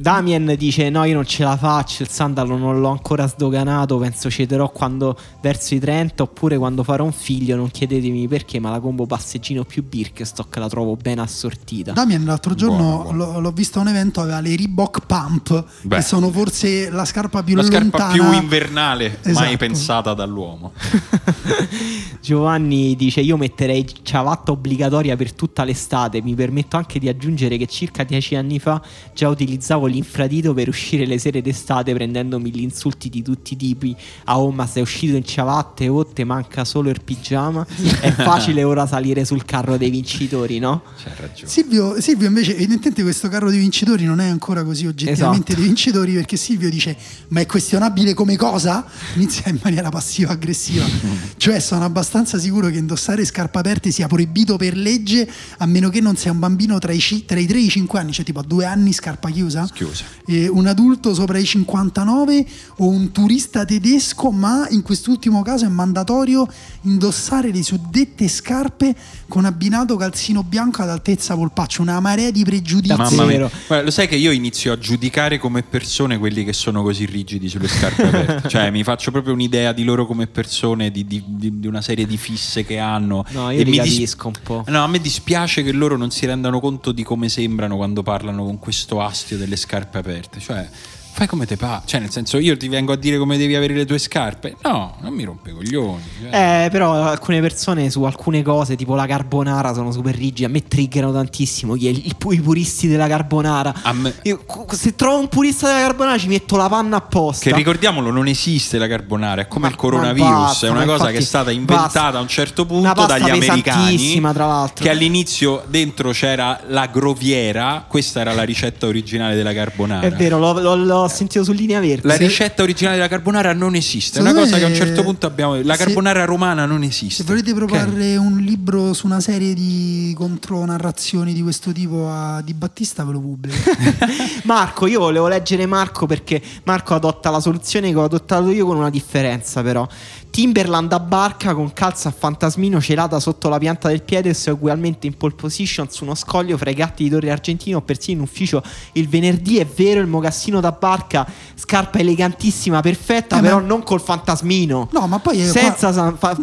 Damien 0.00 0.54
dice: 0.58 0.90
No, 0.90 1.04
io 1.04 1.14
non 1.14 1.24
ce 1.26 1.42
la 1.44 1.56
faccio. 1.56 2.02
Il 2.02 2.08
sandalo 2.08 2.56
non 2.56 2.80
l'ho 2.80 2.88
ancora 2.88 3.26
sdoganato. 3.26 3.98
Penso 3.98 4.30
cederò 4.30 4.70
quando 4.70 5.16
verso 5.40 5.74
i 5.74 5.78
30. 5.80 6.22
Oppure 6.22 6.56
quando 6.58 6.82
farò 6.82 7.04
un 7.04 7.12
figlio. 7.12 7.56
Non 7.56 7.70
chiedetemi 7.70 8.26
perché, 8.28 8.58
ma 8.60 8.70
la 8.70 8.80
combo 8.80 9.06
passeggino 9.06 9.64
più 9.64 9.82
Birkenstock 9.84 10.56
la 10.56 10.68
trovo 10.68 10.96
ben 10.96 11.18
assortita. 11.18 11.92
Damien 11.92 12.24
l'altro 12.24 12.54
giorno 12.54 12.76
Buono, 12.76 13.02
buono. 13.02 13.32
l'ho, 13.32 13.40
l'ho 13.40 13.50
visto 13.52 13.78
a 13.78 13.82
un 13.82 13.88
evento, 13.88 14.20
aveva 14.20 14.40
le 14.40 14.56
Reebok 14.56 15.06
Pump, 15.06 15.64
Beh. 15.82 15.96
che 15.96 16.02
sono 16.02 16.30
forse 16.30 16.90
la 16.90 17.04
scarpa 17.04 17.42
più 17.42 17.56
La 17.56 17.62
scarpa 17.62 17.98
lontana. 17.98 18.12
più 18.12 18.32
invernale 18.32 19.18
mai 19.24 19.32
Esatto. 19.32 19.56
pensata 19.56 20.14
dall'uomo. 20.14 20.72
Giovanni 22.20 22.96
dice: 22.96 23.20
Io 23.20 23.36
metterei 23.36 23.86
ciabatta 24.02 24.52
obbligatoria 24.52 25.16
per 25.16 25.32
tutta 25.32 25.64
l'estate. 25.64 26.22
Mi 26.22 26.34
permetto 26.34 26.76
anche 26.76 26.98
di 26.98 27.08
aggiungere 27.08 27.56
che 27.56 27.66
circa 27.66 28.04
dieci 28.04 28.34
anni 28.34 28.58
fa 28.58 28.80
già 29.14 29.28
utilizzavo 29.28 29.83
l'infradito 29.86 30.54
per 30.54 30.68
uscire 30.68 31.06
le 31.06 31.18
sere 31.18 31.42
d'estate 31.42 31.92
prendendomi 31.94 32.50
gli 32.50 32.62
insulti 32.62 33.08
di 33.08 33.22
tutti 33.22 33.54
i 33.54 33.56
tipi. 33.56 33.96
A 34.24 34.38
oh, 34.38 34.50
ma 34.50 34.66
sei 34.66 34.82
uscito 34.82 35.16
in 35.16 35.24
ciabatte 35.24 35.88
o 35.88 36.04
te 36.06 36.24
manca 36.24 36.64
solo 36.64 36.90
il 36.90 37.00
pigiama? 37.02 37.66
È 38.00 38.10
facile 38.12 38.62
ora 38.64 38.86
salire 38.86 39.24
sul 39.24 39.44
carro 39.44 39.76
dei 39.76 39.90
vincitori, 39.90 40.58
no? 40.58 40.82
C'ha 41.02 41.12
ragione. 41.16 41.50
Silvio, 41.50 42.00
Silvio 42.00 42.26
invece 42.28 42.54
evidentemente 42.54 43.02
questo 43.02 43.28
carro 43.28 43.50
dei 43.50 43.58
vincitori 43.58 44.04
non 44.04 44.20
è 44.20 44.28
ancora 44.28 44.64
così 44.64 44.86
oggettivamente 44.86 45.52
Esatto. 45.52 45.54
dei 45.54 45.64
vincitori 45.64 46.12
perché 46.14 46.36
Silvio 46.36 46.70
dice 46.70 46.96
ma 47.28 47.40
è 47.40 47.46
questionabile 47.46 48.14
come 48.14 48.36
cosa? 48.36 48.84
Inizia 49.14 49.50
in 49.50 49.58
maniera 49.62 49.88
passiva 49.90 50.32
aggressiva 50.32 50.84
cioè 51.36 51.60
sono 51.60 51.84
abbastanza 51.84 52.38
sicuro 52.38 52.68
che 52.68 52.78
indossare 52.78 53.24
scarpe 53.24 53.58
aperte 53.58 53.90
sia 53.90 54.06
proibito 54.06 54.56
per 54.56 54.76
legge 54.76 55.28
a 55.58 55.66
meno 55.66 55.88
che 55.88 56.00
non 56.00 56.16
sia 56.16 56.32
un 56.32 56.38
bambino 56.38 56.78
tra 56.78 56.92
i, 56.92 57.24
tra 57.26 57.38
i 57.38 57.46
3 57.46 57.58
e 57.58 57.60
i 57.60 57.68
5 57.68 57.98
anni 57.98 58.12
cioè 58.12 58.24
tipo 58.24 58.40
a 58.40 58.44
2 58.44 58.64
anni 58.64 58.92
scarpa 58.92 59.30
chiusa 59.30 59.68
Chiusa. 59.74 60.04
Eh, 60.26 60.48
un 60.48 60.66
adulto 60.66 61.12
sopra 61.12 61.36
i 61.38 61.44
59 61.44 62.46
o 62.78 62.86
un 62.88 63.10
turista 63.12 63.64
tedesco, 63.64 64.30
ma 64.30 64.66
in 64.70 64.82
quest'ultimo 64.82 65.42
caso 65.42 65.66
è 65.66 65.68
mandatorio 65.68 66.46
indossare 66.82 67.50
le 67.52 67.62
suddette 67.62 68.28
scarpe 68.28 68.94
con 69.28 69.44
abbinato 69.44 69.96
calzino 69.96 70.42
bianco 70.42 70.82
ad 70.82 70.88
altezza 70.90 71.34
polpaccio, 71.34 71.82
una 71.82 71.98
marea 72.00 72.30
di 72.30 72.44
pregiudizi. 72.44 72.94
Mamma 72.96 73.24
mia. 73.24 73.50
Guarda, 73.66 73.84
lo 73.84 73.90
sai 73.90 74.06
che 74.08 74.16
io 74.16 74.30
inizio 74.30 74.72
a 74.72 74.78
giudicare 74.78 75.38
come 75.38 75.62
persone 75.62 76.18
quelli 76.18 76.44
che 76.44 76.52
sono 76.52 76.82
così 76.82 77.04
rigidi 77.04 77.48
sulle 77.48 77.68
scarpe 77.68 78.02
aperte. 78.06 78.48
cioè, 78.50 78.70
mi 78.70 78.84
faccio 78.84 79.10
proprio 79.10 79.34
un'idea 79.34 79.72
di 79.72 79.82
loro 79.84 80.06
come 80.06 80.26
persone, 80.26 80.90
di, 80.90 81.04
di- 81.06 81.22
di- 81.26 81.58
di 81.58 81.66
una 81.66 81.82
serie 81.82 82.06
di 82.06 82.16
fisse 82.16 82.64
che 82.64 82.78
hanno. 82.78 83.24
No, 83.30 83.50
io 83.50 83.58
E 83.60 83.64
li 83.64 83.70
mi 83.70 83.80
dis- 83.80 83.92
capisco 83.92 84.28
un 84.28 84.34
po'. 84.42 84.64
No, 84.68 84.84
a 84.84 84.86
me 84.86 85.00
dispiace 85.00 85.62
che 85.62 85.72
loro 85.72 85.96
non 85.96 86.10
si 86.10 86.24
rendano 86.26 86.60
conto 86.60 86.92
di 86.92 87.02
come 87.02 87.28
sembrano 87.28 87.76
quando 87.76 88.02
parlano 88.02 88.44
con 88.44 88.58
questo 88.58 89.00
astio 89.02 89.36
delle 89.36 89.56
scarpe 89.56 89.63
aperte. 89.98 90.40
Cioè, 90.40 90.68
fai 91.16 91.28
come 91.28 91.46
te 91.46 91.56
pa. 91.56 91.80
Cioè, 91.84 92.00
nel 92.00 92.10
senso, 92.10 92.38
io 92.38 92.56
ti 92.56 92.66
vengo 92.66 92.92
a 92.92 92.96
dire 92.96 93.18
come 93.18 93.36
devi 93.38 93.54
avere 93.54 93.72
le 93.74 93.84
tue 93.84 93.98
scarpe. 93.98 94.56
No, 94.62 94.96
non 95.00 95.12
mi 95.14 95.22
rompe 95.22 95.50
i 95.50 95.52
coglioni. 95.52 96.02
cioè. 96.28 96.64
Eh, 96.64 96.70
però 96.70 96.92
alcune 96.94 97.40
persone 97.40 97.88
su 97.88 98.02
alcune 98.02 98.42
cose, 98.42 98.74
tipo 98.74 98.96
la 98.96 99.06
carbonara, 99.06 99.72
sono 99.74 99.92
super 99.92 100.14
rigide. 100.16 100.46
A 100.46 100.50
me 100.50 100.64
triggerano 100.66 101.12
tantissimo 101.12 101.76
gli- 101.76 101.86
i, 101.86 102.12
i 102.30 102.40
puristi 102.40 102.88
della 102.88 103.06
carbonara. 103.06 103.72
Me- 103.92 104.14
Io, 104.22 104.44
se 104.72 104.96
trovo 104.96 105.20
un 105.20 105.28
purista 105.28 105.68
della 105.68 105.80
carbonara, 105.86 106.18
ci 106.18 106.26
metto 106.26 106.56
la 106.56 106.68
panna 106.68 106.96
apposta. 106.96 107.48
Che 107.48 107.54
ricordiamolo, 107.54 108.10
non 108.10 108.26
esiste 108.26 108.76
la 108.78 108.88
carbonara, 108.88 109.42
è 109.42 109.46
come 109.48 109.66
Ma- 109.66 109.70
il 109.70 109.76
coronavirus, 109.76 110.28
basta, 110.30 110.66
è 110.66 110.70
una 110.70 110.84
cosa 110.84 111.10
che 111.12 111.18
è 111.18 111.20
stata 111.20 111.44
basta. 111.44 111.60
inventata 111.60 112.18
a 112.18 112.20
un 112.20 112.28
certo 112.28 112.66
punto 112.66 113.06
dagli 113.06 113.30
americani. 113.30 114.20
tra 114.32 114.46
l'altro. 114.46 114.84
Che 114.84 114.90
all'inizio 114.90 115.62
dentro 115.68 116.10
c'era 116.10 116.60
la 116.66 116.86
groviera, 116.86 117.84
questa 117.86 118.20
era 118.20 118.32
la 118.32 118.42
ricetta 118.42 118.86
originale 118.86 119.36
della 119.36 119.52
carbonara. 119.54 120.06
È 120.06 120.10
vero, 120.10 120.38
l'ho, 120.38 121.03
sentito 121.08 121.44
su 121.44 121.52
linea 121.52 121.80
verde. 121.80 122.08
La 122.08 122.16
ricetta 122.16 122.62
originale 122.62 122.96
della 122.96 123.08
carbonara 123.08 123.52
non 123.52 123.74
esiste, 123.74 124.18
è 124.18 124.20
una 124.22 124.34
cosa 124.34 124.58
che 124.58 124.64
a 124.64 124.66
un 124.66 124.74
certo 124.74 125.02
punto 125.02 125.26
abbiamo. 125.26 125.60
La 125.62 125.76
se- 125.76 125.84
carbonara 125.84 126.24
romana 126.24 126.66
non 126.66 126.82
esiste. 126.82 127.22
Se 127.22 127.24
volete 127.24 127.54
proporre 127.54 128.16
un 128.16 128.38
libro 128.38 128.92
su 128.92 129.06
una 129.06 129.20
serie 129.20 129.54
di 129.54 130.14
contronarrazioni 130.16 131.32
di 131.32 131.42
questo 131.42 131.72
tipo 131.72 132.08
a 132.10 132.40
Di 132.42 132.54
Battista, 132.54 133.04
ve 133.04 133.12
lo 133.12 133.20
pubblico. 133.20 133.56
Marco, 134.44 134.86
io 134.86 135.00
volevo 135.00 135.28
leggere 135.28 135.66
Marco 135.66 136.06
perché 136.06 136.42
Marco 136.64 136.94
adotta 136.94 137.30
la 137.30 137.40
soluzione 137.40 137.90
che 137.90 137.96
ho 137.96 138.04
adottato 138.04 138.50
io 138.50 138.66
con 138.66 138.76
una 138.76 138.90
differenza 138.90 139.62
però. 139.62 139.86
Timberland 140.34 140.92
a 140.92 140.98
barca 140.98 141.54
con 141.54 141.72
calza 141.72 142.08
a 142.08 142.12
fantasmino 142.12 142.80
celata 142.80 143.20
sotto 143.20 143.48
la 143.48 143.56
pianta 143.58 143.86
del 143.86 144.02
piede 144.02 144.30
e 144.30 144.50
ugualmente 144.50 145.06
in 145.06 145.16
pole 145.16 145.34
position 145.36 145.88
su 145.90 146.02
uno 146.02 146.16
scoglio 146.16 146.56
fra 146.58 146.70
i 146.70 146.74
gatti 146.74 147.04
di 147.04 147.08
Torre 147.10 147.30
Argentino 147.30 147.80
persino 147.82 148.16
in 148.16 148.24
ufficio 148.24 148.60
il 148.94 149.08
venerdì 149.08 149.58
è 149.58 149.64
vero 149.64 150.00
il 150.00 150.08
mocassino 150.08 150.58
da 150.58 150.72
barca 150.72 151.24
scarpa 151.54 152.00
elegantissima 152.00 152.80
perfetta 152.80 153.38
Eh, 153.38 153.42
però 153.42 153.60
ma- 153.60 153.66
non 153.66 153.84
col 153.84 154.00
fantasmino. 154.00 154.88
No, 154.90 155.06
ma 155.06 155.20
poi 155.20 155.40
eh, 155.40 155.46
senza 155.46 155.92
san- 155.92 156.16
fa- 156.18 156.36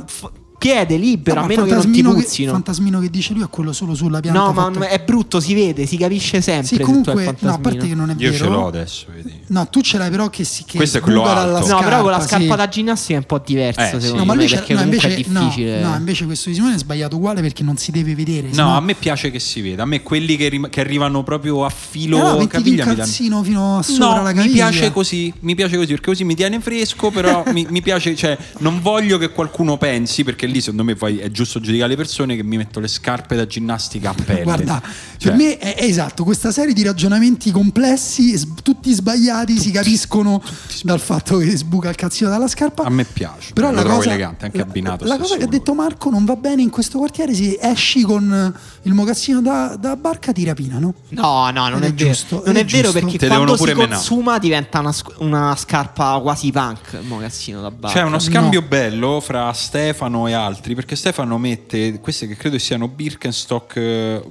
piede 0.62 0.96
libero, 0.96 1.40
No, 1.40 1.46
a 1.46 1.48
ma 1.48 1.52
il 1.54 1.58
meno 1.60 1.68
che 1.68 1.74
non 1.74 1.82
ti 1.82 1.88
fantasmino 1.88 2.14
che, 2.14 2.22
puzzino. 2.24 2.52
fantasmino 2.52 3.00
che 3.00 3.10
dice 3.10 3.34
lui 3.34 3.42
è 3.42 3.50
quello 3.50 3.74
solo 3.74 3.96
sulla 3.96 4.20
pianta. 4.20 4.40
No, 4.40 4.52
ma 4.54 4.72
fatta- 4.72 4.88
è 4.90 5.02
brutto, 5.04 5.40
si 5.40 5.56
vede, 5.56 5.88
si 5.88 5.98
capisce 5.98 6.40
sempre. 6.40 6.68
Sì, 6.68 6.76
il 6.76 6.82
comunque, 6.82 7.36
no, 7.40 7.54
a 7.54 7.58
parte 7.58 7.88
che 7.88 7.96
non 7.96 8.12
è 8.12 8.14
Io 8.18 8.30
vero. 8.30 8.44
ce 8.46 8.50
l'ho 8.52 8.68
adesso, 8.68 9.06
vedi. 9.12 9.34
No, 9.48 9.68
tu 9.70 9.82
ce 9.82 9.98
l'hai 9.98 10.12
però 10.12 10.30
che 10.30 10.44
si 10.44 10.64
che 10.64 10.78
Questo 10.78 11.00
è 11.00 11.02
quello 11.02 11.24
alto. 11.24 11.34
dalla 11.34 11.60
No, 11.62 11.68
No, 11.68 11.80
però 11.80 12.02
con 12.04 12.12
la 12.12 12.20
scarpa, 12.22 12.52
sì. 12.52 12.56
da 12.58 12.68
ginnastica 12.68 13.14
è 13.16 13.18
un 13.18 13.26
po' 13.26 13.42
diverso, 13.44 13.80
Eh, 13.82 13.86
secondo 13.86 14.06
sì. 14.06 14.14
No, 14.14 14.26
ma 14.26 14.34
me, 14.34 14.38
lui 14.40 14.48
c'è- 14.48 14.56
perché 14.58 14.74
no, 14.76 14.82
invece, 14.82 15.08
è 15.08 15.16
difficile. 15.16 15.82
no, 15.82 15.90
no, 15.90 15.96
invece 15.96 16.26
questo 16.26 16.50
di 16.50 16.56
Simone 16.56 16.76
è 16.76 16.78
sbagliato 16.78 17.16
uguale 17.16 17.42
perché 17.42 17.64
non 17.64 17.78
si 17.78 17.90
deve 17.92 18.14
vedere. 18.14 18.50
No, 18.50 18.54
sennò- 18.54 18.76
a 18.78 18.82
me 18.82 18.94
piace 18.94 19.32
che 19.32 19.40
si 19.40 19.62
veda. 19.62 19.82
A 19.82 19.86
me 19.88 20.04
quelli 20.04 20.38
che, 20.38 20.48
rim- 20.48 20.70
che 20.70 20.80
arrivano 20.80 21.24
proprio 21.24 21.66
a 21.66 21.70
filo 21.70 22.18
Eh 22.18 22.22
no, 22.40 22.48
caviglia 22.48 22.84
mi 22.86 22.90
danno- 22.92 22.96
calzino 22.98 23.42
fino 23.44 23.78
a 23.80 23.82
sopra 23.82 24.06
No, 24.18 24.22
la 24.22 24.30
mi 24.30 24.36
caviglia. 24.36 24.70
piace 24.70 24.92
così, 24.92 25.34
mi 25.40 25.56
piace 25.56 25.76
così 25.76 25.88
perché 25.88 26.06
così 26.12 26.24
mi 26.24 26.36
tiene 26.36 26.60
fresco, 26.60 27.10
però 27.10 27.44
mi, 27.52 27.66
mi 27.70 27.82
piace, 27.82 28.16
cioè 28.16 28.38
non 28.60 28.80
voglio 28.82 29.18
che 29.18 29.32
qualcuno 29.32 29.78
pensi, 29.78 30.24
perché 30.24 30.46
lì 30.52 30.60
secondo 30.62 30.84
me 30.84 30.96
poi 30.96 31.18
è 31.20 31.32
giusto 31.32 31.60
giudicare 31.60 31.90
le 31.90 31.96
persone 31.96 32.36
che 32.36 32.44
mi 32.44 32.58
metto 32.58 32.80
le 32.80 32.88
scarpe 32.88 33.36
da 33.36 33.46
ginnastica 33.48 34.10
a 34.12 34.16
pelle. 34.26 34.44
Guarda, 34.44 34.82
Cioè, 35.18 35.32
per 35.32 35.36
me 35.36 35.58
è, 35.58 35.76
è 35.76 35.84
esatto, 35.86 36.24
questa 36.24 36.52
serie 36.52 36.74
di 36.74 36.84
ragionamenti 36.84 37.52
complessi, 37.52 38.38
s- 38.38 38.48
tutti 38.64 38.92
sbagliati, 38.94 39.58
si 39.58 39.72
capiscono 39.72 40.42
dal 40.84 41.00
fatto 41.00 41.38
che 41.38 41.56
sbuca 41.58 41.90
il 41.90 41.96
cazzino 41.96 42.30
dalla 42.30 42.48
scarpa. 42.48 42.84
a 42.84 42.90
me 42.90 43.04
piace, 43.06 43.54
Però 43.54 43.72
la 43.72 43.82
trovo 43.82 43.96
cosa, 43.98 44.10
elegante, 44.10 44.46
anche 44.46 44.58
la- 44.58 44.64
abbinato. 44.64 45.06
La 45.06 45.18
cosa 45.18 45.38
che 45.38 45.44
ha 45.44 45.48
detto 45.48 45.74
Marco 45.74 46.10
non 46.10 46.26
va 46.26 46.36
bene 46.36 46.62
in 46.62 46.70
questo 46.70 46.98
quartiere, 46.98 47.34
se 47.34 47.58
esci 47.62 48.02
con 48.02 48.54
il 48.84 48.94
mocassino 48.94 49.42
da, 49.42 49.76
da 49.80 49.96
barca 49.96 50.32
ti 50.32 50.44
rapinano. 50.44 50.94
No, 51.10 51.50
no, 51.52 51.70
non 51.70 51.84
è, 51.84 51.88
è 51.88 51.94
giusto, 51.94 52.42
non 52.46 52.56
ed 52.56 52.58
è, 52.58 52.60
è 52.62 52.66
vero 52.66 52.92
giusto. 52.92 53.00
perché 53.06 53.18
Te 53.18 53.28
quando 53.28 53.56
si 53.58 53.64
menare. 53.66 53.88
consuma 53.88 54.38
diventa 54.40 54.80
una, 54.80 54.94
una 55.20 55.56
scarpa 55.56 56.20
quasi 56.22 56.52
punk, 56.52 56.98
il 57.02 57.08
mocassino 57.08 57.62
da 57.62 57.72
barca. 57.72 58.00
C'è 58.00 58.06
uno 58.06 58.20
scambio 58.20 58.62
No. 58.62 58.68
bello 58.68 59.20
fra 59.22 59.52
Stefano 59.54 60.28
e 60.28 60.34
altri, 60.46 60.76
perché 60.76 60.96
Stefano 60.96 61.38
mette 61.38 62.00
queste 62.00 62.28
che 62.28 62.36
credo 62.36 62.58
siano 62.58 62.88
Birkenstock, 62.88 63.76
eh, 63.76 64.22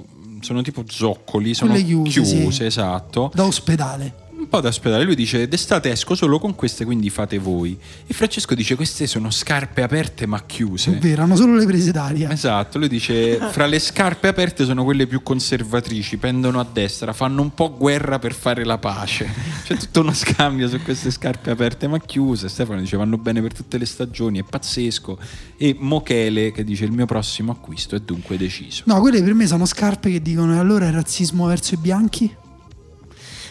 sono 0.41 0.61
tipo 0.61 0.83
zoccoli, 0.87 1.53
sono 1.53 1.71
Quelle 1.71 1.85
chiuse, 1.85 2.25
sì. 2.25 2.37
chiuse, 2.37 2.65
esatto. 2.65 3.31
Da 3.33 3.45
ospedale. 3.45 4.29
Po' 4.51 4.59
da 4.59 4.67
ospedale. 4.67 5.05
Lui 5.05 5.15
dice: 5.15 5.47
D'estate 5.47 5.89
esco 5.91 6.13
solo 6.13 6.37
con 6.37 6.55
queste, 6.55 6.83
quindi 6.83 7.09
fate 7.09 7.37
voi. 7.37 7.79
E 8.05 8.13
Francesco 8.13 8.53
dice: 8.53 8.75
Queste 8.75 9.07
sono 9.07 9.31
scarpe 9.31 9.81
aperte 9.81 10.25
ma 10.25 10.39
È 10.39 10.45
chiuse. 10.45 10.91
vero, 10.99 11.23
hanno 11.23 11.37
solo 11.37 11.55
le 11.55 11.65
prese 11.65 11.93
d'aria. 11.93 12.29
Esatto, 12.29 12.77
lui 12.77 12.89
dice: 12.89 13.37
Fra 13.49 13.65
le 13.65 13.79
scarpe 13.79 14.27
aperte 14.27 14.65
sono 14.65 14.83
quelle 14.83 15.07
più 15.07 15.23
conservatrici, 15.23 16.17
pendono 16.17 16.59
a 16.59 16.67
destra, 16.69 17.13
fanno 17.13 17.41
un 17.41 17.53
po' 17.53 17.77
guerra 17.77 18.19
per 18.19 18.33
fare 18.33 18.65
la 18.65 18.77
pace. 18.77 19.25
C'è 19.63 19.77
tutto 19.77 20.01
uno 20.01 20.11
scambio 20.13 20.67
su 20.67 20.81
queste 20.81 21.11
scarpe 21.11 21.49
aperte 21.51 21.87
ma 21.87 21.97
chiuse. 21.99 22.49
Stefano 22.49 22.81
dice: 22.81 22.97
Vanno 22.97 23.17
bene 23.17 23.41
per 23.41 23.53
tutte 23.53 23.77
le 23.77 23.85
stagioni, 23.85 24.39
è 24.39 24.43
pazzesco. 24.43 25.17
E 25.55 25.77
Mochele 25.79 26.51
che 26.51 26.65
dice: 26.65 26.83
Il 26.83 26.91
mio 26.91 27.05
prossimo 27.05 27.53
acquisto 27.53 27.95
è 27.95 28.01
dunque 28.01 28.35
deciso. 28.35 28.83
No, 28.87 28.99
quelle 28.99 29.23
per 29.23 29.33
me 29.33 29.47
sono 29.47 29.65
scarpe 29.65 30.11
che 30.11 30.21
dicono 30.21 30.55
e 30.55 30.57
allora 30.57 30.87
il 30.87 30.93
razzismo 30.93 31.45
verso 31.45 31.75
i 31.75 31.77
bianchi? 31.77 32.35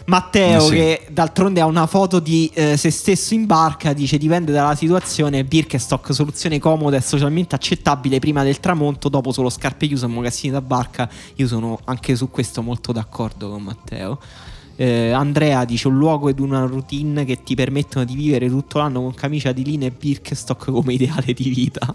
Matteo, 0.06 0.60
Ma 0.60 0.66
sì. 0.66 0.70
che 0.70 1.06
d'altronde 1.10 1.60
ha 1.60 1.66
una 1.66 1.86
foto 1.86 2.18
di 2.20 2.50
eh, 2.54 2.76
se 2.76 2.90
stesso 2.90 3.34
in 3.34 3.46
barca, 3.46 3.92
dice 3.92 4.18
dipende 4.18 4.52
dalla 4.52 4.74
situazione. 4.74 5.44
Birkenstock, 5.44 6.12
soluzione 6.12 6.58
comoda 6.58 6.96
e 6.96 7.00
socialmente 7.00 7.54
accettabile 7.54 8.18
prima 8.18 8.42
del 8.42 8.60
tramonto, 8.60 9.08
dopo 9.08 9.32
solo 9.32 9.50
scarpe 9.50 9.86
chiuse 9.86 10.06
e 10.06 10.08
mocassini 10.08 10.52
da 10.52 10.60
barca. 10.60 11.08
Io 11.36 11.46
sono 11.46 11.78
anche 11.84 12.16
su 12.16 12.30
questo 12.30 12.62
molto 12.62 12.92
d'accordo 12.92 13.50
con 13.50 13.62
Matteo. 13.62 14.18
Eh, 14.76 15.10
Andrea 15.10 15.64
dice 15.66 15.88
un 15.88 15.98
luogo 15.98 16.30
ed 16.30 16.40
una 16.40 16.64
routine 16.64 17.26
che 17.26 17.42
ti 17.42 17.54
permettono 17.54 18.04
di 18.06 18.14
vivere 18.14 18.48
tutto 18.48 18.78
l'anno 18.78 19.02
con 19.02 19.12
camicia 19.12 19.52
di 19.52 19.62
linea 19.62 19.88
e 19.88 19.90
Birkenstock 19.90 20.70
come 20.70 20.94
ideale 20.94 21.34
di 21.34 21.50
vita. 21.50 21.94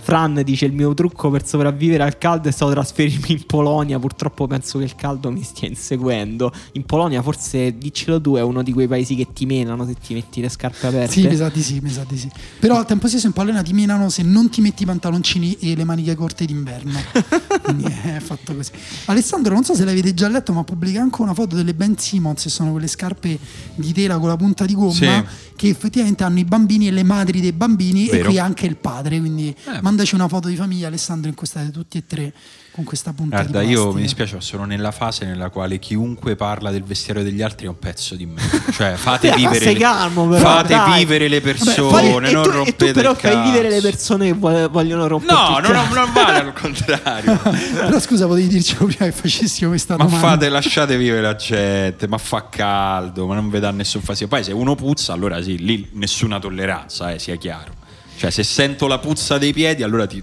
Fran 0.00 0.42
dice 0.44 0.66
il 0.66 0.72
mio 0.72 0.92
trucco 0.94 1.30
per 1.30 1.46
sopravvivere 1.46 2.02
al 2.02 2.18
caldo 2.18 2.48
è 2.48 2.52
stato 2.52 2.72
trasferirmi 2.72 3.32
in 3.32 3.46
Polonia, 3.46 3.98
purtroppo 3.98 4.46
penso 4.46 4.78
che 4.78 4.84
il 4.84 4.94
caldo 4.94 5.30
mi 5.30 5.42
stia 5.42 5.66
inseguendo. 5.68 6.52
In 6.72 6.84
Polonia 6.84 7.22
forse, 7.22 7.76
diccelo 7.78 8.20
tu, 8.20 8.34
è 8.36 8.42
uno 8.42 8.62
di 8.62 8.72
quei 8.72 8.86
paesi 8.86 9.14
che 9.14 9.28
ti 9.32 9.46
menano 9.46 9.86
se 9.86 9.94
ti 9.94 10.14
metti 10.14 10.40
le 10.40 10.48
scarpe 10.48 10.86
aperte. 10.86 11.12
Sì, 11.12 11.26
mi 11.26 11.36
sa 11.36 11.48
di 11.48 11.62
sì, 11.62 11.80
mi 11.80 11.90
sa 11.90 12.04
di 12.06 12.18
sì. 12.18 12.28
Però 12.58 12.76
al 12.76 12.86
tempo 12.86 13.08
stesso 13.08 13.26
in 13.26 13.32
Pallena 13.32 13.62
ti 13.62 13.72
menano 13.72 14.08
se 14.10 14.22
non 14.22 14.50
ti 14.50 14.60
metti 14.60 14.82
i 14.82 14.86
pantaloncini 14.86 15.56
e 15.60 15.74
le 15.74 15.84
maniche 15.84 16.14
corte 16.14 16.44
d'inverno. 16.44 16.98
Quindi 17.62 17.84
è 17.84 18.18
fatto 18.20 18.54
così. 18.54 18.70
Alessandro, 19.06 19.54
non 19.54 19.64
so 19.64 19.74
se 19.74 19.84
l'avete 19.84 20.12
già 20.14 20.28
letto, 20.28 20.52
ma 20.52 20.64
pubblica 20.64 21.00
anche 21.00 21.22
una 21.22 21.34
foto 21.34 21.56
delle 21.56 21.74
Ben 21.74 21.96
Simmons, 21.98 22.42
che 22.42 22.50
sono 22.50 22.72
quelle 22.72 22.86
scarpe 22.88 23.38
di 23.74 23.92
tela 23.92 24.18
con 24.18 24.28
la 24.28 24.36
punta 24.36 24.64
di 24.64 24.74
gomma, 24.74 24.92
Sì. 24.92 25.24
che 25.56 25.68
effettivamente 25.68 26.24
hanno 26.24 26.38
i 26.38 26.44
bambini 26.44 26.88
e 26.88 26.90
le 26.90 27.02
madri 27.02 27.40
dei 27.40 27.52
bambini 27.52 28.08
e 28.08 28.16
Vero. 28.18 28.28
qui 28.28 28.38
anche 28.38 28.66
il 28.66 28.76
padre. 28.76 29.18
Quindi 29.18 29.54
Eh. 29.64 29.77
Mandaci 29.82 30.14
una 30.14 30.28
foto 30.28 30.48
di 30.48 30.56
famiglia, 30.56 30.86
Alessandro, 30.88 31.28
in 31.28 31.34
cui 31.34 31.46
state 31.46 31.70
tutti 31.70 31.98
e 31.98 32.04
tre 32.06 32.32
con 32.70 32.84
questa 32.84 33.12
punta 33.12 33.36
Guarda, 33.42 33.62
io 33.62 33.92
mi 33.92 34.02
dispiace, 34.02 34.36
ma 34.36 34.40
sono 34.40 34.64
nella 34.64 34.92
fase 34.92 35.24
nella 35.24 35.50
quale 35.50 35.80
chiunque 35.80 36.36
parla 36.36 36.70
del 36.70 36.84
vestiario 36.84 37.24
degli 37.24 37.42
altri 37.42 37.66
è 37.66 37.68
un 37.68 37.78
pezzo 37.78 38.14
di 38.14 38.24
me. 38.26 38.40
Cioè, 38.72 38.94
fate 38.94 39.30
Eh, 39.32 39.34
vivere, 39.36 39.72
le, 39.72 39.78
calmo, 39.78 40.28
però, 40.28 40.40
fate 40.40 40.74
dai. 40.74 40.98
vivere 41.00 41.26
le 41.28 41.40
persone, 41.40 41.90
Fai- 41.90 42.30
non 42.30 42.42
tu, 42.42 42.48
e 42.48 42.52
rompete 42.52 42.86
tu 42.86 42.92
però 42.92 43.14
fai 43.14 43.42
vivere 43.42 43.68
le 43.68 43.80
persone 43.80 44.26
che 44.26 44.32
vo- 44.34 44.68
vogliono 44.68 45.06
rompere 45.08 45.32
No, 45.32 45.48
non, 45.58 45.62
cazzo. 45.72 45.94
non 45.94 46.12
vale 46.12 46.38
al 46.38 46.52
contrario. 46.58 47.36
Però 47.74 47.98
scusa, 48.00 48.26
potevi 48.26 48.46
dircelo 48.48 48.84
prima 48.86 49.04
che 49.06 49.12
facessimo 49.12 49.70
questa 49.70 49.96
ma 49.96 50.04
domanda. 50.04 50.28
fate, 50.28 50.48
lasciate 50.48 50.96
vivere 50.96 51.20
la 51.22 51.34
gente, 51.36 52.06
ma 52.06 52.18
fa 52.18 52.48
caldo, 52.48 53.26
ma 53.26 53.34
non 53.34 53.50
vi 53.50 53.58
dà 53.58 53.70
nessun 53.72 54.02
fastidio. 54.02 54.28
Poi 54.28 54.44
se 54.44 54.52
uno 54.52 54.74
puzza, 54.76 55.12
allora 55.12 55.42
sì, 55.42 55.58
lì 55.58 55.88
nessuna 55.94 56.38
tolleranza, 56.38 57.10
eh, 57.12 57.18
sia 57.18 57.34
chiaro. 57.36 57.77
Cioè, 58.18 58.30
se 58.30 58.42
sento 58.42 58.88
la 58.88 58.98
puzza 58.98 59.38
dei 59.38 59.52
piedi, 59.52 59.84
allora 59.84 60.04
ti, 60.04 60.20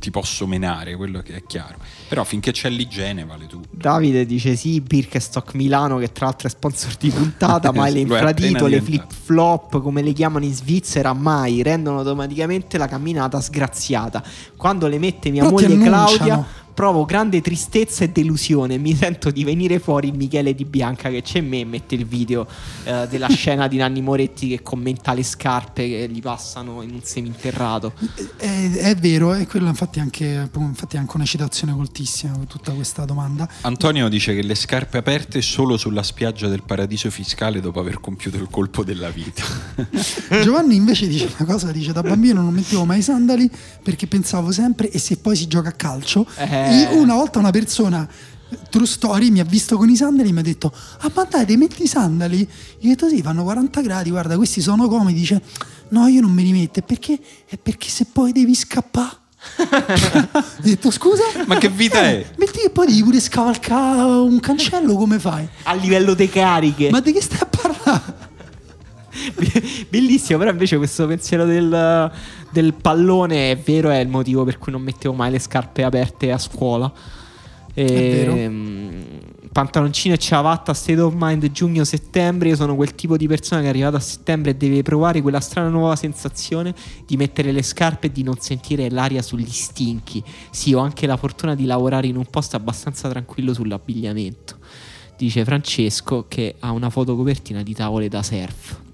ti 0.00 0.10
posso 0.10 0.44
menare, 0.44 0.96
quello 0.96 1.20
che 1.20 1.36
è 1.36 1.42
chiaro. 1.46 1.76
Però 2.08 2.24
finché 2.24 2.50
c'è 2.50 2.68
l'igiene 2.68 3.24
vale 3.24 3.46
tutto. 3.46 3.68
Davide 3.70 4.26
dice 4.26 4.56
sì, 4.56 4.80
Birkenstock 4.80 5.54
Milano 5.54 5.98
che 5.98 6.10
tra 6.10 6.26
l'altro 6.26 6.48
è 6.48 6.50
sponsor 6.50 6.96
di 6.96 7.10
puntata, 7.10 7.70
mai 7.72 7.92
le 7.92 8.00
infradito, 8.00 8.66
le 8.66 8.82
flip 8.82 9.12
flop 9.12 9.80
come 9.80 10.02
le 10.02 10.12
chiamano 10.12 10.46
in 10.46 10.52
Svizzera, 10.52 11.12
mai 11.12 11.62
rendono 11.62 11.98
automaticamente 11.98 12.76
la 12.76 12.88
camminata 12.88 13.40
sgraziata. 13.40 14.20
Quando 14.56 14.88
le 14.88 14.98
mette 14.98 15.30
mia 15.30 15.44
Però 15.44 15.54
moglie 15.54 15.74
annunciano. 15.74 16.16
Claudia 16.16 16.46
provo 16.78 17.04
grande 17.04 17.40
tristezza 17.40 18.04
e 18.04 18.10
delusione, 18.10 18.78
mi 18.78 18.94
sento 18.94 19.32
di 19.32 19.42
venire 19.42 19.80
fuori 19.80 20.12
Michele 20.12 20.54
Di 20.54 20.64
Bianca 20.64 21.10
che 21.10 21.22
c'è 21.22 21.38
in 21.38 21.48
me 21.48 21.58
e 21.58 21.64
mette 21.64 21.96
il 21.96 22.06
video 22.06 22.46
eh, 22.84 23.08
della 23.10 23.26
scena 23.34 23.66
di 23.66 23.78
Nanni 23.78 24.00
Moretti 24.00 24.46
che 24.46 24.62
commenta 24.62 25.12
le 25.12 25.24
scarpe 25.24 25.88
che 25.88 26.08
gli 26.08 26.22
passano 26.22 26.82
in 26.82 26.92
un 26.92 27.00
seminterrato. 27.02 27.94
È, 28.36 28.70
è 28.74 28.94
vero, 28.94 29.34
e 29.34 29.48
quella 29.48 29.70
infatti 29.70 29.98
è 29.98 30.02
anche, 30.02 30.48
infatti 30.54 30.94
è 30.94 31.00
anche 31.00 31.16
una 31.16 31.24
citazione 31.24 31.74
coltissima 31.74 32.38
tutta 32.46 32.70
questa 32.70 33.04
domanda. 33.04 33.48
Antonio 33.62 34.08
dice 34.08 34.36
che 34.36 34.44
le 34.44 34.54
scarpe 34.54 34.98
aperte 34.98 35.42
solo 35.42 35.76
sulla 35.76 36.04
spiaggia 36.04 36.46
del 36.46 36.62
paradiso 36.62 37.10
fiscale 37.10 37.60
dopo 37.60 37.80
aver 37.80 37.98
compiuto 37.98 38.36
il 38.36 38.46
colpo 38.48 38.84
della 38.84 39.10
vita. 39.10 39.42
Giovanni 40.44 40.76
invece 40.76 41.08
dice 41.08 41.28
una 41.36 41.52
cosa, 41.52 41.72
dice 41.72 41.90
da 41.90 42.02
bambino 42.02 42.40
non 42.40 42.54
mettevo 42.54 42.84
mai 42.84 43.00
i 43.00 43.02
sandali 43.02 43.50
perché 43.82 44.06
pensavo 44.06 44.52
sempre 44.52 44.88
e 44.92 45.00
se 45.00 45.16
poi 45.16 45.34
si 45.34 45.48
gioca 45.48 45.70
a 45.70 45.72
calcio. 45.72 46.24
Eh. 46.36 46.66
E 46.68 46.86
una 46.96 47.14
volta 47.14 47.38
una 47.38 47.50
persona, 47.50 48.06
true 48.70 48.86
story, 48.86 49.30
mi 49.30 49.40
ha 49.40 49.44
visto 49.44 49.76
con 49.76 49.88
i 49.88 49.96
sandali 49.96 50.28
e 50.28 50.32
mi 50.32 50.40
ha 50.40 50.42
detto 50.42 50.72
ah 51.00 51.10
ma 51.14 51.24
dai, 51.24 51.46
ti 51.46 51.56
metti 51.56 51.82
i 51.82 51.86
sandali? 51.86 52.38
Io 52.40 52.46
ho 52.46 52.94
detto 52.94 53.08
sì, 53.08 53.22
fanno 53.22 53.42
40 53.42 53.80
gradi, 53.80 54.10
guarda 54.10 54.36
questi 54.36 54.60
sono 54.60 54.88
comodi, 54.88 55.14
dice 55.14 55.40
no 55.90 56.06
io 56.06 56.20
non 56.20 56.30
me 56.30 56.42
li 56.42 56.52
metto, 56.52 56.82
perché? 56.82 57.18
È 57.46 57.56
perché 57.56 57.88
se 57.88 58.06
poi 58.12 58.32
devi 58.32 58.54
scappare. 58.54 59.16
ho 59.58 60.44
detto 60.58 60.90
scusa? 60.90 61.22
Ma 61.46 61.56
che 61.56 61.68
vita 61.68 62.02
è? 62.02 62.26
Metti 62.36 62.60
che 62.60 62.70
poi 62.70 62.86
devi 62.86 63.02
pure 63.02 63.20
scavalcare 63.20 64.00
un 64.00 64.40
cancello, 64.40 64.94
come 64.96 65.18
fai? 65.18 65.48
A 65.64 65.74
livello 65.74 66.14
di 66.14 66.28
cariche. 66.28 66.90
Ma 66.90 67.00
di 67.00 67.12
che 67.12 67.22
stai 67.22 67.38
a 67.40 67.46
parlare? 67.46 68.17
Bellissimo, 69.88 70.38
però 70.38 70.50
invece 70.50 70.76
questo 70.76 71.06
pensiero 71.06 71.44
del, 71.44 72.10
del 72.50 72.74
pallone 72.74 73.52
è 73.52 73.56
vero, 73.58 73.90
è 73.90 73.98
il 73.98 74.08
motivo 74.08 74.44
per 74.44 74.58
cui 74.58 74.72
non 74.72 74.82
mettevo 74.82 75.14
mai 75.14 75.30
le 75.30 75.38
scarpe 75.38 75.84
aperte 75.84 76.30
a 76.32 76.38
scuola. 76.38 76.92
E, 77.74 78.48
mm, 78.48 79.00
Pantaloncino 79.52 80.14
e 80.14 80.18
ciabatta, 80.18 80.74
state 80.74 81.00
of 81.00 81.14
mind 81.16 81.50
giugno-settembre. 81.50 82.48
Io 82.48 82.56
sono 82.56 82.74
quel 82.74 82.94
tipo 82.94 83.16
di 83.16 83.26
persona 83.26 83.60
che 83.60 83.66
è 83.66 83.70
arrivata 83.70 83.96
a 83.96 84.00
settembre 84.00 84.50
e 84.50 84.56
deve 84.56 84.82
provare 84.82 85.22
quella 85.22 85.40
strana 85.40 85.68
nuova 85.68 85.96
sensazione 85.96 86.74
di 87.06 87.16
mettere 87.16 87.52
le 87.52 87.62
scarpe 87.62 88.08
e 88.08 88.12
di 88.12 88.22
non 88.22 88.38
sentire 88.40 88.90
l'aria 88.90 89.22
sugli 89.22 89.50
stinchi. 89.50 90.22
Sì, 90.50 90.74
ho 90.74 90.80
anche 90.80 91.06
la 91.06 91.16
fortuna 91.16 91.54
di 91.54 91.64
lavorare 91.64 92.08
in 92.08 92.16
un 92.16 92.26
posto 92.26 92.56
abbastanza 92.56 93.08
tranquillo 93.08 93.54
sull'abbigliamento. 93.54 94.56
Dice 95.16 95.44
Francesco 95.44 96.26
che 96.28 96.56
ha 96.58 96.70
una 96.72 96.90
fotocopertina 96.90 97.62
di 97.62 97.74
tavole 97.74 98.08
da 98.08 98.22
surf. 98.22 98.86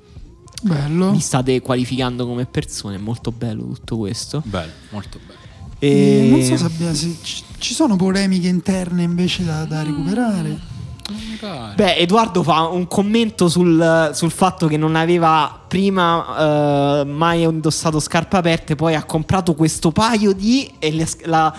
Bello. 0.64 1.10
Mi 1.10 1.20
state 1.20 1.60
qualificando 1.60 2.26
come 2.26 2.46
persone, 2.46 2.96
è 2.96 2.98
molto 2.98 3.30
bello 3.32 3.64
tutto 3.64 3.98
questo. 3.98 4.42
Bello, 4.44 4.72
molto 4.90 5.18
bello. 5.24 5.38
E 5.78 6.26
E 6.26 6.28
non 6.30 6.40
so 6.42 6.56
se, 6.56 6.64
abbia- 6.64 6.94
se 6.94 7.16
ci- 7.58 7.74
sono 7.74 7.96
polemiche 7.96 8.48
interne 8.48 9.02
invece 9.02 9.44
da, 9.44 9.64
da 9.64 9.82
recuperare. 9.82 10.72
Mi 11.10 11.36
pare. 11.38 11.74
Beh, 11.74 11.96
Edoardo 11.96 12.42
fa 12.42 12.62
un 12.62 12.86
commento 12.86 13.48
sul, 13.50 14.10
sul 14.14 14.30
fatto 14.30 14.66
che 14.66 14.78
non 14.78 14.96
aveva 14.96 15.60
prima 15.68 17.00
eh, 17.00 17.04
mai 17.04 17.42
indossato 17.42 18.00
scarpe 18.00 18.38
aperte, 18.38 18.74
poi 18.74 18.94
ha 18.94 19.04
comprato 19.04 19.54
questo 19.54 19.90
paio 19.92 20.32
di 20.32 20.72
e 20.78 20.92
le- 20.92 21.06
la, 21.24 21.54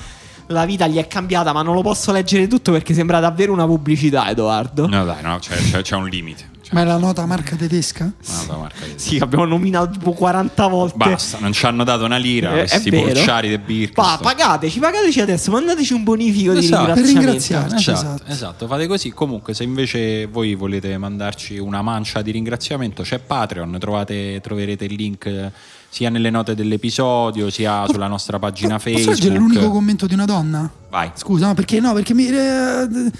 la 0.47 0.65
vita 0.65 0.87
gli 0.87 0.97
è 0.97 1.07
cambiata, 1.07 1.53
ma 1.53 1.61
non 1.61 1.75
lo 1.75 1.83
posso 1.83 2.11
leggere 2.11 2.47
tutto 2.47 2.71
perché 2.71 2.95
sembra 2.95 3.19
davvero 3.19 3.53
una 3.53 3.67
pubblicità, 3.67 4.27
Edoardo. 4.31 4.87
No, 4.87 5.05
dai, 5.05 5.21
no, 5.21 5.37
c'è, 5.37 5.55
c'è- 5.57 5.81
c'è 5.83 5.95
un 5.95 6.07
limite. 6.09 6.53
C'è 6.65 6.73
Ma 6.73 6.81
è 6.81 6.83
la 6.83 6.97
nota 6.97 7.27
marca 7.27 7.55
tedesca? 7.55 8.11
nota 8.27 8.57
marca 8.57 8.85
di- 8.85 8.93
Sì, 8.95 9.17
abbiamo 9.19 9.45
nominato 9.45 9.91
tipo 9.91 10.13
40 10.13 10.65
volte. 10.65 10.97
Basta, 10.97 11.37
non 11.39 11.53
ci 11.53 11.63
hanno 11.67 11.83
dato 11.83 12.05
una 12.05 12.17
lira, 12.17 12.53
Eh, 12.55 12.59
questi 12.67 12.89
porciari 12.89 13.49
de 13.49 13.59
Birkenstock. 13.59 14.17
Pa, 14.23 14.33
pagateci, 14.33 14.79
pagateci 14.79 15.21
adesso, 15.21 15.51
mandateci 15.51 15.93
un 15.93 16.03
bonifico 16.03 16.53
di 16.53 16.59
Esatto. 16.59 16.93
Per 16.93 17.03
ringraziamento. 17.03 17.75
ringraziarci. 17.75 17.91
Esatto, 17.91 18.15
esatto. 18.23 18.31
esatto, 18.31 18.67
fate 18.67 18.87
così. 18.87 19.11
Comunque, 19.11 19.53
se 19.53 19.63
invece 19.63 20.25
voi 20.25 20.55
volete 20.55 20.97
mandarci 20.97 21.59
una 21.59 21.83
mancia 21.83 22.23
di 22.23 22.31
ringraziamento, 22.31 23.03
c'è 23.03 23.19
Patreon, 23.19 23.77
trovate, 23.79 24.39
troverete 24.41 24.85
il 24.85 24.95
link 24.95 25.25
eh, 25.27 25.51
sia 25.89 26.09
nelle 26.09 26.31
note 26.31 26.55
dell'episodio, 26.55 27.51
sia 27.51 27.85
sulla 27.87 28.07
nostra 28.07 28.39
pagina 28.39 28.77
Posso 28.77 28.89
Facebook. 28.89 29.15
leggere 29.17 29.37
l'unico 29.37 29.69
commento 29.69 30.07
di 30.07 30.15
una 30.15 30.25
donna? 30.25 30.67
Vai. 30.89 31.11
Scusa, 31.13 31.45
no, 31.45 31.53
perché 31.53 31.79
no? 31.79 31.93
Perché 31.93 32.13
mi. 32.15 32.25
eh, 32.27 33.11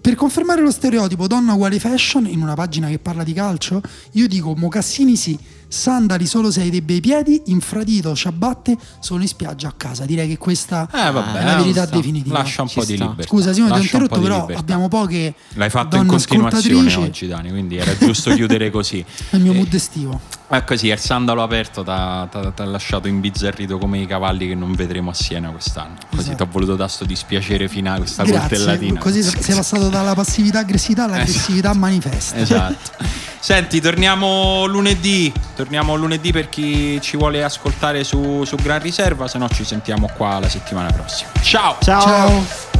per 0.00 0.14
confermare 0.14 0.62
lo 0.62 0.70
stereotipo 0.70 1.26
donna 1.26 1.52
uguale 1.52 1.78
fashion 1.78 2.26
in 2.26 2.40
una 2.40 2.54
pagina 2.54 2.88
che 2.88 2.98
parla 2.98 3.24
di 3.24 3.32
calcio, 3.32 3.82
io 4.12 4.26
dico 4.26 4.54
mocassini 4.54 5.16
sì, 5.16 5.38
sandali 5.74 6.26
solo 6.26 6.50
se 6.50 6.60
hai 6.60 6.70
dei 6.70 6.80
bei 6.82 7.00
piedi, 7.00 7.42
infradito, 7.46 8.14
ciabatte 8.14 8.76
solo 9.00 9.22
in 9.22 9.28
spiaggia 9.28 9.68
a 9.68 9.74
casa. 9.76 10.04
Direi 10.06 10.28
che 10.28 10.38
questa 10.38 10.88
Eh, 10.92 11.10
vabbè, 11.10 11.38
è 11.40 11.44
la 11.44 11.56
verità 11.56 11.86
sta. 11.86 11.96
definitiva. 11.96 12.38
Lascia 12.38 12.62
un 12.62 12.68
Ci 12.68 12.78
po' 12.78 12.84
di 12.84 12.94
sta. 12.94 13.04
libertà. 13.04 13.28
Scusa 13.28 13.52
Simone, 13.52 13.72
ti 13.74 13.78
ho 13.80 13.82
interrotto, 13.82 14.20
però 14.20 14.40
libertà. 14.40 14.60
abbiamo 14.60 14.88
poche 14.88 15.34
L'hai 15.54 15.70
fatto 15.70 15.96
in 15.96 16.06
continuazione 16.06 16.94
oggi, 16.94 17.26
Dani, 17.26 17.50
quindi 17.50 17.76
era 17.76 17.96
giusto 17.96 18.32
chiudere 18.34 18.70
così. 18.70 19.04
È 19.30 19.36
il 19.36 19.42
mio 19.42 19.52
Eh, 19.52 19.56
mood 19.56 19.74
estivo. 19.74 20.20
È 20.46 20.62
così, 20.62 20.88
il 20.88 20.98
sandalo 20.98 21.42
aperto 21.42 21.82
ti 21.82 21.90
ha 21.90 22.28
lasciato 22.64 23.08
imbizzarrito 23.08 23.78
come 23.78 23.98
i 23.98 24.06
cavalli 24.06 24.46
che 24.46 24.54
non 24.54 24.72
vedremo 24.74 25.10
a 25.10 25.14
Siena 25.14 25.50
quest'anno. 25.50 25.96
Così 26.10 26.20
Esatto. 26.22 26.36
ti 26.36 26.42
ho 26.42 26.48
voluto 26.52 26.76
dare 26.76 26.90
sto 26.90 27.04
dispiacere 27.04 27.66
finale, 27.68 28.00
questa 28.00 28.22
Grazie. 28.24 28.56
coltellatina. 28.58 29.00
Così 29.00 29.22
sei 29.22 29.54
passato 29.56 29.88
dalla 29.88 30.14
passività 30.14 30.60
aggressività 30.60 31.04
all'aggressività 31.04 31.72
manifesta. 31.74 32.36
Esatto. 32.36 32.92
Senti, 33.40 33.80
torniamo 33.80 34.64
lunedì. 34.66 35.32
Torniamo 35.64 35.94
lunedì 35.94 36.30
per 36.30 36.50
chi 36.50 37.00
ci 37.00 37.16
vuole 37.16 37.42
ascoltare 37.42 38.04
su, 38.04 38.44
su 38.44 38.56
Gran 38.56 38.80
Riserva, 38.80 39.26
se 39.28 39.38
no 39.38 39.48
ci 39.48 39.64
sentiamo 39.64 40.10
qua 40.14 40.38
la 40.38 40.48
settimana 40.50 40.92
prossima. 40.92 41.30
Ciao! 41.40 41.78
Ciao. 41.80 42.00
Ciao. 42.02 42.73